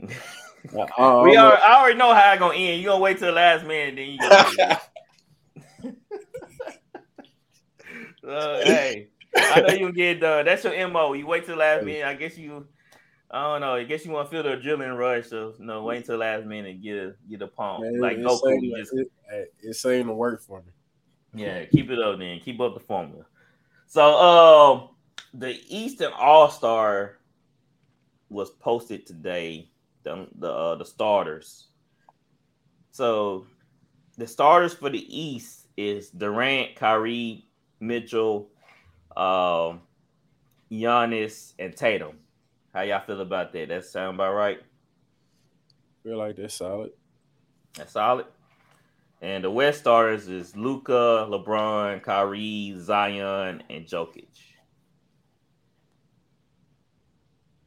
I, 0.00 0.06
I, 0.98 1.22
we 1.22 1.36
I'm 1.36 1.44
are. 1.44 1.54
a- 1.54 1.60
I 1.60 1.80
already 1.80 1.98
know 1.98 2.14
how 2.14 2.32
it's 2.32 2.38
gonna 2.40 2.54
end. 2.54 2.80
You 2.80 2.88
gonna 2.88 3.00
wait 3.00 3.18
till 3.18 3.28
the 3.28 3.32
last 3.32 3.64
minute, 3.66 3.96
then 3.96 4.08
you. 4.10 4.20
Gonna 4.20 4.80
uh, 8.28 8.64
hey, 8.64 9.08
I 9.50 9.60
know 9.60 9.68
you 9.70 9.80
gonna 9.80 9.92
get 9.92 10.16
it 10.16 10.20
done. 10.20 10.44
That's 10.44 10.64
your 10.64 10.88
mo. 10.88 11.12
You 11.12 11.26
wait 11.26 11.44
till 11.44 11.54
the 11.54 11.60
last 11.60 11.84
minute. 11.84 12.04
I 12.04 12.14
guess 12.14 12.38
you. 12.38 12.66
I 13.30 13.42
don't 13.42 13.60
know. 13.62 13.74
I 13.74 13.84
guess 13.84 14.04
you 14.04 14.12
want 14.12 14.30
to 14.30 14.36
feel 14.36 14.42
the 14.44 14.56
adrenaline 14.56 14.96
rush. 14.96 15.28
So 15.28 15.54
no, 15.58 15.82
wait 15.82 15.98
until 15.98 16.14
the 16.14 16.18
last 16.18 16.46
minute 16.46 16.70
and 16.72 16.82
get 16.82 16.96
a 16.96 17.14
get 17.28 17.42
a 17.42 17.48
pump 17.48 17.80
man, 17.80 18.00
like 18.00 18.18
it, 18.18 18.24
Goku. 18.24 18.38
seemed 18.38 18.62
You 18.62 18.76
just 18.76 18.92
it, 18.92 19.10
it, 19.32 19.54
it 19.62 20.04
to 20.04 20.12
work 20.12 20.42
for 20.42 20.62
me. 20.62 21.42
Yeah, 21.42 21.64
keep 21.64 21.90
it 21.90 21.98
up 21.98 22.18
then. 22.18 22.38
Keep 22.40 22.60
up 22.60 22.74
the 22.74 22.80
formula. 22.80 23.24
So 23.88 24.02
um 24.02 24.88
the 25.32 25.60
Eastern 25.68 26.12
All 26.12 26.48
Star 26.50 27.18
was 28.28 28.50
posted 28.50 29.06
today. 29.06 29.70
The 30.02 30.28
the 30.38 30.50
uh, 30.50 30.74
the 30.76 30.84
starters. 30.84 31.68
So 32.90 33.46
the 34.16 34.26
starters 34.26 34.74
for 34.74 34.90
the 34.90 35.04
East 35.08 35.66
is 35.76 36.10
Durant, 36.10 36.76
Kyrie, 36.76 37.46
Mitchell, 37.80 38.48
um, 39.16 39.80
Giannis, 40.70 41.54
and 41.58 41.76
Tatum. 41.76 42.18
How 42.72 42.82
y'all 42.82 43.00
feel 43.00 43.20
about 43.20 43.52
that? 43.52 43.68
That 43.68 43.84
sound 43.84 44.16
about 44.16 44.34
right? 44.34 44.60
Feel 46.02 46.18
like 46.18 46.36
that's 46.36 46.54
solid. 46.54 46.90
That's 47.76 47.92
solid. 47.92 48.26
And 49.22 49.42
the 49.42 49.50
West 49.50 49.80
starters 49.80 50.28
is 50.28 50.54
Luka, 50.54 51.26
LeBron, 51.30 52.02
Kyrie, 52.02 52.76
Zion, 52.78 53.62
and 53.70 53.86
Jokic. 53.86 54.28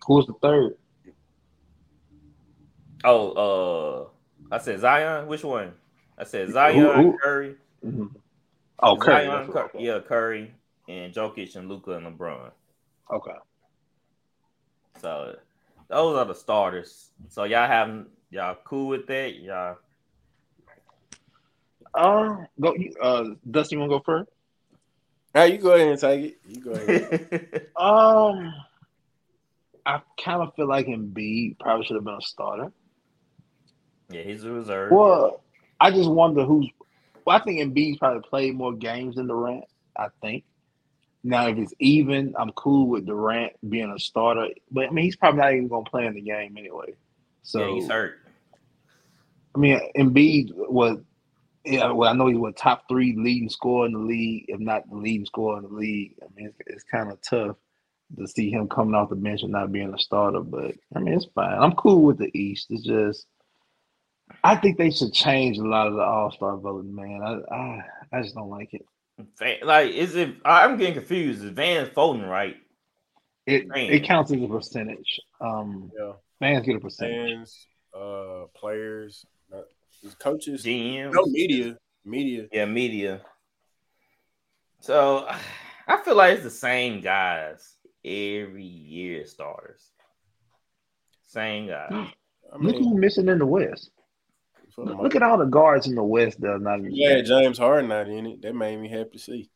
Who's 0.07 0.25
the 0.25 0.33
third? 0.41 0.77
Oh, 3.03 4.09
uh, 4.51 4.55
I 4.55 4.57
said 4.59 4.79
Zion. 4.79 5.27
Which 5.27 5.43
one? 5.43 5.73
I 6.17 6.23
said 6.23 6.49
Zion, 6.51 6.79
Who- 6.79 6.91
who- 7.11 7.17
Curry. 7.19 7.55
Mhm. 7.85 8.15
Oh, 8.79 8.95
Curry. 8.95 9.25
Zion, 9.25 9.51
that's 9.51 9.71
Cur- 9.71 9.79
yeah, 9.79 9.99
Curry, 9.99 10.53
and 10.87 11.13
Jokic, 11.13 11.55
and 11.55 11.67
Luka, 11.69 11.91
and 11.91 12.07
LeBron. 12.07 12.51
Okay. 13.11 13.35
So 14.99 15.37
those 15.89 16.17
are 16.17 16.25
the 16.25 16.33
starters. 16.33 17.11
So 17.29 17.43
y'all 17.43 17.67
have 17.67 18.05
y'all 18.31 18.57
cool 18.63 18.87
with 18.87 19.05
that? 19.07 19.35
Y'all. 19.35 19.77
Uh, 21.93 22.45
go. 22.59 22.75
Uh, 23.01 23.25
Dusty, 23.49 23.75
you 23.75 23.79
want 23.81 23.91
to 23.91 23.97
go 23.97 24.03
first? 24.05 24.29
Hey, 25.33 25.53
you 25.53 25.57
go 25.59 25.73
ahead 25.73 25.87
and 25.89 25.99
take 25.99 26.25
it. 26.25 26.37
You 26.47 26.61
go 26.61 26.71
ahead. 26.71 27.67
Um, 27.77 28.53
I 29.87 30.01
kind 30.21 30.41
of 30.41 30.53
feel 30.55 30.67
like 30.67 30.87
Embiid 30.87 31.59
probably 31.59 31.85
should 31.85 31.95
have 31.95 32.03
been 32.03 32.15
a 32.15 32.21
starter. 32.21 32.73
Yeah, 34.09 34.21
he's 34.21 34.43
a 34.43 34.51
reserve. 34.51 34.91
Well, 34.91 35.41
I 35.79 35.91
just 35.91 36.09
wonder 36.09 36.43
who's. 36.43 36.67
Well, 37.23 37.37
I 37.37 37.39
think 37.43 37.61
Embiid's 37.61 37.97
probably 37.97 38.27
played 38.27 38.55
more 38.55 38.73
games 38.73 39.15
than 39.15 39.27
Durant. 39.27 39.63
I 39.95 40.07
think. 40.21 40.43
Now, 41.23 41.47
if 41.47 41.57
it's 41.57 41.73
even, 41.79 42.35
I'm 42.37 42.51
cool 42.51 42.87
with 42.87 43.05
Durant 43.05 43.53
being 43.67 43.89
a 43.89 43.97
starter. 43.97 44.49
But 44.69 44.87
I 44.87 44.89
mean, 44.91 45.05
he's 45.05 45.15
probably 45.15 45.39
not 45.39 45.53
even 45.53 45.67
going 45.69 45.85
to 45.85 45.91
play 45.91 46.05
in 46.05 46.15
the 46.15 46.21
game 46.21 46.57
anyway. 46.57 46.93
So 47.43 47.59
yeah, 47.59 47.75
he's 47.75 47.87
hurt. 47.87 48.19
I 49.55 49.59
mean, 49.59 49.79
Embiid 49.97 50.51
was. 50.53 50.99
Yeah, 51.63 51.91
well, 51.91 52.09
I 52.09 52.13
know 52.13 52.27
he 52.27 52.35
was 52.35 52.55
top 52.55 52.83
three 52.89 53.15
leading 53.17 53.49
scorer 53.49 53.87
in 53.87 53.93
the 53.93 53.99
league, 53.99 54.45
if 54.49 54.59
not 54.59 54.89
the 54.89 54.95
leading 54.95 55.25
scorer 55.25 55.57
in 55.57 55.63
the 55.63 55.73
league. 55.73 56.15
I 56.21 56.27
mean, 56.35 56.47
it's, 56.47 56.57
it's 56.65 56.83
kind 56.83 57.11
of 57.11 57.19
tough 57.21 57.57
to 58.17 58.27
see 58.27 58.49
him 58.49 58.67
coming 58.67 58.95
off 58.95 59.09
the 59.09 59.15
bench 59.15 59.43
and 59.43 59.51
not 59.51 59.71
being 59.71 59.93
a 59.93 59.99
starter. 59.99 60.41
But 60.41 60.75
I 60.95 60.99
mean, 60.99 61.13
it's 61.13 61.27
fine. 61.35 61.57
I'm 61.61 61.73
cool 61.73 62.03
with 62.03 62.17
the 62.17 62.31
East. 62.37 62.67
It's 62.69 62.83
just 62.83 63.25
I 64.43 64.55
think 64.55 64.77
they 64.77 64.91
should 64.91 65.13
change 65.13 65.57
a 65.57 65.63
lot 65.63 65.87
of 65.87 65.93
the 65.93 66.01
All 66.01 66.31
Star 66.31 66.57
voting, 66.57 66.95
man. 66.95 67.21
I, 67.23 67.55
I 67.55 67.81
I 68.13 68.21
just 68.21 68.35
don't 68.35 68.49
like 68.49 68.73
it. 68.73 68.85
Like, 69.65 69.91
is 69.91 70.15
it? 70.15 70.35
I'm 70.45 70.77
getting 70.77 70.93
confused. 70.93 71.43
Is 71.43 71.51
Van 71.51 71.89
voting 71.93 72.23
right? 72.23 72.57
It 73.45 73.67
it 73.73 74.03
counts 74.03 74.31
as 74.31 74.41
a 74.41 74.47
percentage. 74.47 75.19
Um, 75.39 75.91
Yeah. 75.97 76.13
fans 76.39 76.65
get 76.65 76.75
a 76.75 76.79
percentage. 76.79 77.31
Fans, 77.33 77.67
uh, 77.97 78.45
players, 78.53 79.25
uh, 79.53 79.61
coaches, 80.19 80.65
GM, 80.65 81.13
no 81.13 81.25
media, 81.25 81.77
media. 82.03 82.47
Yeah, 82.51 82.65
media. 82.65 83.21
So 84.81 85.27
I 85.87 85.97
feel 86.03 86.15
like 86.15 86.33
it's 86.35 86.43
the 86.43 86.49
same 86.49 86.99
guys 86.99 87.76
every 88.07 88.63
year 88.63 89.25
starters. 89.25 89.91
Same 91.25 91.67
guys. 91.67 91.91
Look 92.59 92.75
who's 92.77 92.93
missing 92.93 93.27
in 93.27 93.39
the 93.39 93.45
West. 93.45 93.91
Look, 94.77 94.99
look 94.99 95.15
at 95.15 95.23
all 95.23 95.39
the 95.39 95.45
guards 95.45 95.87
in 95.87 95.95
the 95.95 96.03
West 96.03 96.39
that 96.39 96.49
are 96.49 96.59
not 96.59 96.79
even. 96.79 96.91
Yeah, 96.93 97.21
James 97.21 97.57
Harden 97.57 97.89
not 97.89 98.07
in 98.07 98.27
it. 98.27 98.41
That 98.43 98.53
made 98.53 98.77
me 98.79 98.87
happy 98.87 99.09
to 99.13 99.19
see. 99.19 99.49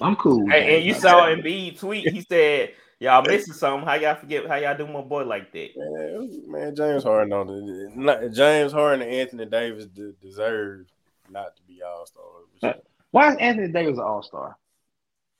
I'm 0.00 0.16
cool. 0.16 0.48
Hey, 0.48 0.76
and 0.76 0.84
you 0.84 0.94
saw 0.94 1.26
Embiid 1.26 1.78
tweet. 1.78 2.08
He 2.08 2.22
said, 2.22 2.72
"Y'all 2.98 3.22
missing 3.22 3.52
something. 3.52 3.86
How 3.86 3.94
y'all 3.94 4.14
forget? 4.14 4.46
How 4.46 4.56
y'all 4.56 4.76
do 4.76 4.86
my 4.86 5.02
boy 5.02 5.24
like 5.24 5.52
that?" 5.52 5.68
Man, 5.76 6.42
man 6.46 6.74
James 6.74 7.04
Harden 7.04 7.34
on 7.34 7.46
the 7.46 7.92
not, 7.94 8.32
James 8.32 8.72
Harden 8.72 9.02
and 9.02 9.10
Anthony 9.10 9.44
Davis 9.44 9.86
de- 9.86 10.12
deserve 10.22 10.86
not 11.30 11.54
to 11.56 11.62
be 11.62 11.82
all 11.82 12.06
stars. 12.06 12.80
Why 13.10 13.32
is 13.32 13.36
Anthony 13.38 13.68
Davis 13.68 13.98
an 13.98 14.04
All 14.04 14.22
Star? 14.22 14.56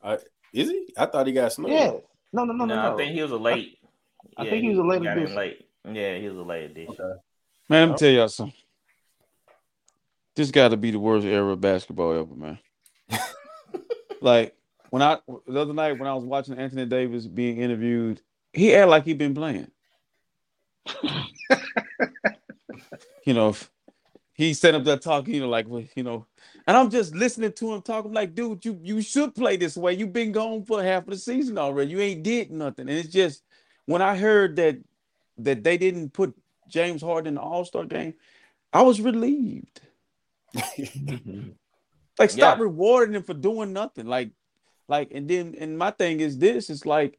Uh, 0.02 0.16
is 0.52 0.70
he? 0.70 0.92
I 0.96 1.06
thought 1.06 1.26
he 1.26 1.32
got 1.32 1.52
snubbed. 1.52 1.72
Yeah. 1.72 1.92
No, 2.32 2.44
no, 2.44 2.52
no, 2.52 2.64
no, 2.64 2.74
No, 2.74 2.82
no. 2.82 2.94
I 2.94 2.96
think 2.96 3.14
he 3.14 3.22
was 3.22 3.32
a 3.32 3.36
late. 3.36 3.78
I 4.36 4.44
yeah, 4.44 4.50
think 4.50 4.62
he 4.64 4.70
was 4.70 4.78
a 4.78 4.82
late 4.82 5.02
got 5.02 5.12
in 5.12 5.18
addition. 5.18 5.36
late. 5.36 5.68
Yeah, 5.92 6.18
he 6.18 6.28
was 6.28 6.38
a 6.38 6.42
late 6.42 6.64
addition. 6.70 6.96
Man, 7.68 7.88
let 7.88 7.90
me 7.90 7.96
tell 7.96 8.10
y'all 8.10 8.28
something. 8.28 8.54
This 10.34 10.50
got 10.50 10.68
to 10.68 10.76
be 10.76 10.90
the 10.90 10.98
worst 10.98 11.26
era 11.26 11.52
of 11.52 11.60
basketball 11.60 12.12
ever, 12.12 12.34
man. 12.34 12.58
like 14.20 14.54
when 14.90 15.02
I 15.02 15.18
the 15.46 15.60
other 15.60 15.72
night 15.72 15.98
when 15.98 16.08
I 16.08 16.14
was 16.14 16.24
watching 16.24 16.58
Anthony 16.58 16.84
Davis 16.84 17.26
being 17.26 17.58
interviewed, 17.58 18.20
he 18.52 18.74
acted 18.74 18.90
like 18.90 19.04
he 19.04 19.14
been 19.14 19.34
playing. 19.34 19.70
you 23.24 23.34
know, 23.34 23.50
if 23.50 23.70
he 24.36 24.52
set 24.52 24.74
up 24.74 24.84
that 24.84 25.00
talking, 25.00 25.34
you 25.34 25.40
know, 25.40 25.48
like 25.48 25.66
you 25.96 26.02
know, 26.02 26.26
and 26.66 26.76
I'm 26.76 26.90
just 26.90 27.14
listening 27.14 27.52
to 27.52 27.72
him 27.72 27.82
talk. 27.82 28.04
I'm 28.04 28.12
like, 28.12 28.34
dude, 28.34 28.64
you 28.64 28.78
you 28.82 29.00
should 29.00 29.34
play 29.34 29.56
this 29.56 29.76
way. 29.76 29.94
You've 29.94 30.12
been 30.12 30.32
gone 30.32 30.64
for 30.64 30.82
half 30.82 31.04
of 31.04 31.10
the 31.10 31.16
season 31.16 31.56
already. 31.56 31.90
You 31.90 32.00
ain't 32.00 32.22
did 32.22 32.50
nothing. 32.50 32.88
And 32.88 32.98
it's 32.98 33.08
just 33.08 33.42
when 33.86 34.02
I 34.02 34.16
heard 34.16 34.56
that 34.56 34.78
that 35.38 35.64
they 35.64 35.78
didn't 35.78 36.12
put 36.12 36.34
James 36.68 37.00
Harden 37.00 37.28
in 37.28 37.34
the 37.36 37.40
All 37.40 37.64
Star 37.64 37.84
game, 37.84 38.14
I 38.72 38.82
was 38.82 39.00
relieved. 39.00 39.80
like, 42.18 42.30
stop 42.30 42.58
rewarding 42.58 43.14
him 43.14 43.22
for 43.22 43.34
doing 43.34 43.72
nothing. 43.72 44.06
Like, 44.06 44.30
like, 44.88 45.10
and 45.12 45.28
then, 45.28 45.54
and 45.58 45.78
my 45.78 45.90
thing 45.92 46.20
is 46.20 46.38
this: 46.38 46.68
it's 46.68 46.84
like 46.84 47.18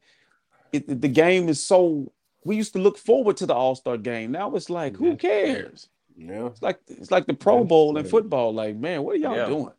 it, 0.72 1.00
the 1.00 1.08
game 1.08 1.48
is 1.48 1.62
so. 1.62 2.12
We 2.44 2.56
used 2.56 2.74
to 2.74 2.78
look 2.78 2.96
forward 2.96 3.36
to 3.38 3.46
the 3.46 3.54
All 3.54 3.74
Star 3.74 3.96
game. 3.96 4.30
Now 4.30 4.54
it's 4.54 4.70
like, 4.70 4.96
who 4.96 5.16
cares? 5.16 5.88
Yeah, 6.18 6.46
it's 6.46 6.62
like 6.62 6.80
it's 6.88 7.10
like 7.12 7.26
the 7.26 7.34
Pro 7.34 7.62
Bowl 7.64 7.96
in 7.96 8.04
football. 8.04 8.52
Like, 8.52 8.74
man, 8.76 9.04
what 9.04 9.14
are 9.14 9.18
y'all 9.18 9.36
Yeah. 9.36 9.46
doing? 9.46 9.70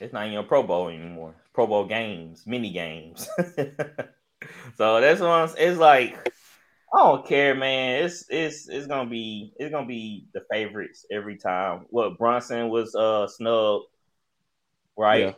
It's 0.00 0.12
not 0.12 0.26
even 0.26 0.38
a 0.38 0.42
Pro 0.42 0.64
Bowl 0.64 0.88
anymore. 0.88 1.34
Pro 1.52 1.68
Bowl 1.68 1.86
games, 1.86 2.42
mini 2.46 2.72
games. 2.72 3.28
so 4.76 5.00
that's 5.00 5.20
what 5.20 5.30
I'm, 5.30 5.48
it's 5.56 5.78
like. 5.78 6.18
I 6.92 6.98
don't 6.98 7.26
care, 7.26 7.56
man. 7.56 8.04
It's 8.04 8.24
it's 8.28 8.68
it's 8.68 8.86
gonna 8.86 9.10
be 9.10 9.52
it's 9.56 9.72
gonna 9.72 9.86
be 9.86 10.26
the 10.32 10.44
favorites 10.50 11.04
every 11.10 11.36
time. 11.36 11.86
What 11.90 12.18
Brunson 12.18 12.68
was 12.68 12.94
uh 12.94 13.26
snubbed, 13.26 13.86
right? 14.96 15.20
Yeah. 15.20 15.32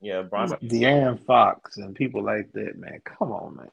Yeah, 0.00 0.22
Brunson. 0.22 0.58
De'Aaron 0.62 1.24
Fox 1.26 1.76
and 1.76 1.94
people 1.96 2.22
like 2.22 2.52
that, 2.52 2.78
man. 2.78 3.00
Come 3.04 3.32
on, 3.32 3.56
man. 3.56 3.70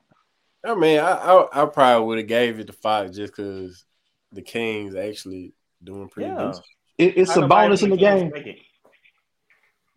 I 0.66 0.74
mean, 0.76 1.00
I 1.00 1.12
I, 1.14 1.64
I 1.64 1.66
probably 1.68 2.08
would 2.08 2.18
have 2.18 2.28
gave 2.28 2.60
it 2.60 2.68
to 2.68 2.74
Fox 2.74 3.16
just 3.16 3.36
because 3.36 3.86
the 4.32 4.42
Kings 4.42 4.96
actually 4.96 5.54
doing 5.84 6.10
pretty 6.10 6.30
Yeah. 6.30 6.52
good. 6.54 6.56
It, 6.98 7.18
it's 7.18 7.34
How 7.36 7.44
a 7.44 7.48
bonus 7.48 7.84
in 7.84 7.90
the 7.92 7.98
game. 7.98 8.32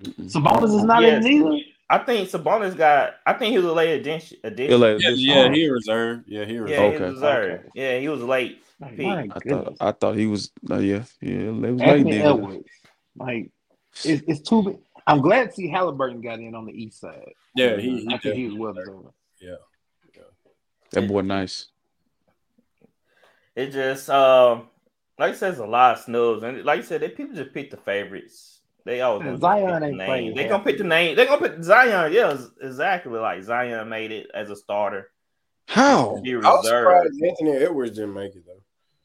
Sabonis 0.03 0.77
is 0.77 0.85
not 0.85 1.03
Yes. 1.03 1.25
in 1.25 1.33
either. 1.33 1.59
I 1.89 1.99
think 1.99 2.29
Sabonis 2.29 2.77
got. 2.77 3.15
I 3.27 3.33
think 3.33 3.51
he 3.53 3.59
was 3.59 3.67
a 3.67 3.73
late 3.73 3.99
addition. 4.01 4.39
addition. 4.45 4.81
Yeah, 4.81 5.11
yeah, 5.11 5.53
he 5.53 5.69
reserved. 5.69 6.25
Yeah, 6.29 6.45
he 6.45 6.55
Yeah, 6.55 6.61
reserved. 6.61 6.95
he 6.95 7.01
was 7.03 7.23
Okay. 7.23 7.39
reserved. 7.41 7.69
Yeah, 7.75 7.99
he 7.99 8.09
was 8.09 8.23
late. 8.23 8.63
Like, 8.81 8.99
my 8.99 9.21
I 9.23 9.27
thought 9.27 9.43
goodness. 9.43 9.77
I 9.81 9.93
thought 9.93 10.17
he 10.17 10.27
was. 10.27 10.53
Uh, 10.71 10.79
yeah, 10.79 11.03
yeah. 11.21 11.33
It 11.33 11.51
was 11.53 11.81
late 11.81 11.81
Anthony 11.83 12.19
then. 12.19 12.27
Edwards. 12.27 12.69
Like, 13.17 13.51
it's, 14.05 14.23
it's 14.29 14.41
too. 14.49 14.63
big. 14.63 14.79
I'm 15.07 15.21
glad 15.21 15.49
to 15.49 15.53
see 15.53 15.69
Halliburton 15.69 16.21
got 16.21 16.39
in 16.39 16.55
on 16.55 16.65
the 16.67 16.73
east 16.73 17.01
side. 17.01 17.33
Yeah, 17.57 17.77
he, 17.77 18.01
he 18.01 18.07
I 18.15 18.19
think 18.19 18.37
he 18.37 18.45
was 18.47 18.55
definitely 18.55 18.59
well 18.59 18.73
deserved. 18.73 19.09
deserved. 19.41 19.61
Yeah. 20.17 20.23
That 20.93 21.09
boy 21.09 21.21
nice. 21.23 21.67
It 23.57 23.71
just 23.71 24.09
um 24.09 24.69
like 25.21 25.35
I 25.35 25.37
said, 25.37 25.51
it's 25.53 25.61
a 25.61 25.67
lot 25.67 25.97
of 25.99 26.05
snubs, 26.05 26.43
and 26.43 26.65
like 26.65 26.79
you 26.79 26.83
said, 26.83 27.01
they 27.03 27.09
people 27.09 27.35
just 27.37 27.53
pick 27.55 27.71
the 27.71 27.77
favorites. 27.77 28.61
They 28.85 29.03
always 29.03 29.21
Yeah, 29.21 29.25
gonna 29.27 29.37
just 29.37 29.43
Zion 29.43 29.71
pick 29.73 29.81
the 29.81 29.87
ain't 29.87 29.97
name. 29.99 30.35
They 30.35 30.43
half 30.43 30.51
gonna 30.51 30.65
pick 30.65 30.79
the 30.79 30.85
name. 30.85 31.17
They 31.17 31.27
gonna 31.27 31.49
pick 31.49 31.63
Zion. 31.63 32.13
Yeah, 32.13 32.39
exactly. 32.63 33.19
Like 33.19 33.43
Zion 33.43 33.89
made 33.89 34.11
it 34.13 34.31
as 34.35 34.51
a 34.51 34.57
starter. 34.57 35.11
How? 35.69 36.21
He 36.25 36.35
I 36.35 36.37
was 36.39 36.65
reserved. 36.65 37.15
surprised 37.15 37.23
Anthony 37.23 37.51
Edwards 37.65 37.97
didn't 37.97 38.15
make 38.15 38.35
it 38.35 38.45
though. 38.47 38.63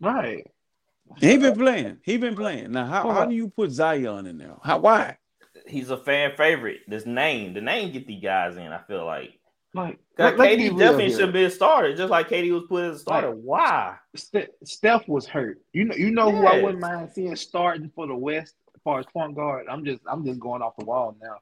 Right. 0.10 0.48
He 1.18 1.38
been 1.38 1.56
playing. 1.56 1.98
He 2.04 2.18
been 2.18 2.36
playing. 2.36 2.72
Now, 2.72 2.86
how, 2.86 3.12
how 3.12 3.26
do 3.26 3.36
you 3.36 3.50
put 3.50 3.72
Zion 3.72 4.26
in 4.26 4.38
there? 4.38 4.56
How? 4.64 4.80
Why? 4.80 5.18
He's 5.68 5.90
a 5.92 5.98
fan 5.98 6.32
favorite. 6.36 6.82
This 6.88 7.06
name, 7.06 7.54
the 7.54 7.62
name, 7.62 7.92
get 7.92 8.08
these 8.08 8.24
guys 8.24 8.58
in. 8.58 8.68
I 8.72 8.80
feel 8.88 9.06
like. 9.06 9.34
Like, 9.76 10.00
Cause 10.16 10.38
let, 10.38 10.38
let's 10.38 10.56
be 10.56 10.64
KD 10.64 10.70
real 10.70 10.78
definitely 10.78 11.10
here. 11.10 11.18
should 11.20 11.34
be 11.34 11.44
a 11.44 11.50
starter, 11.52 11.96
just 11.96 12.10
like 12.10 12.30
KD 12.30 12.52
was 12.54 12.64
put 12.70 12.86
as 12.86 12.96
a 12.96 13.00
starter. 13.00 13.32
Why? 13.32 13.96
Ste- 14.16 14.50
Steph 14.64 15.06
was 15.08 15.28
hurt. 15.28 15.60
You 15.74 15.84
know, 15.84 15.96
you 15.96 16.12
know 16.12 16.32
who 16.32 16.48
I 16.48 16.62
wouldn't 16.62 16.80
mind 16.80 17.12
seeing 17.14 17.36
starting 17.36 17.92
for 17.94 18.08
the 18.08 18.16
West 18.16 18.56
as 18.74 18.82
far 18.84 19.00
as 19.00 19.06
point 19.08 19.36
guard. 19.36 19.68
I'm 19.70 19.84
just, 19.84 20.02
I'm 20.08 20.26
just 20.26 20.40
going 20.40 20.62
off 20.62 20.78
the 20.78 20.86
wall 20.86 21.18
now. 21.22 21.40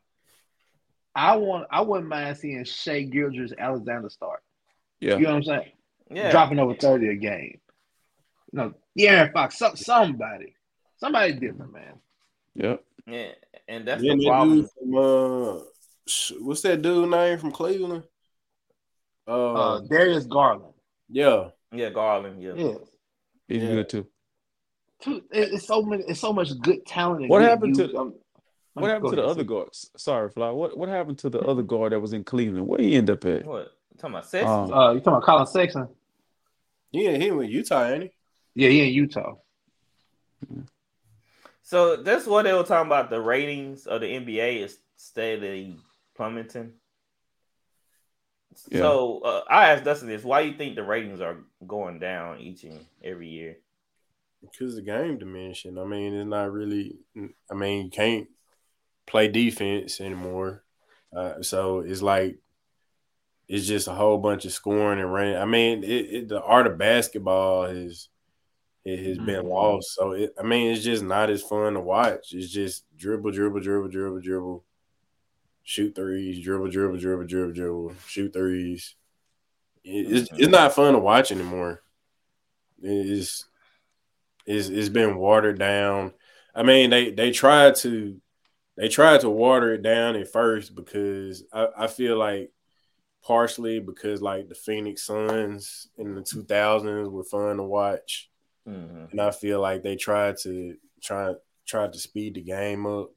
I 1.15 1.35
want, 1.35 1.68
I 1.69 1.81
wouldn't 1.81 2.10
mind 2.10 2.38
seeing 2.38 2.64
Shai 2.64 3.03
Gilgeous-Alexander 3.03 4.10
start. 4.10 4.41
Yeah. 4.99 5.18
You 5.18 5.26
know 5.26 5.30
what 5.30 5.35
I'm 5.35 5.43
saying? 5.43 5.72
Yeah. 6.10 6.31
Dropping 6.31 6.57
over 6.60 6.73
thirty 6.73 7.10
a 7.10 7.15
game. 7.15 7.60
No, 8.51 8.73
yeah, 8.95 9.31
Fox, 9.31 9.57
some, 9.57 9.76
somebody, 9.76 10.55
somebody 10.97 11.34
different, 11.34 11.73
man. 11.73 11.93
Yep. 12.55 12.84
Yeah, 13.07 13.31
and 13.68 13.88
that's 13.88 14.01
Then 14.01 14.18
the 14.18 14.27
problem. 14.27 14.69
from 14.80 14.95
uh, 14.95 15.60
what's 16.39 16.61
that 16.61 16.81
dude 16.81 17.10
name 17.10 17.38
from 17.38 17.51
Cleveland? 17.51 18.03
Uh, 19.28 19.54
Uh, 19.54 19.80
Darius 19.82 20.26
Garland. 20.26 20.74
yeah, 21.10 21.50
Yeah, 21.72 21.90
Garland. 21.90 22.41
Yeah. 22.41 22.54
Yeah. 22.56 22.74
He's 23.48 23.64
Yeah. 23.64 23.70
good 23.76 23.90
too. 23.90 24.08
Too- 25.00 25.24
It's 25.32 25.66
so 25.66 25.82
many, 25.82 26.04
it's 26.04 26.20
so 26.20 26.32
much 26.34 26.50
good 26.62 26.86
talent. 26.86 27.30
What 27.30 27.40
good 27.40 27.50
happened 27.50 27.76
to- 27.76 27.86
youth. 27.88 27.95
Um, 27.95 28.14
What 28.74 28.90
happened 28.90 29.10
to 29.12 29.16
the 29.18 29.24
other 29.26 29.41
Sid. 29.41 29.48
guards? 29.48 29.91
Sorry, 29.98 30.30
Fly. 30.30 30.50
What 30.50 30.78
what 30.78 30.90
happened 30.90 31.20
to 31.20 31.30
the 31.30 31.40
other 31.41 31.62
guard 31.62 31.91
that 31.94 32.00
was 32.00 32.14
in 32.14 32.24
Cleveland? 32.24 32.68
Where 32.68 32.80
he 32.82 32.95
end 32.95 33.10
up 33.10 33.24
at? 33.26 33.45
What? 33.45 33.72
You 33.91 33.98
talking 33.98 34.16
about 34.16 34.26
Sexton? 34.26 34.50
Um, 34.52 34.74
Uh, 34.74 34.91
you 34.94 35.00
talking 35.00 35.14
about 35.14 35.24
Collin 35.24 35.45
Sexton? 35.48 35.88
yeah, 36.91 37.18
he 37.18 37.30
with 37.32 37.50
Utah, 37.50 37.86
ain't 37.86 38.04
he? 38.04 38.12
Yeah, 38.56 38.70
he 38.70 38.88
in 38.88 38.94
Utah. 38.94 39.36
So 41.62 41.95
that's 41.98 42.26
what 42.28 42.44
they 42.44 42.54
were 42.54 42.64
talking 42.64 42.88
about. 42.88 43.10
The 43.10 43.22
ratings 43.22 43.88
of 43.88 44.02
the 44.02 44.08
NBA 44.08 44.62
is 44.64 44.80
steadily 44.95 45.78
plummeting. 46.16 46.74
Yeah. 48.69 48.80
So 48.80 49.19
uh, 49.19 49.43
I 49.49 49.69
asked 49.71 49.84
Dustin 49.84 50.07
this: 50.09 50.23
Why 50.23 50.41
you 50.41 50.53
think 50.57 50.75
the 50.75 50.84
ratings 50.84 51.21
are 51.21 51.38
going 51.65 51.99
down 51.99 52.39
each 52.39 52.63
and 52.63 52.85
every 53.03 53.30
year? 53.30 53.57
Because 54.41 54.75
the 54.75 54.81
game 54.81 55.17
dimension. 55.17 55.77
I 55.77 55.85
mean, 55.85 56.13
it's 56.13 56.27
not 56.27 56.51
really. 56.51 56.97
I 57.49 57.53
mean, 57.53 57.85
you 57.85 57.91
can't 57.91 58.27
play 59.05 59.27
defense 59.30 60.01
anymore. 60.01 60.63
Uh, 61.15 61.41
so 61.41 61.80
it's 61.80 62.01
like 62.01 62.39
it's 63.47 63.67
just 63.67 63.88
a 63.88 63.93
whole 63.93 64.17
bunch 64.17 64.45
of 64.45 64.51
scoring 64.51 64.99
and 64.99 65.13
running. 65.13 65.38
I 65.38 65.45
mean, 65.45 65.84
it, 65.84 65.88
it, 65.88 66.27
the 66.30 66.41
art 66.41 66.67
of 66.67 66.77
basketball 66.77 67.65
is 67.65 68.09
it 68.85 68.99
has 69.05 69.19
been 69.19 69.45
Mm-hmm. 69.45 69.47
lost. 69.47 69.95
So 69.95 70.11
it, 70.11 70.34
I 70.39 70.43
mean, 70.43 70.71
it's 70.71 70.84
just 70.84 71.03
not 71.03 71.30
as 71.30 71.41
fun 71.41 71.73
to 71.73 71.81
watch. 71.81 72.34
It's 72.34 72.51
just 72.51 72.85
dribble, 72.97 73.31
dribble, 73.31 73.61
dribble, 73.61 73.89
dribble, 73.89 74.21
dribble, 74.21 74.65
shoot 75.64 75.95
threes, 75.95 76.44
dribble, 76.44 76.69
dribble, 76.69 76.98
dribble, 76.98 77.26
dribble, 77.26 77.53
dribble, 77.53 77.94
shoot 78.07 78.34
threes. 78.34 78.95
It's, 79.84 80.30
it's 80.34 80.52
not 80.52 80.73
fun 80.73 80.94
to 80.94 80.99
watch 80.99 81.31
anymore. 81.31 81.81
It's 82.81 83.45
it's 84.45 84.68
it's 84.68 84.90
been 84.90 85.18
watered 85.18 85.60
down. 85.60 86.14
I 86.56 86.64
mean, 86.64 86.90
they 86.90 87.11
they 87.11 87.31
tried 87.31 87.76
to 87.77 88.19
they 88.77 88.90
tried 88.90 89.22
to 89.22 89.30
water 89.30 89.73
it 89.73 89.84
down 89.84 90.15
at 90.15 90.31
first 90.31 90.76
because 90.76 91.44
I, 91.53 91.68
I 91.77 91.88
feel 91.88 92.18
like 92.18 92.52
partially 93.23 93.80
because 93.80 94.22
like 94.22 94.49
the 94.49 94.56
Phoenix 94.56 95.03
Suns 95.03 95.88
in 95.98 96.15
the 96.15 96.22
2000s 96.22 97.10
were 97.10 97.23
fun 97.23 97.57
to 97.57 97.64
watch 97.64 98.30
Mhm. 98.68 99.11
and 99.11 99.22
I 99.22 99.31
feel 99.31 99.61
like 99.61 99.84
they 99.84 99.95
tried 99.95 100.38
to 100.40 100.77
try 101.02 101.34
tried 101.65 101.94
to 101.94 101.99
speed 101.99 102.35
the 102.35 102.41
game 102.41 102.85
up 102.85 103.11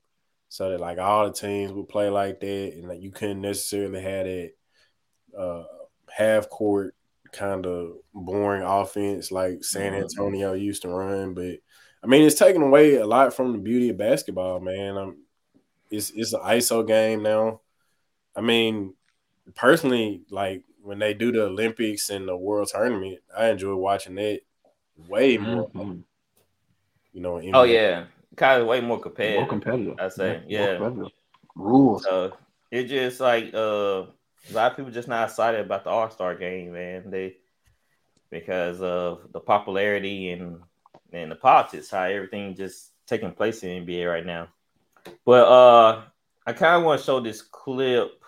so 0.57 0.70
that 0.70 0.81
like 0.81 0.97
all 0.97 1.27
the 1.27 1.35
teams 1.35 1.70
would 1.70 1.87
play 1.87 2.09
like 2.09 2.41
that, 2.41 2.73
and 2.73 2.89
like 2.89 3.03
you 3.03 3.11
couldn't 3.11 3.43
necessarily 3.43 4.01
have 4.01 4.24
that 4.24 4.51
uh, 5.39 5.65
half 6.11 6.49
court 6.49 6.95
kind 7.31 7.66
of 7.66 7.97
boring 8.15 8.62
offense 8.62 9.31
like 9.31 9.62
San 9.62 9.93
Antonio 9.93 10.55
used 10.55 10.81
to 10.81 10.89
run. 10.89 11.35
But 11.35 11.59
I 12.03 12.07
mean, 12.07 12.23
it's 12.23 12.39
taken 12.39 12.62
away 12.62 12.95
a 12.95 13.07
lot 13.07 13.35
from 13.35 13.53
the 13.53 13.59
beauty 13.59 13.91
of 13.91 13.99
basketball, 13.99 14.61
man. 14.61 14.97
I'm, 14.97 15.16
it's 15.91 16.09
it's 16.09 16.33
an 16.33 16.41
ISO 16.41 16.87
game 16.87 17.23
now. 17.23 17.61
I 18.35 18.41
mean, 18.41 18.95
personally, 19.57 20.23
like 20.31 20.65
when 20.81 20.99
they 20.99 21.12
do 21.12 21.33
the 21.33 21.43
Olympics 21.43 22.09
and 22.09 22.27
the 22.27 22.35
World 22.35 22.70
Tournament, 22.73 23.19
I 23.37 23.51
enjoy 23.51 23.74
watching 23.74 24.15
that 24.15 24.41
way 25.07 25.37
more. 25.37 25.69
Mhm. 25.69 26.05
You 27.12 27.20
know, 27.20 27.43
Oh 27.53 27.65
yeah, 27.65 28.07
kind 28.36 28.60
of 28.60 28.68
way 28.68 28.80
more 28.80 29.00
competitive. 29.00 29.40
More 29.40 29.48
competitive. 29.48 29.96
I 29.98 30.08
say, 30.08 30.40
More 30.40 30.44
yeah. 30.48 31.08
Rules. 31.54 32.04
So 32.04 32.36
it 32.70 32.84
just 32.84 33.20
like 33.20 33.54
uh, 33.54 34.04
a 34.08 34.52
lot 34.52 34.70
of 34.70 34.76
people 34.76 34.92
just 34.92 35.08
not 35.08 35.28
excited 35.28 35.60
about 35.60 35.84
the 35.84 35.90
All 35.90 36.10
Star 36.10 36.34
game, 36.34 36.72
man. 36.72 37.10
They 37.10 37.36
because 38.30 38.80
of 38.80 39.32
the 39.32 39.40
popularity 39.40 40.30
and 40.30 40.60
and 41.12 41.30
the 41.30 41.36
politics, 41.36 41.90
how 41.90 42.02
everything 42.02 42.54
just 42.54 42.90
taking 43.06 43.32
place 43.32 43.62
in 43.62 43.86
NBA 43.86 44.08
right 44.08 44.26
now. 44.26 44.48
But 45.24 45.46
uh, 45.46 46.02
I 46.46 46.52
kind 46.52 46.76
of 46.76 46.84
want 46.84 47.00
to 47.00 47.06
show 47.06 47.20
this 47.20 47.40
clip 47.42 48.22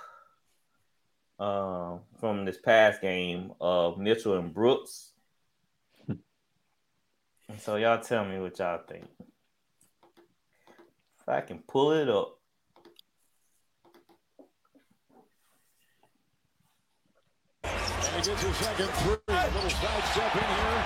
uh, 1.39 1.99
from 2.21 2.45
this 2.45 2.59
past 2.59 3.03
game 3.03 3.53
of 3.61 3.99
Mitchell 3.99 4.39
and 4.39 4.55
Brooks. 4.55 5.13
So 7.59 7.77
y'all 7.77 8.01
tell 8.01 8.25
me 8.25 8.39
what 8.39 8.59
y'all 8.59 8.81
think. 8.87 9.07
I 11.29 11.43
can 11.43 11.59
pull 11.69 11.93
it 11.93 12.09
up. 12.09 12.39
And 17.65 18.25
he 18.25 18.31
gets 18.31 18.43
his 18.43 18.57
second 18.57 18.89
three. 18.89 19.17
A 19.29 19.51
little 19.53 19.71
side 19.71 20.05
step 20.05 20.35
in 20.35 20.41
here. 20.41 20.83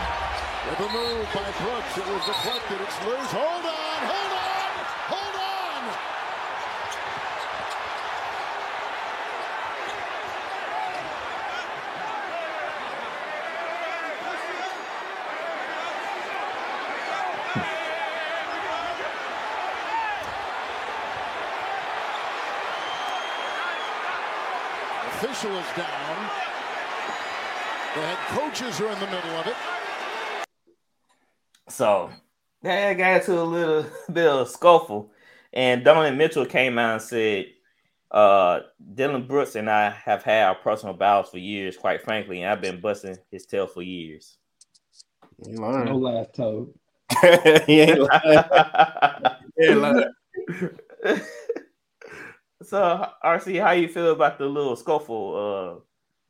With 0.69 0.81
a 0.81 0.93
move 0.93 1.29
by 1.33 1.51
Brooks. 1.63 1.97
It 1.97 2.07
was 2.13 2.27
deflected. 2.27 2.81
It's 2.81 3.07
loose. 3.07 3.31
Hold 3.31 3.67
on. 3.67 4.01
Hold 4.11 4.33
on. 4.33 4.73
Hold 5.15 5.37
on. 5.37 5.43
Official 25.43 25.59
is 25.59 25.77
down. 25.77 26.31
The 27.95 28.01
head 28.01 28.19
coaches 28.29 28.81
are 28.81 28.93
in 28.93 29.01
the 29.01 29.07
middle 29.07 29.31
of 29.31 29.47
it. 29.49 29.57
So 31.69 32.11
that 32.63 32.95
got 32.95 33.17
into 33.17 33.41
a 33.41 33.43
little 33.43 33.85
bit 34.13 34.29
of 34.29 34.47
a 34.47 34.49
scuffle. 34.49 35.11
And 35.53 35.85
Donovan 35.85 36.17
Mitchell 36.17 36.47
came 36.47 36.79
out 36.79 36.93
and 36.93 37.03
said, 37.03 37.47
uh, 38.13 38.61
Dillon 38.95 39.27
Brooks 39.27 39.57
and 39.57 39.69
I 39.69 39.91
have 39.91 40.23
had 40.23 40.45
our 40.45 40.55
personal 40.55 40.95
battles 40.95 41.31
for 41.31 41.39
years, 41.39 41.77
quite 41.77 42.03
frankly, 42.03 42.43
and 42.43 42.53
I've 42.53 42.61
been 42.61 42.81
busting 42.81 43.19
his 43.33 43.45
tail 43.45 43.67
for 43.67 43.83
years. 43.83 44.37
He 45.45 45.57
lying. 45.57 45.87
No 45.87 45.97
last 45.97 46.35
toe. 46.35 46.73
he 47.67 47.81
ain't 47.81 47.99
lying. 48.25 48.45
he 49.59 49.67
ain't 49.67 49.81
lying. 49.81 50.13
So 52.65 53.09
RC, 53.25 53.61
how 53.63 53.73
you 53.73 53.89
feel 53.89 54.13
about 54.13 54.39
the 54.39 54.47
little 54.47 54.77
scuffle 54.77 55.37
uh 55.77 55.81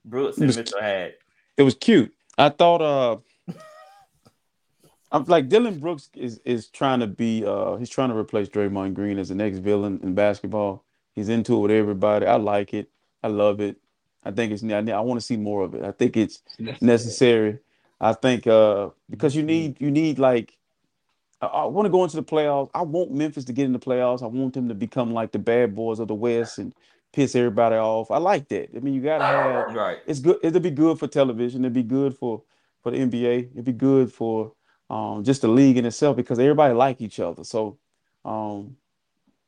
Brooks 0.04 0.36
and 0.38 0.44
It 0.44 0.46
was- 0.48 0.56
Mitchell 0.56 0.80
had? 0.80 1.14
It 1.56 1.62
was 1.62 1.74
cute. 1.74 2.12
I 2.38 2.48
thought 2.48 2.80
uh 2.82 3.16
I'm 5.12 5.24
like 5.24 5.48
Dillon 5.48 5.78
Brooks 5.78 6.08
is 6.14 6.40
is 6.44 6.68
trying 6.68 7.00
to 7.00 7.06
be 7.06 7.44
uh 7.44 7.76
he's 7.76 7.90
trying 7.90 8.08
to 8.08 8.16
replace 8.16 8.48
Draymond 8.48 8.94
Green 8.94 9.18
as 9.18 9.28
the 9.28 9.34
next 9.34 9.58
villain 9.58 10.00
in 10.02 10.14
basketball. 10.14 10.84
He's 11.14 11.28
into 11.28 11.54
it 11.56 11.60
with 11.60 11.70
everybody. 11.70 12.24
I 12.26 12.36
like 12.36 12.72
it. 12.72 12.88
I 13.22 13.28
love 13.28 13.60
it. 13.60 13.76
I 14.24 14.30
think 14.30 14.52
it's 14.52 14.64
I, 14.64 14.78
I 14.78 15.00
want 15.00 15.20
to 15.20 15.26
see 15.26 15.36
more 15.36 15.62
of 15.62 15.74
it. 15.74 15.84
I 15.84 15.92
think 15.92 16.16
it's 16.16 16.42
necessary. 16.80 17.58
I 18.00 18.14
think 18.14 18.46
uh 18.46 18.90
because 19.10 19.36
you 19.36 19.42
need 19.42 19.76
you 19.80 19.90
need 19.90 20.18
like 20.18 20.56
I, 21.42 21.46
I 21.46 21.64
want 21.66 21.86
to 21.86 21.90
go 21.90 22.04
into 22.04 22.16
the 22.16 22.22
playoffs. 22.22 22.70
I 22.74 22.82
want 22.82 23.12
Memphis 23.12 23.44
to 23.46 23.52
get 23.52 23.66
in 23.66 23.72
the 23.72 23.78
playoffs. 23.80 24.22
I 24.22 24.26
want 24.26 24.54
them 24.54 24.68
to 24.68 24.74
become 24.74 25.12
like 25.12 25.32
the 25.32 25.38
bad 25.40 25.74
boys 25.74 25.98
of 25.98 26.08
the 26.08 26.14
West 26.14 26.58
and 26.58 26.74
piss 27.12 27.34
everybody 27.36 27.76
off. 27.76 28.10
I 28.10 28.18
like 28.18 28.48
that. 28.48 28.70
I 28.74 28.80
mean, 28.80 28.94
you 28.94 29.02
gotta 29.02 29.24
have 29.24 29.74
Right. 29.74 29.98
it's 30.06 30.20
good. 30.20 30.38
It'll 30.42 30.60
be 30.60 30.70
good 30.70 30.98
for 30.98 31.08
television. 31.08 31.64
It'll 31.64 31.74
be 31.74 31.82
good 31.82 32.16
for 32.16 32.42
for 32.82 32.92
the 32.92 32.98
NBA. 32.98 33.50
It'll 33.52 33.62
be 33.64 33.72
good 33.72 34.12
for 34.12 34.52
um, 34.90 35.24
just 35.24 35.42
the 35.42 35.48
league 35.48 35.76
in 35.76 35.86
itself 35.86 36.16
because 36.16 36.38
everybody 36.38 36.74
like 36.74 37.00
each 37.00 37.20
other. 37.20 37.44
So 37.44 37.78
um, 38.24 38.76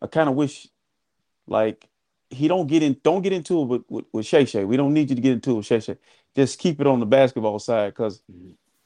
I 0.03 0.07
kind 0.07 0.29
of 0.29 0.35
wish 0.35 0.69
like 1.47 1.89
he 2.31 2.49
don't 2.49 2.67
get 2.67 2.83
in 2.83 2.97
don't 3.03 3.23
get 3.23 3.33
into 3.33 3.63
it 3.63 3.65
with, 3.67 3.83
with, 3.89 4.05
with 4.13 4.27
Shay 4.27 4.45
Shay. 4.45 4.65
We 4.65 4.77
don't 4.77 4.95
need 4.95 5.11
you 5.11 5.17
to 5.17 5.23
get 5.23 5.33
into 5.33 5.53
it 5.53 5.55
with 5.55 5.67
Shay 5.67 5.81
Shay. 5.81 5.97
Just 6.37 6.59
keep 6.59 6.81
it 6.81 6.87
on 6.87 7.01
the 7.01 7.07
basketball 7.07 7.59
side 7.59 7.93
because 7.95 8.23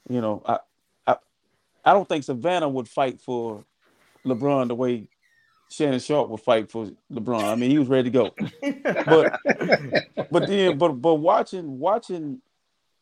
you 0.08 0.20
know 0.20 0.42
I, 0.46 0.58
I 1.88 1.92
I 1.92 1.94
don't 1.94 2.06
think 2.06 2.22
Savannah 2.22 2.68
would 2.68 2.86
fight 2.86 3.18
for 3.18 3.64
LeBron 4.26 4.68
the 4.68 4.74
way 4.74 5.08
Shannon 5.70 6.00
Sharpe 6.00 6.28
would 6.28 6.40
fight 6.40 6.70
for 6.70 6.90
LeBron. 7.10 7.44
I 7.44 7.54
mean, 7.54 7.70
he 7.70 7.78
was 7.78 7.88
ready 7.88 8.10
to 8.10 8.18
go. 8.18 8.34
But 9.06 9.40
but 10.30 10.46
then 10.46 10.76
but 10.76 10.92
but 10.92 11.14
watching 11.14 11.78
watching, 11.78 12.42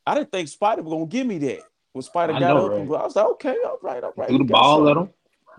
I 0.07 0.15
didn't 0.15 0.31
think 0.31 0.49
Spider 0.49 0.83
was 0.83 0.93
gonna 0.93 1.07
give 1.07 1.27
me 1.27 1.39
that. 1.39 1.63
When 1.93 2.03
Spider 2.03 2.35
I 2.35 2.39
got 2.41 2.55
know, 2.55 2.67
up, 2.67 2.89
right? 2.89 3.01
I 3.01 3.05
was 3.05 3.17
like, 3.17 3.27
okay, 3.27 3.57
all 3.65 3.79
right, 3.83 4.05
all 4.05 4.13
right. 4.17 4.29
Threw 4.29 4.39
the 4.39 4.45
we 4.45 4.51
got 4.51 4.61
ball 4.61 4.89
at 4.89 4.95
something. 4.95 5.15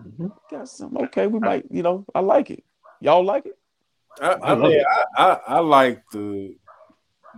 him. 0.06 0.12
Mm-hmm. 0.12 0.56
Got 0.56 0.68
some. 0.68 0.96
Okay, 0.96 1.26
we 1.26 1.38
might, 1.40 1.64
you 1.70 1.82
know, 1.82 2.06
I 2.14 2.20
like 2.20 2.50
it. 2.50 2.64
Y'all 3.00 3.24
like 3.24 3.44
it? 3.44 3.58
I, 4.22 4.28
I, 4.28 4.52
love 4.52 4.70
mean, 4.70 4.80
it. 4.80 4.86
I, 5.16 5.24
I, 5.24 5.40
I 5.46 5.58
like 5.58 6.02
the 6.12 6.54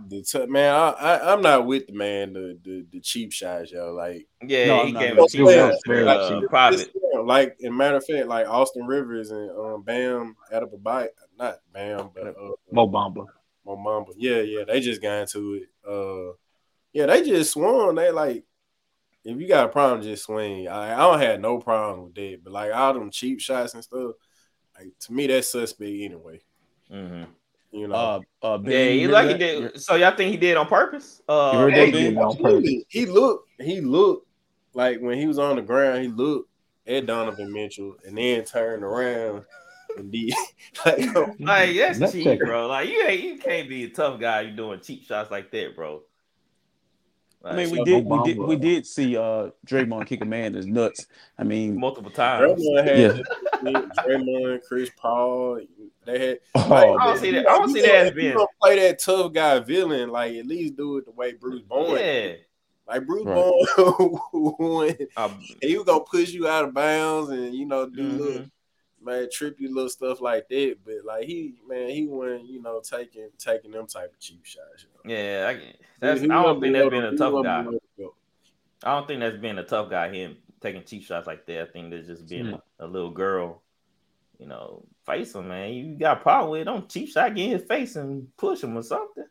the 0.07 0.21
t- 0.23 0.45
man. 0.47 0.73
I, 0.73 0.89
I 0.91 1.33
I'm 1.33 1.41
not 1.41 1.65
with 1.65 1.87
the 1.87 1.93
man 1.93 2.33
the 2.33 2.57
the, 2.63 2.85
the 2.91 2.99
cheap 3.01 3.31
shots, 3.31 3.71
yo. 3.71 3.93
Like 3.93 4.27
Yeah, 4.45 4.67
No, 4.67 4.85
he 4.85 4.91
gave 4.93 5.15
gonna 5.15 5.23
a 5.23 5.27
cheap 5.27 5.45
that. 5.47 5.53
shot 5.73 5.79
Very 5.87 6.05
to, 6.05 6.39
cheap. 6.41 6.49
private. 6.49 6.91
Like 7.23 7.57
in 7.59 7.75
matter 7.75 7.97
of 7.97 8.05
fact, 8.05 8.27
like 8.27 8.47
Austin 8.47 8.85
Rivers 8.85 9.31
and 9.31 9.49
um, 9.51 9.83
Bam 9.83 10.35
out 10.51 10.63
of 10.63 10.73
a 10.73 10.77
bite, 10.77 11.09
not 11.37 11.59
Bam, 11.73 12.09
but 12.15 12.27
uh, 12.27 12.51
Mo 12.71 12.87
Bamba. 12.87 13.27
Mo 13.65 13.75
Mamba. 13.75 14.11
Yeah, 14.17 14.41
yeah, 14.41 14.63
they 14.65 14.79
just 14.79 15.01
got 15.01 15.19
into 15.21 15.53
it. 15.55 15.69
Uh, 15.87 16.33
yeah, 16.93 17.05
they 17.05 17.21
just 17.23 17.51
swung. 17.51 17.95
They 17.95 18.11
like, 18.11 18.43
if 19.23 19.39
you 19.39 19.47
got 19.47 19.65
a 19.65 19.69
problem, 19.69 20.01
just 20.01 20.23
swing. 20.23 20.67
I, 20.67 20.93
I 20.93 20.97
don't 20.97 21.19
have 21.21 21.39
no 21.39 21.59
problem 21.59 22.05
with 22.05 22.15
that, 22.15 22.39
but 22.43 22.53
like 22.53 22.73
all 22.73 22.93
them 22.95 23.11
cheap 23.11 23.39
shots 23.39 23.75
and 23.75 23.83
stuff, 23.83 24.13
like 24.77 24.87
to 25.01 25.13
me, 25.13 25.27
that's 25.27 25.51
suspect 25.51 25.89
anyway. 25.91 26.41
Mhm. 26.91 27.27
You 27.71 27.87
know, 27.87 27.95
Uh, 27.95 28.19
uh, 28.41 28.57
Ben, 28.57 28.71
Yeah, 28.73 28.89
he 28.91 29.03
heard 29.03 29.11
like 29.11 29.29
he 29.29 29.37
did. 29.37 29.81
So 29.81 29.95
y'all 29.95 30.15
think 30.15 30.31
he 30.31 30.37
did 30.37 30.57
on 30.57 30.67
purpose? 30.67 31.21
Uh, 31.27 31.51
You 31.53 31.59
heard 31.59 31.73
Hey, 31.73 32.15
on 32.15 32.31
absolutely. 32.31 32.85
He 32.89 33.05
looked, 33.05 33.49
he 33.59 33.81
looked 33.81 34.27
like 34.73 34.99
when 34.99 35.17
he 35.17 35.27
was 35.27 35.39
on 35.39 35.55
the 35.55 35.61
ground, 35.61 36.01
he 36.01 36.09
looked 36.09 36.49
at 36.87 37.05
Donovan 37.05 37.51
Mitchell 37.53 37.95
and 38.05 38.17
then 38.17 38.43
turned 38.43 38.83
around 38.83 39.45
and 39.97 40.11
did 40.11 40.33
like, 40.85 41.15
Like 41.39 41.75
that's 41.77 41.99
Let's 41.99 42.11
cheap, 42.13 42.25
check 42.25 42.39
bro. 42.39 42.67
Like 42.67 42.89
you 42.89 43.05
ain't 43.07 43.23
you 43.23 43.37
can't 43.37 43.69
be 43.69 43.85
a 43.85 43.89
tough 43.89 44.19
guy. 44.19 44.41
You 44.41 44.51
doing 44.55 44.79
cheap 44.81 45.05
shots 45.05 45.31
like 45.31 45.51
that, 45.51 45.75
bro. 45.75 46.01
I 47.43 47.55
mean, 47.55 47.71
we 47.71 47.79
Like, 47.79 47.85
did, 47.85 48.05
we 48.05 48.19
did, 48.23 48.37
we 48.37 48.55
did 48.55 48.85
see 48.85 49.17
uh 49.17 49.49
Draymond 49.65 50.05
kick 50.07 50.21
a 50.21 50.25
man 50.25 50.47
in 50.47 50.53
his 50.53 50.67
nuts. 50.67 51.07
I 51.37 51.43
mean, 51.43 51.79
multiple 51.79 52.11
times. 52.11 52.61
Draymond 52.61 52.83
had 52.87 53.23
Yeah. 53.63 53.81
Draymond, 54.07 54.63
Chris 54.67 54.91
Paul, 54.95 55.61
They 56.05 56.27
had. 56.27 56.39
Oh, 56.55 56.67
like, 56.69 56.99
I 56.99 57.05
don't 57.07 57.17
see 57.19 57.31
that. 57.31 57.47
I 57.49 57.57
don't 57.57 57.69
see 57.73 57.81
that 57.81 57.95
as 57.95 58.07
if 58.09 58.15
you 58.15 58.21
being. 58.21 58.33
gonna 58.35 58.47
play 58.61 58.75
that 58.79 58.99
tough 58.99 59.33
guy 59.33 59.59
villain. 59.59 60.09
Like 60.09 60.33
at 60.35 60.45
least 60.47 60.75
do 60.77 60.97
it 60.97 61.05
the 61.05 61.11
way 61.11 61.33
Bruce 61.33 61.61
Bowen. 61.61 61.97
Yeah. 61.99 62.33
Like 62.87 63.05
Bruce 63.05 63.25
Right. 63.25 64.25
Bowen, 64.31 64.97
Um, 65.17 65.39
he 65.61 65.75
was 65.77 65.85
gonna 65.85 66.03
push 66.03 66.31
you 66.31 66.47
out 66.47 66.65
of 66.65 66.73
bounds 66.73 67.29
and 67.29 67.53
you 67.53 67.65
know 67.65 67.87
do 67.89 68.01
Mhm. 68.03 68.19
little 68.19 68.45
man 69.03 69.27
trippy 69.27 69.67
little 69.69 69.89
stuff 69.89 70.21
like 70.21 70.47
that. 70.49 70.75
But 70.85 71.05
like 71.05 71.25
he 71.25 71.53
man, 71.67 71.89
he 71.89 72.05
wasn't 72.07 72.45
you 72.45 72.61
know 72.61 72.81
taking 72.81 73.29
taking 73.37 73.71
them 73.71 73.87
type 73.87 74.11
of 74.13 74.19
cheap 74.19 74.43
shots. 74.45 74.83
you 74.83 74.89
know. 75.09 75.15
yeah, 75.15 75.47
I, 75.49 75.73
that's, 75.99 76.21
He- 76.21 76.29
I 76.29 76.41
don't 76.43 76.59
think 76.61 76.73
that's 76.73 76.89
being 76.89 77.03
a 77.03 77.15
tough 77.17 77.43
guy. 77.43 77.61
below 77.63 77.71
the 77.97 78.01
belt. 78.03 78.15
I 78.83 78.95
don't 78.95 79.07
think 79.07 79.19
that's 79.19 79.37
being 79.37 79.57
a 79.57 79.63
tough 79.63 79.89
guy. 79.89 80.09
Him 80.09 80.37
taking 80.61 80.83
cheap 80.83 81.03
shots 81.03 81.27
like 81.27 81.45
that. 81.47 81.61
I 81.61 81.65
think 81.71 81.91
that's 81.91 82.07
just 82.07 82.27
being 82.27 82.47
a, 82.53 82.61
a 82.79 82.87
little 82.87 83.11
girl. 83.11 83.61
You 84.41 84.47
know, 84.47 84.83
face 85.05 85.35
him, 85.35 85.49
man. 85.49 85.71
You 85.71 85.95
got 85.95 86.17
a 86.17 86.19
problem 86.21 86.51
with 86.51 86.61
it, 86.61 86.63
don't 86.65 86.89
cheap 86.89 87.09
shot 87.09 87.35
get 87.35 87.45
in 87.45 87.51
his 87.51 87.63
face 87.67 87.95
and 87.95 88.27
push 88.37 88.63
him 88.63 88.75
or 88.75 88.81
something. 88.81 89.23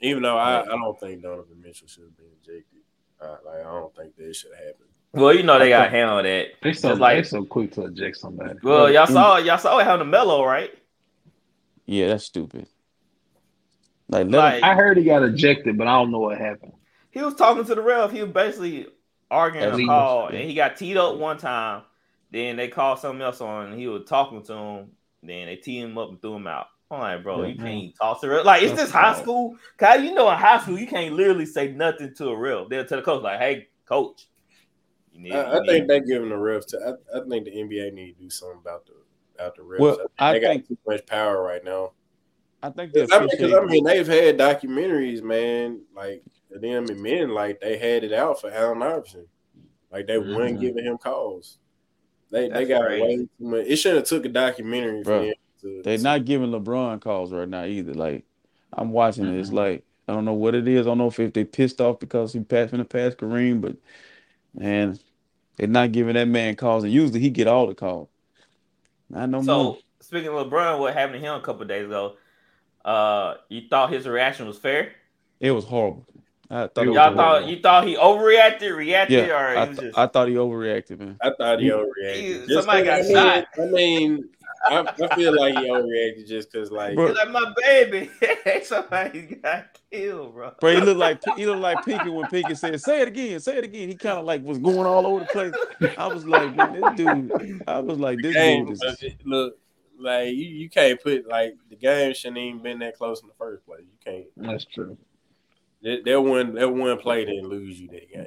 Even 0.00 0.22
though 0.22 0.38
I, 0.38 0.62
I 0.62 0.64
don't 0.64 0.98
think 0.98 1.22
Donovan 1.22 1.60
Mitchell 1.60 1.86
should 1.86 2.04
have 2.04 2.16
been 2.16 2.26
ejected. 2.42 2.80
Uh, 3.20 3.36
like 3.44 3.60
I 3.60 3.64
don't 3.64 3.94
think 3.94 4.16
that 4.16 4.34
should 4.34 4.52
have 4.52 4.64
happened. 4.64 4.88
Well, 5.12 5.34
you 5.34 5.42
know 5.42 5.58
they 5.58 5.68
got 5.68 5.84
to 5.84 5.90
handle 5.90 6.22
that. 6.22 6.46
They 6.62 6.72
so 6.72 6.88
Just 6.88 7.00
like 7.00 7.18
they 7.18 7.28
so 7.28 7.44
quick 7.44 7.72
to 7.72 7.84
eject 7.84 8.16
somebody. 8.16 8.58
well, 8.62 8.90
y'all 8.90 9.06
saw 9.06 9.36
y'all 9.36 9.58
saw 9.58 9.78
it 9.78 9.84
having 9.84 10.06
a 10.06 10.10
mellow, 10.10 10.42
right? 10.42 10.72
Yeah, 11.84 12.08
that's 12.08 12.24
stupid. 12.24 12.66
Like, 14.08 14.28
Like 14.30 14.54
him, 14.56 14.64
I 14.64 14.74
heard 14.74 14.96
he 14.96 15.04
got 15.04 15.22
ejected, 15.22 15.76
but 15.76 15.86
I 15.86 15.92
don't 15.92 16.10
know 16.10 16.20
what 16.20 16.38
happened. 16.38 16.72
he 17.10 17.20
was 17.20 17.34
talking 17.34 17.64
to 17.66 17.74
the 17.74 17.82
ref. 17.82 18.12
He 18.12 18.22
was 18.22 18.32
basically 18.32 18.86
arguing 19.30 19.66
At 19.66 19.78
a 19.78 19.84
call, 19.84 20.30
yeah. 20.32 20.38
and 20.38 20.48
he 20.48 20.54
got 20.54 20.76
teed 20.78 20.96
up 20.96 21.16
one 21.16 21.36
time. 21.36 21.82
Then 22.34 22.56
they 22.56 22.66
called 22.66 22.98
something 22.98 23.22
else 23.22 23.40
on, 23.40 23.66
and 23.70 23.78
he 23.78 23.86
was 23.86 24.02
talking 24.08 24.42
to 24.46 24.52
him. 24.52 24.86
Then 25.22 25.46
they 25.46 25.54
teed 25.54 25.84
him 25.84 25.96
up 25.96 26.08
and 26.08 26.20
threw 26.20 26.34
him 26.34 26.48
out. 26.48 26.66
I'm 26.90 26.98
like, 26.98 27.22
bro, 27.22 27.44
you 27.44 27.54
Yeah. 27.56 27.62
can't 27.62 27.94
talk 27.94 28.20
to 28.20 28.26
the 28.26 28.32
ref. 28.34 28.44
Like, 28.44 28.62
is 28.64 28.70
That's 28.72 28.82
this 28.82 28.90
high 28.90 29.14
school? 29.14 29.56
Kyle, 29.76 30.02
you 30.02 30.12
know, 30.12 30.28
in 30.28 30.36
high 30.36 30.58
school, 30.58 30.76
you 30.76 30.88
can't 30.88 31.14
literally 31.14 31.46
say 31.46 31.68
nothing 31.70 32.12
to 32.16 32.30
a 32.30 32.36
ref. 32.36 32.68
They'll 32.68 32.84
tell 32.84 32.98
the 32.98 33.04
coach, 33.04 33.22
like, 33.22 33.38
hey, 33.38 33.68
coach. 33.86 34.26
You 35.12 35.20
need, 35.20 35.32
I, 35.32 35.36
you 35.52 35.58
I 35.58 35.60
need- 35.60 35.68
think 35.68 35.86
they're 35.88 36.00
giving 36.00 36.28
the 36.30 36.34
refs. 36.34 36.66
To, 36.70 36.98
I, 37.14 37.18
I 37.18 37.28
think 37.28 37.44
the 37.44 37.52
NBA 37.52 37.92
need 37.94 38.16
to 38.18 38.24
do 38.24 38.30
something 38.30 38.58
about 38.60 38.84
the 38.86 38.94
about 39.36 39.54
the 39.54 39.62
refs. 39.62 39.78
Well, 39.78 39.98
I 40.18 40.30
I 40.30 40.32
think 40.32 40.42
they 40.42 40.48
think- 40.54 40.62
got 40.62 40.68
too 40.68 40.78
much 40.88 41.06
power 41.06 41.40
right 41.40 41.62
now. 41.64 41.92
I 42.64 42.70
think 42.70 42.92
the 42.94 43.02
I 43.02 43.20
mean, 43.20 43.28
'cause, 43.28 43.34
officiating- 43.34 43.58
I 43.58 43.64
mean, 43.64 43.84
they've 43.84 44.06
had 44.08 44.38
documentaries, 44.38 45.22
man, 45.22 45.82
like 45.94 46.24
them 46.50 46.86
and 46.88 47.00
men, 47.00 47.30
like 47.30 47.60
they 47.60 47.78
had 47.78 48.02
it 48.02 48.12
out 48.12 48.40
for 48.40 48.50
Allen 48.50 48.82
Iverson. 48.82 49.26
Like 49.92 50.08
they 50.08 50.18
weren't 50.18 50.58
Mhm. 50.58 50.60
giving 50.60 50.84
him 50.84 50.98
calls. 50.98 51.58
They 52.34 52.48
they 52.48 52.66
got 52.66 52.82
crazy. 52.86 53.02
way 53.02 53.16
too 53.16 53.28
much. 53.40 53.66
It 53.66 53.76
should 53.76 53.96
have 53.96 54.04
took 54.04 54.24
a 54.26 54.28
documentary 54.28 55.04
for 55.04 55.04
Bro, 55.04 55.22
him 55.22 55.34
to. 55.62 55.82
They're 55.84 55.98
to- 55.98 56.02
not 56.02 56.24
giving 56.26 56.50
LeBron 56.50 57.00
calls 57.00 57.32
right 57.32 57.48
now 57.48 57.64
either. 57.64 57.94
Like 57.94 58.24
I'm 58.72 58.92
watching 58.92 59.26
it. 59.26 59.38
It's 59.38 59.48
Mm-hmm. 59.48 59.56
like 59.58 59.84
I 60.08 60.12
don't 60.14 60.24
know 60.26 60.34
what 60.34 60.54
it 60.54 60.68
is. 60.68 60.86
I 60.86 60.90
don't 60.90 60.98
know 60.98 61.08
if, 61.08 61.20
if 61.20 61.32
they 61.32 61.44
pissed 61.44 61.80
off 61.80 62.00
because 62.00 62.32
he 62.34 62.40
passed 62.40 62.72
in 62.74 62.80
the 62.80 62.84
past 62.84 63.18
Kareem, 63.18 63.60
but 63.60 63.76
man, 64.54 64.98
they're 65.56 65.68
not 65.68 65.92
giving 65.92 66.14
that 66.14 66.28
man 66.28 66.56
calls. 66.56 66.84
And 66.84 66.92
usually 66.92 67.20
he 67.20 67.30
get 67.30 67.46
all 67.46 67.66
the 67.66 67.74
calls. 67.74 68.08
Not 69.10 69.30
no 69.30 69.42
So 69.42 69.62
more. 69.62 69.78
speaking 70.00 70.28
of 70.30 70.46
LeBron, 70.48 70.78
what 70.80 70.94
happened 70.94 71.20
to 71.22 71.26
him 71.28 71.34
a 71.36 71.40
couple 71.40 71.62
of 71.62 71.68
days 71.68 71.86
ago? 71.86 72.16
Uh, 72.84 73.36
you 73.48 73.62
thought 73.70 73.92
his 73.92 74.06
reaction 74.06 74.46
was 74.46 74.58
fair? 74.58 74.92
It 75.40 75.52
was 75.52 75.64
horrible. 75.64 76.06
I 76.54 76.68
thought 76.68 76.86
it 76.86 76.92
Y'all 76.92 77.14
thought 77.16 77.46
you 77.46 77.58
thought 77.60 77.86
he 77.86 77.96
overreacted, 77.96 78.76
reacted, 78.76 79.26
yeah, 79.26 79.34
or 79.34 79.58
I, 79.58 79.66
th- 79.66 79.78
just 79.80 79.98
I 79.98 80.06
thought 80.06 80.28
he 80.28 80.34
overreacted, 80.34 81.00
man. 81.00 81.16
I 81.20 81.30
thought 81.36 81.58
he 81.58 81.66
He- 81.66 81.70
overreacted. 81.72 82.14
he- 82.14 82.32
Just 82.46 82.52
somebody 82.66 82.84
'cause, 82.84 82.86
got 82.86 82.98
I 82.98 83.02
mean, 83.02 83.14
shot. 83.14 83.46
I 83.58 83.66
mean, 83.66 84.28
I, 84.66 85.06
I 85.10 85.14
feel 85.16 85.36
like 85.38 85.54
he 85.58 85.64
overreacted 85.68 86.28
just 86.28 86.52
because, 86.52 86.70
like, 86.70 86.94
Bro, 86.94 87.12
like 87.12 87.30
my 87.30 87.52
baby. 87.60 88.08
Somebody 88.62 89.22
got 89.42 89.78
killed, 89.90 90.32
bro. 90.34 90.52
Bro, 90.60 90.74
he 90.74 90.80
looked 90.80 90.98
like 91.00 91.20
he 91.36 91.44
looked 91.46 91.60
like 91.60 91.78
Pinkett 91.84 92.14
when 92.14 92.26
Pinky 92.30 92.54
said, 92.54 92.80
"Say 92.80 93.02
it 93.02 93.08
again, 93.08 93.40
say 93.40 93.58
it 93.58 93.64
again." 93.64 93.88
He 93.88 93.96
kind 93.96 94.18
of 94.18 94.24
like 94.24 94.42
was 94.44 94.58
going 94.58 94.86
all 94.86 95.06
over 95.06 95.20
the 95.20 95.26
place. 95.26 95.54
I 95.98 96.06
was 96.06 96.24
like, 96.24 96.54
man, 96.56 96.80
this 96.80 96.94
dude. 96.96 97.62
I 97.66 97.80
was 97.80 97.98
like, 97.98 98.18
this 98.22 98.32
game, 98.34 98.66
dude 98.66 98.74
is. 98.82 99.04
look, 99.24 99.58
like 99.98 100.28
you, 100.28 100.46
you 100.46 100.70
can't 100.70 101.02
put 101.02 101.26
like 101.28 101.56
the 101.68 101.76
game 101.76 102.14
shouldn't 102.14 102.38
even 102.38 102.62
been 102.62 102.78
that 102.78 102.96
close 102.96 103.20
in 103.22 103.28
the 103.28 103.34
first 103.34 103.66
place. 103.66 103.82
You 103.82 103.98
can't. 104.12 104.26
That's 104.36 104.64
true. 104.64 104.96
That, 105.84 106.04
that 106.04 106.20
one, 106.20 106.54
that 106.54 106.72
one 106.72 106.98
play 106.98 107.24
didn't 107.24 107.48
lose 107.48 107.80
you 107.80 107.88
that 107.88 108.10
game. 108.10 108.26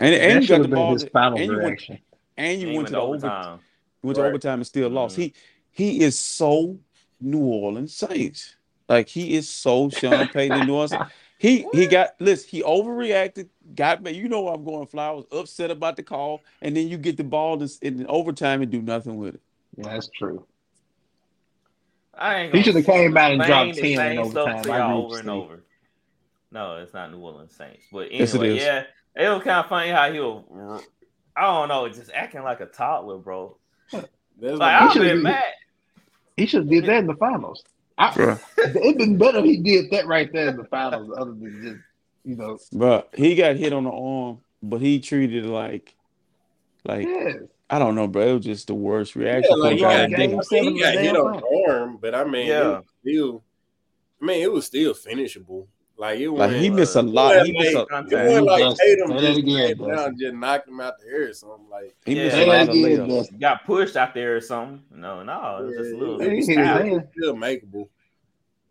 And, 0.00 0.14
That 0.14 0.20
and 0.22 0.40
you 0.40 0.46
should 0.46 0.56
got 0.56 0.62
the 0.62 0.68
been 0.68 0.74
ball. 0.76 0.92
his 0.94 1.04
final 1.04 1.38
and 1.38 1.50
you 1.52 1.58
went, 1.60 1.80
and 1.88 1.90
you 1.90 1.98
And 2.36 2.60
he 2.60 2.76
went 2.76 2.88
to 2.88 2.92
the 2.94 3.00
overtime. 3.00 3.30
overtime. 3.30 3.60
Went 4.02 4.16
to 4.16 4.24
overtime 4.24 4.58
and 4.58 4.66
still 4.66 4.88
lost. 4.90 5.16
Mhm. 5.16 5.20
He 5.20 5.34
he 5.70 6.00
is 6.02 6.18
so 6.18 6.78
New 7.20 7.40
Orleans 7.44 7.94
Saints. 7.94 8.56
Like 8.88 9.08
he 9.08 9.34
is 9.34 9.48
so 9.48 9.88
Sean 9.90 10.28
Payton 10.28 10.56
in 10.58 10.66
New 10.66 10.74
Orleans. 10.74 10.94
He 11.38 11.66
he 11.72 11.86
got 11.86 12.10
listen. 12.20 12.48
He 12.50 12.62
overreacted. 12.62 13.48
Got 13.74 14.02
me. 14.02 14.12
You 14.12 14.28
know 14.28 14.42
where 14.42 14.54
I'm 14.54 14.64
going. 14.64 14.86
Fly. 14.86 15.08
I 15.08 15.10
was 15.10 15.26
upset 15.32 15.70
about 15.70 15.96
the 15.96 16.02
call, 16.02 16.40
and 16.62 16.76
then 16.76 16.88
you 16.88 16.96
get 16.96 17.16
the 17.16 17.24
ball 17.24 17.62
in, 17.62 17.68
in 17.82 18.06
overtime 18.08 18.62
and 18.62 18.70
do 18.70 18.80
nothing 18.82 19.16
with 19.16 19.34
it. 19.36 19.40
Yeah, 19.76 19.84
that's 19.92 20.08
true. 20.08 20.46
I 22.16 22.34
ain't 22.36 22.54
He 22.54 22.60
gonna 22.60 22.64
should 22.64 22.74
have 22.76 22.86
came 22.86 23.16
out 23.16 23.32
and 23.32 23.42
dropped 23.42 23.74
the 23.74 23.80
ten 23.80 23.90
in 23.90 23.96
same 23.96 24.30
stuff 24.30 24.48
overtime. 24.48 24.72
I 24.72 24.78
y'all 24.78 24.90
agree 24.90 25.04
over 25.06 25.18
and 25.18 25.30
over. 25.30 25.63
No, 26.54 26.76
it's 26.76 26.94
not 26.94 27.10
New 27.10 27.18
Orleans 27.18 27.54
Saints. 27.54 27.84
But 27.92 28.06
anyway, 28.06 28.18
Yes, 28.20 28.34
it 28.34 28.42
is. 28.44 28.62
yeah, 28.62 28.84
it 29.16 29.28
was 29.28 29.42
kind 29.42 29.58
of 29.58 29.68
funny 29.68 29.90
how 29.90 30.10
he 30.10 30.20
was. 30.20 30.84
I 31.36 31.42
don't 31.42 31.68
know, 31.68 31.88
just 31.88 32.10
acting 32.14 32.44
like 32.44 32.60
a 32.60 32.66
toddler, 32.66 33.18
bro. 33.18 33.58
That's 33.92 34.06
Like 34.40 34.82
I've 34.82 34.92
should've 34.92 35.08
been 35.08 35.16
been- 35.16 35.22
mad. 35.24 35.42
He 36.36 36.46
should 36.46 36.62
have 36.62 36.70
did 36.70 36.86
that 36.86 36.98
in 36.98 37.06
the 37.06 37.14
finals. 37.16 37.62
I, 37.98 38.10
Bruh. 38.10 38.40
it'd 38.58 38.98
been 38.98 39.18
better 39.18 39.38
if 39.38 39.44
he 39.44 39.56
did 39.58 39.90
that 39.92 40.06
right 40.06 40.32
there 40.32 40.48
in 40.48 40.56
the 40.56 40.64
finals, 40.64 41.12
other 41.16 41.30
than 41.32 41.62
just 41.62 41.76
you 42.24 42.36
know. 42.36 42.58
But 42.72 43.10
he 43.16 43.34
got 43.36 43.56
hit 43.56 43.72
on 43.72 43.84
the 43.84 43.90
arm, 43.92 44.38
but 44.62 44.80
he 44.80 44.98
treated 45.00 45.44
it 45.44 45.48
like, 45.48 45.94
like 46.84 47.06
Yes. 47.06 47.36
I 47.70 47.78
don't 47.78 47.94
know, 47.94 48.06
bro. 48.08 48.22
It 48.28 48.32
was 48.34 48.44
just 48.44 48.66
the 48.68 48.74
worst 48.74 49.14
reaction. 49.16 49.44
Yeah, 49.50 49.56
for 49.56 49.60
like 49.62 49.72
a 49.72 49.74
he 49.76 49.80
got, 49.80 49.88
that 50.10 50.10
game 50.16 50.30
did 50.30 50.38
it. 50.40 50.44
seven 50.46 50.74
he 50.74 50.80
got 50.80 50.94
hit 50.94 51.16
on 51.16 51.36
the 51.40 51.64
arm, 51.68 51.98
but 52.00 52.14
I 52.14 52.24
mean, 52.24 52.46
Yeah. 52.48 52.60
it 52.60 52.66
was 52.76 52.84
still. 53.00 53.42
I 54.22 54.24
mean, 54.26 54.42
it 54.42 54.52
was 54.52 54.66
still 54.66 54.94
finishable. 54.94 55.68
Like 55.96 56.18
it 56.18 56.28
Like 56.30 56.52
he 56.56 56.70
missed 56.70 56.96
a 56.96 57.02
lot. 57.02 57.36
wasn't 57.36 57.46
He 57.46 57.52
missed 57.58 57.74
a 57.74 57.78
like- 57.80 57.88
contact. 57.88 58.30
It 58.30 58.40
like 58.42 58.62
Dustin. 58.62 58.86
Tatum 58.86 59.10
Say 59.18 59.26
just 59.26 59.38
again, 59.38 59.76
came 59.76 59.88
down 59.88 60.18
just 60.18 60.34
knocked 60.34 60.68
him 60.68 60.80
out 60.80 60.94
the 60.98 61.06
air 61.06 61.28
or 61.28 61.32
something. 61.32 61.68
Like 61.70 61.94
he 62.04 62.14
Yeah. 62.16 62.24
missed 62.24 62.36
a 62.36 62.40
lot 62.40 62.52
that 62.52 62.62
of 62.62 62.74
again, 62.74 62.98
layups. 63.08 63.40
Got 63.40 63.64
pushed 63.64 63.96
out 63.96 64.14
there 64.14 64.36
or 64.36 64.40
something. 64.40 64.82
No, 64.90 65.22
no, 65.22 65.58
it 65.60 65.66
was 65.66 65.76
just 65.76 65.92
a 65.92 65.96
little. 65.96 66.18
He 66.18 66.26
it 66.26 66.34
was 66.36 66.48
hit 66.48 66.58
his 66.58 66.66
still, 66.66 66.76
hand. 66.84 67.08
still 67.16 67.34
makeable. 67.36 67.88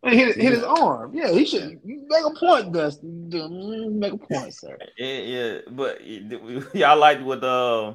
He 0.05 0.17
hit, 0.17 0.35
hit 0.35 0.51
his 0.51 0.63
arm. 0.63 1.15
Yeah, 1.15 1.31
he 1.31 1.45
should 1.45 1.79
make 1.85 2.25
a 2.25 2.37
point, 2.37 2.73
Dustin. 2.73 3.29
Mm, 3.31 3.93
Make 3.93 4.11
a 4.13 4.17
point, 4.17 4.53
sir. 4.53 4.77
Yeah, 4.97 5.17
yeah, 5.19 5.57
but 5.71 6.05
y'all 6.75 6.97
liked 6.99 7.21
what 7.23 7.41
uh 7.41 7.93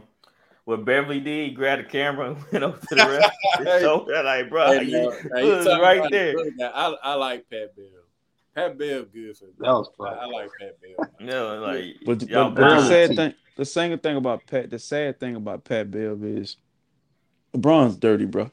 what 0.64 0.86
Beverly 0.86 1.20
did. 1.20 1.50
He 1.50 1.54
grabbed 1.54 1.84
the 1.84 1.88
camera 1.90 2.30
and 2.30 2.38
went 2.52 2.64
over 2.64 2.78
to 2.78 2.94
the 2.94 3.06
rest. 3.06 3.30
Hey. 3.58 3.80
so 3.80 4.06
like, 4.24 4.48
bro, 4.48 4.68
Hey, 4.72 4.84
you, 4.84 5.02
now- 5.02 5.40
now 5.42 5.56
was 5.58 5.66
right 5.82 6.10
there. 6.10 6.32
the. 6.32 6.72
I, 6.74 6.94
I 7.02 7.14
like 7.14 7.44
Pat 7.50 7.76
Bell. 7.76 7.84
Pat 8.58 8.78
Bell 8.78 9.04
good 9.12 9.36
for 9.36 9.44
me. 9.44 9.50
That 9.58 9.70
was 9.72 9.88
I, 10.00 10.04
fun. 10.04 10.18
I 10.20 10.26
like 10.26 10.50
Pat 10.60 10.76
Bell. 10.80 11.08
No, 11.20 11.60
like 11.60 11.84
But, 12.04 12.28
y'all 12.28 12.50
but, 12.50 12.60
but 12.60 12.80
the 12.80 12.88
sad 12.88 13.16
thing, 13.16 13.34
the 13.56 13.64
same 13.64 13.98
thing 13.98 14.16
about 14.16 14.46
Pat, 14.46 14.70
the 14.70 14.78
sad 14.78 15.20
thing 15.20 15.36
about 15.36 15.64
Pat 15.64 15.90
Bev 15.90 16.22
is 16.24 16.56
LeBron's 17.54 17.96
dirty, 17.96 18.24
bro. 18.24 18.50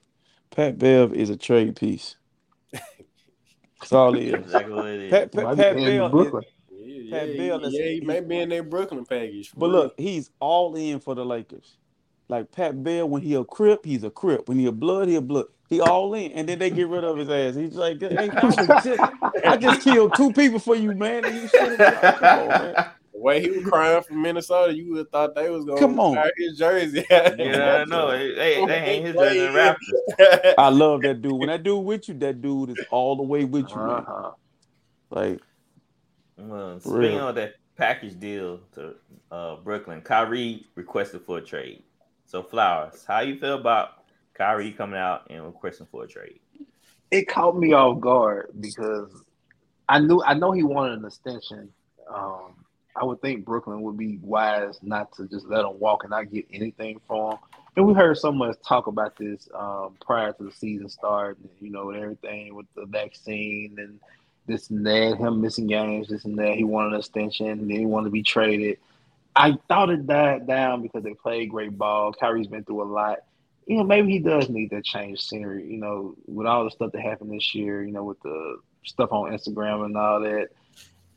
Pat 0.51 0.77
Bev 0.77 1.13
is 1.13 1.29
a 1.29 1.37
trade 1.37 1.75
piece. 1.75 2.15
That's 2.71 3.91
all 3.91 4.13
he 4.13 4.27
is. 4.27 4.33
exactly 4.35 4.73
what 4.73 4.85
it 4.87 5.01
is. 5.01 5.11
Pat, 5.11 5.35
Why 5.35 5.55
Pat, 5.55 5.77
he 5.77 5.85
Pat 5.85 5.93
in 5.93 6.11
Bell, 6.11 6.19
is, 6.39 6.45
Yeah, 6.71 7.19
Pat 7.19 7.29
yeah, 7.29 7.37
Bell 7.57 7.71
yeah, 7.71 7.89
he 7.89 8.01
may 8.01 8.19
be 8.21 8.39
in 8.39 8.49
their 8.49 8.63
Brooklyn 8.63 9.05
package. 9.05 9.51
but 9.55 9.67
real. 9.67 9.75
look, 9.75 9.93
he's 9.97 10.29
all 10.39 10.75
in 10.75 10.99
for 10.99 11.15
the 11.15 11.25
Lakers. 11.25 11.77
Like 12.27 12.51
Pat 12.51 12.83
Bell, 12.83 13.07
when 13.07 13.21
he 13.21 13.35
a 13.35 13.43
crip, 13.43 13.85
he's 13.85 14.03
a 14.03 14.09
crip. 14.09 14.49
When 14.49 14.57
he 14.57 14.65
a 14.65 14.71
blood, 14.71 15.07
he 15.07 15.15
a 15.15 15.21
blood. 15.21 15.45
He 15.69 15.79
all 15.79 16.13
in, 16.13 16.31
and 16.33 16.47
then 16.47 16.59
they 16.59 16.69
get 16.69 16.87
rid 16.87 17.03
of 17.03 17.17
his 17.17 17.29
ass. 17.29 17.55
He's 17.55 17.73
like, 17.75 17.99
hey, 17.99 18.29
I, 19.45 19.57
just, 19.57 19.81
killed 19.81 20.13
two 20.15 20.31
people 20.31 20.59
for 20.59 20.75
you, 20.75 20.93
man. 20.93 21.25
And 21.25 21.35
you 21.35 21.47
should 21.47 21.79
have 21.79 22.21
on, 22.23 22.47
man. 22.49 22.73
the 23.13 23.19
way 23.19 23.41
he 23.41 23.49
was 23.49 23.65
crying 23.65 24.03
for 24.03 24.13
Minnesota, 24.13 24.75
you 24.75 24.89
would 24.91 24.97
have 24.99 25.09
thought 25.09 25.33
they 25.33 25.49
was 25.49 25.65
going 25.65 25.79
Come 25.79 25.99
on. 25.99 26.13
to 26.15 26.21
wear 26.21 26.31
his 26.37 26.57
jersey. 26.57 27.03
Yeah, 27.09 27.81
I 27.81 27.85
know. 27.85 28.11
They, 28.11 28.35
they, 28.35 28.65
they 28.65 28.75
ain't 28.77 29.05
his 29.07 29.15
jersey 29.15 29.39
Raptors. 29.39 29.75
Raptors. 30.19 30.53
I 30.59 30.69
love 30.69 31.01
that 31.01 31.21
dude. 31.23 31.33
When 31.33 31.47
that 31.47 31.63
dude 31.63 31.83
with 31.83 32.07
you, 32.09 32.13
that 32.19 32.41
dude 32.43 32.69
is 32.71 32.85
all 32.91 33.15
the 33.15 33.23
way 33.23 33.45
with 33.45 33.67
you. 33.69 33.75
Uh-huh. 33.75 34.31
Like, 35.09 35.39
Well, 36.37 36.79
For 36.79 36.89
speaking 36.89 37.17
real. 37.17 37.29
of 37.29 37.35
that 37.35 37.55
package 37.75 38.19
deal 38.19 38.59
to 38.75 38.93
uh, 39.31 39.55
Brooklyn, 39.57 40.01
Kyrie 40.01 40.67
requested 40.75 41.21
for 41.21 41.39
a 41.39 41.41
trade. 41.41 41.81
So 42.25 42.41
Flowers, 42.41 43.05
how 43.07 43.19
you 43.21 43.39
feel 43.39 43.55
about 43.55 44.03
Kyrie 44.33 44.71
coming 44.71 44.99
out 44.99 45.27
and 45.29 45.43
requesting 45.43 45.87
for 45.91 46.03
a 46.03 46.07
trade? 46.07 46.39
It 47.11 47.27
caught 47.27 47.57
me 47.57 47.73
off 47.73 48.01
guard 48.01 48.49
because 48.59 49.23
I 49.87 49.99
knew 49.99 50.21
I 50.23 50.33
know 50.33 50.51
he 50.51 50.63
wanted 50.63 50.99
an 50.99 51.05
extension. 51.05 51.69
Um, 52.11 52.55
I 52.95 53.03
would 53.03 53.21
think 53.21 53.45
Brooklyn 53.45 53.81
would 53.81 53.97
be 53.97 54.19
wise 54.21 54.79
not 54.81 55.11
to 55.13 55.27
just 55.27 55.47
let 55.47 55.65
him 55.65 55.79
walk 55.79 56.03
and 56.03 56.11
not 56.11 56.31
get 56.31 56.45
anything 56.51 56.99
from 57.07 57.31
him. 57.31 57.37
and 57.75 57.87
we 57.87 57.93
heard 57.93 58.17
so 58.17 58.31
much 58.31 58.55
talk 58.67 58.87
about 58.87 59.17
this 59.17 59.47
um, 59.53 59.95
prior 60.01 60.33
to 60.33 60.43
the 60.43 60.51
season 60.51 60.89
starting. 60.89 61.49
You 61.61 61.71
know, 61.71 61.91
and 61.91 62.01
everything 62.01 62.55
with 62.55 62.67
the 62.75 62.85
vaccine 62.85 63.75
and 63.77 63.99
this 64.47 64.69
and 64.69 64.85
that, 64.85 65.17
him 65.17 65.41
missing 65.41 65.67
games, 65.67 66.07
this 66.07 66.25
and 66.25 66.37
that. 66.39 66.55
He 66.55 66.63
wanted 66.63 66.93
an 66.93 66.99
extension, 66.99 67.47
and 67.47 67.69
then 67.69 67.79
he 67.79 67.85
wanted 67.85 68.05
to 68.05 68.11
be 68.11 68.23
traded. 68.23 68.79
I 69.35 69.57
thought 69.67 69.89
it 69.89 70.07
died 70.07 70.47
down 70.47 70.81
because 70.81 71.03
they 71.03 71.13
played 71.13 71.49
great 71.49 71.77
ball. 71.77 72.13
Kyrie's 72.13 72.47
been 72.47 72.63
through 72.63 72.83
a 72.83 72.89
lot. 72.91 73.19
You 73.65 73.77
know, 73.77 73.83
maybe 73.83 74.11
he 74.11 74.19
does 74.19 74.49
need 74.49 74.69
that 74.69 74.85
change 74.85 75.21
scenery. 75.21 75.67
You 75.69 75.77
know, 75.77 76.15
with 76.25 76.47
all 76.47 76.63
the 76.63 76.71
stuff 76.71 76.91
that 76.93 77.01
happened 77.01 77.31
this 77.31 77.53
year. 77.55 77.83
You 77.83 77.91
know, 77.91 78.03
with 78.03 78.21
the 78.21 78.59
stuff 78.85 79.11
on 79.11 79.31
Instagram 79.31 79.85
and 79.85 79.97
all 79.97 80.21
that, 80.21 80.49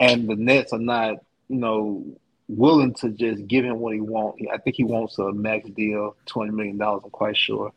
and 0.00 0.28
the 0.28 0.36
Nets 0.36 0.72
are 0.72 0.78
not. 0.78 1.16
You 1.48 1.56
know, 1.56 2.04
willing 2.48 2.94
to 2.94 3.10
just 3.10 3.46
give 3.46 3.64
him 3.64 3.78
what 3.78 3.94
he 3.94 4.00
wants. 4.00 4.42
I 4.52 4.58
think 4.58 4.76
he 4.76 4.84
wants 4.84 5.18
a 5.18 5.32
max 5.32 5.68
deal, 5.70 6.16
twenty 6.26 6.50
million 6.50 6.78
dollars. 6.78 7.02
I'm 7.04 7.10
quite 7.10 7.36
sure. 7.36 7.72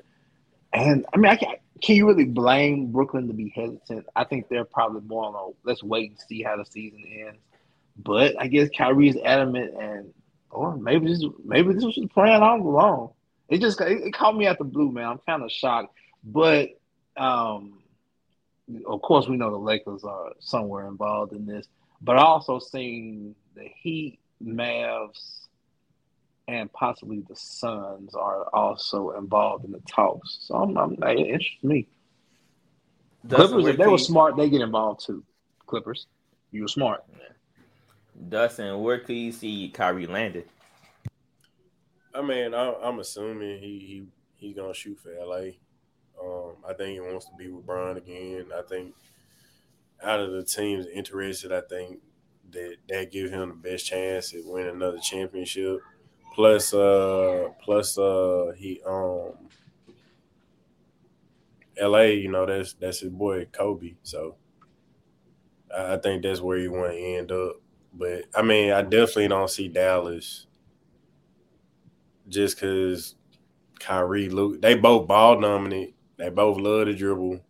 And 0.74 1.06
I 1.14 1.18
mean, 1.18 1.32
I 1.32 1.36
can, 1.36 1.56
can 1.82 1.96
you 1.96 2.08
really 2.08 2.26
blame 2.26 2.92
Brooklyn 2.92 3.28
to 3.28 3.34
be 3.34 3.50
hesitant? 3.50 4.08
I 4.16 4.24
think 4.24 4.48
they're 4.48 4.66
probably 4.66 5.02
more 5.02 5.26
on 5.26 5.36
a 5.36 5.68
let's 5.68 5.84
wait 5.84 6.12
and 6.12 6.20
see 6.20 6.42
how 6.42 6.58
the 6.58 6.66
season 6.66 7.04
ends. 7.28 7.40
But 7.98 8.40
I 8.40 8.48
guess 8.48 8.70
Kyrie's 8.76 9.18
adamant, 9.18 9.74
and 9.78 10.14
or 10.52 10.78
maybe 10.78 11.08
this 11.08 11.24
maybe 11.44 11.74
this 11.74 11.84
was 11.84 11.96
just 11.96 12.10
playing 12.10 12.42
all 12.42 12.62
along. 12.62 13.10
It 13.50 13.62
just 13.62 13.82
it, 13.82 14.02
it 14.02 14.14
caught 14.14 14.36
me 14.36 14.48
at 14.48 14.58
the 14.58 14.64
blue, 14.64 14.92
man. 14.92 15.06
I'm 15.06 15.20
kind 15.20 15.44
of 15.44 15.52
shocked, 15.52 15.94
but 16.24 16.70
um, 17.18 17.82
of 18.88 19.02
course 19.02 19.28
we 19.28 19.38
know 19.38 19.52
the 19.52 19.58
Lakers 19.58 20.04
are 20.04 20.32
somewhere 20.40 20.88
involved 20.88 21.34
in 21.34 21.46
this. 21.46 21.68
But 22.02 22.18
I 22.18 22.24
also 22.24 22.60
seen 22.60 23.36
the 23.56 23.68
Heat 23.82 24.20
Mavs, 24.44 25.48
and 26.48 26.72
possibly 26.74 27.24
the 27.28 27.36
Suns 27.36 28.16
are 28.16 28.46
also 28.54 29.12
involved 29.12 29.66
in 29.66 29.72
the 29.72 29.82
talks. 29.82 30.40
So 30.42 30.56
I'm, 30.56 30.78
I'm 30.78 30.94
it 31.04 31.20
interests 31.20 31.64
me. 31.64 31.88
Clippers, 33.30 33.68
if 33.68 33.78
they 33.78 33.88
were 33.88 34.00
smart, 34.00 34.36
they 34.36 34.50
get 34.50 34.62
involved 34.62 35.06
too. 35.06 35.24
Clippers, 35.68 36.08
you 36.52 36.64
were 36.64 36.68
smart. 36.68 37.04
Dustin, 38.30 38.80
where 38.82 39.00
could 39.00 39.16
you 39.16 39.32
see 39.32 39.70
Kyrie 39.74 40.08
landed? 40.08 40.46
I 42.14 42.22
mean, 42.22 42.54
I, 42.54 42.74
I'm 42.84 43.00
assuming 43.00 43.60
he 43.60 43.80
he 43.80 44.04
he's 44.36 44.56
gonna 44.56 44.74
shoot 44.74 45.00
for 45.00 45.14
LA. 45.14 45.52
Um, 46.22 46.58
I 46.68 46.74
think 46.74 46.94
he 46.94 47.00
wants 47.00 47.26
to 47.26 47.32
be 47.38 47.48
with 47.48 47.66
Bron 47.66 47.98
again. 47.98 48.48
I 48.56 48.62
think 48.62 48.94
out 50.04 50.20
of 50.20 50.32
the 50.32 50.44
teams 50.44 50.86
interested, 50.88 51.52
I 51.52 51.62
think 51.62 52.00
that 52.52 52.78
that 52.90 53.12
give 53.12 53.32
him 53.32 53.50
the 53.50 53.56
best 53.56 53.86
chance 53.86 54.32
to 54.32 54.44
win 54.46 54.68
another 54.68 55.00
championship. 55.00 55.80
Plus, 56.34 56.74
uh, 56.74 57.50
plus, 57.62 57.98
uh, 57.98 58.54
he 58.58 58.82
um, 58.86 59.34
LA, 61.80 62.02
you 62.02 62.30
know, 62.30 62.46
that's 62.46 62.74
that's 62.74 63.00
his 63.00 63.10
boy 63.10 63.46
Kobe. 63.52 63.96
So 64.04 64.36
I 65.76 65.98
think 65.98 66.24
that's 66.24 66.42
where 66.42 66.58
you 66.58 66.72
want 66.72 66.92
to 66.92 66.98
end 66.98 67.32
up. 67.32 67.61
But 67.94 68.26
I 68.36 68.42
mean, 68.42 68.72
I 68.72 68.82
definitely 68.82 69.28
don't 69.28 69.50
see 69.50 69.68
Dallas 69.68 70.48
just 72.30 72.56
because 72.56 73.16
Kyrie, 73.80 74.30
Luke, 74.30 74.62
they 74.62 74.76
both 74.76 75.08
ball 75.08 75.40
dominant. 75.40 75.94
They 76.18 76.30
both 76.30 76.58
love 76.58 76.86
to 76.86 76.96
dribble. 76.96 77.42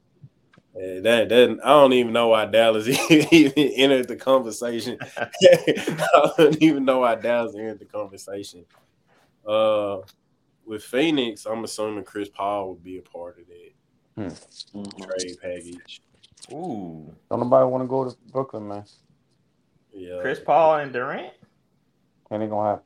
Eh, 0.80 1.02
That 1.02 1.30
that 1.30 1.60
I 1.64 1.70
don't 1.70 1.94
even 1.94 2.14
know 2.14 2.30
why 2.30 2.46
Dallas 2.46 2.88
even 3.12 3.54
entered 3.58 4.08
the 4.08 4.16
conversation. 4.16 4.98
I 5.18 6.32
don't 6.38 6.62
even 6.62 6.86
know 6.86 7.00
why 7.00 7.16
Dallas 7.16 7.56
entered 7.56 7.80
the 7.80 7.86
conversation. 7.86 8.66
Uh, 9.46 10.00
with 10.66 10.84
Phoenix, 10.84 11.46
I'm 11.46 11.64
assuming 11.64 12.04
Chris 12.04 12.30
Paul 12.30 12.70
would 12.70 12.84
be 12.84 12.98
a 12.98 13.02
part 13.02 13.38
of 13.40 13.46
that 13.48 14.38
trade 15.02 15.38
package. 15.42 16.02
Ooh, 16.52 17.14
Don't 17.30 17.40
nobody 17.40 17.66
want 17.68 17.84
to 17.84 17.88
go 17.88 18.10
to 18.10 18.16
Brooklyn, 18.32 18.68
man. 18.68 18.86
Yeah, 19.94 20.20
Chris 20.22 20.40
Paul 20.40 20.78
and 20.78 20.94
Durant. 20.94 21.34
Ain't 22.32 22.50
gonna 22.50 22.70
happen. 22.70 22.84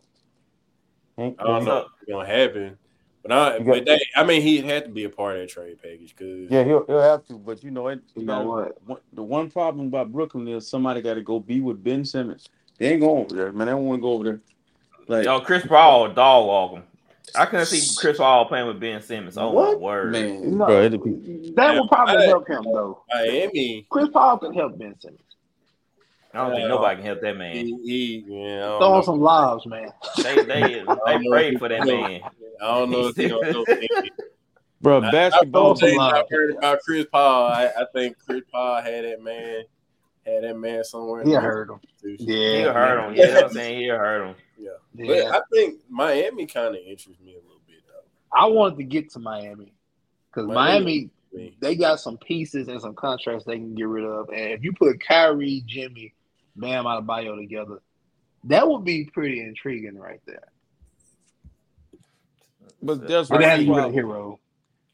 Ain't, 1.18 1.36
I 1.40 1.44
don't 1.44 1.66
know 1.66 1.78
it's 2.02 2.12
gonna 2.12 2.28
happen, 2.28 2.78
but 3.22 3.32
I, 3.32 3.58
You 3.58 3.64
got- 3.64 3.74
but 3.74 3.86
they, 3.86 4.00
I 4.16 4.24
mean, 4.26 4.42
he 4.42 4.58
had 4.62 4.86
to 4.86 4.90
be 4.92 5.04
a 5.06 5.10
part 5.10 5.36
of 5.36 5.42
that 5.42 5.50
trade 5.50 5.82
package 5.82 6.16
because 6.18 6.50
Yeah, 6.52 6.64
he'll 6.64 6.86
he'll 6.88 7.02
have 7.02 7.26
to, 7.28 7.36
but 7.38 7.64
you 7.64 7.72
know 7.72 7.88
it. 7.90 8.02
You 8.16 8.26
know 8.26 8.74
what? 8.88 9.02
The 9.14 9.24
one 9.24 9.50
problem 9.50 9.88
about 9.88 10.12
Brooklyn 10.12 10.48
is 10.48 10.68
somebody 10.68 11.02
got 11.02 11.14
to 11.14 11.22
go 11.22 11.40
be 11.40 11.62
with 11.62 11.84
Ben 11.84 12.04
Simmons. 12.04 12.50
They 12.78 12.92
ain't 12.92 13.02
going 13.02 13.26
over 13.26 13.36
there, 13.36 13.52
man. 13.54 13.68
They 13.68 13.72
don't 13.72 13.86
want 13.86 14.00
to 14.00 14.02
go 14.02 14.12
over 14.14 14.24
there. 14.26 14.42
Like 15.08 15.26
Yo, 15.26 15.40
Chris 15.42 15.66
Paul, 15.66 16.10
dog 16.10 16.48
walk 16.48 16.72
him. 16.74 16.84
I 17.34 17.46
couldn't 17.46 17.66
see 17.68 17.96
Chris 17.98 18.18
Paul 18.18 18.46
playing 18.46 18.68
with 18.68 18.80
Ben 18.80 19.02
Simmons. 19.02 19.38
Oh 19.38 19.52
What? 19.52 19.74
my 19.74 19.76
word, 19.78 20.12
man, 20.12 20.58
No, 20.58 20.66
bro, 20.66 20.90
be, 20.90 21.54
that 21.56 21.80
would 21.80 21.88
probably 21.90 22.18
I- 22.18 22.26
help 22.28 22.48
him 22.50 22.64
though. 22.64 23.04
Miami, 23.14 23.86
Chris 23.90 24.10
Paul 24.10 24.38
can 24.40 24.54
help 24.54 24.78
Ben 24.78 25.00
Simmons. 25.00 25.22
I 26.36 26.48
don't 26.48 26.56
think 26.56 26.68
nobody 26.70 26.96
can 26.98 27.06
help 27.06 27.22
that 27.22 27.38
man. 27.38 27.56
he, 27.56 27.78
he 27.84 28.26
yeah, 28.28 28.76
I 28.76 28.80
Throw 28.80 29.02
some 29.02 29.20
lobs, 29.22 29.66
man. 29.66 29.92
They 30.24 30.36
they 30.44 30.84
they 31.06 31.18
know 31.20 31.30
prayed 31.30 31.60
for 31.60 31.70
that 31.70 31.86
man. 31.86 32.22
I 32.62 32.66
don't 32.80 32.90
know 32.92 33.08
if 33.08 33.16
he's 33.16 33.32
gonna 33.32 33.52
do 33.54 33.66
it. 33.68 34.12
bro. 34.82 35.02
Basketball. 35.02 35.72
I, 35.72 35.76
things 35.80 36.00
I've 36.02 36.30
heard 36.30 36.56
about 36.56 36.80
Chris 36.86 37.06
Paul. 37.12 37.48
I, 37.48 37.66
I 37.66 37.86
think 37.94 38.18
Chris 38.20 38.44
Paul 38.52 38.82
had 38.82 39.04
that 39.06 39.22
man, 39.24 39.64
had 40.26 40.44
that 40.44 40.58
man 40.58 40.84
somewhere. 40.84 41.22
in 41.22 41.28
He 41.28 41.34
the 41.34 41.42
hurt 41.42 41.70
him. 41.70 41.80
institution. 41.84 42.28
He'll 42.28 42.38
Yeah, 42.38 43.08
him. 43.10 43.16
Yeah, 43.16 43.26
that's 43.26 43.36
what 43.36 43.44
I'm 43.46 43.52
saying. 43.52 43.80
he 43.80 43.88
heard 43.88 44.28
him. 44.30 44.36
Yeah, 44.58 44.70
Yeah. 44.96 45.30
but 45.32 45.36
I 45.36 45.42
think 45.54 45.82
Miami 45.90 46.46
kind 46.46 46.70
of 46.76 46.82
interests 46.86 47.22
me 47.22 47.34
a 47.34 47.42
little 47.42 47.62
bit 47.68 47.78
though. 47.88 48.38
I 48.38 48.46
wanted 48.48 48.78
to 48.78 48.84
get 48.86 49.10
to 49.12 49.20
Miami 49.20 49.74
because 50.32 50.48
Miami- 50.48 51.10
Miami, 51.34 51.56
they 51.60 51.76
got 51.76 52.00
some 52.00 52.18
pieces 52.18 52.70
and 52.70 52.80
some 52.82 52.96
contracts 52.96 53.44
they 53.44 53.58
can 53.58 53.76
get 53.76 53.88
rid 53.88 54.06
of. 54.06 54.30
And 54.30 54.54
if 54.54 54.64
you 54.64 54.72
put 54.72 55.02
Kyrie, 55.02 55.62
Jimmy, 55.68 56.14
Bam 56.56 56.86
Adebayo 56.86 57.38
together, 57.38 57.80
that 58.46 58.68
would 58.68 58.84
be 58.86 59.06
pretty 59.06 59.42
intriguing 59.42 59.98
right 59.98 60.22
there. 60.26 60.48
But 62.82 63.08
there's 63.08 63.30
But 63.30 63.40
they 63.40 63.46
had 63.46 63.60
to 63.62 63.66
one 63.66 63.92
get 63.92 64.04
problem. 64.04 64.06
Herro. 64.06 64.40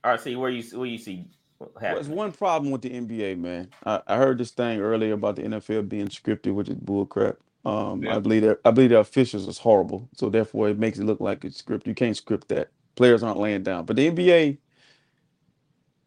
All 0.04 0.12
right, 0.12 0.20
see 0.20 0.36
where 0.36 0.50
you 0.50 0.64
where 0.78 0.88
you 0.88 0.98
see 0.98 1.26
what 1.58 1.74
There's 1.80 2.08
happens. 2.08 2.08
one 2.10 2.32
problem 2.32 2.72
with 2.72 2.82
the 2.82 2.90
NBA, 2.90 3.38
man. 3.38 3.70
I, 3.86 4.02
I 4.08 4.18
heard 4.18 4.38
this 4.38 4.52
thing 4.52 4.80
earlier 4.80 5.14
about 5.14 5.36
the 5.36 5.44
NFL 5.44 5.90
being 5.90 6.08
scripted, 6.08 6.54
which 6.54 6.70
is 6.70 6.76
bullcrap. 6.76 7.38
Um, 7.64 8.08
I 8.08 8.18
believe 8.20 8.42
that 8.42 8.60
I 8.66 8.72
believe 8.72 8.90
the 8.90 9.00
officials 9.00 9.48
is 9.48 9.60
horrible, 9.60 10.10
so 10.16 10.30
therefore 10.30 10.70
it 10.70 10.80
makes 10.80 10.98
it 10.98 11.04
look 11.06 11.20
like 11.20 11.46
it's 11.46 11.62
scripted. 11.62 11.88
You 11.88 11.94
can't 11.94 12.18
script 12.18 12.48
that. 12.48 12.70
Players 12.96 13.22
aren't 13.24 13.40
laying 13.40 13.64
down, 13.64 13.86
but 13.86 13.96
the 13.96 14.10
NBA, 14.10 14.58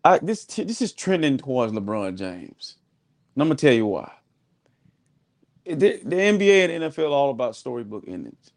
I 0.05 0.18
this 0.18 0.44
this 0.47 0.82
is 0.82 0.93
trending 0.93 1.39
towards 1.39 1.72
LeBron 1.72 2.16
James. 2.16 2.76
And 3.35 3.43
I'm 3.43 3.48
gonna 3.48 3.56
tell 3.56 3.72
you 3.72 3.86
why. 3.86 4.10
The, 5.65 5.74
the 5.74 6.16
NBA 6.16 6.69
and 6.69 6.85
NFL 6.85 7.07
are 7.07 7.09
all 7.09 7.31
about 7.31 7.57
storybook 7.57 8.05
endings. 8.07 8.51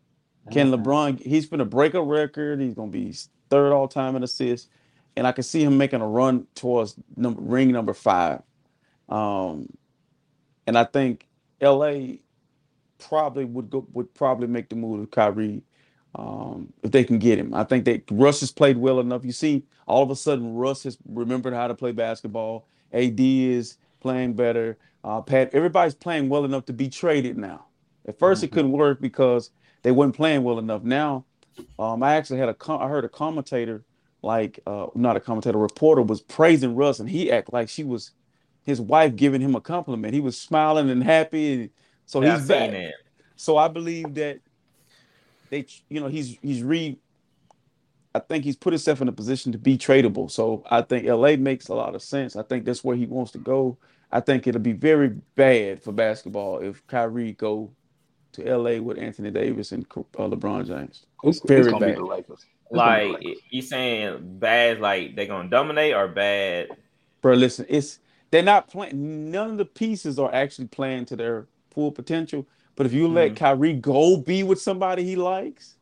Can 0.51 0.71
LeBron? 0.71 1.21
He's 1.21 1.47
going 1.47 1.59
to 1.59 1.65
break 1.65 1.93
a 1.93 2.01
record. 2.01 2.61
He's 2.61 2.73
going 2.73 2.91
to 2.91 2.97
be 2.97 3.13
third 3.49 3.73
all 3.73 3.87
time 3.87 4.15
in 4.15 4.23
assists, 4.23 4.69
and 5.15 5.27
I 5.27 5.31
can 5.31 5.43
see 5.43 5.63
him 5.63 5.77
making 5.77 6.01
a 6.01 6.07
run 6.07 6.47
towards 6.55 6.95
number, 7.15 7.41
ring 7.41 7.71
number 7.71 7.93
five. 7.93 8.41
Um, 9.09 9.67
and 10.65 10.77
I 10.77 10.83
think 10.83 11.27
LA 11.61 12.17
probably 12.97 13.45
would 13.45 13.69
go 13.69 13.85
would 13.93 14.13
probably 14.13 14.47
make 14.47 14.69
the 14.69 14.75
move 14.75 15.01
to 15.01 15.07
Kyrie 15.07 15.63
um, 16.15 16.73
if 16.83 16.91
they 16.91 17.03
can 17.03 17.19
get 17.19 17.39
him. 17.39 17.53
I 17.53 17.63
think 17.63 17.85
that 17.85 18.03
Russ 18.11 18.39
has 18.41 18.51
played 18.51 18.77
well 18.77 18.99
enough. 18.99 19.25
You 19.25 19.31
see, 19.31 19.63
all 19.85 20.03
of 20.03 20.09
a 20.09 20.15
sudden 20.15 20.55
Russ 20.55 20.83
has 20.83 20.97
remembered 21.07 21.53
how 21.53 21.67
to 21.67 21.75
play 21.75 21.91
basketball. 21.91 22.67
AD 22.93 23.19
is 23.19 23.77
playing 24.07 24.33
better. 24.33 24.77
Uh, 25.03 25.21
Pat, 25.21 25.49
everybody's 25.53 25.93
playing 25.93 26.29
well 26.29 26.45
enough 26.45 26.65
to 26.65 26.73
be 26.73 26.87
traded 26.87 27.37
now. 27.37 27.65
At 28.07 28.17
1st 28.17 28.43
it 28.43 28.51
couldn't 28.53 28.71
work 28.71 29.01
because 29.01 29.51
they 29.83 29.91
weren't 29.91 30.15
playing 30.15 30.43
well 30.43 30.59
enough. 30.59 30.83
Now, 30.83 31.25
um, 31.77 32.01
I 32.01 32.15
actually 32.15 32.39
had 32.39 32.47
a 32.47 32.53
com- 32.53 32.81
I 32.81 32.87
heard 32.87 33.03
a 33.03 33.09
commentator, 33.09 33.83
like 34.21 34.61
uh, 34.65 34.87
not 34.95 35.17
a 35.17 35.19
commentator, 35.19 35.57
a 35.57 35.61
reporter 35.61 36.01
was 36.01 36.21
praising 36.21 36.73
Russ, 36.73 37.01
and 37.01 37.09
he 37.09 37.29
acted 37.29 37.51
like 37.51 37.67
she 37.67 37.83
was 37.83 38.11
his 38.63 38.79
wife 38.79 39.17
giving 39.17 39.41
him 39.41 39.55
a 39.55 39.61
compliment. 39.61 40.13
He 40.13 40.21
was 40.21 40.37
smiling 40.37 40.89
and 40.89 41.03
happy, 41.03 41.53
and 41.53 41.69
so 42.05 42.21
Yeah, 42.21 42.37
he's 42.37 42.47
back. 42.47 42.71
that. 42.71 42.93
So 43.35 43.57
I 43.57 43.67
believe 43.67 44.13
that 44.13 44.39
they, 45.49 45.65
you 45.89 45.99
know, 45.99 46.07
he's 46.07 46.37
he's 46.41 46.63
re. 46.63 46.97
I 48.15 48.19
think 48.19 48.45
he's 48.45 48.55
put 48.55 48.71
himself 48.71 49.01
in 49.01 49.09
a 49.09 49.11
position 49.11 49.51
to 49.51 49.57
be 49.57 49.77
tradable. 49.77 50.31
So 50.31 50.63
I 50.71 50.81
think 50.81 51.05
LA 51.05 51.35
makes 51.35 51.67
a 51.67 51.75
lot 51.75 51.93
of 51.93 52.01
sense. 52.01 52.37
I 52.37 52.43
think 52.43 52.63
that's 52.63 52.83
where 52.85 52.95
he 52.95 53.05
wants 53.05 53.33
to 53.33 53.37
go. 53.37 53.77
I 54.11 54.19
think 54.21 54.47
it'll 54.47 54.61
be 54.61 54.73
very 54.73 55.09
bad 55.35 55.81
for 55.83 55.91
basketball 55.91 56.59
if 56.59 56.85
Kyrie 56.87 57.33
go 57.33 57.71
to 58.33 58.43
LA 58.57 58.79
with 58.81 58.97
Anthony 58.97 59.31
Davis 59.31 59.71
and 59.71 59.85
uh, 59.95 60.01
LeBron 60.17 60.65
James. 60.67 61.05
It's, 61.23 61.39
Very 61.41 61.61
it's 61.61 61.71
bad. 61.79 61.79
be 61.87 61.91
the 61.95 62.05
Lakers. 62.05 62.45
It's 62.69 62.71
gonna 62.71 62.99
be 62.99 63.05
the 63.07 63.11
Like 63.13 63.23
Lakers. 63.23 63.41
you 63.49 63.61
saying 63.61 64.17
bad, 64.39 64.79
like 64.79 65.15
they're 65.15 65.25
gonna 65.25 65.49
dominate 65.49 65.93
or 65.93 66.07
bad? 66.07 66.69
Bro, 67.21 67.33
listen, 67.35 67.65
it's 67.67 67.99
they're 68.31 68.43
not 68.43 68.69
playing. 68.69 69.31
None 69.31 69.51
of 69.51 69.57
the 69.57 69.65
pieces 69.65 70.19
are 70.19 70.33
actually 70.33 70.67
playing 70.67 71.05
to 71.05 71.15
their 71.15 71.47
full 71.71 71.91
potential. 71.91 72.45
But 72.75 72.85
if 72.85 72.93
you 72.93 73.07
let 73.07 73.31
Mhm. 73.31 73.35
Kyrie 73.37 73.73
go 73.73 74.17
be 74.17 74.43
with 74.43 74.61
somebody 74.61 75.03
he 75.03 75.15
likes, 75.15 75.75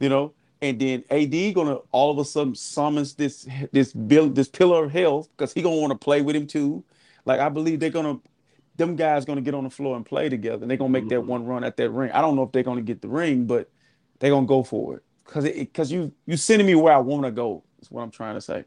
you 0.00 0.08
know, 0.08 0.32
and 0.62 0.78
then 0.80 1.04
AD 1.10 1.52
gonna 1.52 1.78
all 1.92 2.10
of 2.10 2.18
a 2.18 2.24
sudden 2.24 2.54
summons 2.54 3.14
this 3.14 3.46
this 3.72 3.92
build 3.92 4.34
this 4.34 4.48
pillar 4.48 4.84
of 4.84 4.90
health 4.92 5.28
because 5.36 5.52
he 5.52 5.62
gonna 5.62 5.76
want 5.76 5.92
to 5.92 5.98
play 5.98 6.22
with 6.22 6.34
him 6.34 6.46
too. 6.46 6.82
Like 7.24 7.40
I 7.40 7.48
believe 7.48 7.80
they're 7.80 7.90
gonna 7.90 8.20
them 8.76 8.96
guys 8.96 9.24
gonna 9.24 9.40
get 9.40 9.54
on 9.54 9.64
the 9.64 9.70
floor 9.70 9.96
and 9.96 10.04
play 10.04 10.28
together. 10.28 10.62
And 10.62 10.70
they're 10.70 10.78
gonna 10.78 10.90
make 10.90 11.08
that 11.08 11.16
mm-hmm. 11.16 11.28
one 11.28 11.46
run 11.46 11.64
at 11.64 11.76
that 11.76 11.90
ring. 11.90 12.10
I 12.12 12.20
don't 12.20 12.36
know 12.36 12.42
if 12.42 12.52
they're 12.52 12.62
gonna 12.62 12.82
get 12.82 13.02
the 13.02 13.08
ring, 13.08 13.46
but 13.46 13.70
they're 14.18 14.30
gonna 14.30 14.46
go 14.46 14.62
for 14.62 14.96
it 14.96 15.02
because 15.24 15.44
it 15.44 15.56
because 15.56 15.90
you 15.90 16.12
you 16.26 16.36
sending 16.36 16.66
me 16.66 16.74
where 16.74 16.92
I 16.92 16.98
want 16.98 17.24
to 17.24 17.30
go. 17.30 17.64
Is 17.80 17.90
what 17.90 18.02
I'm 18.02 18.10
trying 18.10 18.34
to 18.34 18.40
say. 18.40 18.64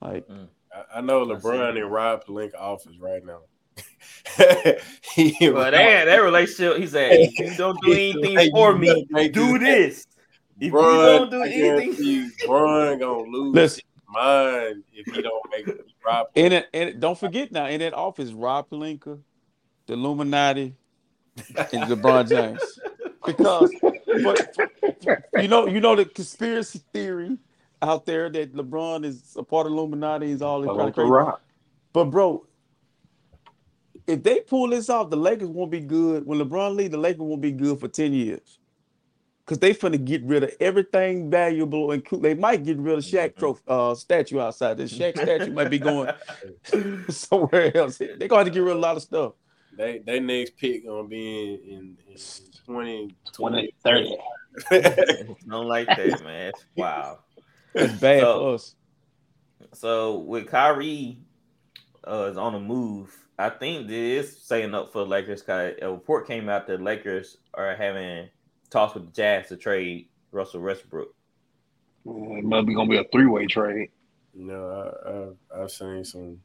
Like 0.00 0.26
mm. 0.28 0.48
I, 0.74 0.98
I 0.98 1.00
know 1.00 1.26
LeBron 1.26 1.80
and 1.80 1.90
Rob 1.90 2.24
Pelinka 2.24 2.54
office 2.58 2.96
right 2.98 3.24
now. 3.24 3.40
he, 5.14 5.50
But 5.50 5.70
that 5.70 6.04
that 6.06 6.22
relationship, 6.22 6.78
he 6.78 6.86
said, 6.86 7.12
if 7.12 7.38
you 7.38 7.54
don't 7.56 7.78
do 7.82 7.92
anything 7.92 8.50
for 8.50 8.76
me, 8.76 9.06
do 9.32 9.58
this. 9.58 10.06
If 10.58 10.72
you 10.72 10.78
don't 10.80 11.30
do 11.30 11.42
anything, 11.42 11.60
guarantee 11.60 12.14
you, 12.14 12.30
Bron 12.46 12.98
gonna 12.98 13.22
lose 13.22 13.54
Listen. 13.54 13.82
his 13.94 14.02
mind 14.08 14.84
if 14.92 15.14
he 15.14 15.22
don't 15.22 15.50
make 15.50 15.68
it. 15.68 15.86
Rob 16.04 16.28
in 16.34 16.52
it, 16.52 16.68
and 16.72 17.00
don't 17.00 17.18
forget 17.18 17.52
now 17.52 17.66
in 17.66 17.80
that 17.80 17.94
office, 17.94 18.32
Rob 18.32 18.70
Pelinka, 18.70 19.18
the 19.86 19.92
Illuminati, 19.94 20.74
and 21.36 21.84
LeBron 21.84 22.28
James. 22.28 22.60
Because 23.26 23.70
but, 24.22 24.56
you 25.42 25.48
know, 25.48 25.66
you 25.66 25.80
know 25.80 25.94
the 25.94 26.06
conspiracy 26.06 26.80
theory 26.92 27.36
out 27.82 28.06
there 28.06 28.30
that 28.30 28.54
LeBron 28.54 29.04
is 29.04 29.36
a 29.36 29.42
part 29.42 29.66
of 29.66 29.72
Illuminati, 29.72 30.30
is 30.30 30.42
all 30.42 30.62
in 30.62 30.68
kind 30.68 30.80
of 30.80 30.86
Uncle 30.86 31.04
crazy. 31.04 31.12
Rob. 31.12 31.40
But 31.92 32.04
bro, 32.06 32.46
if 34.06 34.22
they 34.22 34.40
pull 34.40 34.68
this 34.68 34.88
off, 34.88 35.10
the 35.10 35.16
Lakers 35.16 35.48
won't 35.48 35.70
be 35.70 35.80
good. 35.80 36.26
When 36.26 36.38
LeBron 36.38 36.76
leaves, 36.76 36.90
the 36.90 36.98
Lakers 36.98 37.20
won't 37.20 37.40
be 37.40 37.52
good 37.52 37.78
for 37.78 37.88
10 37.88 38.12
years. 38.12 38.58
Cause 39.50 39.58
they 39.58 39.74
finna 39.74 40.02
get 40.04 40.22
rid 40.22 40.44
of 40.44 40.52
everything 40.60 41.28
valuable 41.28 41.90
and. 41.90 42.06
They 42.12 42.34
might 42.34 42.62
get 42.62 42.78
rid 42.78 42.96
of 42.98 43.02
Shaq 43.02 43.34
trophy, 43.36 43.60
uh, 43.66 43.96
statue 43.96 44.38
outside. 44.38 44.76
The 44.76 44.84
Shaq 44.84 45.16
statue 45.20 45.52
might 45.52 45.70
be 45.70 45.80
going 45.80 46.08
somewhere 47.08 47.76
else. 47.76 47.98
They're 47.98 48.16
gonna 48.28 48.36
have 48.36 48.46
to 48.46 48.50
get 48.52 48.60
rid 48.60 48.70
of 48.70 48.76
a 48.76 48.80
lot 48.80 48.96
of 48.96 49.02
stuff. 49.02 49.32
They 49.76 49.98
they 50.06 50.20
next 50.20 50.56
pick 50.56 50.86
gonna 50.86 51.08
be 51.08 51.58
in, 51.64 51.96
in, 52.08 52.14
in 52.14 52.16
20, 52.64 53.16
20, 53.32 53.74
30. 53.82 54.16
don't 55.48 55.66
like 55.66 55.88
that, 55.88 56.22
man. 56.22 56.52
Wow. 56.76 57.18
That's 57.74 57.92
bad 57.94 58.20
So- 58.20 58.38
for 58.38 58.54
us. 58.54 58.74
So 59.72 60.18
with 60.18 60.46
Kyrie 60.46 61.18
uh, 62.06 62.28
is 62.30 62.36
on 62.36 62.52
the 62.52 62.60
move, 62.60 63.16
I 63.36 63.48
think 63.50 63.88
this 63.88 64.28
is 64.30 64.42
setting 64.42 64.74
up 64.76 64.92
for 64.92 65.00
the 65.00 65.06
Lakers. 65.06 65.42
'cause 65.42 65.72
A 65.82 65.90
report 65.90 66.28
came 66.28 66.48
out 66.48 66.68
that 66.68 66.80
Lakers 66.80 67.38
are 67.54 67.74
having 67.74 68.28
talks 68.70 68.94
with 68.94 69.06
the 69.06 69.12
Jazz 69.12 69.48
to 69.48 69.56
trade 69.56 70.08
Russell 70.32 70.60
Westbrook. 70.60 71.14
It 72.06 72.44
might 72.44 72.66
be 72.66 72.74
gonna 72.74 72.88
be 72.88 72.98
a 72.98 73.04
three 73.12 73.26
way 73.26 73.46
trade. 73.46 73.90
You 74.34 74.46
know, 74.46 75.34
I, 75.52 75.58
I 75.58 75.62
I've 75.62 75.70
seen 75.70 76.04
some. 76.04 76.40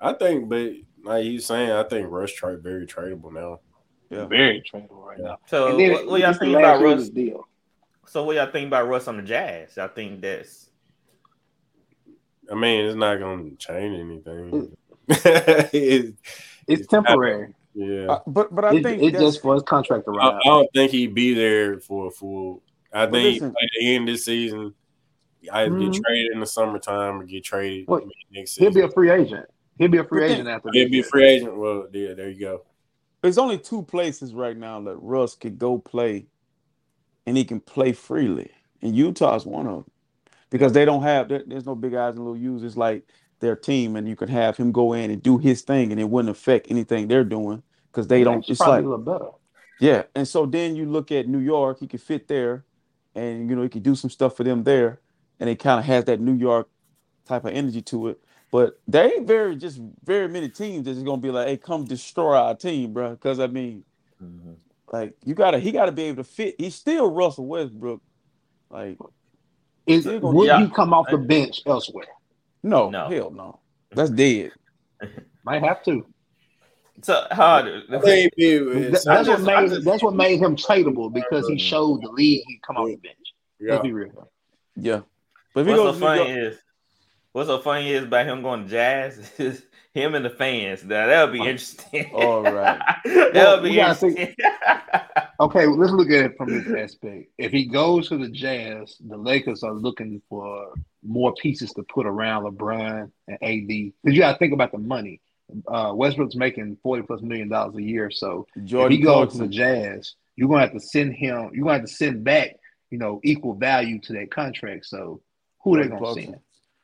I 0.00 0.12
think, 0.12 0.48
but 0.48 0.72
like 1.02 1.24
he's 1.24 1.46
saying, 1.46 1.70
I 1.70 1.82
think 1.82 2.10
Russ 2.10 2.32
trade 2.32 2.62
very 2.62 2.86
tradable 2.86 3.32
now. 3.32 3.60
Yeah. 4.10 4.26
Very 4.26 4.62
tradable 4.62 5.04
right 5.04 5.18
now. 5.18 5.38
So 5.46 5.76
then 5.76 5.92
what, 5.92 6.06
what 6.06 6.20
y'all 6.20 6.32
think 6.32 6.56
about 6.56 6.82
Russ? 6.82 7.08
deal. 7.08 7.46
So 8.06 8.24
what 8.24 8.36
y'all 8.36 8.50
think 8.50 8.66
about 8.68 8.88
Russ 8.88 9.08
on 9.08 9.16
the 9.16 9.22
Jazz? 9.22 9.78
I 9.78 9.88
think 9.88 10.20
that's 10.20 10.70
I 12.50 12.54
mean, 12.54 12.86
it's 12.86 12.96
not 12.96 13.18
gonna 13.18 13.50
change 13.56 13.98
anything. 13.98 14.70
It- 15.08 16.06
mm. 16.06 16.16
It's 16.66 16.86
temporary. 16.86 17.52
Yeah, 17.74 18.06
Uh, 18.06 18.20
but 18.26 18.54
but 18.54 18.64
I 18.64 18.74
It- 18.76 18.82
think 18.82 19.02
it's 19.02 19.12
that's- 19.12 19.20
just 19.34 19.42
for 19.42 19.54
his 19.54 19.62
contract 19.62 20.04
to 20.06 20.12
I, 20.18 20.36
I 20.38 20.40
don't 20.44 20.68
think 20.74 20.90
he'd 20.92 21.14
be 21.14 21.34
there 21.34 21.78
for 21.80 22.08
a 22.08 22.10
full. 22.10 22.62
I 22.92 23.06
But 23.06 23.12
think 23.12 23.34
listen- 23.42 23.48
at 23.50 23.68
the 23.78 23.94
end 23.94 24.08
of 24.08 24.14
this 24.14 24.24
season, 24.24 24.74
either 25.52 25.70
Mhm. 25.70 25.92
get 25.92 26.02
traded 26.04 26.32
in 26.32 26.40
the 26.40 26.46
summertime 26.46 27.20
or 27.20 27.24
get 27.24 27.44
traded 27.44 27.86
What? 27.88 28.04
next 28.32 28.56
He'll 28.56 28.72
be 28.72 28.80
a 28.80 28.88
free 28.90 29.10
agent. 29.10 29.46
He'll 29.78 29.88
be 29.88 29.98
a 29.98 30.04
free 30.04 30.22
then- 30.22 30.32
agent 30.32 30.48
after 30.48 30.68
He'll 30.72 30.90
be 30.90 31.00
a 31.00 31.04
free 31.04 31.24
agent. 31.24 31.56
Well, 31.56 31.86
yeah, 31.92 32.14
there 32.14 32.28
you 32.30 32.40
go. 32.40 32.62
there's 33.22 33.36
only 33.38 33.58
two 33.58 33.82
places 33.82 34.32
right 34.34 34.56
now 34.56 34.80
that 34.80 34.96
Russ 34.96 35.34
could 35.34 35.58
go 35.58 35.76
play, 35.78 36.26
and 37.26 37.36
he 37.36 37.44
can 37.44 37.60
play 37.60 37.92
freely. 37.92 38.50
And 38.82 38.96
Utah's 38.96 39.44
one 39.44 39.66
of 39.66 39.84
them 39.84 39.90
because 40.48 40.72
they 40.72 40.86
don't 40.86 41.02
have 41.02 41.28
there- 41.28 41.44
there's 41.46 41.66
no 41.66 41.74
big 41.74 41.94
eyes 41.94 42.16
and 42.16 42.24
little 42.24 42.36
U's. 42.40 42.62
It's 42.64 42.78
like 42.78 43.04
their 43.40 43.56
team, 43.56 43.96
and 43.96 44.08
you 44.08 44.16
could 44.16 44.30
have 44.30 44.56
him 44.56 44.72
go 44.72 44.92
in 44.92 45.10
and 45.10 45.22
do 45.22 45.38
his 45.38 45.62
thing, 45.62 45.90
and 45.90 46.00
it 46.00 46.08
wouldn't 46.08 46.30
affect 46.30 46.70
anything 46.70 47.08
they're 47.08 47.24
doing 47.24 47.62
because 47.90 48.06
they 48.06 48.22
don't. 48.22 48.48
It's 48.48 48.58
probably 48.58 48.76
like 48.76 48.84
a 48.84 48.88
little 48.88 49.04
better. 49.04 49.30
Yeah, 49.80 50.02
and 50.14 50.28
so 50.28 50.46
then 50.46 50.76
you 50.76 50.86
look 50.86 51.10
at 51.10 51.26
New 51.26 51.38
York, 51.38 51.80
he 51.80 51.86
could 51.86 52.02
fit 52.02 52.28
there, 52.28 52.64
and 53.14 53.48
you 53.48 53.56
know 53.56 53.62
he 53.62 53.68
could 53.68 53.82
do 53.82 53.94
some 53.94 54.10
stuff 54.10 54.36
for 54.36 54.44
them 54.44 54.62
there, 54.62 55.00
and 55.40 55.48
it 55.48 55.56
kind 55.56 55.80
of 55.80 55.86
has 55.86 56.04
that 56.04 56.20
New 56.20 56.34
York 56.34 56.68
type 57.26 57.44
of 57.44 57.52
energy 57.52 57.82
to 57.82 58.08
it. 58.08 58.20
But 58.52 58.80
there 58.86 59.04
ain't 59.04 59.26
very 59.26 59.56
just 59.56 59.80
very 60.04 60.28
many 60.28 60.48
teams 60.48 60.84
that's 60.84 60.98
gonna 61.02 61.20
be 61.20 61.30
like, 61.30 61.48
"Hey, 61.48 61.56
come 61.56 61.84
destroy 61.84 62.34
our 62.36 62.54
team, 62.54 62.92
bro." 62.92 63.10
Because 63.10 63.40
I 63.40 63.46
mean, 63.46 63.84
mm-hmm. 64.22 64.52
like 64.92 65.14
you 65.24 65.34
gotta, 65.34 65.58
he 65.58 65.72
gotta 65.72 65.92
be 65.92 66.04
able 66.04 66.24
to 66.24 66.28
fit. 66.28 66.56
He's 66.58 66.74
still 66.74 67.10
Russell 67.10 67.46
Westbrook. 67.46 68.02
Like, 68.70 68.98
Is 69.86 70.04
Still 70.04 70.20
would 70.20 70.46
Yeah. 70.46 70.64
he 70.64 70.70
come 70.70 70.92
off 70.92 71.06
the 71.10 71.18
bench 71.18 71.62
elsewhere? 71.66 72.06
No, 72.62 72.90
No. 72.90 73.08
hell 73.08 73.30
no, 73.30 73.60
that's 73.92 74.10
dead. 74.10 74.52
Might 75.44 75.62
have 75.62 75.82
to. 75.84 76.04
so 77.02 77.26
hard. 77.30 77.66
I 77.90 77.98
think 78.00 78.32
it's- 78.36 79.04
that's 79.04 79.26
just- 79.26 79.42
what 79.44 79.60
made 79.62 79.68
just- 79.70 79.84
that's 79.84 80.02
what 80.02 80.14
made 80.14 80.38
him 80.40 80.54
tradable 80.56 81.12
because 81.12 81.48
he 81.48 81.58
showed 81.58 82.02
the 82.02 82.10
league 82.10 82.42
he 82.46 82.60
come 82.66 82.76
off 82.76 82.88
the 82.88 82.96
bench. 82.96 83.16
yeah. 83.58 83.72
Let's 83.72 83.82
be 83.84 83.92
real. 83.92 84.30
Yeah, 84.76 85.00
but 85.54 85.60
if 85.62 85.66
he 85.66 85.72
What's 85.72 85.82
so 85.82 85.84
goes 85.92 85.94
to 85.94 86.00
funny 86.00 86.28
York, 86.30 86.52
is 86.52 86.58
what's 87.32 87.48
so 87.48 87.58
funny 87.58 87.90
is 87.92 88.04
about 88.04 88.26
him 88.26 88.42
going 88.42 88.64
to 88.64 88.70
Jazz 88.70 89.30
is 89.38 89.62
him 89.94 90.14
and 90.14 90.24
the 90.24 90.30
fans. 90.30 90.84
Now 90.84 91.06
that'll 91.06 91.32
be 91.32 91.38
interesting. 91.40 92.10
all 92.14 92.42
right. 92.42 92.78
that 93.04 93.32
Well, 93.34 93.62
be 93.62 93.78
interesting. 93.80 94.34
Okay, 95.40 95.66
well, 95.66 95.78
let's 95.78 95.92
look 95.92 96.10
at 96.10 96.26
it 96.26 96.36
from 96.36 96.50
this 96.50 96.66
aspect. 96.66 97.30
If 97.38 97.50
he 97.50 97.64
goes 97.64 98.10
to 98.10 98.18
the 98.18 98.28
Jazz, 98.28 98.96
the 99.00 99.16
Lakers 99.16 99.62
are 99.62 99.72
looking 99.72 100.20
for 100.28 100.74
more 101.02 101.32
pieces 101.34 101.72
to 101.72 101.82
put 101.82 102.06
around 102.06 102.44
LeBron 102.44 103.10
and 103.26 103.38
AD. 103.40 103.66
Because 103.66 103.94
you 104.04 104.18
got 104.18 104.32
to 104.32 104.38
think 104.38 104.52
about 104.52 104.70
the 104.70 104.78
money. 104.78 105.22
Uh, 105.66 105.92
Westbrook's 105.94 106.36
making 106.36 106.76
forty 106.82 107.02
plus 107.02 107.22
million 107.22 107.48
dollars 107.48 107.74
a 107.74 107.82
year, 107.82 108.10
so 108.10 108.46
Jordan 108.64 108.92
if 108.92 108.98
he 108.98 109.04
goes 109.04 109.32
to 109.32 109.38
the 109.38 109.48
Jazz, 109.48 110.14
you're 110.36 110.48
gonna 110.48 110.60
have 110.60 110.72
to 110.72 110.80
send 110.80 111.14
him. 111.14 111.50
You're 111.52 111.64
gonna 111.64 111.78
have 111.78 111.86
to 111.86 111.92
send 111.92 112.22
back, 112.22 112.56
you 112.90 112.98
know, 112.98 113.20
equal 113.24 113.54
value 113.54 113.98
to 114.02 114.12
that 114.12 114.30
contract. 114.30 114.86
So 114.86 115.22
who 115.64 115.76
they 115.76 115.88
gonna 115.88 115.98
Clarkson. 115.98 116.24
send? 116.24 116.40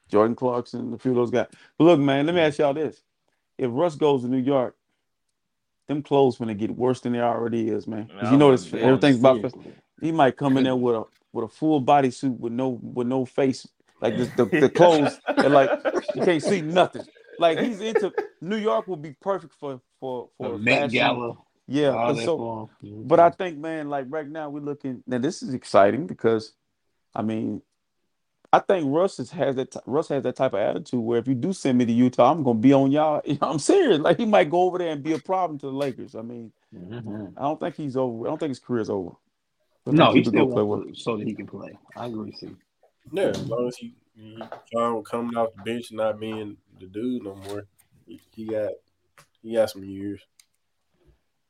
Jordan 0.09 0.35
Clarkson, 0.35 0.95
a 0.95 0.99
few 0.99 1.13
of 1.13 1.17
those 1.17 1.31
guys. 1.31 1.47
But 1.79 1.85
look, 1.85 2.01
man, 2.01 2.27
let 2.27 2.35
me 2.35 2.41
ask 2.41 2.59
y'all 2.59 2.75
this: 2.75 3.03
If 3.57 3.71
Russ 3.73 3.95
goes 3.95 4.23
to 4.23 4.29
New 4.29 4.39
York, 4.39 4.76
them 5.89 6.03
clothes 6.03 6.39
gonna 6.39 6.55
get 6.55 6.71
worse 6.71 7.01
than 7.01 7.13
they 7.13 7.21
already 7.21 7.69
is, 7.69 7.87
man. 7.87 8.09
'Cause 8.21 8.33
you 8.33 8.37
know 8.39 8.51
this, 8.51 8.73
everything's 8.75 9.19
about. 9.19 9.55
He 10.01 10.13
might 10.13 10.37
come 10.37 10.57
in 10.59 10.65
there 10.65 10.77
with 10.77 10.95
a 10.97 11.05
with 11.33 11.45
a 11.45 11.49
full 11.49 11.81
body 11.81 12.11
suit 12.11 12.39
with 12.39 12.53
no 12.53 12.69
with 12.83 13.07
no 13.07 13.25
face, 13.25 13.67
like 14.01 14.17
this, 14.17 14.29
the 14.37 14.47
the 14.47 14.69
clothes, 14.75 15.19
and 15.27 15.53
like 15.55 15.71
you 16.15 16.23
can't 16.23 16.43
see 16.43 16.61
nothing. 16.63 17.05
Like 17.39 17.59
he's 17.61 17.81
into 17.81 18.13
New 18.41 18.57
York 18.57 18.87
will 18.87 18.97
be 18.97 19.13
perfect 19.21 19.55
for 19.55 19.81
for 20.01 20.29
for 20.39 20.53
The 20.53 20.59
Met. 20.59 20.91
Gala, 20.91 21.37
Yeah, 21.67 21.93
so 22.27 22.37
but 23.05 23.21
I 23.21 23.31
think, 23.31 23.59
man, 23.59 23.89
like 23.89 24.07
right 24.09 24.29
now 24.29 24.51
we're 24.51 24.61
looking. 24.61 25.03
Now 25.07 25.19
this 25.19 25.43
is 25.43 25.55
exciting 25.55 26.07
because, 26.07 26.53
I 27.15 27.23
mean, 27.23 27.63
I 28.57 28.61
think 28.61 28.87
Russ 28.89 29.19
is, 29.19 29.31
has 29.33 29.57
that. 29.57 29.77
Russ 29.87 30.09
has 30.09 30.23
that 30.23 30.37
type 30.37 30.55
of 30.55 30.61
attitude 30.61 31.01
where 31.01 31.19
if 31.19 31.29
you 31.29 31.35
do 31.35 31.53
send 31.53 31.77
me 31.77 31.85
to 31.85 31.93
Utah, 31.93 32.33
I'm 32.33 32.43
gonna 32.43 32.59
be 32.59 32.73
on 32.73 32.91
y'all. 32.91 33.21
I'm 33.43 33.59
serious. 33.59 33.99
Like 33.99 34.17
he 34.17 34.25
might 34.25 34.49
go 34.51 34.63
over 34.63 34.79
there 34.79 34.89
and 34.93 35.03
be 35.03 35.13
a 35.13 35.19
problem 35.19 35.59
to 35.59 35.67
the 35.67 35.73
Lakers. 35.73 36.15
I 36.15 36.23
mean, 36.23 36.53
Mhm. 36.75 37.35
I 37.37 37.43
don't 37.43 37.61
think 37.61 37.75
he's 37.77 37.97
over. 37.97 38.27
I 38.27 38.31
don't 38.31 38.39
think 38.39 38.49
his 38.51 38.59
career's 38.59 38.89
over. 38.89 39.11
No, 39.87 40.13
he 40.13 40.25
still 40.25 40.47
go 40.47 40.53
play 40.55 40.63
wants 40.63 40.99
to- 40.99 41.03
so 41.05 41.17
that 41.19 41.27
he 41.27 41.35
can 41.35 41.47
play. 41.47 41.77
I 41.97 42.07
agree. 42.07 42.33
See, 42.33 42.57
Yeah, 43.13 43.25
as 43.29 43.47
long 43.47 43.69
as 43.69 43.77
he, 43.77 43.95
he 44.17 44.39
trying 44.73 45.03
coming 45.05 45.37
off 45.37 45.51
the 45.57 45.63
bench 45.63 45.91
and 45.91 45.99
not 45.99 46.19
being 46.19 46.57
the 46.81 46.87
dude 46.87 47.25
no 47.25 47.35
more, 47.35 47.67
he, 48.07 48.21
he 48.35 48.47
got 48.47 48.73
he 49.43 49.55
got 49.55 49.71
some 49.71 49.85
years. 49.85 50.21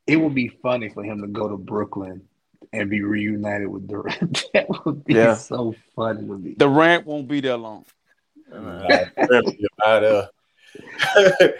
it 0.05 0.17
would 0.17 0.35
be 0.35 0.49
funny 0.61 0.89
for 0.89 1.03
him 1.03 1.21
to 1.21 1.27
go 1.27 1.47
to 1.47 1.57
Brooklyn 1.57 2.27
and 2.73 2.89
be 2.89 3.01
reunited 3.01 3.67
with 3.67 3.87
Durant. 3.87 4.43
that 4.53 4.85
would 4.85 5.03
be 5.05 5.13
Yeah. 5.15 5.35
so 5.35 5.73
funny 5.95 6.19
to 6.27 6.37
me. 6.37 6.55
Durant 6.57 7.05
won't 7.05 7.27
be 7.27 7.39
there 7.41 7.57
long. 7.57 7.85
Out 8.53 10.01
there. 10.01 10.29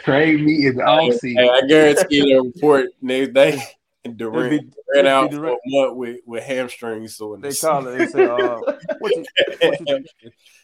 Trade 0.04 0.42
me 0.42 0.68
in 0.68 0.76
the 0.78 0.84
Hey, 0.84 1.10
offseason. 1.10 1.50
I 1.50 1.68
guarantee 1.68 2.16
you 2.18 2.36
the 2.36 2.42
report 2.54 2.86
next 3.02 3.34
day. 3.34 3.62
Durant 4.16 4.50
be- 4.52 4.70
ran 4.96 5.06
out 5.08 5.32
be 5.32 5.38
for 5.38 5.48
a 5.48 5.58
month 5.66 5.96
with, 5.98 6.20
with 6.26 6.44
hamstring 6.44 7.08
soreness. 7.10 7.60
They 7.62 7.68
call 7.68 7.88
it. 7.88 7.98
They 7.98 8.06
say, 8.08 8.24
uh, 8.26 8.60
what, 9.00 9.16
you, 9.16 9.26
what, 9.62 9.80
you, 9.90 10.06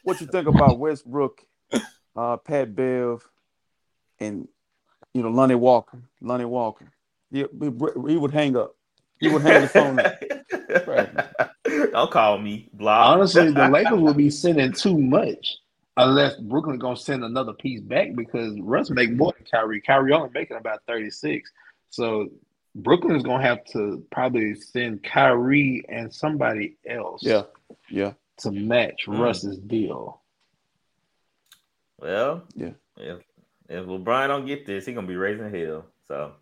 what 0.03 0.22
you 0.22 0.28
think 0.28 0.48
about 0.48 0.80
Westbrook, 0.80 1.41
uh, 2.15 2.38
Pat 2.38 2.74
Bev, 2.74 3.28
and 4.20 4.48
you 5.14 5.24
know 5.24 5.30
Lonnie 5.30 5.56
Walker? 5.56 6.02
Lonnie 6.22 6.45
Walker. 6.45 6.90
He, 7.32 7.40
he, 7.40 7.70
he 8.07 8.18
would 8.18 8.32
hang 8.32 8.56
up. 8.56 8.76
He 9.24 9.30
would 9.34 9.41
hang 9.41 9.62
the 9.62 9.68
phone 9.70 10.00
up. 10.00 10.88
Right. 10.88 11.91
Don't 11.91 12.12
call 12.12 12.38
me 12.40 12.70
block. 12.74 13.08
Honestly, 13.16 13.52
the 13.52 13.68
Lakers 13.72 14.00
will 14.00 14.14
be 14.14 14.30
sending 14.30 14.72
too 14.74 14.98
much 14.98 15.56
unless 15.98 16.36
Brooklyn 16.38 16.78
gonna 16.78 16.98
send 16.98 17.24
another 17.24 17.54
piece 17.54 17.80
back 17.82 18.16
because 18.16 18.60
Russ 18.60 18.90
make 18.90 19.12
more 19.12 19.34
than 19.38 19.45
Kyrie. 19.50 19.82
Kyrie 19.82 20.12
only 20.14 20.30
making 20.34 20.58
about 20.58 20.80
thirty 20.88 21.10
six, 21.10 21.52
so 21.90 22.30
Brooklyn 22.76 23.16
is 23.16 23.24
gonna 23.24 23.44
have 23.44 23.64
to 23.66 24.04
probably 24.12 24.56
send 24.56 25.04
Kyrie 25.04 25.84
and 25.88 26.14
somebody 26.14 26.76
else. 26.88 27.22
Yeah, 27.24 27.44
yeah. 27.90 28.14
To 28.40 28.52
match 28.52 29.06
Mm. 29.08 29.20
Russ's 29.20 29.58
deal. 29.60 30.22
Well, 32.00 32.44
Yeah. 32.56 32.72
If 32.98 33.20
if 33.70 33.86
LeBron 33.86 34.28
don't 34.28 34.45
get 34.45 34.66
this, 34.66 34.86
he 34.86 34.94
gonna 34.94 35.08
be 35.08 35.16
raising 35.16 35.50
hell. 35.54 35.86
So 36.08 36.34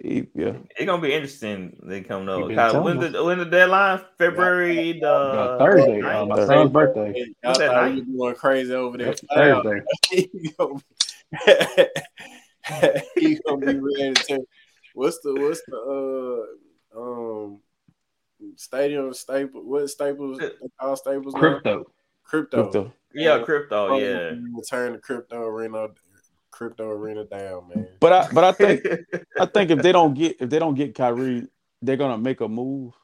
He- 0.00 0.28
yeah. 0.34 0.54
it's 0.70 0.86
gonna 0.86 1.02
be 1.02 1.12
interesting. 1.12 1.76
They 1.82 2.00
come 2.00 2.20
He 2.22 2.26
know 2.26 2.46
been 2.48 2.56
Kyle, 2.56 2.82
when 2.82 2.98
the 2.98 3.22
when 3.24 3.38
the 3.38 3.44
deadline 3.44 4.00
February 4.18 4.98
the 5.00 5.06
Uh, 5.06 5.58
Thursday, 5.58 6.00
uh, 6.00 6.24
ninth? 6.24 6.28
my 6.28 6.46
son's 6.46 6.70
birthday. 6.72 7.12
Y'all 7.14 7.34
What's 7.42 7.58
that 7.58 7.70
thought 7.70 7.94
you 7.94 8.18
going 8.18 8.34
crazy 8.34 8.72
over 8.74 8.96
there. 8.96 9.14
Thursday. 9.34 9.82
he 10.10 10.30
gonna 10.58 10.80
he 13.16 13.38
gonna 13.46 13.66
be 13.66 13.78
ready 13.78 14.14
to. 14.14 14.46
What's 14.94 15.20
the 15.20 15.34
what's 15.38 15.60
the 15.68 16.46
uh 16.94 16.98
um 17.00 17.60
stadium 18.56 19.12
staple? 19.12 19.62
What 19.62 19.88
staples? 19.88 20.38
they 20.38 20.48
call 20.80 20.96
staples? 20.96 21.34
now? 21.34 21.40
Crypto. 21.40 21.92
Crypto. 22.24 22.62
Crypto. 22.62 22.92
Yeah, 23.14 23.38
crypto. 23.40 23.98
Yeah. 23.98 24.34
Return 24.56 24.94
to 24.94 24.98
crypto 24.98 25.42
arena, 25.42 25.88
crypto 26.62 26.90
arena 26.90 27.24
down, 27.24 27.68
man. 27.74 27.88
But 28.00 28.12
I 28.12 28.28
but 28.32 28.44
I 28.44 28.52
think 28.52 28.86
I 29.40 29.46
think 29.46 29.70
if 29.70 29.82
they 29.82 29.92
don't 29.92 30.14
get 30.14 30.36
if 30.40 30.48
they 30.50 30.58
don't 30.58 30.74
get 30.74 30.94
Kyrie, 30.94 31.48
they're 31.80 31.96
gonna 31.96 32.18
make 32.18 32.40
a 32.40 32.48
move. 32.48 32.94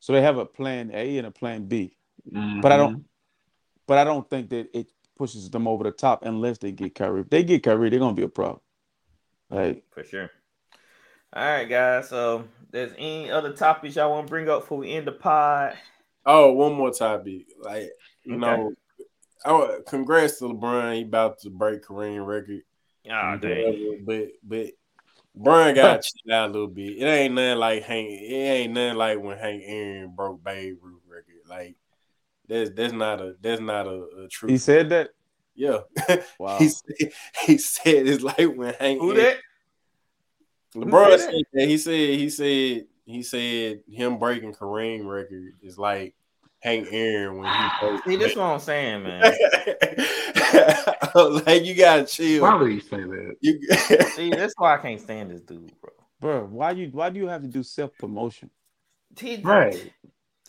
So 0.00 0.12
they 0.12 0.22
have 0.22 0.38
a 0.38 0.46
plan 0.46 0.90
A 0.94 1.18
and 1.18 1.26
a 1.26 1.30
plan 1.30 1.66
B. 1.66 1.96
But 2.30 2.72
I 2.72 2.76
don't 2.76 2.92
mm-hmm. 2.92 3.02
but 3.86 3.98
I 3.98 4.04
don't 4.04 4.28
think 4.28 4.50
that 4.50 4.68
it 4.76 4.88
pushes 5.16 5.50
them 5.50 5.66
over 5.66 5.84
the 5.84 5.90
top 5.90 6.24
unless 6.24 6.58
they 6.58 6.72
get 6.72 6.94
Kyrie. 6.94 7.22
If 7.22 7.30
they 7.30 7.42
get 7.42 7.62
Kyrie, 7.62 7.90
they're 7.90 7.98
gonna 7.98 8.14
be 8.14 8.22
a 8.22 8.28
problem. 8.28 8.60
Like 9.50 9.84
For 9.90 10.04
sure. 10.04 10.30
All 11.32 11.44
right, 11.44 11.68
guys. 11.68 12.08
So 12.08 12.44
there's 12.70 12.92
any 12.96 13.30
other 13.30 13.52
topics 13.52 13.96
y'all 13.96 14.10
want 14.10 14.26
to 14.26 14.30
bring 14.30 14.48
up 14.48 14.62
before 14.62 14.78
we 14.78 14.92
end 14.92 15.06
the 15.06 15.12
pod? 15.12 15.76
Oh, 16.24 16.52
one 16.52 16.74
more 16.74 16.90
topic. 16.90 17.46
Like, 17.60 17.90
you 18.24 18.34
Okay. 18.34 18.40
know, 18.40 18.72
oh, 19.44 19.80
congrats 19.86 20.38
to 20.38 20.44
LeBron. 20.44 20.96
He 20.96 21.02
about 21.02 21.38
to 21.40 21.50
break 21.50 21.82
Kareem 21.82 22.26
record. 22.26 22.62
Ah, 23.10 23.36
dang. 23.36 24.02
But 24.04 24.28
but 24.42 24.66
Brian 25.34 25.74
got 25.74 26.02
to 26.02 26.08
chill 26.26 26.34
out 26.34 26.50
a 26.50 26.52
little 26.52 26.68
bit. 26.68 26.98
It 26.98 27.04
ain't 27.04 27.34
nothing 27.34 27.58
like 27.58 27.82
Hank. 27.84 28.08
It 28.10 28.32
ain't 28.34 28.72
nothing 28.72 28.96
like 28.96 29.20
when 29.20 29.38
Hank 29.38 29.62
Aaron 29.64 30.12
broke 30.14 30.42
Babe 30.42 30.76
Ruth 30.82 31.02
record. 31.08 31.42
Like 31.48 31.76
that's 32.48 32.70
that's 32.70 32.92
not 32.92 33.20
a 33.20 33.34
that's 33.40 33.60
not 33.60 33.86
a, 33.86 34.06
a 34.24 34.28
true. 34.28 34.48
he 34.48 34.58
said 34.58 34.88
that. 34.90 35.10
yeah. 35.54 35.78
Wow. 36.38 36.58
he 36.58 36.68
said 36.68 37.12
he 37.46 37.58
said 37.58 38.06
it's 38.06 38.22
like 38.22 38.54
when 38.54 38.74
Hank. 38.74 39.00
Who 39.00 39.12
Aaron- 39.12 39.24
that? 39.24 39.36
LeBron 40.74 41.10
said 41.10 41.20
said 41.20 41.30
that? 41.32 41.44
that. 41.54 41.68
He 41.68 41.78
said 41.78 41.92
he 42.18 42.30
said 42.30 42.86
he 43.06 43.22
said 43.22 43.80
him 43.90 44.18
breaking 44.18 44.52
Kareem 44.54 45.06
record 45.06 45.54
is 45.62 45.78
like 45.78 46.14
Hank 46.60 46.88
Aaron 46.90 47.38
when 47.38 47.46
he 47.46 47.68
broke. 47.80 48.04
See, 48.04 48.16
this 48.16 48.32
is 48.32 48.36
what 48.36 48.44
I'm 48.44 48.58
saying, 48.58 49.04
man. 49.04 49.22
like 51.46 51.64
you 51.64 51.74
gotta 51.74 52.04
chill. 52.04 52.42
Why 52.42 52.54
would 52.56 52.72
he 52.72 52.80
say 52.80 52.96
that? 52.96 53.36
You, 53.40 53.60
See, 54.16 54.30
that's 54.30 54.54
why 54.56 54.74
I 54.74 54.78
can't 54.78 55.00
stand 55.00 55.30
this 55.30 55.40
dude, 55.42 55.72
bro. 55.80 55.90
Bro, 56.20 56.46
why 56.46 56.72
you 56.72 56.88
why 56.92 57.10
do 57.10 57.20
you 57.20 57.28
have 57.28 57.42
to 57.42 57.48
do 57.48 57.62
self 57.62 57.96
promotion? 57.96 58.50
He, 59.16 59.40
Right. 59.42 59.92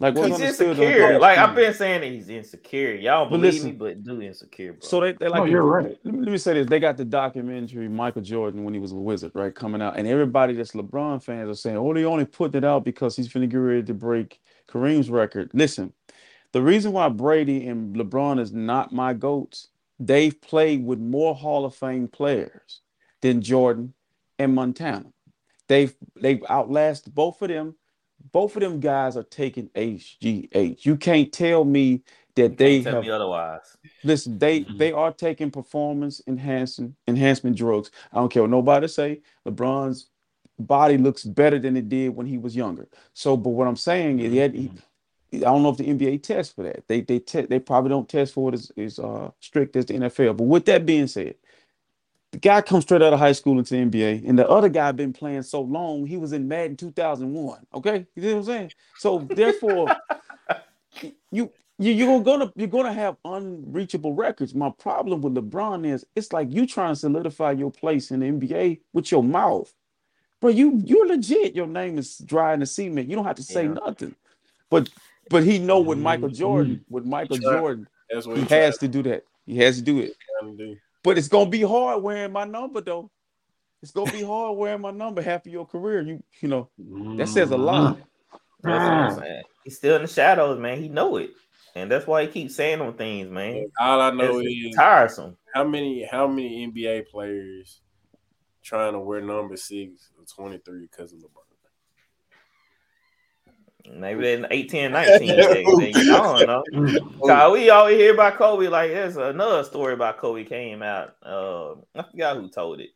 Like 0.02 0.16
what's 0.16 0.28
He's 0.28 0.36
understood 0.36 0.80
on 0.80 0.84
insecure. 0.86 1.20
Like 1.20 1.38
I've 1.38 1.56
been 1.56 1.74
saying 1.74 2.02
that 2.02 2.08
he's 2.08 2.30
insecure. 2.30 2.94
Y'all 2.94 3.26
But 3.26 3.38
believe 3.38 3.56
listen. 3.56 3.72
me, 3.72 3.76
but 3.76 4.02
do 4.02 4.22
insecure, 4.22 4.74
bro. 4.74 4.80
So 4.82 5.02
they, 5.02 5.12
they 5.12 5.28
like 5.28 5.40
No, 5.40 5.46
you're 5.46 5.64
right. 5.64 5.98
Let 6.06 6.14
me, 6.14 6.22
let 6.22 6.32
me 6.32 6.38
say 6.38 6.54
this: 6.54 6.68
they 6.68 6.80
got 6.80 6.96
the 6.96 7.04
documentary 7.04 7.90
Michael 7.90 8.22
Jordan 8.22 8.64
when 8.64 8.74
he 8.74 8.80
was 8.80 8.94
a 8.94 8.96
Wizard, 8.96 9.34
right, 9.36 9.54
coming 9.54 9.82
out, 9.82 9.98
and 9.98 10.08
everybody 10.08 10.54
that's 10.54 10.72
LeBron 10.72 11.22
fans 11.22 11.50
are 11.50 11.54
saying, 11.54 11.76
"Oh, 11.76 11.94
they 11.94 12.06
only 12.06 12.24
put 12.24 12.56
it 12.56 12.64
out 12.64 12.86
because 12.86 13.18
he's 13.18 13.28
finna 13.28 13.50
get 13.50 13.58
ready 13.58 13.84
to 13.84 13.94
break 13.94 14.40
Kareem's 14.70 15.10
record." 15.10 15.52
Listen, 15.54 15.94
the 16.52 16.62
reason 16.62 16.92
why 16.92 17.10
Brady 17.10 17.68
and 17.68 17.96
LeBron 17.96 18.40
is 18.40 18.52
not 18.52 18.92
my 18.92 19.14
goats, 19.14 19.68
they've 20.00 20.40
played 20.42 20.84
with 20.86 21.00
more 21.00 21.36
Hall 21.36 21.66
of 21.66 21.76
Fame 21.76 22.08
players 22.08 22.82
than 23.22 23.42
Jordan 23.42 23.94
and 24.38 24.56
Montana. 24.56 25.12
They've 25.68 25.96
they've 26.20 26.44
outlasted 26.50 27.14
both 27.14 27.42
of 27.42 27.50
them. 27.50 27.76
Both 28.32 28.56
of 28.56 28.62
them 28.62 28.80
guys 28.80 29.16
are 29.16 29.24
taking 29.24 29.70
HGH. 29.70 30.86
You 30.86 30.98
can't 30.98 31.32
tell 31.32 31.64
me 31.64 32.04
that 32.36 32.58
they 32.58 32.78
Can't 32.78 32.84
tell 32.86 32.96
have 32.96 33.04
me 33.04 33.10
otherwise. 33.12 33.78
Listen, 34.04 34.38
they 34.40 34.62
mm-hmm. 34.62 34.78
they 34.78 34.92
are 34.92 35.14
taking 35.14 35.52
performance 35.52 36.22
enhancing 36.28 36.96
enhancement 37.08 37.58
drugs. 37.58 37.92
I 38.12 38.18
don't 38.18 38.30
care 38.30 38.44
what 38.44 38.52
nobody 38.52 38.88
say. 38.88 39.22
LeBron's 39.48 40.10
body 40.60 40.98
looks 40.98 41.24
better 41.24 41.60
than 41.60 41.78
it 41.78 41.90
did 41.90 42.10
when 42.10 42.26
he 42.26 42.38
was 42.38 42.56
younger. 42.56 42.88
So, 43.14 43.38
but 43.38 43.50
what 43.50 43.68
I'm 43.68 43.76
saying 43.76 44.20
is, 44.20 44.32
he 44.32 44.38
had, 44.38 44.54
he, 44.54 44.72
I 45.34 45.40
don't 45.40 45.64
know 45.64 45.70
if 45.70 45.78
the 45.78 45.86
NBA 45.86 46.24
tests 46.24 46.54
for 46.54 46.64
that. 46.64 46.88
They 46.88 47.02
they 47.02 47.20
te- 47.20 47.46
they 47.46 47.60
probably 47.60 47.90
don't 47.90 48.10
test 48.10 48.34
for 48.34 48.50
it 48.50 48.56
as, 48.56 48.72
as 48.78 49.00
uh, 49.00 49.32
strict 49.40 49.76
as 49.76 49.86
the 49.86 49.94
NFL. 49.96 50.38
But 50.38 50.46
with 50.46 50.66
that 50.66 50.86
being 50.86 51.08
said, 51.08 51.36
the 52.32 52.38
guy 52.38 52.62
comes 52.62 52.84
straight 52.84 53.02
out 53.02 53.14
of 53.14 53.20
high 53.20 53.32
school 53.32 53.58
into 53.58 53.76
the 53.76 53.86
NBA, 53.86 54.28
and 54.28 54.38
the 54.38 54.48
other 54.48 54.70
guy 54.70 54.92
been 54.92 55.14
playing 55.14 55.44
so 55.44 55.62
long. 55.62 56.06
He 56.06 56.18
was 56.18 56.34
in 56.34 56.48
Madden 56.48 56.78
2001. 56.78 57.66
Okay, 57.74 58.06
you 58.16 58.22
know 58.22 58.30
what 58.30 58.38
I'm 58.38 58.46
saying? 58.46 58.72
So 58.98 59.20
therefore, 59.20 59.96
you 61.32 61.52
you 61.80 61.94
you're 61.94 62.22
gonna 62.22 62.52
you're 62.56 62.68
gonna 62.68 62.94
have 62.94 63.16
unreachable 63.24 64.14
records. 64.14 64.54
My 64.54 64.70
problem 64.70 65.22
with 65.22 65.34
LeBron 65.34 65.88
is 65.88 66.06
it's 66.16 66.34
like 66.34 66.52
you 66.52 66.68
trying 66.68 66.94
to 66.94 67.00
solidify 67.00 67.54
your 67.54 67.72
place 67.72 68.12
in 68.12 68.20
the 68.20 68.28
NBA 68.28 68.82
with 68.94 69.12
your 69.12 69.24
mouth, 69.24 69.74
bro. 70.40 70.50
You 70.50 70.82
you're 70.86 71.08
legit. 71.08 71.56
Your 71.56 71.68
name 71.68 71.98
is 71.98 72.18
dry 72.18 72.54
in 72.54 72.60
the 72.60 72.66
cement. 72.66 73.10
You 73.10 73.16
don't 73.16 73.26
have 73.26 73.36
to 73.38 73.44
say 73.44 73.64
Yeah. 73.64 73.74
nothing. 73.74 74.16
But 74.70 74.90
but 75.30 75.44
he 75.44 75.60
know 75.60 75.80
with 75.80 76.00
Michael 76.00 76.30
mm-hmm. 76.30 76.38
Jordan, 76.38 76.86
with 76.90 77.06
Michael 77.06 77.38
He 77.38 77.44
Jordan, 77.44 77.88
That's 78.10 78.26
what 78.26 78.38
he 78.38 78.44
he 78.44 78.54
has 78.56 78.78
to 78.80 78.88
do 78.88 79.04
that. 79.04 79.24
He 79.46 79.58
has 79.58 79.78
to 79.78 79.82
do 79.82 80.00
it. 80.00 80.16
to 80.42 80.56
do. 80.56 80.76
But 81.04 81.18
it's 81.18 81.28
gonna 81.28 81.50
be 81.50 81.62
hard 81.62 82.04
wearing 82.04 82.32
my 82.32 82.46
number 82.46 82.82
though. 82.82 83.10
It's 83.82 83.92
gonna 83.92 84.12
be 84.12 84.24
hard 84.24 84.58
wearing 84.58 84.82
my 84.82 84.92
number 84.92 85.22
half 85.22 85.46
of 85.46 85.52
your 85.52 85.66
career. 85.66 86.02
You 86.02 86.24
you 86.42 86.50
know 86.50 86.70
that 87.18 87.28
says 87.28 87.52
a 87.52 87.56
mm-hmm. 87.56 87.64
lot. 87.64 87.98
That's 88.62 88.64
what 88.64 88.74
I'm. 88.74 89.12
Mm-hmm. 89.16 89.42
He's 89.64 89.78
still 89.78 89.96
in 89.96 90.02
the 90.02 90.08
shadows, 90.08 90.60
man. 90.60 90.82
He 90.82 90.90
know 90.90 91.18
it, 91.18 91.32
and 91.76 91.90
that's 91.92 92.08
why 92.08 92.24
he 92.24 92.28
keeps 92.28 92.56
saying 92.56 92.82
on 92.82 92.94
things, 92.94 93.30
man. 93.30 93.72
All 93.80 94.02
I 94.02 94.12
know 94.12 94.40
It's 94.40 94.50
is 94.50 94.76
tiresome. 94.76 95.38
how 95.54 95.64
many 95.64 96.08
how 96.10 96.28
many 96.28 96.68
NBA 96.68 97.08
players 97.08 97.82
trying 98.64 98.94
to 98.94 99.00
wear 99.00 99.22
number 99.22 99.58
six 99.58 100.10
or 100.38 100.44
twenty 100.44 100.58
three 100.60 100.82
because 100.82 101.14
of 101.14 101.20
LeBron. 101.20 101.44
Maybe 103.92 104.22
they're 104.22 104.46
18, 104.52 104.92
19. 104.94 105.20
they, 105.28 105.64
they, 105.64 105.94
I 105.96 106.04
don't 106.04 106.46
know. 106.46 106.64
Cause 107.26 107.54
we 107.54 107.70
always 107.72 107.98
hear 107.98 108.14
about 108.14 108.36
Kobe. 108.36 108.68
Like 108.68 108.92
there's 108.92 109.18
another 109.18 109.64
story 109.64 109.94
about 109.94 110.18
Kobe 110.20 110.44
came 110.44 110.84
out. 110.84 111.16
Uh, 111.26 111.72
I 111.96 112.04
forgot 112.12 112.38
who 112.38 112.50
told 112.50 112.82
it, 112.82 112.90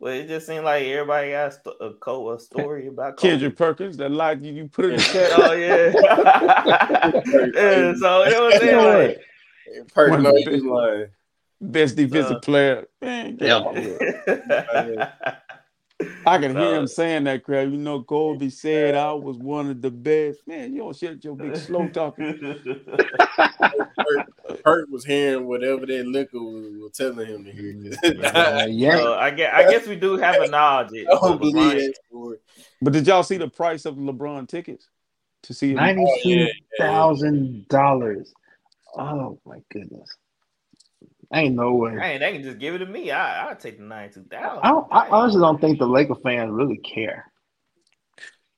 but 0.00 0.14
it 0.14 0.26
just 0.28 0.46
seemed 0.46 0.64
like 0.64 0.84
everybody 0.84 1.30
got 1.30 1.48
a, 1.48 1.52
sto- 1.52 1.76
a, 1.80 1.92
co- 1.94 2.30
a 2.32 2.40
story 2.40 2.88
about 2.88 3.18
Kobe. 3.18 3.28
Kendrick 3.30 3.56
Perkins, 3.56 3.96
that 3.98 4.10
lie 4.10 4.32
you, 4.32 4.52
you 4.52 4.68
put 4.68 4.86
in 4.86 4.96
the 4.96 5.02
chat. 5.02 5.30
Oh 5.34 5.52
yeah. 5.52 5.92
yeah. 7.54 7.94
So 7.94 8.22
it 8.24 8.40
was 8.42 8.62
You 8.62 8.72
know 8.72 8.98
like, 8.98 9.20
Perk 9.94 10.10
One 10.10 10.22
know 10.24 10.30
of 10.30 10.36
he 10.38 10.44
the 10.44 10.50
was 10.52 10.64
lying. 10.64 11.06
Best 11.60 11.94
defensive 11.94 12.38
Uh, 12.38 12.40
player. 12.40 12.88
Man, 13.00 13.36
get 13.36 13.50
out 13.50 13.76
of 13.76 13.84
here. 13.84 15.12
I 16.26 16.38
can 16.38 16.56
hear 16.56 16.76
him 16.76 16.86
saying 16.86 17.24
that 17.24 17.44
crap. 17.44 17.68
You 17.68 17.76
know, 17.76 18.02
Kobe 18.02 18.48
said 18.48 18.94
I 18.94 19.12
was 19.12 19.36
one 19.38 19.70
of 19.70 19.82
the 19.82 19.90
best. 19.90 20.46
Man, 20.46 20.72
you 20.72 20.80
don't 20.80 20.96
shut 20.96 21.22
your 21.24 21.34
big 21.34 21.56
slow 21.56 21.88
talking. 21.92 22.38
Perk, 23.98 24.62
Perk 24.62 24.88
was 24.90 25.04
hearing 25.04 25.46
whatever 25.46 25.86
that 25.86 26.06
liquor 26.06 26.38
was, 26.40 26.66
was 26.78 26.92
telling 26.92 27.26
him 27.26 27.44
to 27.44 27.52
hear. 27.52 28.24
Uh, 28.24 28.66
yeah. 28.70 28.96
So 28.96 29.14
I 29.14 29.30
guess 29.30 29.52
I 29.54 29.70
guess 29.70 29.86
we 29.86 29.96
do 29.96 30.16
have 30.16 30.40
a 30.40 30.48
knowledge. 30.48 30.90
I 31.10 31.14
don't 31.14 31.40
believe 31.40 31.72
that 31.72 31.94
story. 32.08 32.38
But 32.80 32.92
did 32.92 33.06
y'all 33.06 33.22
see 33.22 33.36
the 33.36 33.48
price 33.48 33.84
of 33.84 33.96
LeBron 33.96 34.48
tickets 34.48 34.88
to 35.44 35.54
see 35.54 35.70
him? 35.70 35.76
Ninety-two 35.76 36.46
thousand 36.78 37.68
dollars. 37.68 38.32
Oh 38.96 39.38
my 39.46 39.58
goodness. 39.72 40.08
Ain't 41.34 41.54
no 41.54 41.74
way. 41.74 41.96
Hey, 41.98 42.18
they 42.18 42.32
can 42.32 42.42
just 42.42 42.58
give 42.58 42.74
it 42.74 42.78
to 42.78 42.86
me. 42.86 43.10
I 43.10 43.48
I'll 43.48 43.56
take 43.56 43.78
the 43.78 43.84
ninety 43.84 44.14
two 44.14 44.24
thousand. 44.24 44.64
I, 44.64 44.68
don't, 44.68 44.86
I 44.92 45.08
honestly 45.08 45.40
don't 45.40 45.60
think 45.60 45.78
the 45.78 45.86
Laker 45.86 46.14
fans 46.16 46.50
really 46.52 46.76
care. 46.78 47.32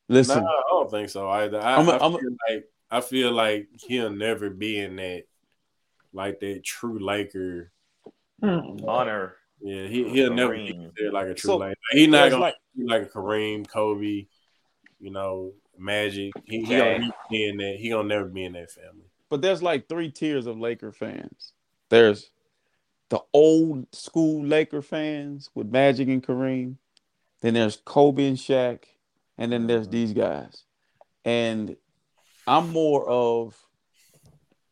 Listen, 0.08 0.42
Nah, 0.42 0.50
I 0.50 0.62
don't 0.70 0.90
think 0.90 1.08
so 1.08 1.28
either. 1.30 1.60
I, 1.60 1.76
I'm 1.76 1.88
a- 1.88 1.92
I 1.92 2.04
I'm 2.06 2.14
a- 2.14 2.18
feel 2.18 2.30
like 2.48 2.64
I 2.90 3.00
feel 3.00 3.32
like 3.32 3.68
he'll 3.86 4.10
never 4.10 4.50
be 4.50 4.78
in 4.78 4.96
that 4.96 5.24
like 6.12 6.40
that 6.40 6.62
true 6.64 6.98
Laker. 6.98 7.70
Hmm. 8.42 8.76
honor. 8.86 9.36
Yeah, 9.60 9.86
he 9.86 10.08
he'll 10.10 10.34
never 10.34 10.54
be 10.54 10.72
Kareem. 10.72 10.90
there 10.96 11.12
like 11.12 11.28
a 11.28 11.34
true 11.34 11.48
So, 11.48 11.56
Laker. 11.58 11.74
He's 11.92 12.08
not 12.08 12.30
gonna 12.30 12.42
like- 12.42 12.54
be 12.76 12.84
like 12.84 13.02
a 13.02 13.06
Kareem, 13.06 13.66
Kobe. 13.68 14.26
You 15.00 15.10
know, 15.10 15.52
Magic. 15.78 16.32
He, 16.44 16.64
he 16.64 16.72
Yeah. 16.76 16.98
gonna 16.98 17.10
be 17.30 17.48
in 17.48 17.56
that. 17.58 17.76
He 17.78 17.90
gonna 17.90 18.08
never 18.08 18.26
be 18.26 18.44
in 18.44 18.52
that 18.54 18.70
family. 18.70 19.06
But 19.30 19.42
there's 19.42 19.62
like 19.62 19.88
three 19.88 20.10
tiers 20.10 20.46
of 20.46 20.58
Laker 20.58 20.92
fans. 20.92 21.52
There's 21.88 22.30
the 23.08 23.20
old 23.32 23.86
school 23.94 24.44
Laker 24.44 24.82
fans 24.82 25.50
with 25.54 25.68
Magic 25.68 26.08
and 26.08 26.22
Kareem. 26.22 26.76
Then 27.40 27.54
there's 27.54 27.76
Kobe 27.76 28.26
and 28.26 28.36
Shaq, 28.36 28.84
and 29.36 29.52
then 29.52 29.66
there's 29.66 29.88
these 29.88 30.12
guys. 30.12 30.64
And 31.24 31.76
I'm 32.46 32.70
more 32.70 33.06
of 33.08 33.56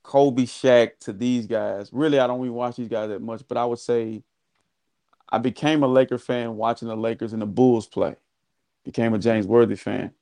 Kobe, 0.02 0.42
Shaq 0.42 0.98
to 1.00 1.12
these 1.12 1.46
guys. 1.46 1.90
Really, 1.92 2.18
I 2.18 2.26
don't 2.26 2.40
even 2.40 2.54
watch 2.54 2.76
these 2.76 2.88
guys 2.88 3.08
that 3.08 3.22
much, 3.22 3.42
but 3.46 3.56
I 3.56 3.64
would 3.64 3.78
say 3.78 4.22
I 5.28 5.38
became 5.38 5.82
a 5.82 5.88
Laker 5.88 6.18
fan 6.18 6.56
watching 6.56 6.88
the 6.88 6.96
Lakers 6.96 7.32
and 7.32 7.42
the 7.42 7.46
Bulls 7.46 7.86
play. 7.86 8.16
Became 8.84 9.14
a 9.14 9.18
James 9.18 9.46
Worthy 9.46 9.76
fan. 9.76 10.12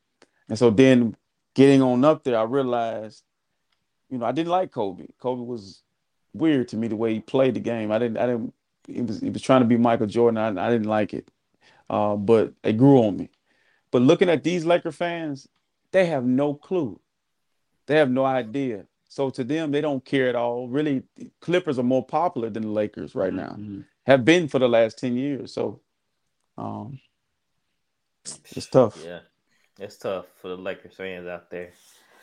And 0.48 0.58
so 0.58 0.70
then 0.70 1.16
getting 1.54 1.82
on 1.82 2.04
up 2.04 2.24
there, 2.24 2.38
I 2.38 2.42
realized, 2.42 3.22
you 4.10 4.18
know, 4.18 4.26
I 4.26 4.32
didn't 4.32 4.50
like 4.50 4.70
Kobe. 4.70 5.06
Kobe 5.18 5.42
was 5.42 5.82
weird 6.32 6.68
to 6.68 6.76
me 6.76 6.88
the 6.88 6.96
way 6.96 7.14
he 7.14 7.20
played 7.20 7.54
the 7.54 7.60
game. 7.60 7.90
I 7.92 7.98
didn't 7.98 8.18
I 8.18 8.26
didn't 8.26 8.54
he 8.86 9.02
was 9.02 9.20
he 9.20 9.30
was 9.30 9.42
trying 9.42 9.60
to 9.60 9.66
be 9.66 9.76
Michael 9.76 10.06
Jordan. 10.06 10.38
I, 10.38 10.66
I 10.66 10.70
didn't 10.70 10.88
like 10.88 11.14
it. 11.14 11.30
Uh, 11.88 12.16
but 12.16 12.52
it 12.62 12.76
grew 12.76 12.98
on 12.98 13.16
me. 13.16 13.30
But 13.90 14.02
looking 14.02 14.28
at 14.28 14.44
these 14.44 14.64
Laker 14.64 14.92
fans, 14.92 15.48
they 15.90 16.06
have 16.06 16.24
no 16.24 16.54
clue. 16.54 17.00
They 17.86 17.96
have 17.96 18.10
no 18.10 18.24
idea. 18.24 18.86
So 19.08 19.30
to 19.30 19.42
them, 19.42 19.72
they 19.72 19.80
don't 19.80 20.04
care 20.04 20.28
at 20.28 20.36
all. 20.36 20.68
Really, 20.68 21.02
Clippers 21.40 21.80
are 21.80 21.84
more 21.84 22.06
popular 22.06 22.48
than 22.48 22.62
the 22.62 22.68
Lakers 22.68 23.16
right 23.16 23.34
now. 23.34 23.58
Have 24.06 24.24
been 24.24 24.46
for 24.46 24.60
the 24.60 24.68
last 24.68 24.98
10 24.98 25.16
years. 25.16 25.52
So 25.52 25.80
um 26.56 27.00
it's 28.24 28.66
tough. 28.66 29.02
Yeah, 29.04 29.20
it's 29.78 29.96
tough 29.96 30.26
for 30.40 30.48
the 30.48 30.56
Lakers 30.56 30.94
fans 30.94 31.26
out 31.26 31.50
there. 31.50 31.72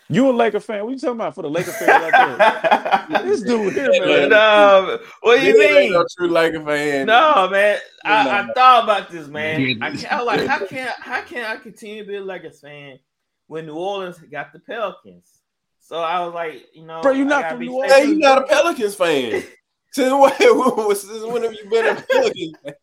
You 0.10 0.30
a 0.30 0.32
Laker 0.32 0.60
fan? 0.62 0.84
What 0.86 0.92
you 0.92 1.00
talking 1.00 1.16
about 1.16 1.36
for 1.36 1.42
the 1.42 1.50
Laker 1.50 1.72
fans 1.74 2.14
out 2.14 3.10
there? 3.10 3.24
this 3.24 3.42
dude 3.42 3.74
here, 3.74 3.90
man. 4.06 4.30
No, 4.30 5.00
what 5.22 5.40
do 5.42 5.46
you 5.46 5.54
Nigga 5.56 5.64
ain't 5.66 5.76
mean? 5.76 5.92
no 5.92 6.06
true 6.18 6.30
Laker 6.30 6.64
fan. 6.64 7.08
No, 7.08 7.50
man. 7.52 7.78
I, 8.06 8.30
I 8.30 8.42
No. 8.48 8.54
thought 8.54 8.84
about 8.86 9.10
this, 9.10 9.28
man. 9.28 9.78
I 9.82 9.90
can't. 9.92 10.12
I 10.14 10.18
was 10.24 10.26
like, 10.28 10.48
how 10.48 10.66
can 10.66 10.90
how 11.00 11.22
can 11.24 11.44
I 11.44 11.58
continue 11.58 12.04
to 12.04 12.08
be 12.08 12.16
a 12.16 12.22
Lakers 12.22 12.62
fan 12.62 13.00
when 13.48 13.66
New 13.66 13.76
Orleans 13.76 14.18
got 14.32 14.54
the 14.54 14.60
Pelicans? 14.60 15.42
So 15.80 15.98
I 16.00 16.24
was 16.26 16.34
like, 16.34 16.66
you 16.74 16.86
know, 16.86 17.02
Bro, 17.02 17.12
you 17.14 17.26
I 17.26 17.28
not 17.28 17.42
gotta 17.42 17.50
from 17.56 17.60
be 17.60 17.66
New 17.68 17.82
fair 17.82 17.92
Orleans? 17.92 17.94
Hey, 17.94 18.06
you 18.08 18.14
the- 18.16 18.20
not 18.22 18.44
a 18.44 18.48
Pelicans 18.48 18.96
fan. 18.96 19.44
Since 19.94 20.14
when, 20.14 20.96
since 20.96 21.24
when 21.24 21.44
have 21.44 21.54
you 21.54 21.70
been 21.70 21.86
a 21.86 21.96
Pelicans 22.02 22.54
fan? 22.64 22.74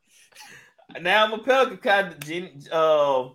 Now 1.02 1.24
I'm 1.24 1.32
a 1.32 1.38
Pelican 1.38 1.76
kind 1.78 2.08
of 2.08 2.18
Jen- 2.20 2.62
uh 2.72 3.28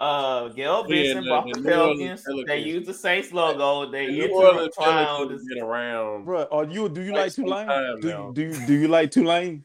uh 0.00 0.48
Gayle 0.48 0.84
Yeah, 0.88 1.12
Benson 1.14 1.24
the- 1.24 1.30
the 1.30 1.52
the 1.52 1.60
New 1.60 1.74
Orleans 1.74 1.98
Pelicans. 2.00 2.22
Pelicans. 2.24 2.46
They 2.48 2.58
use 2.60 2.86
the 2.86 2.94
Saints 2.94 3.32
logo. 3.32 3.90
They 3.90 4.06
New 4.06 4.22
into 4.24 4.34
Orleans 4.34 4.74
the 4.74 4.82
clown. 4.82 5.06
Pelicans 5.06 5.44
been 5.46 5.62
around. 5.62 6.24
Bro, 6.24 6.46
are 6.50 6.64
you 6.64 6.88
do 6.88 7.02
you 7.02 7.12
Like 7.12 7.20
like 7.20 7.32
some 7.32 7.44
Tulane? 7.44 8.00
Do 8.00 8.08
you, 8.08 8.30
do 8.34 8.42
you 8.42 8.66
do 8.66 8.72
you 8.74 8.88
like 8.88 9.10
Tulane? 9.10 9.64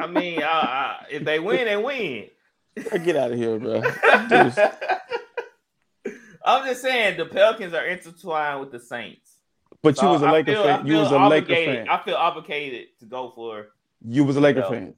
I 0.00 0.06
mean, 0.06 0.42
I, 0.42 0.46
I, 0.46 1.06
if 1.10 1.24
they 1.24 1.38
win, 1.40 1.64
they 1.64 1.76
win. 1.76 2.26
Get 3.04 3.16
out 3.16 3.32
of 3.32 3.38
here, 3.38 3.58
bro. 3.58 3.82
I'm 6.44 6.64
just 6.66 6.80
saying 6.82 7.16
the 7.18 7.26
Pelicans 7.26 7.74
are 7.74 7.84
intertwined 7.86 8.60
with 8.60 8.70
the 8.72 8.80
Saints. 8.80 9.32
But 9.82 10.00
you 10.00 10.08
was 10.08 10.22
a 10.22 10.26
I 10.26 10.32
Laker 10.32 10.52
feel- 10.52 10.64
fan. 10.64 10.86
You 10.86 10.96
was 10.98 11.10
a 11.10 11.18
Laker 11.18 11.54
fan. 11.54 11.88
I 11.88 12.02
feel 12.04 12.14
obligated 12.16 12.88
to 13.00 13.06
go 13.06 13.32
for. 13.34 13.68
You 14.06 14.24
was 14.24 14.36
a 14.36 14.40
Laker 14.40 14.60
No. 14.60 14.70
fan. 14.70 14.94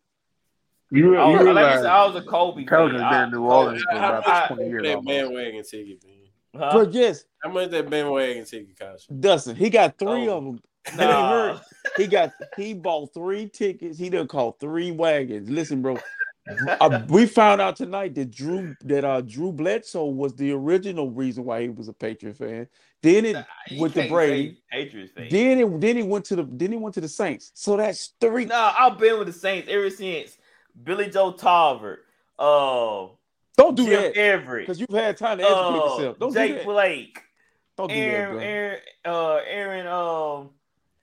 You, 0.90 1.16
I 1.16 1.24
was, 1.26 1.40
you 1.40 1.52
like 1.52 1.64
I 1.64 1.68
realize 1.68 1.74
said, 1.82 1.86
I 1.86 2.06
was 2.06 2.16
a 2.16 2.22
Kobe 2.26 2.64
Pelicans 2.64 3.00
fan. 3.00 3.10
been 3.10 3.18
I- 3.20 3.24
in 3.24 3.30
New 3.30 3.44
Orleans 3.44 3.82
for 3.82 3.96
about 3.96 4.26
I- 4.28 4.46
20 4.48 4.68
years 4.68 4.82
That 4.82 5.04
bandwagon 5.04 5.62
ticket, 5.62 6.04
man. 6.04 6.16
Huh? 6.56 6.72
Bro, 6.72 6.90
yes, 6.90 7.24
How 7.42 7.50
much 7.50 7.70
that 7.70 7.88
bandwagon 7.88 8.44
ticket 8.44 8.78
cost 8.78 9.08
you? 9.08 9.16
Dustin. 9.16 9.54
He 9.56 9.70
got 9.70 9.96
three 9.98 10.28
Oh. 10.28 10.36
of 10.38 10.44
them. 10.44 10.60
He 10.90 10.96
Nah. 10.96 11.58
he 11.96 12.06
got 12.06 12.32
he 12.56 12.74
bought 12.74 13.12
three 13.14 13.48
tickets. 13.48 13.98
He 13.98 14.08
done 14.10 14.26
called 14.26 14.58
three 14.58 14.90
wagons. 14.90 15.48
Listen, 15.50 15.82
bro. 15.82 15.98
uh, 16.80 17.02
we 17.08 17.26
found 17.26 17.60
out 17.60 17.76
tonight 17.76 18.14
that 18.14 18.30
Drew 18.30 18.74
that 18.84 19.04
uh 19.04 19.20
Drew 19.20 19.52
Bledsoe 19.52 20.06
was 20.06 20.34
the 20.34 20.50
original 20.52 21.10
reason 21.10 21.44
why 21.44 21.62
he 21.62 21.68
was 21.68 21.88
a 21.88 21.92
Patriot 21.92 22.36
fan. 22.38 22.66
Then 23.02 23.26
it 23.26 23.36
You 23.68 23.80
went 23.82 23.92
to 23.94 24.00
can't 24.00 24.10
Brady. 24.12 24.62
Patriots 24.72 25.12
fan. 25.12 25.28
Then 25.30 25.58
it 25.60 25.80
then 25.80 25.96
he 25.98 26.02
went 26.02 26.24
to 26.24 26.36
the 26.36 26.48
then 26.50 26.72
he 26.72 26.78
went 26.78 26.94
to 26.94 27.00
the 27.02 27.08
Saints. 27.08 27.52
So 27.54 27.76
that's 27.76 28.14
three. 28.20 28.46
No, 28.46 28.72
I've 28.76 28.98
been 28.98 29.18
with 29.18 29.26
the 29.28 29.34
Saints 29.34 29.68
ever 29.70 29.90
since 29.90 30.38
Billy 30.82 31.09
Joe 31.11 31.32
Tolliver, 31.32 32.01
uh, 32.39 33.07
Don't 33.57 33.74
do 33.77 33.85
Jim 33.85 33.93
that 34.02 34.16
Everett, 34.16 34.66
because 34.66 34.81
you've 34.81 34.89
had 34.90 35.16
time 35.16 35.39
to 35.39 35.44
educate 35.44 35.59
uh, 35.59 35.74
yourself. 35.74 36.19
Don't 36.19 36.32
do 36.32 36.39
Jake 36.39 36.55
that. 36.57 36.65
Blake, 36.65 37.20
Don't 37.77 37.89
do 37.89 37.94
that, 37.94 38.01
Aaron, 38.01 38.32
bro. 38.35 38.43
Aaron, 38.43 38.81
uh, 39.05 39.40
Aaron, 39.47 39.86
um, 39.86 40.51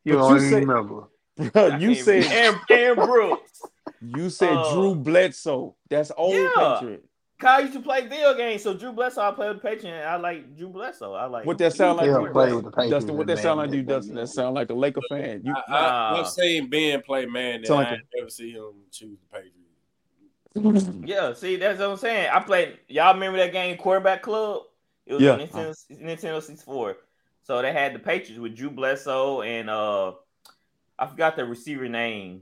You 0.04 0.14
don't 0.14 0.30
you 0.32 0.38
even 0.38 0.50
say- 0.50 0.60
remember. 0.62 1.04
Bro, 1.54 1.76
you 1.78 1.94
said. 1.94 2.24
Aaron, 2.32 2.60
Aaron 2.72 2.96
Brooks. 2.96 3.62
you 4.02 4.28
said 4.32 4.54
uh, 4.58 4.74
Drew 4.74 4.96
Bledsoe. 4.96 5.76
That's 5.88 6.12
old 6.18 6.34
Yeah. 6.34 6.50
Patriot. 6.56 7.04
Kyle 7.40 7.62
used 7.62 7.74
to 7.74 7.80
play 7.80 8.02
video 8.08 8.34
games, 8.36 8.64
so 8.64 8.74
Drew 8.74 8.92
Bledsoe 8.92 9.22
I 9.22 9.32
played 9.34 9.50
with 9.50 9.62
the 9.62 9.68
Patriot. 9.70 10.04
I 10.04 10.16
like 10.16 10.58
Drew 10.58 10.70
Bledsoe. 10.70 11.14
I 11.14 11.26
like 11.28 11.46
What 11.46 11.60
that 11.60 11.74
sound 11.74 11.98
like? 11.98 12.08
Yeah, 12.08 12.28
play 12.32 12.52
with 12.52 12.64
the 12.66 12.72
Patriots 12.72 12.90
Dustin, 12.92 13.16
what 13.18 13.30
and 13.30 13.38
that 13.38 13.44
sound 13.44 13.60
like 13.60 13.70
to 13.70 13.76
you, 13.78 13.84
Madden. 13.84 13.96
Dustin? 14.00 14.16
That 14.16 14.28
sound 14.30 14.56
like 14.56 14.72
a 14.72 14.74
Laker 14.74 15.02
fan. 15.10 15.42
You, 15.46 15.54
I, 15.54 15.62
I, 15.72 15.72
Nah. 16.16 16.20
I've 16.22 16.28
seen 16.30 16.72
Ben 16.72 17.04
play 17.04 17.28
man 17.28 17.62
that 17.62 17.68
Sound 17.68 17.80
I 17.82 17.84
like 17.84 17.94
ain't 18.00 18.08
never 18.16 18.30
see 18.32 18.52
him 18.54 18.72
choose 18.92 19.20
the 19.20 19.28
Patriots. 19.32 19.57
Yeah, 21.06 21.34
see, 21.34 21.56
that's 21.58 21.80
what 21.80 21.90
I'm 21.92 21.98
saying. 21.98 22.30
I 22.32 22.40
played. 22.40 22.78
Y'all 22.88 23.14
remember 23.14 23.38
that 23.40 23.52
game, 23.54 23.78
Quarterback 23.78 24.22
Club? 24.22 24.64
It 25.06 25.14
was 25.14 25.24
Yeah. 25.24 25.34
on 25.34 25.40
Nintendo, 25.40 25.76
Nintendo 25.92 26.42
64. 26.42 26.98
So 27.44 27.62
they 27.62 27.72
had 27.72 27.94
the 27.96 28.00
Patriots 28.00 28.40
with 28.40 28.56
Drew 28.56 28.70
Bledsoe 28.70 29.42
and 29.42 29.70
uh, 29.70 30.14
I 31.00 31.08
forgot 31.08 31.36
the 31.38 31.46
receiver 31.46 31.88
name. 31.88 32.42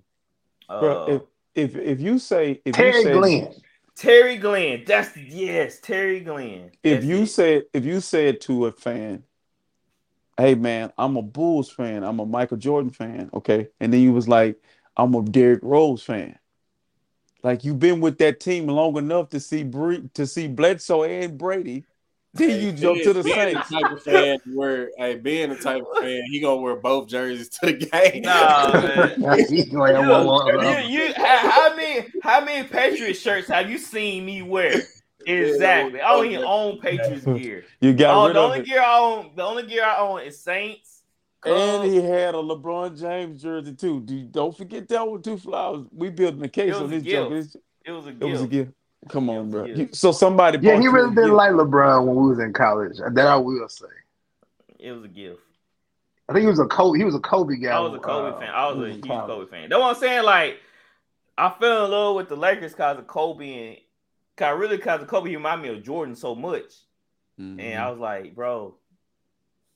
Uh, 0.67 0.79
bro, 0.79 1.05
if 1.55 1.73
if 1.73 1.75
if 1.75 2.01
you 2.01 2.17
say 2.17 2.61
if 2.65 2.75
Terry 2.75 2.91
you 2.91 3.03
say 3.03 3.13
Glenn. 3.13 3.53
Terry 3.95 4.37
Glenn. 4.37 4.83
That's 4.85 5.11
the 5.13 5.21
yes, 5.21 5.79
Terry 5.79 6.19
Glenn. 6.21 6.71
if 6.83 6.95
That's 6.95 7.05
you 7.05 7.23
it. 7.23 7.27
said 7.27 7.63
if 7.73 7.85
you 7.85 8.01
said 8.01 8.41
to 8.41 8.65
a 8.65 8.71
fan, 8.71 9.23
"Hey 10.37 10.55
man, 10.55 10.91
I'm 10.97 11.17
a 11.17 11.21
Bulls 11.21 11.69
fan. 11.71 12.03
I'm 12.03 12.19
a 12.19 12.25
Michael 12.25 12.57
Jordan 12.57 12.89
fan," 12.89 13.29
okay, 13.33 13.69
and 13.79 13.93
then 13.93 14.01
you 14.01 14.11
was 14.11 14.27
like, 14.27 14.59
"I'm 14.97 15.13
a 15.13 15.21
Derrick 15.21 15.61
Rose 15.61 16.03
fan." 16.03 16.37
Like 17.45 17.63
you've 17.63 17.77
been 17.79 18.01
with 18.01 18.17
that 18.17 18.39
team 18.39 18.65
long 18.65 18.97
enough 18.97 19.29
to 19.29 19.39
see 19.39 19.63
Bre- 19.63 20.07
to 20.15 20.25
see 20.25 20.47
Bledsoe 20.47 21.03
and 21.03 21.37
Brady. 21.37 21.85
Then 22.33 22.61
you 22.61 22.71
jump 22.73 23.01
to 23.03 23.13
the 23.13 23.23
being 23.23 23.35
Saints. 23.53 23.69
the 23.69 23.79
type 23.81 23.91
of 23.93 24.03
fan 24.03 24.39
where, 24.53 24.89
hey, 24.97 25.15
being 25.15 25.51
the 25.51 25.55
type 25.55 25.81
of 25.89 25.97
fan, 26.03 26.21
he 26.29 26.41
gonna 26.41 26.59
wear 26.59 26.75
both 26.75 27.07
jerseys 27.07 27.47
to 27.59 27.67
the 27.67 27.73
game. 27.73 28.23
Nah, 28.23 28.73
man. 28.73 29.45
He's 29.47 29.71
like, 29.71 29.95
I 29.95 30.05
want 30.09 30.25
one 30.25 30.55
of 30.55 30.61
them. 30.61 30.89
you, 30.89 30.99
you, 31.03 31.13
how, 31.15 31.37
how 31.49 31.75
many 31.77 32.07
how 32.21 32.43
many 32.43 32.67
Patriots 32.67 33.19
shirts 33.19 33.47
have 33.47 33.69
you 33.69 33.77
seen 33.77 34.25
me 34.25 34.41
wear? 34.41 34.81
Exactly. 35.25 36.01
I 36.01 36.09
don't 36.09 36.25
even 36.25 36.43
own 36.43 36.79
Patriots 36.79 37.23
gear. 37.25 37.63
You 37.79 37.93
got 37.93 38.15
Oh, 38.15 38.27
rid 38.27 38.35
the 38.35 38.39
of 38.39 38.45
only 38.47 38.59
it. 38.59 38.65
gear 38.65 38.81
I 38.81 38.99
own, 38.99 39.31
the 39.35 39.43
only 39.43 39.63
gear 39.65 39.85
I 39.85 39.97
own 39.99 40.21
is 40.21 40.37
Saints. 40.41 40.94
And 41.45 41.83
he 41.91 41.97
had 42.01 42.33
a 42.35 42.39
LeBron 42.39 42.99
James 42.99 43.41
jersey 43.41 43.73
too. 43.73 44.01
Do 44.01 44.15
you, 44.15 44.25
don't 44.25 44.55
forget 44.55 44.87
that 44.89 45.07
one 45.07 45.21
two 45.21 45.37
flowers. 45.37 45.85
We 45.91 46.09
building 46.09 46.43
a 46.43 46.49
case 46.49 46.75
It 46.75 46.81
on 46.81 46.89
this 46.89 47.03
joke. 47.03 47.31
It 47.85 47.91
was 47.91 48.07
a 48.07 48.11
gift. 48.11 48.23
It 48.23 48.25
was 48.25 48.41
a 48.41 48.47
gift. 48.47 48.51
gift. 48.51 48.71
Come 49.09 49.29
on, 49.29 49.51
bro. 49.51 49.65
You- 49.65 49.89
so 49.91 50.11
somebody 50.11 50.57
Yeah, 50.61 50.79
he 50.79 50.87
really 50.87 51.09
didn't 51.09 51.25
gift. 51.25 51.35
like 51.35 51.51
LeBron 51.51 52.05
when 52.05 52.15
we 52.15 52.29
was 52.29 52.39
in 52.39 52.53
college. 52.53 52.97
That 53.13 53.27
I 53.27 53.35
will 53.35 53.69
say. 53.69 53.85
It 54.79 54.91
was 54.91 55.03
a 55.03 55.07
gift. 55.07 55.41
I 56.27 56.33
think 56.33 56.41
he 56.41 56.47
was 56.47 56.59
a 56.59 56.65
Kobe. 56.65 56.97
He 56.97 57.03
was 57.05 57.13
a 57.13 57.19
Kobe 57.19 57.57
guy. 57.57 57.75
I 57.75 57.79
was 57.79 57.93
a 57.93 57.99
Kobe 57.99 58.35
uh, 58.35 58.39
fan. 58.39 58.49
I 58.51 58.67
was 58.67 58.77
when 58.77 58.89
a 58.89 58.93
huge 58.93 59.05
college. 59.07 59.27
Kobe 59.27 59.51
fan. 59.51 59.69
That's 59.69 59.79
what 59.79 59.95
I'm 59.95 60.01
saying. 60.01 60.23
Like, 60.23 60.57
I 61.37 61.49
fell 61.59 61.85
in 61.85 61.91
love 61.91 62.15
with 62.15 62.29
the 62.29 62.35
Lakers 62.35 62.71
because 62.71 62.97
of 62.97 63.05
Kobe 63.05 63.67
and 63.67 63.77
cause 64.35 64.57
really 64.59 64.77
because 64.77 65.01
of 65.03 65.07
Kobe, 65.07 65.29
he 65.29 65.35
reminded 65.35 65.69
me 65.71 65.77
of 65.77 65.83
Jordan 65.83 66.15
so 66.15 66.33
much. 66.33 66.73
Mhm. 67.39 67.61
And 67.61 67.79
I 67.79 67.91
was 67.91 67.99
like, 67.99 68.33
bro, 68.33 68.75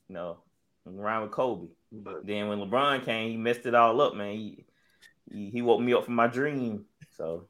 no, 0.08 0.30
I'm 0.30 0.36
around 0.86 1.22
with 1.22 1.30
Kobe. 1.32 1.68
But 1.92 2.26
Then 2.26 2.48
when 2.48 2.58
LeBron 2.60 3.04
came, 3.04 3.30
he 3.30 3.36
messed 3.36 3.66
it 3.66 3.74
all 3.74 4.00
up, 4.00 4.14
man. 4.14 4.32
He 4.34 4.64
he, 5.32 5.50
he 5.50 5.62
woke 5.62 5.80
me 5.80 5.92
up 5.94 6.04
from 6.04 6.14
my 6.14 6.26
dream. 6.26 6.84
So 7.16 7.46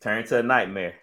turned 0.00 0.26
to 0.26 0.38
a 0.38 0.42
nightmare. 0.42 0.94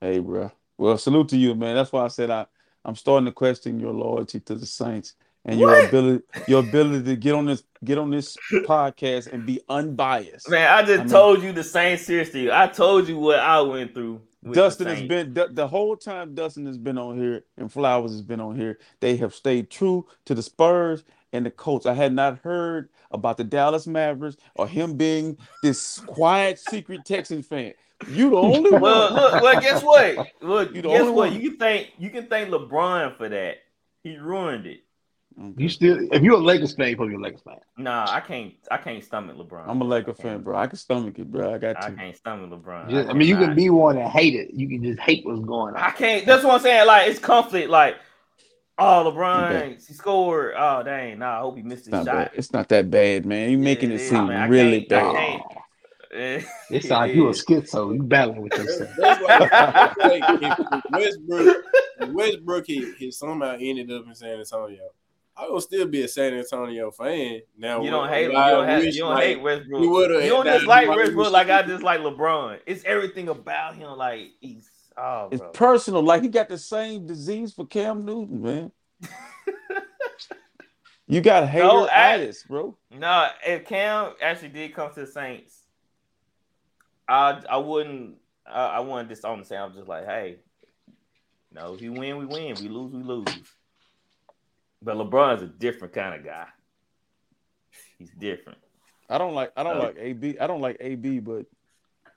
Hey, 0.00 0.18
bro. 0.18 0.50
Well, 0.78 0.98
salute 0.98 1.28
to 1.30 1.36
you, 1.36 1.54
man. 1.54 1.74
That's 1.74 1.92
why 1.92 2.04
I 2.04 2.08
said 2.08 2.30
I 2.30 2.46
I'm 2.84 2.96
starting 2.96 3.26
to 3.26 3.32
question 3.32 3.80
your 3.80 3.92
loyalty 3.92 4.40
to 4.40 4.54
the 4.54 4.66
Saints 4.66 5.14
and 5.44 5.58
your 5.58 5.70
What? 5.70 5.88
ability 5.88 6.24
your 6.48 6.60
ability 6.60 7.04
to 7.04 7.16
get 7.16 7.34
on 7.34 7.46
this 7.46 7.62
get 7.84 7.98
on 7.98 8.10
this 8.10 8.36
podcast 8.50 9.32
and 9.32 9.46
be 9.46 9.60
unbiased. 9.68 10.48
Man, 10.50 10.68
I 10.70 10.82
just 10.82 11.00
I 11.00 11.04
mean- 11.04 11.08
told 11.12 11.42
you 11.42 11.52
the 11.52 11.64
same 11.64 11.96
seriously. 11.98 12.50
I 12.52 12.66
told 12.68 13.08
you 13.08 13.18
what 13.18 13.38
I 13.40 13.60
went 13.60 13.94
through. 13.94 14.20
With 14.46 14.54
the 14.56 14.62
Dustin 14.62 14.86
has 14.88 15.02
been 15.02 15.34
the, 15.34 15.48
the 15.52 15.68
whole 15.68 15.96
time 15.96 16.34
Dustin 16.34 16.66
has 16.66 16.78
been 16.78 16.98
on 16.98 17.18
here 17.18 17.44
and 17.58 17.72
Flowers 17.72 18.12
has 18.12 18.22
been 18.22 18.40
on 18.40 18.56
here. 18.56 18.78
They 19.00 19.16
have 19.18 19.34
stayed 19.34 19.70
true 19.70 20.06
to 20.26 20.34
the 20.34 20.42
Spurs 20.42 21.04
and 21.32 21.46
the 21.46 21.50
Colts. 21.52 21.86
I 21.86 21.94
had 21.94 22.12
not 22.14 22.38
heard 22.40 22.88
about 23.10 23.36
the 23.38 23.44
Dallas 23.44 23.86
Mavericks 23.86 24.36
or 24.54 24.68
him 24.68 24.96
being 24.96 25.38
this 25.62 26.00
quiet 26.00 26.58
secret 26.58 27.04
Texans 27.04 27.46
fan. 27.46 27.74
You 28.08 28.30
the 28.30 28.36
only 28.40 28.76
one. 28.78 28.80
Well, 28.82 29.14
look, 29.14 29.42
well, 29.42 29.60
guess 29.60 29.82
what? 29.82 30.28
Look, 30.42 30.74
You 30.74 30.82
the 30.82 30.88
guess 30.88 31.00
only 31.02 31.12
what? 31.12 31.30
one. 31.30 31.40
You 31.40 31.50
can 31.50 31.58
thank 31.58 31.92
you 31.98 32.10
can 32.10 32.26
thank 32.28 32.50
LeBron 32.50 33.16
for 33.16 33.28
that. 33.28 33.58
He 34.02 34.16
ruined 34.18 34.66
it. 34.66 34.80
You 35.58 35.68
still, 35.68 35.98
if 36.12 36.22
you're 36.22 36.36
a 36.36 36.38
Lakers 36.38 36.74
fan, 36.74 36.88
you're 36.88 36.96
probably 36.96 37.16
a 37.16 37.18
Lakers 37.18 37.42
fan. 37.42 37.56
Nah, 37.76 38.06
I 38.08 38.20
can't. 38.20 38.54
I 38.70 38.78
can't 38.78 39.04
stomach 39.04 39.36
LeBron. 39.36 39.64
I'm 39.68 39.82
a 39.82 39.84
Laker 39.84 40.14
fan, 40.14 40.40
bro. 40.42 40.56
I 40.56 40.66
can 40.66 40.78
stomach 40.78 41.18
it, 41.18 41.30
bro. 41.30 41.52
I 41.54 41.58
got 41.58 41.76
you. 41.88 41.94
I 41.94 41.98
can't 41.98 42.16
stomach 42.16 42.50
LeBron. 42.50 42.88
Just- 42.88 43.08
I 43.08 43.10
I 43.10 43.14
mean, 43.14 43.28
you 43.28 43.36
can 43.36 43.54
be 43.54 43.68
one 43.68 43.98
and 43.98 44.08
hate 44.10 44.34
it. 44.34 44.54
You 44.54 44.66
can 44.66 44.82
just 44.82 44.98
hate 44.98 45.26
what's 45.26 45.44
going 45.44 45.74
on. 45.74 45.80
I 45.80 45.90
can't. 45.90 46.24
That's 46.24 46.42
what 46.42 46.54
I'm 46.54 46.60
saying. 46.60 46.86
Like 46.86 47.10
it's 47.10 47.18
conflict. 47.20 47.68
Like, 47.68 47.96
oh, 48.78 49.06
Okay. 49.08 49.16
LeBron, 49.18 49.86
he 49.86 49.92
scored. 49.92 50.54
Oh, 50.56 50.82
dang. 50.82 51.18
Nah, 51.18 51.36
I 51.36 51.40
hope 51.40 51.56
he 51.58 51.62
missed 51.62 51.86
It's 51.86 51.88
his 51.88 51.92
not 51.92 52.06
shot. 52.06 52.14
bad. 52.14 52.30
It's 52.34 52.52
not 52.54 52.68
that 52.70 52.90
bad, 52.90 53.26
man. 53.26 53.50
You're 53.50 53.60
making 53.60 53.90
it 53.90 53.96
it 53.96 54.00
is, 54.00 54.08
seem 54.08 54.28
man. 54.28 54.40
I 54.40 54.46
really 54.46 54.86
bad. 54.86 55.14
can't. 55.14 55.42
It 56.70 56.82
sounds 56.82 56.90
like 56.90 57.14
you 57.14 57.28
a 57.28 57.32
schizo. 57.32 57.94
You 57.94 58.02
battling 58.02 58.40
with 58.40 58.54
yourself. 58.54 58.88
That's 58.96 59.20
why 59.22 59.48
I 59.52 59.94
feel 60.00 60.08
like 60.08 60.42
if, 60.42 60.58
if 60.72 60.84
Westbrook, 60.90 61.64
Westbrook 62.14 62.66
he, 62.66 62.94
had 62.98 63.12
somehow 63.12 63.54
ended 63.60 63.92
up 63.92 64.06
in 64.06 64.14
San 64.14 64.38
Antonio, 64.38 64.78
I 65.38 65.50
would 65.50 65.62
still 65.62 65.86
be 65.86 66.02
a 66.02 66.08
San 66.08 66.32
Antonio 66.34 66.90
fan. 66.90 67.40
Now 67.58 67.82
You 67.82 67.90
don't 67.90 68.08
hate. 68.08 68.24
You 68.26 68.32
don't, 68.32 68.66
have, 68.66 68.84
you 68.84 68.92
don't 68.92 69.10
like, 69.14 69.24
hate 69.24 69.40
Westbrook. 69.42 69.80
we 69.82 69.86
would've- 69.86 70.22
You 70.22 70.30
don't 70.30 70.46
that- 70.46 70.58
dislike 70.60 70.88
I 70.88 70.96
Westbrook 70.96 71.30
like 71.30 71.50
I 71.50 71.62
dislike 71.62 72.00
LeBron. 72.00 72.60
It's 72.66 72.84
everything 72.84 73.28
about 73.28 73.74
him. 73.76 73.90
Like 73.98 74.30
he's 74.40 74.70
oh, 74.96 75.28
It's 75.30 75.40
bro. 75.42 75.50
personal. 75.50 76.02
Like 76.02 76.22
he 76.22 76.28
got 76.28 76.48
the 76.48 76.56
same 76.58 77.06
disease 77.06 77.52
for 77.52 77.66
Cam 77.66 78.04
Newton, 78.06 78.42
man. 78.42 78.72
you 81.06 81.20
got 81.20 81.48
hater 81.48 81.64
No, 81.64 81.86
I- 81.86 82.12
artists, 82.12 82.44
bro. 82.44 82.76
No, 82.90 83.28
if 83.46 83.66
Cam 83.66 84.12
actually 84.22 84.48
did 84.48 84.74
come 84.74 84.92
to 84.94 85.00
the 85.00 85.06
Saints, 85.06 85.60
I 87.08 87.42
I 87.48 87.58
wouldn't 87.58 88.16
I, 88.46 88.66
I 88.66 88.80
wouldn't 88.80 89.08
disown 89.08 89.38
the 89.40 89.44
Saints. 89.44 89.62
I'm 89.62 89.74
just 89.74 89.88
like, 89.88 90.06
hey, 90.06 90.36
no, 91.52 91.74
if 91.74 91.80
we 91.80 91.88
win, 91.90 92.16
we 92.16 92.26
win. 92.26 92.56
We 92.60 92.68
lose, 92.68 92.92
we 92.92 93.02
lose. 93.02 93.26
But 94.86 94.98
LeBron's 94.98 95.42
a 95.42 95.48
different 95.48 95.92
kind 95.94 96.14
of 96.14 96.24
guy. 96.24 96.46
He's 97.98 98.12
different. 98.12 98.58
I 99.10 99.18
don't 99.18 99.34
like 99.34 99.50
I 99.56 99.64
don't 99.64 99.78
Uh, 99.78 99.82
like 99.82 99.96
AB. 99.98 100.38
I 100.38 100.46
don't 100.46 100.60
like 100.60 100.76
AB, 100.78 101.18
but 101.18 101.46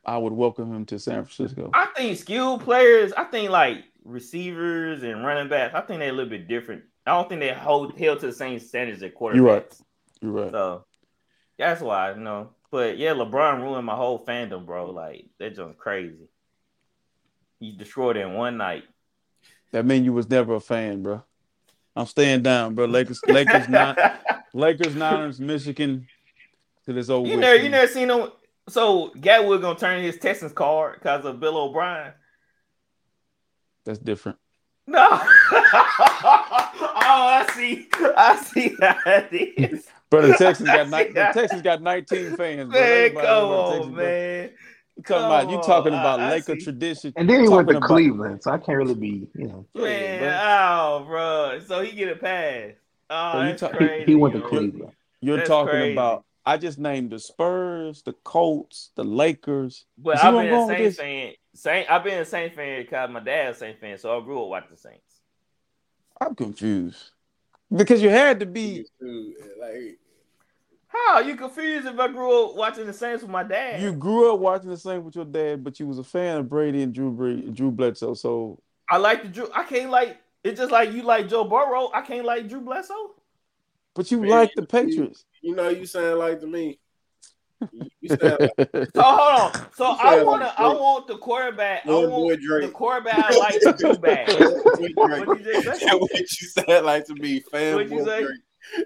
I 0.06 0.20
would 0.20 0.34
welcome 0.34 0.72
him 0.72 0.86
to 0.86 1.00
San 1.00 1.26
Francisco. 1.26 1.72
I 1.74 1.88
think 1.98 2.20
skilled 2.20 2.64
players, 2.64 3.12
I 3.14 3.24
think 3.24 3.50
like 3.50 3.86
receivers 4.04 5.02
and 5.02 5.26
running 5.26 5.50
backs, 5.50 5.74
I 5.74 5.82
think 5.82 6.00
they're 6.00 6.10
a 6.10 6.14
little 6.14 6.30
bit 6.30 6.48
different. 6.48 6.84
I 7.08 7.14
don't 7.14 7.28
think 7.28 7.42
they 7.42 7.52
hold 7.52 7.98
held 7.98 8.20
to 8.20 8.28
the 8.28 8.34
same 8.34 8.60
standards 8.60 9.02
as 9.02 9.12
quarterbacks. 9.14 9.36
You're 9.36 9.46
right. 9.46 9.74
You're 10.22 10.32
right. 10.32 10.52
So 10.52 10.86
that's 11.58 11.82
why, 11.82 12.12
you 12.12 12.20
know. 12.20 12.52
But 12.70 13.00
yeah, 13.00 13.14
LeBron 13.14 13.64
ruined 13.64 13.88
my 13.88 13.96
whole 13.96 14.24
fandom, 14.24 14.68
bro. 14.68 14.92
Like 14.92 15.26
that 15.40 15.56
just 15.56 15.78
crazy. 15.80 16.30
He 17.60 17.76
destroyed 17.76 18.16
it 18.16 18.28
in 18.28 18.34
one 18.34 18.58
night. 18.58 18.84
That 19.72 19.88
mean 19.88 20.04
you 20.04 20.14
was 20.14 20.30
never 20.30 20.54
a 20.54 20.60
fan, 20.60 21.02
bro. 21.02 21.24
I'm 22.00 22.06
staying 22.06 22.44
down, 22.44 22.76
bro. 22.76 22.86
Lakers, 22.86 23.20
Lakers, 23.28 23.68
not 23.70 24.00
Lakers, 24.54 24.96
Niners, 24.96 25.38
Michigan. 25.38 26.08
To 26.86 26.94
this 26.94 27.10
old. 27.10 27.28
You 27.28 27.36
never, 27.36 27.62
you 27.62 27.68
never 27.68 27.92
seen 27.92 28.10
him. 28.10 28.30
So 28.70 29.12
Gatwood 29.18 29.62
gonna 29.62 29.78
turn 29.78 30.02
his 30.02 30.18
Texans 30.18 30.54
card 30.54 31.00
because 31.00 31.26
of 31.26 31.42
Bill 31.42 31.58
O'Brien. 31.58 32.14
That's 33.86 34.00
different. 34.00 34.38
No. 34.88 35.08
oh, 35.12 35.20
I 37.04 37.50
see. 37.54 37.90
I 37.94 38.36
see 38.38 38.76
how 38.80 38.96
it 39.06 39.74
is. 39.74 39.86
Bro, 40.10 40.28
the 40.28 40.34
Texans 40.36 40.70
got 40.74 40.90
ni- 40.90 41.12
the 41.12 41.32
Texans 41.34 41.62
got 41.62 41.82
19 41.82 42.38
fans. 42.38 42.72
Bro. 42.72 42.80
Man, 42.80 42.92
Everybody 42.92 43.28
come 43.28 43.50
on, 43.50 43.74
Texas, 43.74 43.94
bro. 43.94 44.50
Man. 45.08 45.08
You 45.08 45.16
talking 45.16 45.26
about 45.26 45.50
you 45.52 45.58
oh, 45.58 45.62
talking 45.62 45.94
about 45.94 46.20
I- 46.20 46.28
I 46.28 46.30
Laker 46.32 46.56
see. 46.60 46.64
tradition. 46.64 47.14
And 47.16 47.30
then 47.30 47.42
he 47.42 47.50
went 47.50 47.68
to 47.70 47.78
about- 47.78 47.88
Cleveland, 47.88 48.44
so 48.44 48.52
I 48.52 48.58
can't 48.58 48.78
really 48.78 48.96
be, 48.96 49.28
you 49.36 49.48
know. 49.48 49.66
Man, 49.76 50.24
Yeah, 50.24 50.78
oh, 50.82 51.04
bro. 51.06 51.60
So 51.68 51.82
he 51.82 51.92
get 51.96 52.10
a 52.10 52.16
pass. 52.16 52.72
Oh, 53.10 53.32
So 53.34 53.40
you 53.42 53.46
that's 53.50 53.60
talk- 53.62 53.72
He, 53.72 53.78
crazy. 53.78 54.06
he 54.06 54.16
went 54.16 54.34
to 54.36 54.40
yo. 54.42 54.48
Cleveland. 54.48 54.92
You're 55.22 55.38
That's 55.38 55.50
talking 55.50 55.72
crazy. 55.72 55.92
about. 55.94 56.26
I 56.46 56.58
just 56.58 56.80
named 56.80 57.12
the 57.12 57.20
Spurs, 57.20 58.02
the 58.04 58.14
Colts, 58.24 58.92
the 58.96 59.04
Lakers. 59.04 59.86
But 59.98 60.24
I've 60.24 60.34
where 60.34 60.44
I'm 60.44 60.48
been 60.50 60.54
a 60.54 60.58
going 60.58 60.68
with 60.70 60.96
Saints 60.96 60.98
fan. 60.98 61.34
Saint, 61.54 61.92
I've 61.92 62.04
been 62.04 62.20
a 62.20 62.26
Saints 62.26 62.56
fan 62.56 62.82
because 62.84 63.10
my 63.12 63.20
dad's 63.20 63.58
a 63.58 63.60
Saints 63.60 63.80
fan, 63.82 63.98
so 63.98 64.18
I 64.18 64.24
grew 64.24 64.42
up 64.42 64.48
watching 64.50 64.72
the 64.72 64.78
Saints. 64.78 65.22
I'm 66.22 66.36
confused 66.36 67.12
because 67.76 68.02
you 68.02 68.10
had 68.10 68.40
to 68.40 68.46
be. 68.46 68.86
Dude, 69.00 69.34
like 69.60 70.00
How 71.08 71.20
you 71.22 71.36
confused 71.36 71.88
if 71.88 72.00
I 72.00 72.08
grew 72.08 72.46
up 72.50 72.56
watching 72.56 72.86
the 72.86 72.94
Saints 72.94 73.24
with 73.24 73.32
my 73.32 73.44
dad? 73.44 73.82
You 73.82 73.94
grew 73.94 74.34
up 74.34 74.40
watching 74.40 74.70
the 74.70 74.78
same 74.78 75.04
with 75.04 75.16
your 75.16 75.26
dad, 75.26 75.64
but 75.64 75.80
you 75.80 75.88
was 75.88 75.98
a 76.00 76.04
fan 76.04 76.38
of 76.38 76.50
Brady 76.50 76.84
and 76.84 76.94
Drew 76.94 77.12
Brady, 77.12 77.50
Drew 77.50 77.72
Bledsoe. 77.72 78.14
So 78.14 78.60
I 78.90 78.98
like 78.98 79.24
the 79.24 79.30
Drew. 79.30 79.50
I 79.54 79.64
can't 79.64 79.90
like. 79.90 80.18
It's 80.44 80.60
just 80.60 80.72
like 80.72 80.92
you 80.94 81.02
like 81.04 81.28
Joe 81.28 81.44
Burrow. 81.44 81.90
I 81.94 82.02
can't 82.02 82.26
like 82.26 82.48
Drew 82.48 82.62
Bledsoe. 82.62 83.16
But 83.96 84.10
you 84.12 84.22
Man, 84.22 84.30
like 84.30 84.52
the 84.56 84.62
you- 84.62 84.68
Patriots. 84.68 85.26
you 85.42 85.56
know, 85.56 85.70
you 85.70 85.86
sound 85.86 86.20
like 86.20 86.40
to 86.42 86.48
me. 86.48 86.80
You- 87.72 87.90
You 88.02 88.10
like 88.22 88.22
So 88.96 89.02
hold 89.02 89.54
on. 89.54 89.66
So 89.76 89.84
I 89.86 90.24
want 90.24 90.42
to. 90.44 90.48
like 90.48 90.60
I 90.60 90.68
want 90.70 91.08
the 91.08 91.18
quarterback. 91.18 91.86
I 91.86 91.90
Little 91.90 92.10
want 92.24 92.40
boy 92.42 92.62
the 92.62 92.70
quarterback 92.72 93.18
I 93.32 93.38
like 93.38 93.60
to 93.62 93.76
do 93.78 93.98
bad. 93.98 94.30
What 94.30 94.80
you 94.80 94.94
What 94.96 95.40
you 95.40 95.62
just 95.62 95.82
say? 95.82 95.90
what 95.98 96.12
you 96.20 96.26
sound 96.48 96.86
like 96.86 97.06
to 97.08 97.16
me, 97.16 97.44
What'd 97.52 97.92
you 97.92 98.06
say? 98.06 98.22
Drake. 98.24 98.86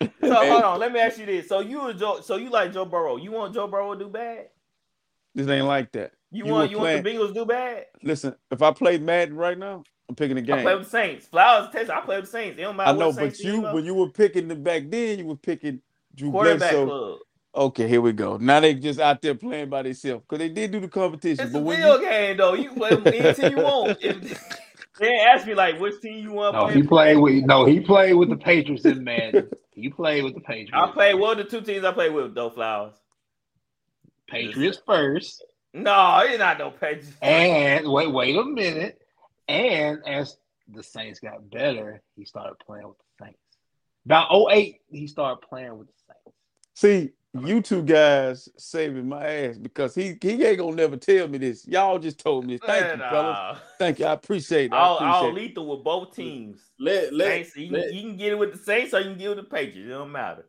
So 0.22 0.34
hold 0.34 0.62
on. 0.62 0.78
Let 0.80 0.92
me 0.92 1.00
ask 1.00 1.18
you 1.18 1.26
this. 1.26 1.48
So 1.48 1.60
you 1.60 1.88
a 1.88 1.94
Joe. 1.94 2.20
So 2.22 2.36
you 2.36 2.50
like 2.50 2.72
Joe 2.72 2.84
Burrow? 2.84 3.16
You 3.16 3.32
want 3.32 3.52
Joe 3.54 3.66
Burrow 3.66 3.94
to 3.94 4.04
do 4.04 4.08
bad? 4.10 4.46
This 5.34 5.48
ain't 5.48 5.66
like 5.66 5.90
that. 5.92 6.12
You, 6.30 6.46
You 6.46 6.52
want 6.52 6.70
you 6.70 6.78
want 6.78 7.02
the 7.02 7.02
playing- 7.02 7.20
Bengals 7.20 7.28
to 7.28 7.34
do 7.34 7.44
bad? 7.44 7.86
Listen, 8.02 8.34
if 8.50 8.62
I 8.62 8.72
played 8.72 9.02
Madden 9.02 9.34
right 9.34 9.58
now, 9.58 9.82
I'm 10.08 10.14
picking 10.14 10.36
the 10.36 10.42
game. 10.42 10.58
I 10.58 10.62
play 10.62 10.74
with 10.76 10.84
the 10.84 10.90
Saints. 10.90 11.26
Flowers, 11.26 11.68
Texas. 11.72 11.90
I 11.90 12.00
play 12.00 12.16
with 12.16 12.26
the 12.26 12.30
Saints. 12.30 12.58
It 12.58 12.62
don't 12.62 12.76
matter 12.76 12.90
I 12.90 12.92
know, 12.92 13.12
but 13.12 13.16
Saints 13.36 13.44
you 13.44 13.60
when 13.62 13.84
you 13.84 13.94
were 13.94 14.08
picking 14.10 14.46
the 14.48 14.54
back 14.54 14.84
then, 14.88 15.18
you 15.18 15.26
were 15.26 15.36
picking 15.36 15.80
Drew 16.14 16.30
quarterback 16.30 16.58
Bledsoe. 16.70 16.86
club. 16.86 17.18
Okay, 17.52 17.88
here 17.88 18.00
we 18.00 18.12
go. 18.12 18.36
Now 18.36 18.60
they 18.60 18.74
just 18.74 19.00
out 19.00 19.20
there 19.20 19.34
playing 19.34 19.70
by 19.70 19.82
themselves 19.82 20.22
because 20.22 20.38
they 20.38 20.48
did 20.48 20.70
do 20.70 20.78
the 20.80 20.88
competition. 20.88 21.44
It's 21.44 21.52
but 21.52 21.60
a 21.60 21.64
video 21.64 21.94
you, 21.96 22.00
game 22.00 22.36
though. 22.36 22.54
You 22.54 22.70
play 22.70 22.90
with 22.94 23.06
any 23.08 23.34
team 23.34 23.58
you 23.58 23.64
want. 23.64 23.98
If, 25.00 25.08
they 25.08 25.16
ask 25.18 25.46
me 25.46 25.54
like 25.54 25.80
which 25.80 26.00
team 26.00 26.22
you 26.22 26.32
want. 26.32 26.54
to 26.54 26.58
No, 26.60 26.64
play 26.66 26.74
he 26.74 26.82
for. 26.82 26.88
played 26.88 27.16
with 27.16 27.44
no, 27.44 27.64
he 27.64 27.80
played 27.80 28.14
with 28.14 28.28
the 28.30 28.36
Patriots 28.36 28.84
in 28.84 29.02
Madden. 29.04 29.50
He 29.72 29.88
played 29.88 30.24
with 30.24 30.34
the 30.34 30.40
Patriots. 30.40 30.72
I 30.74 30.90
play. 30.92 31.14
What 31.14 31.38
are 31.38 31.42
the 31.42 31.48
two 31.48 31.62
teams 31.62 31.84
I 31.84 31.92
play 31.92 32.10
with? 32.10 32.34
Though 32.34 32.50
Flowers. 32.50 32.94
Patriots 34.28 34.80
first, 34.86 35.44
No, 35.74 36.20
it's 36.24 36.38
not 36.38 36.58
no 36.58 36.70
Patriots. 36.70 37.12
and 37.22 37.90
wait, 37.90 38.12
wait 38.12 38.36
a 38.36 38.44
minute. 38.44 39.00
And 39.48 39.98
as 40.06 40.36
the 40.72 40.82
Saints 40.82 41.18
got 41.18 41.50
better, 41.50 42.00
he 42.16 42.24
started 42.24 42.56
playing 42.64 42.86
with 42.86 42.96
the 42.98 43.24
Saints. 43.24 43.38
About 44.06 44.28
08, 44.52 44.80
he 44.90 45.06
started 45.08 45.40
playing 45.48 45.76
with 45.78 45.88
the 45.88 45.92
Saints. 46.06 46.36
see 46.74 47.10
you 47.32 47.62
two 47.62 47.82
guys 47.82 48.48
saving 48.56 49.08
my 49.08 49.24
ass 49.24 49.56
because 49.58 49.94
he 49.94 50.16
he 50.20 50.44
ain't 50.44 50.58
gonna 50.58 50.74
never 50.74 50.96
tell 50.96 51.28
me 51.28 51.38
this. 51.38 51.66
Y'all 51.66 51.98
just 51.98 52.18
told 52.18 52.46
me 52.46 52.54
this. 52.56 52.66
Thank 52.66 52.84
you, 52.92 52.98
fellas. 52.98 53.36
nah. 53.36 53.56
Thank 53.78 53.98
you. 54.00 54.06
I 54.06 54.12
appreciate 54.12 54.66
it. 54.66 54.72
I 54.72 54.78
All, 54.78 54.96
appreciate 54.96 55.14
all 55.14 55.28
it. 55.28 55.34
lethal 55.34 55.66
with 55.76 55.84
both 55.84 56.14
teams. 56.14 56.60
Let 56.78 57.12
let 57.14 57.28
Saints, 57.28 57.56
you, 57.56 57.70
let, 57.70 57.88
can, 57.88 57.94
you 57.96 58.02
can 58.02 58.16
get 58.16 58.32
it 58.32 58.38
with 58.38 58.52
the 58.52 58.58
Saints 58.58 58.94
or 58.94 58.98
you 59.00 59.10
can 59.10 59.18
get 59.18 59.26
it 59.26 59.36
with 59.36 59.44
the 59.44 59.50
Patriots. 59.50 59.86
It 59.88 59.92
don't 59.92 60.10
matter. 60.12 60.46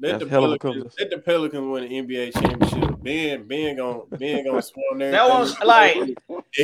Let 0.00 0.20
the 0.20 0.28
hell 0.28 0.44
of 0.44 0.52
a 0.52 0.58
Pelicans, 0.58 0.82
cover. 0.84 0.94
let 1.00 1.10
the 1.10 1.18
Pelicans 1.18 1.66
win 1.68 1.88
the 1.88 2.02
NBA 2.02 2.32
championship. 2.34 2.96
Ben 3.02 3.46
Ben 3.46 3.76
gonna 3.76 4.00
Ben 4.12 4.44
gonna 4.44 4.62
swarm 4.62 4.98
there. 4.98 5.10
That 5.12 5.28
was 5.28 5.58
like 5.60 5.96
and 5.96 6.16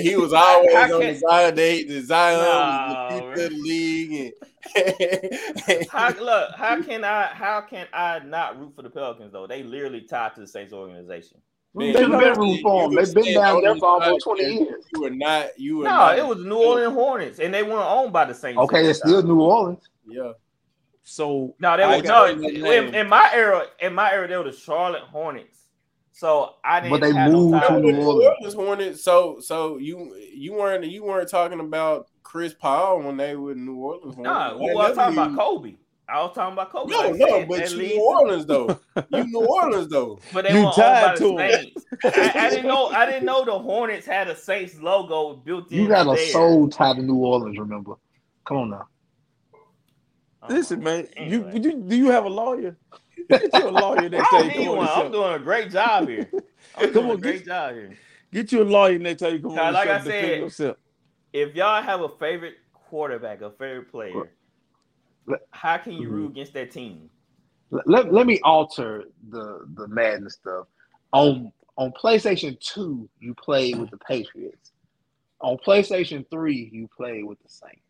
he 0.02 0.16
was 0.16 0.32
always 0.32 0.74
I 0.74 0.82
on 0.85 0.90
the 0.90 0.98
can't- 1.01 1.19
Zion. 1.20 1.55
They, 1.55 1.85
the 1.85 2.01
Zion 2.01 2.39
Nah, 2.39 3.15
was 3.28 3.39
the 3.39 3.44
of 3.44 3.51
the 3.51 3.56
league. 3.56 4.32
And 4.77 5.86
how 5.90 6.09
look, 6.20 6.51
how 6.56 6.81
can 6.82 7.05
I 7.05 7.27
how 7.27 7.61
can 7.61 7.86
I 7.93 8.20
not 8.20 8.59
root 8.59 8.73
for 8.74 8.82
the 8.82 8.90
Pelicans 8.90 9.32
though? 9.32 9.47
They 9.47 9.62
literally 9.62 10.02
tied 10.02 10.35
to 10.36 10.40
the 10.40 10.47
Saints 10.47 10.73
organization. 10.73 11.39
Man, 11.77 11.93
They've 11.93 12.09
been 12.09 12.20
rooting 12.39 12.62
for 12.62 12.89
them. 12.89 12.94
They've 12.94 13.15
been 13.15 13.35
down 13.35 13.61
there 13.62 13.74
for 13.77 13.86
almost 13.86 14.23
20 14.24 14.44
years. 14.44 14.85
You 14.94 15.01
were 15.02 15.11
not. 15.11 15.59
You 15.59 15.78
were 15.78 15.85
No, 15.85 15.90
not. 15.90 16.19
it 16.19 16.24
was 16.27 16.39
New 16.39 16.55
Orleans 16.56 16.93
Hornets, 16.94 17.40
and 17.40 17.52
they 17.52 17.65
weren't 17.65 17.81
owned 17.90 18.12
by 18.12 18.27
the 18.27 18.35
Saints. 18.35 18.59
Okay, 18.61 18.86
it's 18.86 19.01
still. 19.01 19.23
New 19.24 19.40
Orleans. 19.40 19.82
Yeah. 20.06 20.32
So 21.05 21.55
No, 21.60 21.76
they 21.76 21.82
I 21.85 21.97
were 21.98 22.02
no 22.02 22.24
in, 22.26 22.94
in 22.94 23.09
my 23.09 23.31
era. 23.32 23.66
In 23.81 23.94
my 23.94 24.10
era, 24.12 24.26
they 24.26 24.36
were 24.36 24.44
the 24.44 24.52
Charlotte 24.52 25.02
Hornets. 25.02 25.59
So 26.12 26.55
I 26.64 26.81
didn't. 26.81 26.93
But 26.93 27.01
they 27.02 27.12
have 27.12 27.31
moved 27.32 27.52
no 27.52 27.68
to. 27.68 27.81
New 27.81 27.93
New 27.93 28.02
Orleans. 28.02 28.24
Orleans 28.40 28.55
Hornets. 28.55 29.05
So 29.05 29.39
so 29.40 29.76
you 29.78 30.16
you 30.35 30.55
weren't 30.55 30.85
you 30.86 31.05
weren't 31.05 31.28
talking 31.28 31.60
about 31.60 32.09
Chris 32.22 32.55
Paul 32.55 33.02
when 33.02 33.16
they 33.16 33.36
were 33.36 33.55
New 33.55 33.76
Orleans. 33.76 34.16
Nah, 34.16 34.55
Hornets. 34.55 34.60
we 34.60 34.66
That 34.68 34.74
was 34.76 34.97
talking 34.97 35.18
about 35.18 35.36
Kobe. 35.36 35.74
I 36.06 36.22
was 36.22 36.35
talking 36.35 36.52
about 36.52 36.70
Kobe. 36.70 36.93
No, 36.93 36.98
like 37.01 37.14
no, 37.16 37.26
said, 37.26 37.48
but 37.48 37.60
at 37.60 37.70
you 37.72 37.78
New 37.78 38.01
Orleans 38.01 38.47
though. 38.47 38.81
You 39.10 39.24
New 39.24 39.44
Orleans 39.47 39.89
though. 39.89 40.18
But 40.32 40.44
they 40.44 40.52
You 40.52 40.64
weren't 40.64 40.66
owned 40.66 40.74
tied 40.76 41.16
the. 41.18 41.36
Saints. 41.39 41.86
I, 42.05 42.32
I 42.35 42.51
didn't 42.51 42.66
know. 42.66 42.86
I 42.89 43.06
didn't 43.06 43.24
know 43.24 43.44
the 43.44 43.59
Hornets 43.59 44.06
had 44.06 44.28
a 44.28 44.36
Saints 44.36 44.78
logo 44.81 45.36
built 45.36 45.72
in. 45.72 45.78
You 45.82 45.89
got 45.89 46.06
a 46.06 46.14
there. 46.14 46.26
soul 46.28 46.68
tied 46.68 46.97
to 46.97 47.02
New 47.02 47.16
Orleans, 47.16 47.59
remember? 47.59 47.94
Come 48.47 48.56
on 48.59 48.70
now. 48.70 48.86
Uh-huh. 50.45 50.55
Listen, 50.55 50.83
man. 50.83 51.09
anyway. 51.16 51.53
You, 51.55 51.61
you 51.61 51.81
do 51.81 51.97
you 51.97 52.11
have 52.11 52.25
a 52.27 52.29
lawyer? 52.29 52.77
Get 53.31 53.51
you 53.55 53.69
a 53.69 53.71
lawyer 53.71 54.09
next 54.11 54.29
I 54.33 54.41
time 54.43 54.49
don't 54.49 54.53
you 54.53 54.59
need 54.59 54.65
come 54.66 54.69
on 54.69 54.77
one. 54.77 54.87
the 54.87 54.93
I'm 54.93 55.07
show. 55.07 55.12
doing 55.12 55.33
a 55.35 55.39
great 55.39 55.71
job 55.71 56.09
here. 56.09 56.31
I'm 56.77 56.93
Come 56.93 56.93
doing 56.93 57.07
a 57.07 57.12
on, 57.12 57.21
great 57.21 57.37
get- 57.39 57.47
job 57.47 57.75
here. 57.75 57.99
Get 58.33 58.53
you 58.53 58.62
a 58.62 58.65
lawyer 58.65 58.99
next 58.99 59.21
time 59.21 59.35
you 59.35 59.39
come 59.41 59.55
Now, 59.55 59.66
on 59.66 59.73
the 59.73 59.79
like 59.79 59.87
show. 59.89 59.95
I 59.95 59.99
to 59.99 60.05
defend 60.05 60.27
said, 60.27 60.39
yourself. 60.41 60.77
If 61.33 61.55
y'all 61.55 61.83
have 61.83 62.01
a 62.01 62.09
favorite 62.19 62.55
quarterback, 62.73 63.41
a 63.43 63.51
favorite 63.53 63.91
player, 63.91 64.31
how 65.53 65.77
can 65.79 65.93
you 65.93 66.09
root 66.09 66.25
mm-hmm. 66.25 66.33
against 66.33 66.53
that 66.55 66.71
team? 66.73 67.09
Let, 67.71 67.89
let, 67.89 68.12
let 68.12 68.27
me 68.27 68.41
alter 68.43 69.05
the 69.31 69.65
the 69.75 69.89
Madden 69.89 70.29
stuff. 70.31 70.66
On 71.12 71.53
on 71.77 71.93
PlayStation 71.93 72.59
2, 72.61 73.09
you 73.21 73.35
played 73.35 73.79
with 73.79 73.91
the 73.91 73.99
Patriots. 73.99 74.73
On 75.41 75.57
PlayStation 75.57 76.29
3, 76.31 76.71
you 76.73 76.89
played 76.97 77.25
with 77.25 77.41
the 77.43 77.49
Saints. 77.49 77.84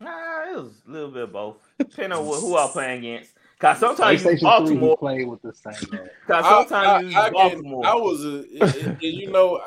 Nah, 0.00 0.50
it 0.52 0.56
was 0.56 0.72
a 0.86 0.90
little 0.90 1.10
bit 1.10 1.22
of 1.24 1.32
both. 1.32 1.56
Depending 1.78 2.12
on 2.18 2.24
who, 2.24 2.56
I'm 2.56 2.68
playing 2.70 2.98
against. 2.98 3.32
Cause 3.58 3.78
sometimes 3.80 4.22
you 4.22 4.30
PlayStation 4.30 4.38
3, 4.38 4.40
Baltimore. 4.42 4.96
played 4.98 5.26
with 5.26 5.42
the 5.42 5.52
Saints. 5.52 5.84
Cause 6.26 6.44
I- 6.44 6.48
sometimes 6.64 7.12
you 7.12 7.18
I, 7.18 7.22
I, 7.22 7.24
can- 7.24 7.32
Baltimore. 7.32 7.86
I 7.86 7.94
was 7.94 8.24
a, 8.24 8.38
it- 8.38 8.96
it- 9.02 9.14
you 9.14 9.30
know, 9.32 9.60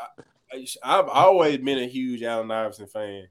I, 0.54 0.66
I've 0.84 1.10
always 1.10 1.58
been 1.58 1.80
a 1.80 1.88
huge 1.88 2.24
Allen 2.24 2.50
Iverson 2.52 2.88
fan, 2.88 3.28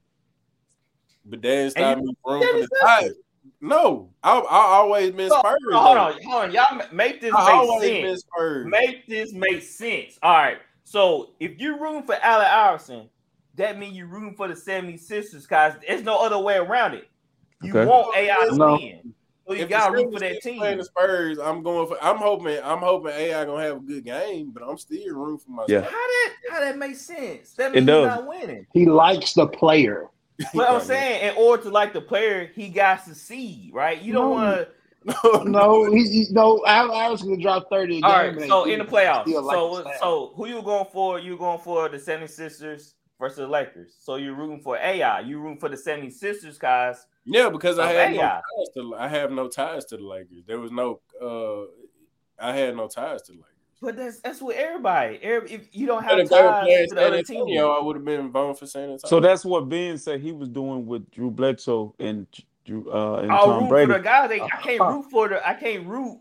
but 1.25 1.41
that 1.41 1.71
stopped 1.71 2.01
you- 2.01 2.07
me 2.07 2.15
from 2.23 2.39
the 2.41 2.67
that's 2.71 2.83
Tigers. 3.01 3.15
No, 3.59 4.11
I 4.23 4.37
I 4.37 4.55
always 4.77 5.11
been 5.11 5.29
So, 5.29 5.39
Spurs. 5.39 5.57
hold 5.73 5.97
though. 5.97 6.01
on, 6.01 6.13
hold 6.23 6.43
on. 6.43 6.51
Y'all 6.51 6.81
make 6.91 7.21
this 7.21 7.33
I 7.35 7.45
make 7.45 7.53
always 7.55 7.89
been 7.89 8.05
sense. 8.09 8.21
Spurs. 8.21 8.67
Make 8.67 9.07
this 9.07 9.33
make 9.33 9.63
sense. 9.63 10.19
All 10.21 10.31
right. 10.33 10.57
So 10.83 11.31
if 11.39 11.57
you're 11.57 11.79
rooting 11.79 12.03
for 12.03 12.15
Allen 12.21 12.45
Iverson, 12.47 13.09
that 13.55 13.77
means 13.77 13.95
you're 13.97 14.07
rooting 14.07 14.35
for 14.35 14.47
the 14.47 14.53
76ers, 14.53 15.47
guys. 15.47 15.75
There's 15.85 16.03
no 16.03 16.23
other 16.23 16.39
way 16.39 16.57
around 16.57 16.93
it. 16.95 17.07
You 17.63 17.77
Okay. 17.77 17.85
want 17.89 18.15
AI 18.15 18.45
to 18.49 18.55
No. 18.55 18.73
win. 18.73 19.13
So 19.47 19.53
you 19.55 19.65
gotta 19.65 19.93
root 19.93 20.13
for 20.13 20.19
that 20.19 20.41
team. 20.41 20.59
Playing 20.59 20.77
the 20.77 20.85
Spurs, 20.85 21.39
I'm 21.39 21.61
going 21.63 21.87
for. 21.87 22.01
I'm 22.01 22.17
hoping. 22.17 22.59
I'm 22.63 22.77
hoping 22.77 23.11
AI 23.11 23.43
gonna 23.45 23.63
have 23.63 23.77
a 23.77 23.79
good 23.81 24.05
game, 24.05 24.51
but 24.51 24.63
I'm 24.63 24.77
still 24.77 25.13
rooting 25.13 25.39
for 25.39 25.51
my. 25.51 25.65
Yeah. 25.67 25.81
How 25.81 25.89
that 25.89 26.33
how 26.49 26.59
that 26.61 26.77
makes 26.77 27.01
sense? 27.01 27.53
That 27.53 27.73
means 27.73 27.87
you're 27.87 28.07
not 28.07 28.27
winning. 28.27 28.67
He 28.73 28.85
likes 28.85 29.33
the 29.33 29.47
player. 29.47 30.07
But 30.55 30.71
I'm 30.71 30.81
saying, 30.81 31.29
in 31.29 31.35
order 31.37 31.63
to 31.63 31.69
like 31.69 31.93
the 31.93 32.01
player, 32.01 32.49
he 32.55 32.69
got 32.69 33.05
to 33.05 33.13
see 33.13 33.69
right? 33.73 34.01
You 34.01 34.13
don't 34.13 34.29
No. 34.29 34.31
want 34.31 34.67
to. 34.67 34.67
No, 35.45 35.91
he, 35.91 36.03
he 36.07 36.25
no. 36.31 36.63
Allen 36.65 36.91
Iverson 36.95 37.29
can 37.31 37.41
drop 37.41 37.69
30 37.71 37.97
a 37.97 38.01
game. 38.01 38.03
All 38.09 38.11
right, 38.17 38.33
and 38.35 38.41
so 38.43 38.65
they 38.65 38.73
in 38.73 38.79
the 38.79 38.85
playoffs, 38.85 39.25
so 39.25 39.75
the 39.75 39.81
style. 39.81 39.93
so 39.99 40.33
who 40.35 40.47
you 40.47 40.61
going 40.61 40.85
for? 40.93 41.19
You 41.19 41.37
going 41.37 41.59
for 41.59 41.89
the 41.89 41.97
76ers 41.97 42.93
versus 43.21 43.37
the 43.37 43.47
Lakers. 43.47 43.93
So 44.01 44.15
you're 44.15 44.33
rooting 44.35 44.59
for 44.61 44.75
AI. 44.77 45.21
You're 45.21 45.39
rooting 45.39 45.59
for 45.59 45.69
the 45.69 45.77
76ers, 45.77 46.59
guys. 46.59 47.05
Yeah, 47.23 47.49
because 47.49 47.77
I 47.79 47.91
Of 47.91 47.95
had 47.95 48.11
no 48.15 48.21
AI. 48.21 48.29
ties 48.57 48.73
to. 48.75 48.95
I 48.97 49.07
have 49.07 49.31
no 49.31 49.47
ties 49.47 49.85
to 49.85 49.97
the 49.97 50.03
Lakers. 50.03 50.43
There 50.45 50.59
was 50.59 50.71
no. 50.71 50.99
uh 51.21 51.65
I 52.43 52.51
had 52.53 52.75
no 52.75 52.87
ties 52.87 53.21
to 53.23 53.31
the 53.33 53.37
Lakers. 53.37 53.47
But 53.79 53.95
that's 53.95 54.19
that's 54.21 54.41
with 54.41 54.57
everybody. 54.57 55.19
Every, 55.21 55.51
if 55.51 55.67
you 55.71 55.85
don't 55.87 56.03
have 56.03 56.17
if 56.19 56.29
they 56.29 56.41
were 56.41 56.49
ties 56.49 56.89
to 56.89 56.95
the 56.95 57.01
San 57.01 57.07
other 57.13 57.23
team, 57.23 57.37
Antonio, 57.37 57.69
I 57.71 57.83
would 57.83 57.95
have 57.95 58.05
been 58.05 58.31
voting 58.31 58.55
for 58.55 58.65
San 58.65 58.81
Antonio. 58.83 58.99
So 59.05 59.19
that's 59.19 59.45
what 59.45 59.69
Ben 59.69 59.97
said 59.99 60.19
he 60.19 60.31
was 60.31 60.49
doing 60.49 60.85
with 60.87 61.09
Drew 61.11 61.29
Bledsoe 61.31 61.93
and 61.99 62.25
Drew 62.65 62.91
uh, 62.91 63.17
and 63.21 63.31
I'll 63.31 63.45
Tom 63.45 63.59
root 63.63 63.69
Brady. 63.69 63.91
for 63.91 63.97
the 63.99 64.03
guys. 64.03 64.29
They, 64.29 64.41
I 64.41 64.47
can't 64.63 64.81
root 64.81 65.05
for 65.11 65.29
the. 65.29 65.47
I 65.47 65.53
can't 65.53 65.85
root 65.85 66.19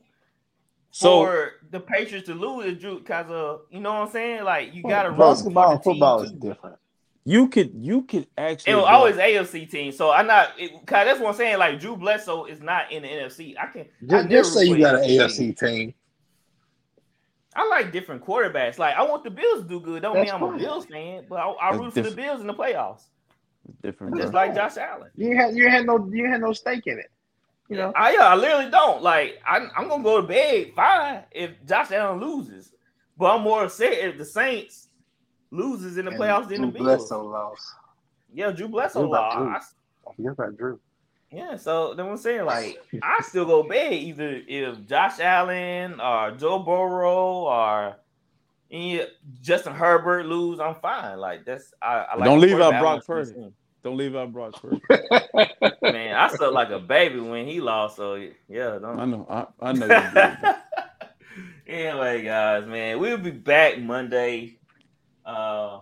So- 0.91 1.25
for 1.25 1.53
the 1.71 1.81
Patriots 1.81 2.27
to 2.29 2.35
lose 2.35 2.79
Drew 2.79 2.99
because 2.99 3.31
of 3.31 3.63
you 3.71 3.81
know 3.81 3.93
what 3.95 4.03
I'm 4.09 4.11
saying. 4.11 4.45
Like 4.45 4.75
you 4.75 4.83
got 4.83 5.05
to 5.05 5.11
root 5.11 5.19
basketball 5.19 5.65
for 5.65 5.71
and 5.73 5.79
the 5.81 5.83
team 5.85 5.93
football 5.95 6.23
is 6.23 6.33
different. 6.33 6.77
You 7.25 7.49
could 7.49 7.73
you 7.75 8.03
could 8.03 8.27
actually 8.39 8.73
It 8.73 8.77
was 8.77 8.85
go- 8.85 8.89
always 8.91 9.17
AFC 9.17 9.71
team, 9.71 9.93
so 9.93 10.11
I'm 10.11 10.27
not. 10.27 10.53
It, 10.59 10.73
Cause 10.87 11.05
that's 11.05 11.21
what 11.21 11.29
I'm 11.29 11.35
saying. 11.35 11.59
Like 11.59 11.79
Drew 11.79 11.97
Bledsoe 11.97 12.47
is 12.47 12.61
not 12.63 12.91
in 12.91 13.03
the 13.03 13.09
NFC. 13.09 13.55
I 13.59 13.67
can. 13.67 13.83
I 13.83 13.85
Just, 13.85 14.11
never 14.11 14.29
just 14.29 14.55
say 14.55 14.65
you 14.65 14.79
got 14.79 14.95
an 14.97 15.03
team. 15.05 15.21
AFC 15.21 15.59
team. 15.59 15.95
I 17.55 17.67
like 17.69 17.93
different 17.93 18.25
quarterbacks. 18.25 18.79
Like 18.79 18.95
I 18.97 19.03
want 19.03 19.25
the 19.25 19.31
Bills 19.31 19.63
to 19.63 19.69
do 19.69 19.81
good. 19.81 20.03
Don't 20.03 20.15
That's 20.15 20.33
mean 20.33 20.35
I'm 20.35 20.43
a 20.43 20.51
fine. 20.53 20.59
Bills 20.59 20.87
fan, 20.87 21.25
but 21.29 21.37
I, 21.37 21.51
I 21.51 21.71
That's 21.73 21.79
root 21.83 21.95
for 21.95 22.03
the. 22.03 22.11
Bills 22.13 22.41
in 22.41 22.47
the 22.47 22.55
playoffs, 22.55 23.03
different. 23.83 24.17
just 24.17 24.33
like 24.33 24.55
Josh 24.55 24.77
Allen. 24.77 25.11
You 25.17 25.37
had 25.37 25.55
you 25.55 25.69
had 25.69 25.85
no 25.85 26.09
you 26.13 26.27
had 26.29 26.41
no 26.41 26.53
stake 26.53 26.87
in 26.87 26.99
it. 26.99 27.11
You 27.69 27.77
know. 27.77 27.93
I 27.95 28.13
yeah, 28.15 28.29
I 28.29 28.35
literally 28.35 28.71
don't. 28.71 29.03
Like 29.03 29.41
I, 29.47 29.59
I'm 29.77 29.89
gonna 29.89 30.03
go 30.03 30.21
to 30.21 30.27
bed 30.27 30.73
fine 30.75 31.23
if 31.33 31.51
Josh 31.67 31.91
Allen 31.91 32.21
loses, 32.21 32.73
but 33.19 33.35
I'm 33.37 33.43
more 33.43 33.65
upset 33.65 33.93
if 33.93 34.17
the 34.17 34.25
Saints 34.25 34.89
loses 35.51 35.97
in 35.99 36.05
the 36.05 36.11
And 36.13 36.21
playoffs 36.21 36.49
than 36.49 36.63
the 36.63 36.69
Drew 36.69 36.85
Bills. 36.85 37.09
Bledsoe 37.09 37.25
lost. 37.27 37.67
Yeah, 38.33 38.51
Drew 38.51 38.69
Bledsoe 38.69 39.07
What 39.07 39.19
about 39.19 39.41
lost. 39.41 39.41
Drew? 39.41 39.49
I- 39.49 39.61
Don't 40.05 40.17
forget 40.17 40.33
about 40.33 40.57
Drew. 40.57 40.81
Yeah, 41.33 41.57
so 41.57 41.95
then 41.95 42.07
I'm 42.07 42.17
saying 42.17 42.45
like 42.45 42.83
I 43.03 43.23
still 43.23 43.45
go 43.45 43.63
bed 43.63 43.93
either 43.93 44.43
if 44.49 44.85
Josh 44.87 45.21
Allen 45.21 46.01
or 46.01 46.33
Joe 46.33 46.59
Burrow 46.59 47.45
or 47.47 47.97
any 48.71 49.03
Justin 49.41 49.75
Herbert 49.75 50.27
lose, 50.27 50.59
I'm 50.59 50.75
fine. 50.77 51.19
Like 51.19 51.45
that's 51.45 51.73
I, 51.81 51.99
I 51.99 52.17
like 52.17 52.25
Don't 52.25 52.41
leave 52.41 52.61
out 52.61 52.71
Brock 52.81 52.83
want 52.83 53.07
Purdy. 53.07 53.53
Don't 53.85 53.97
leave 53.97 54.17
out 54.17 54.33
Brock 54.33 54.55
Purdy. 54.61 54.81
Man, 55.83 56.17
I 56.17 56.29
felt 56.37 56.53
like 56.53 56.71
a 56.71 56.81
baby 56.81 57.21
when 57.21 57.47
he 57.47 57.61
lost. 57.61 57.97
So 57.97 58.17
yeah, 58.49 58.79
don't. 58.81 58.99
I 58.99 59.05
know. 59.05 59.27
I, 59.31 59.47
I 59.69 59.73
know 59.73 59.87
you 59.87 60.11
did. 60.13 60.57
anyway, 61.67 62.23
guys, 62.25 62.67
man, 62.67 62.99
we'll 62.99 63.19
be 63.19 63.31
back 63.31 63.79
Monday 63.81 64.59
uh 65.31 65.81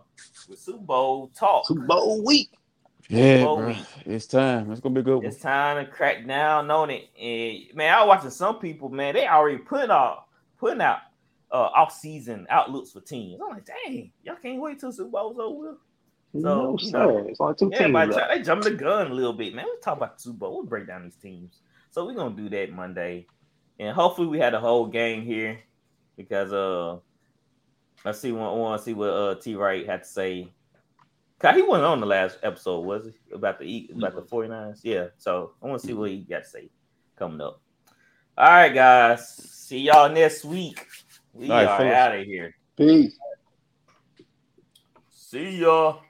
with 0.49 0.59
Super 0.59 0.79
Bowl 0.79 1.29
talk. 1.35 1.67
Super 1.67 1.87
Bowl 1.87 2.25
week. 2.25 2.51
Yeah, 3.09 3.45
Bowl 3.45 3.59
bro. 3.59 3.69
week. 3.69 3.79
It's 4.05 4.27
time. 4.27 4.71
It's 4.71 4.81
gonna 4.81 4.95
be 4.95 5.01
a 5.01 5.05
good 5.05 5.17
one. 5.17 5.27
It's 5.27 5.39
time 5.39 5.85
to 5.85 5.91
crack 5.91 6.27
down 6.27 6.71
on 6.71 6.91
it. 6.91 7.09
And 7.19 7.77
man, 7.77 7.95
I 7.95 8.01
was 8.05 8.09
watching 8.09 8.31
some 8.31 8.59
people, 8.59 8.89
man, 8.91 9.15
they 9.15 9.27
already 9.27 9.59
putting 9.59 9.91
out 9.91 10.27
putting 10.59 10.83
out 10.83 10.99
uh 11.51 11.71
off-season 11.75 12.47
outlooks 12.51 12.93
for 12.93 13.01
teams. 13.01 13.41
I'm 13.43 13.51
like, 13.51 13.67
dang, 13.67 14.13
y'all 14.23 14.37
can't 14.37 14.61
wait 14.61 14.81
till 14.81 14.93
Super 14.93 15.11
Bowl's 15.11 15.39
over. 15.39 15.71
with. 15.71 15.79
So, 16.35 16.41
no, 16.41 16.77
you 16.79 16.91
sir. 16.91 16.99
know, 16.99 17.27
it's 17.27 17.41
only 17.41 17.55
two 17.55 17.71
teams. 17.71 17.81
Everybody 17.81 18.13
left. 18.13 18.27
try, 18.27 18.37
they 18.37 18.43
jumping 18.43 18.73
the 18.73 18.79
gun 18.79 19.11
a 19.11 19.15
little 19.15 19.33
bit, 19.33 19.55
man. 19.55 19.65
Let's 19.67 19.83
talk 19.83 19.97
about 19.97 20.17
the 20.17 20.23
Super 20.23 20.39
Bowl. 20.39 20.57
We'll 20.57 20.67
break 20.67 20.87
down 20.87 21.05
these 21.05 21.17
teams. 21.17 21.61
So 21.91 22.05
we're 22.05 22.15
gonna 22.15 22.37
do 22.37 22.51
that 22.51 22.71
Monday, 22.71 23.27
and 23.79 23.97
hopefully 23.97 24.27
we 24.29 24.39
had 24.39 24.53
a 24.53 24.61
whole 24.61 24.87
game 24.87 25.23
here 25.23 25.59
because 26.19 26.53
uh, 26.53 26.99
let's 28.05 28.21
see. 28.21 28.33
Want 28.33 28.57
want 28.57 28.81
to 28.81 28.85
see 28.85 28.95
what 28.95 29.11
uh 29.11 29.35
T 29.37 29.55
Wright 29.55 29.87
had 29.87 30.03
to 30.03 30.09
say. 30.09 30.53
Cause 31.39 31.55
he 31.55 31.63
wasn't 31.63 31.87
on 31.87 32.01
the 32.01 32.07
last 32.07 32.39
episode, 32.43 32.81
was 32.81 33.07
he? 33.07 33.35
About 33.35 33.61
the 33.61 33.91
about 33.95 34.17
the 34.17 34.23
49ers? 34.23 34.81
Yeah. 34.83 35.07
So 35.19 35.53
I 35.63 35.67
want 35.67 35.81
to 35.81 35.87
see 35.87 35.95
what 35.95 36.11
he 36.11 36.19
got 36.19 36.43
to 36.43 36.49
say 36.49 36.71
coming 37.17 37.41
up. 37.41 37.61
All 38.37 38.47
right, 38.47 38.75
guys. 38.75 39.37
See 39.37 39.81
y'all 39.81 40.11
next 40.11 40.45
week. 40.45 40.85
We 41.33 41.51
All 41.51 41.65
right, 41.65 41.87
are 41.87 41.93
out 41.93 42.19
of 42.19 42.25
here. 42.25 42.55
Peace. 42.77 43.17
See 45.11 45.59
y'all. 45.59 46.01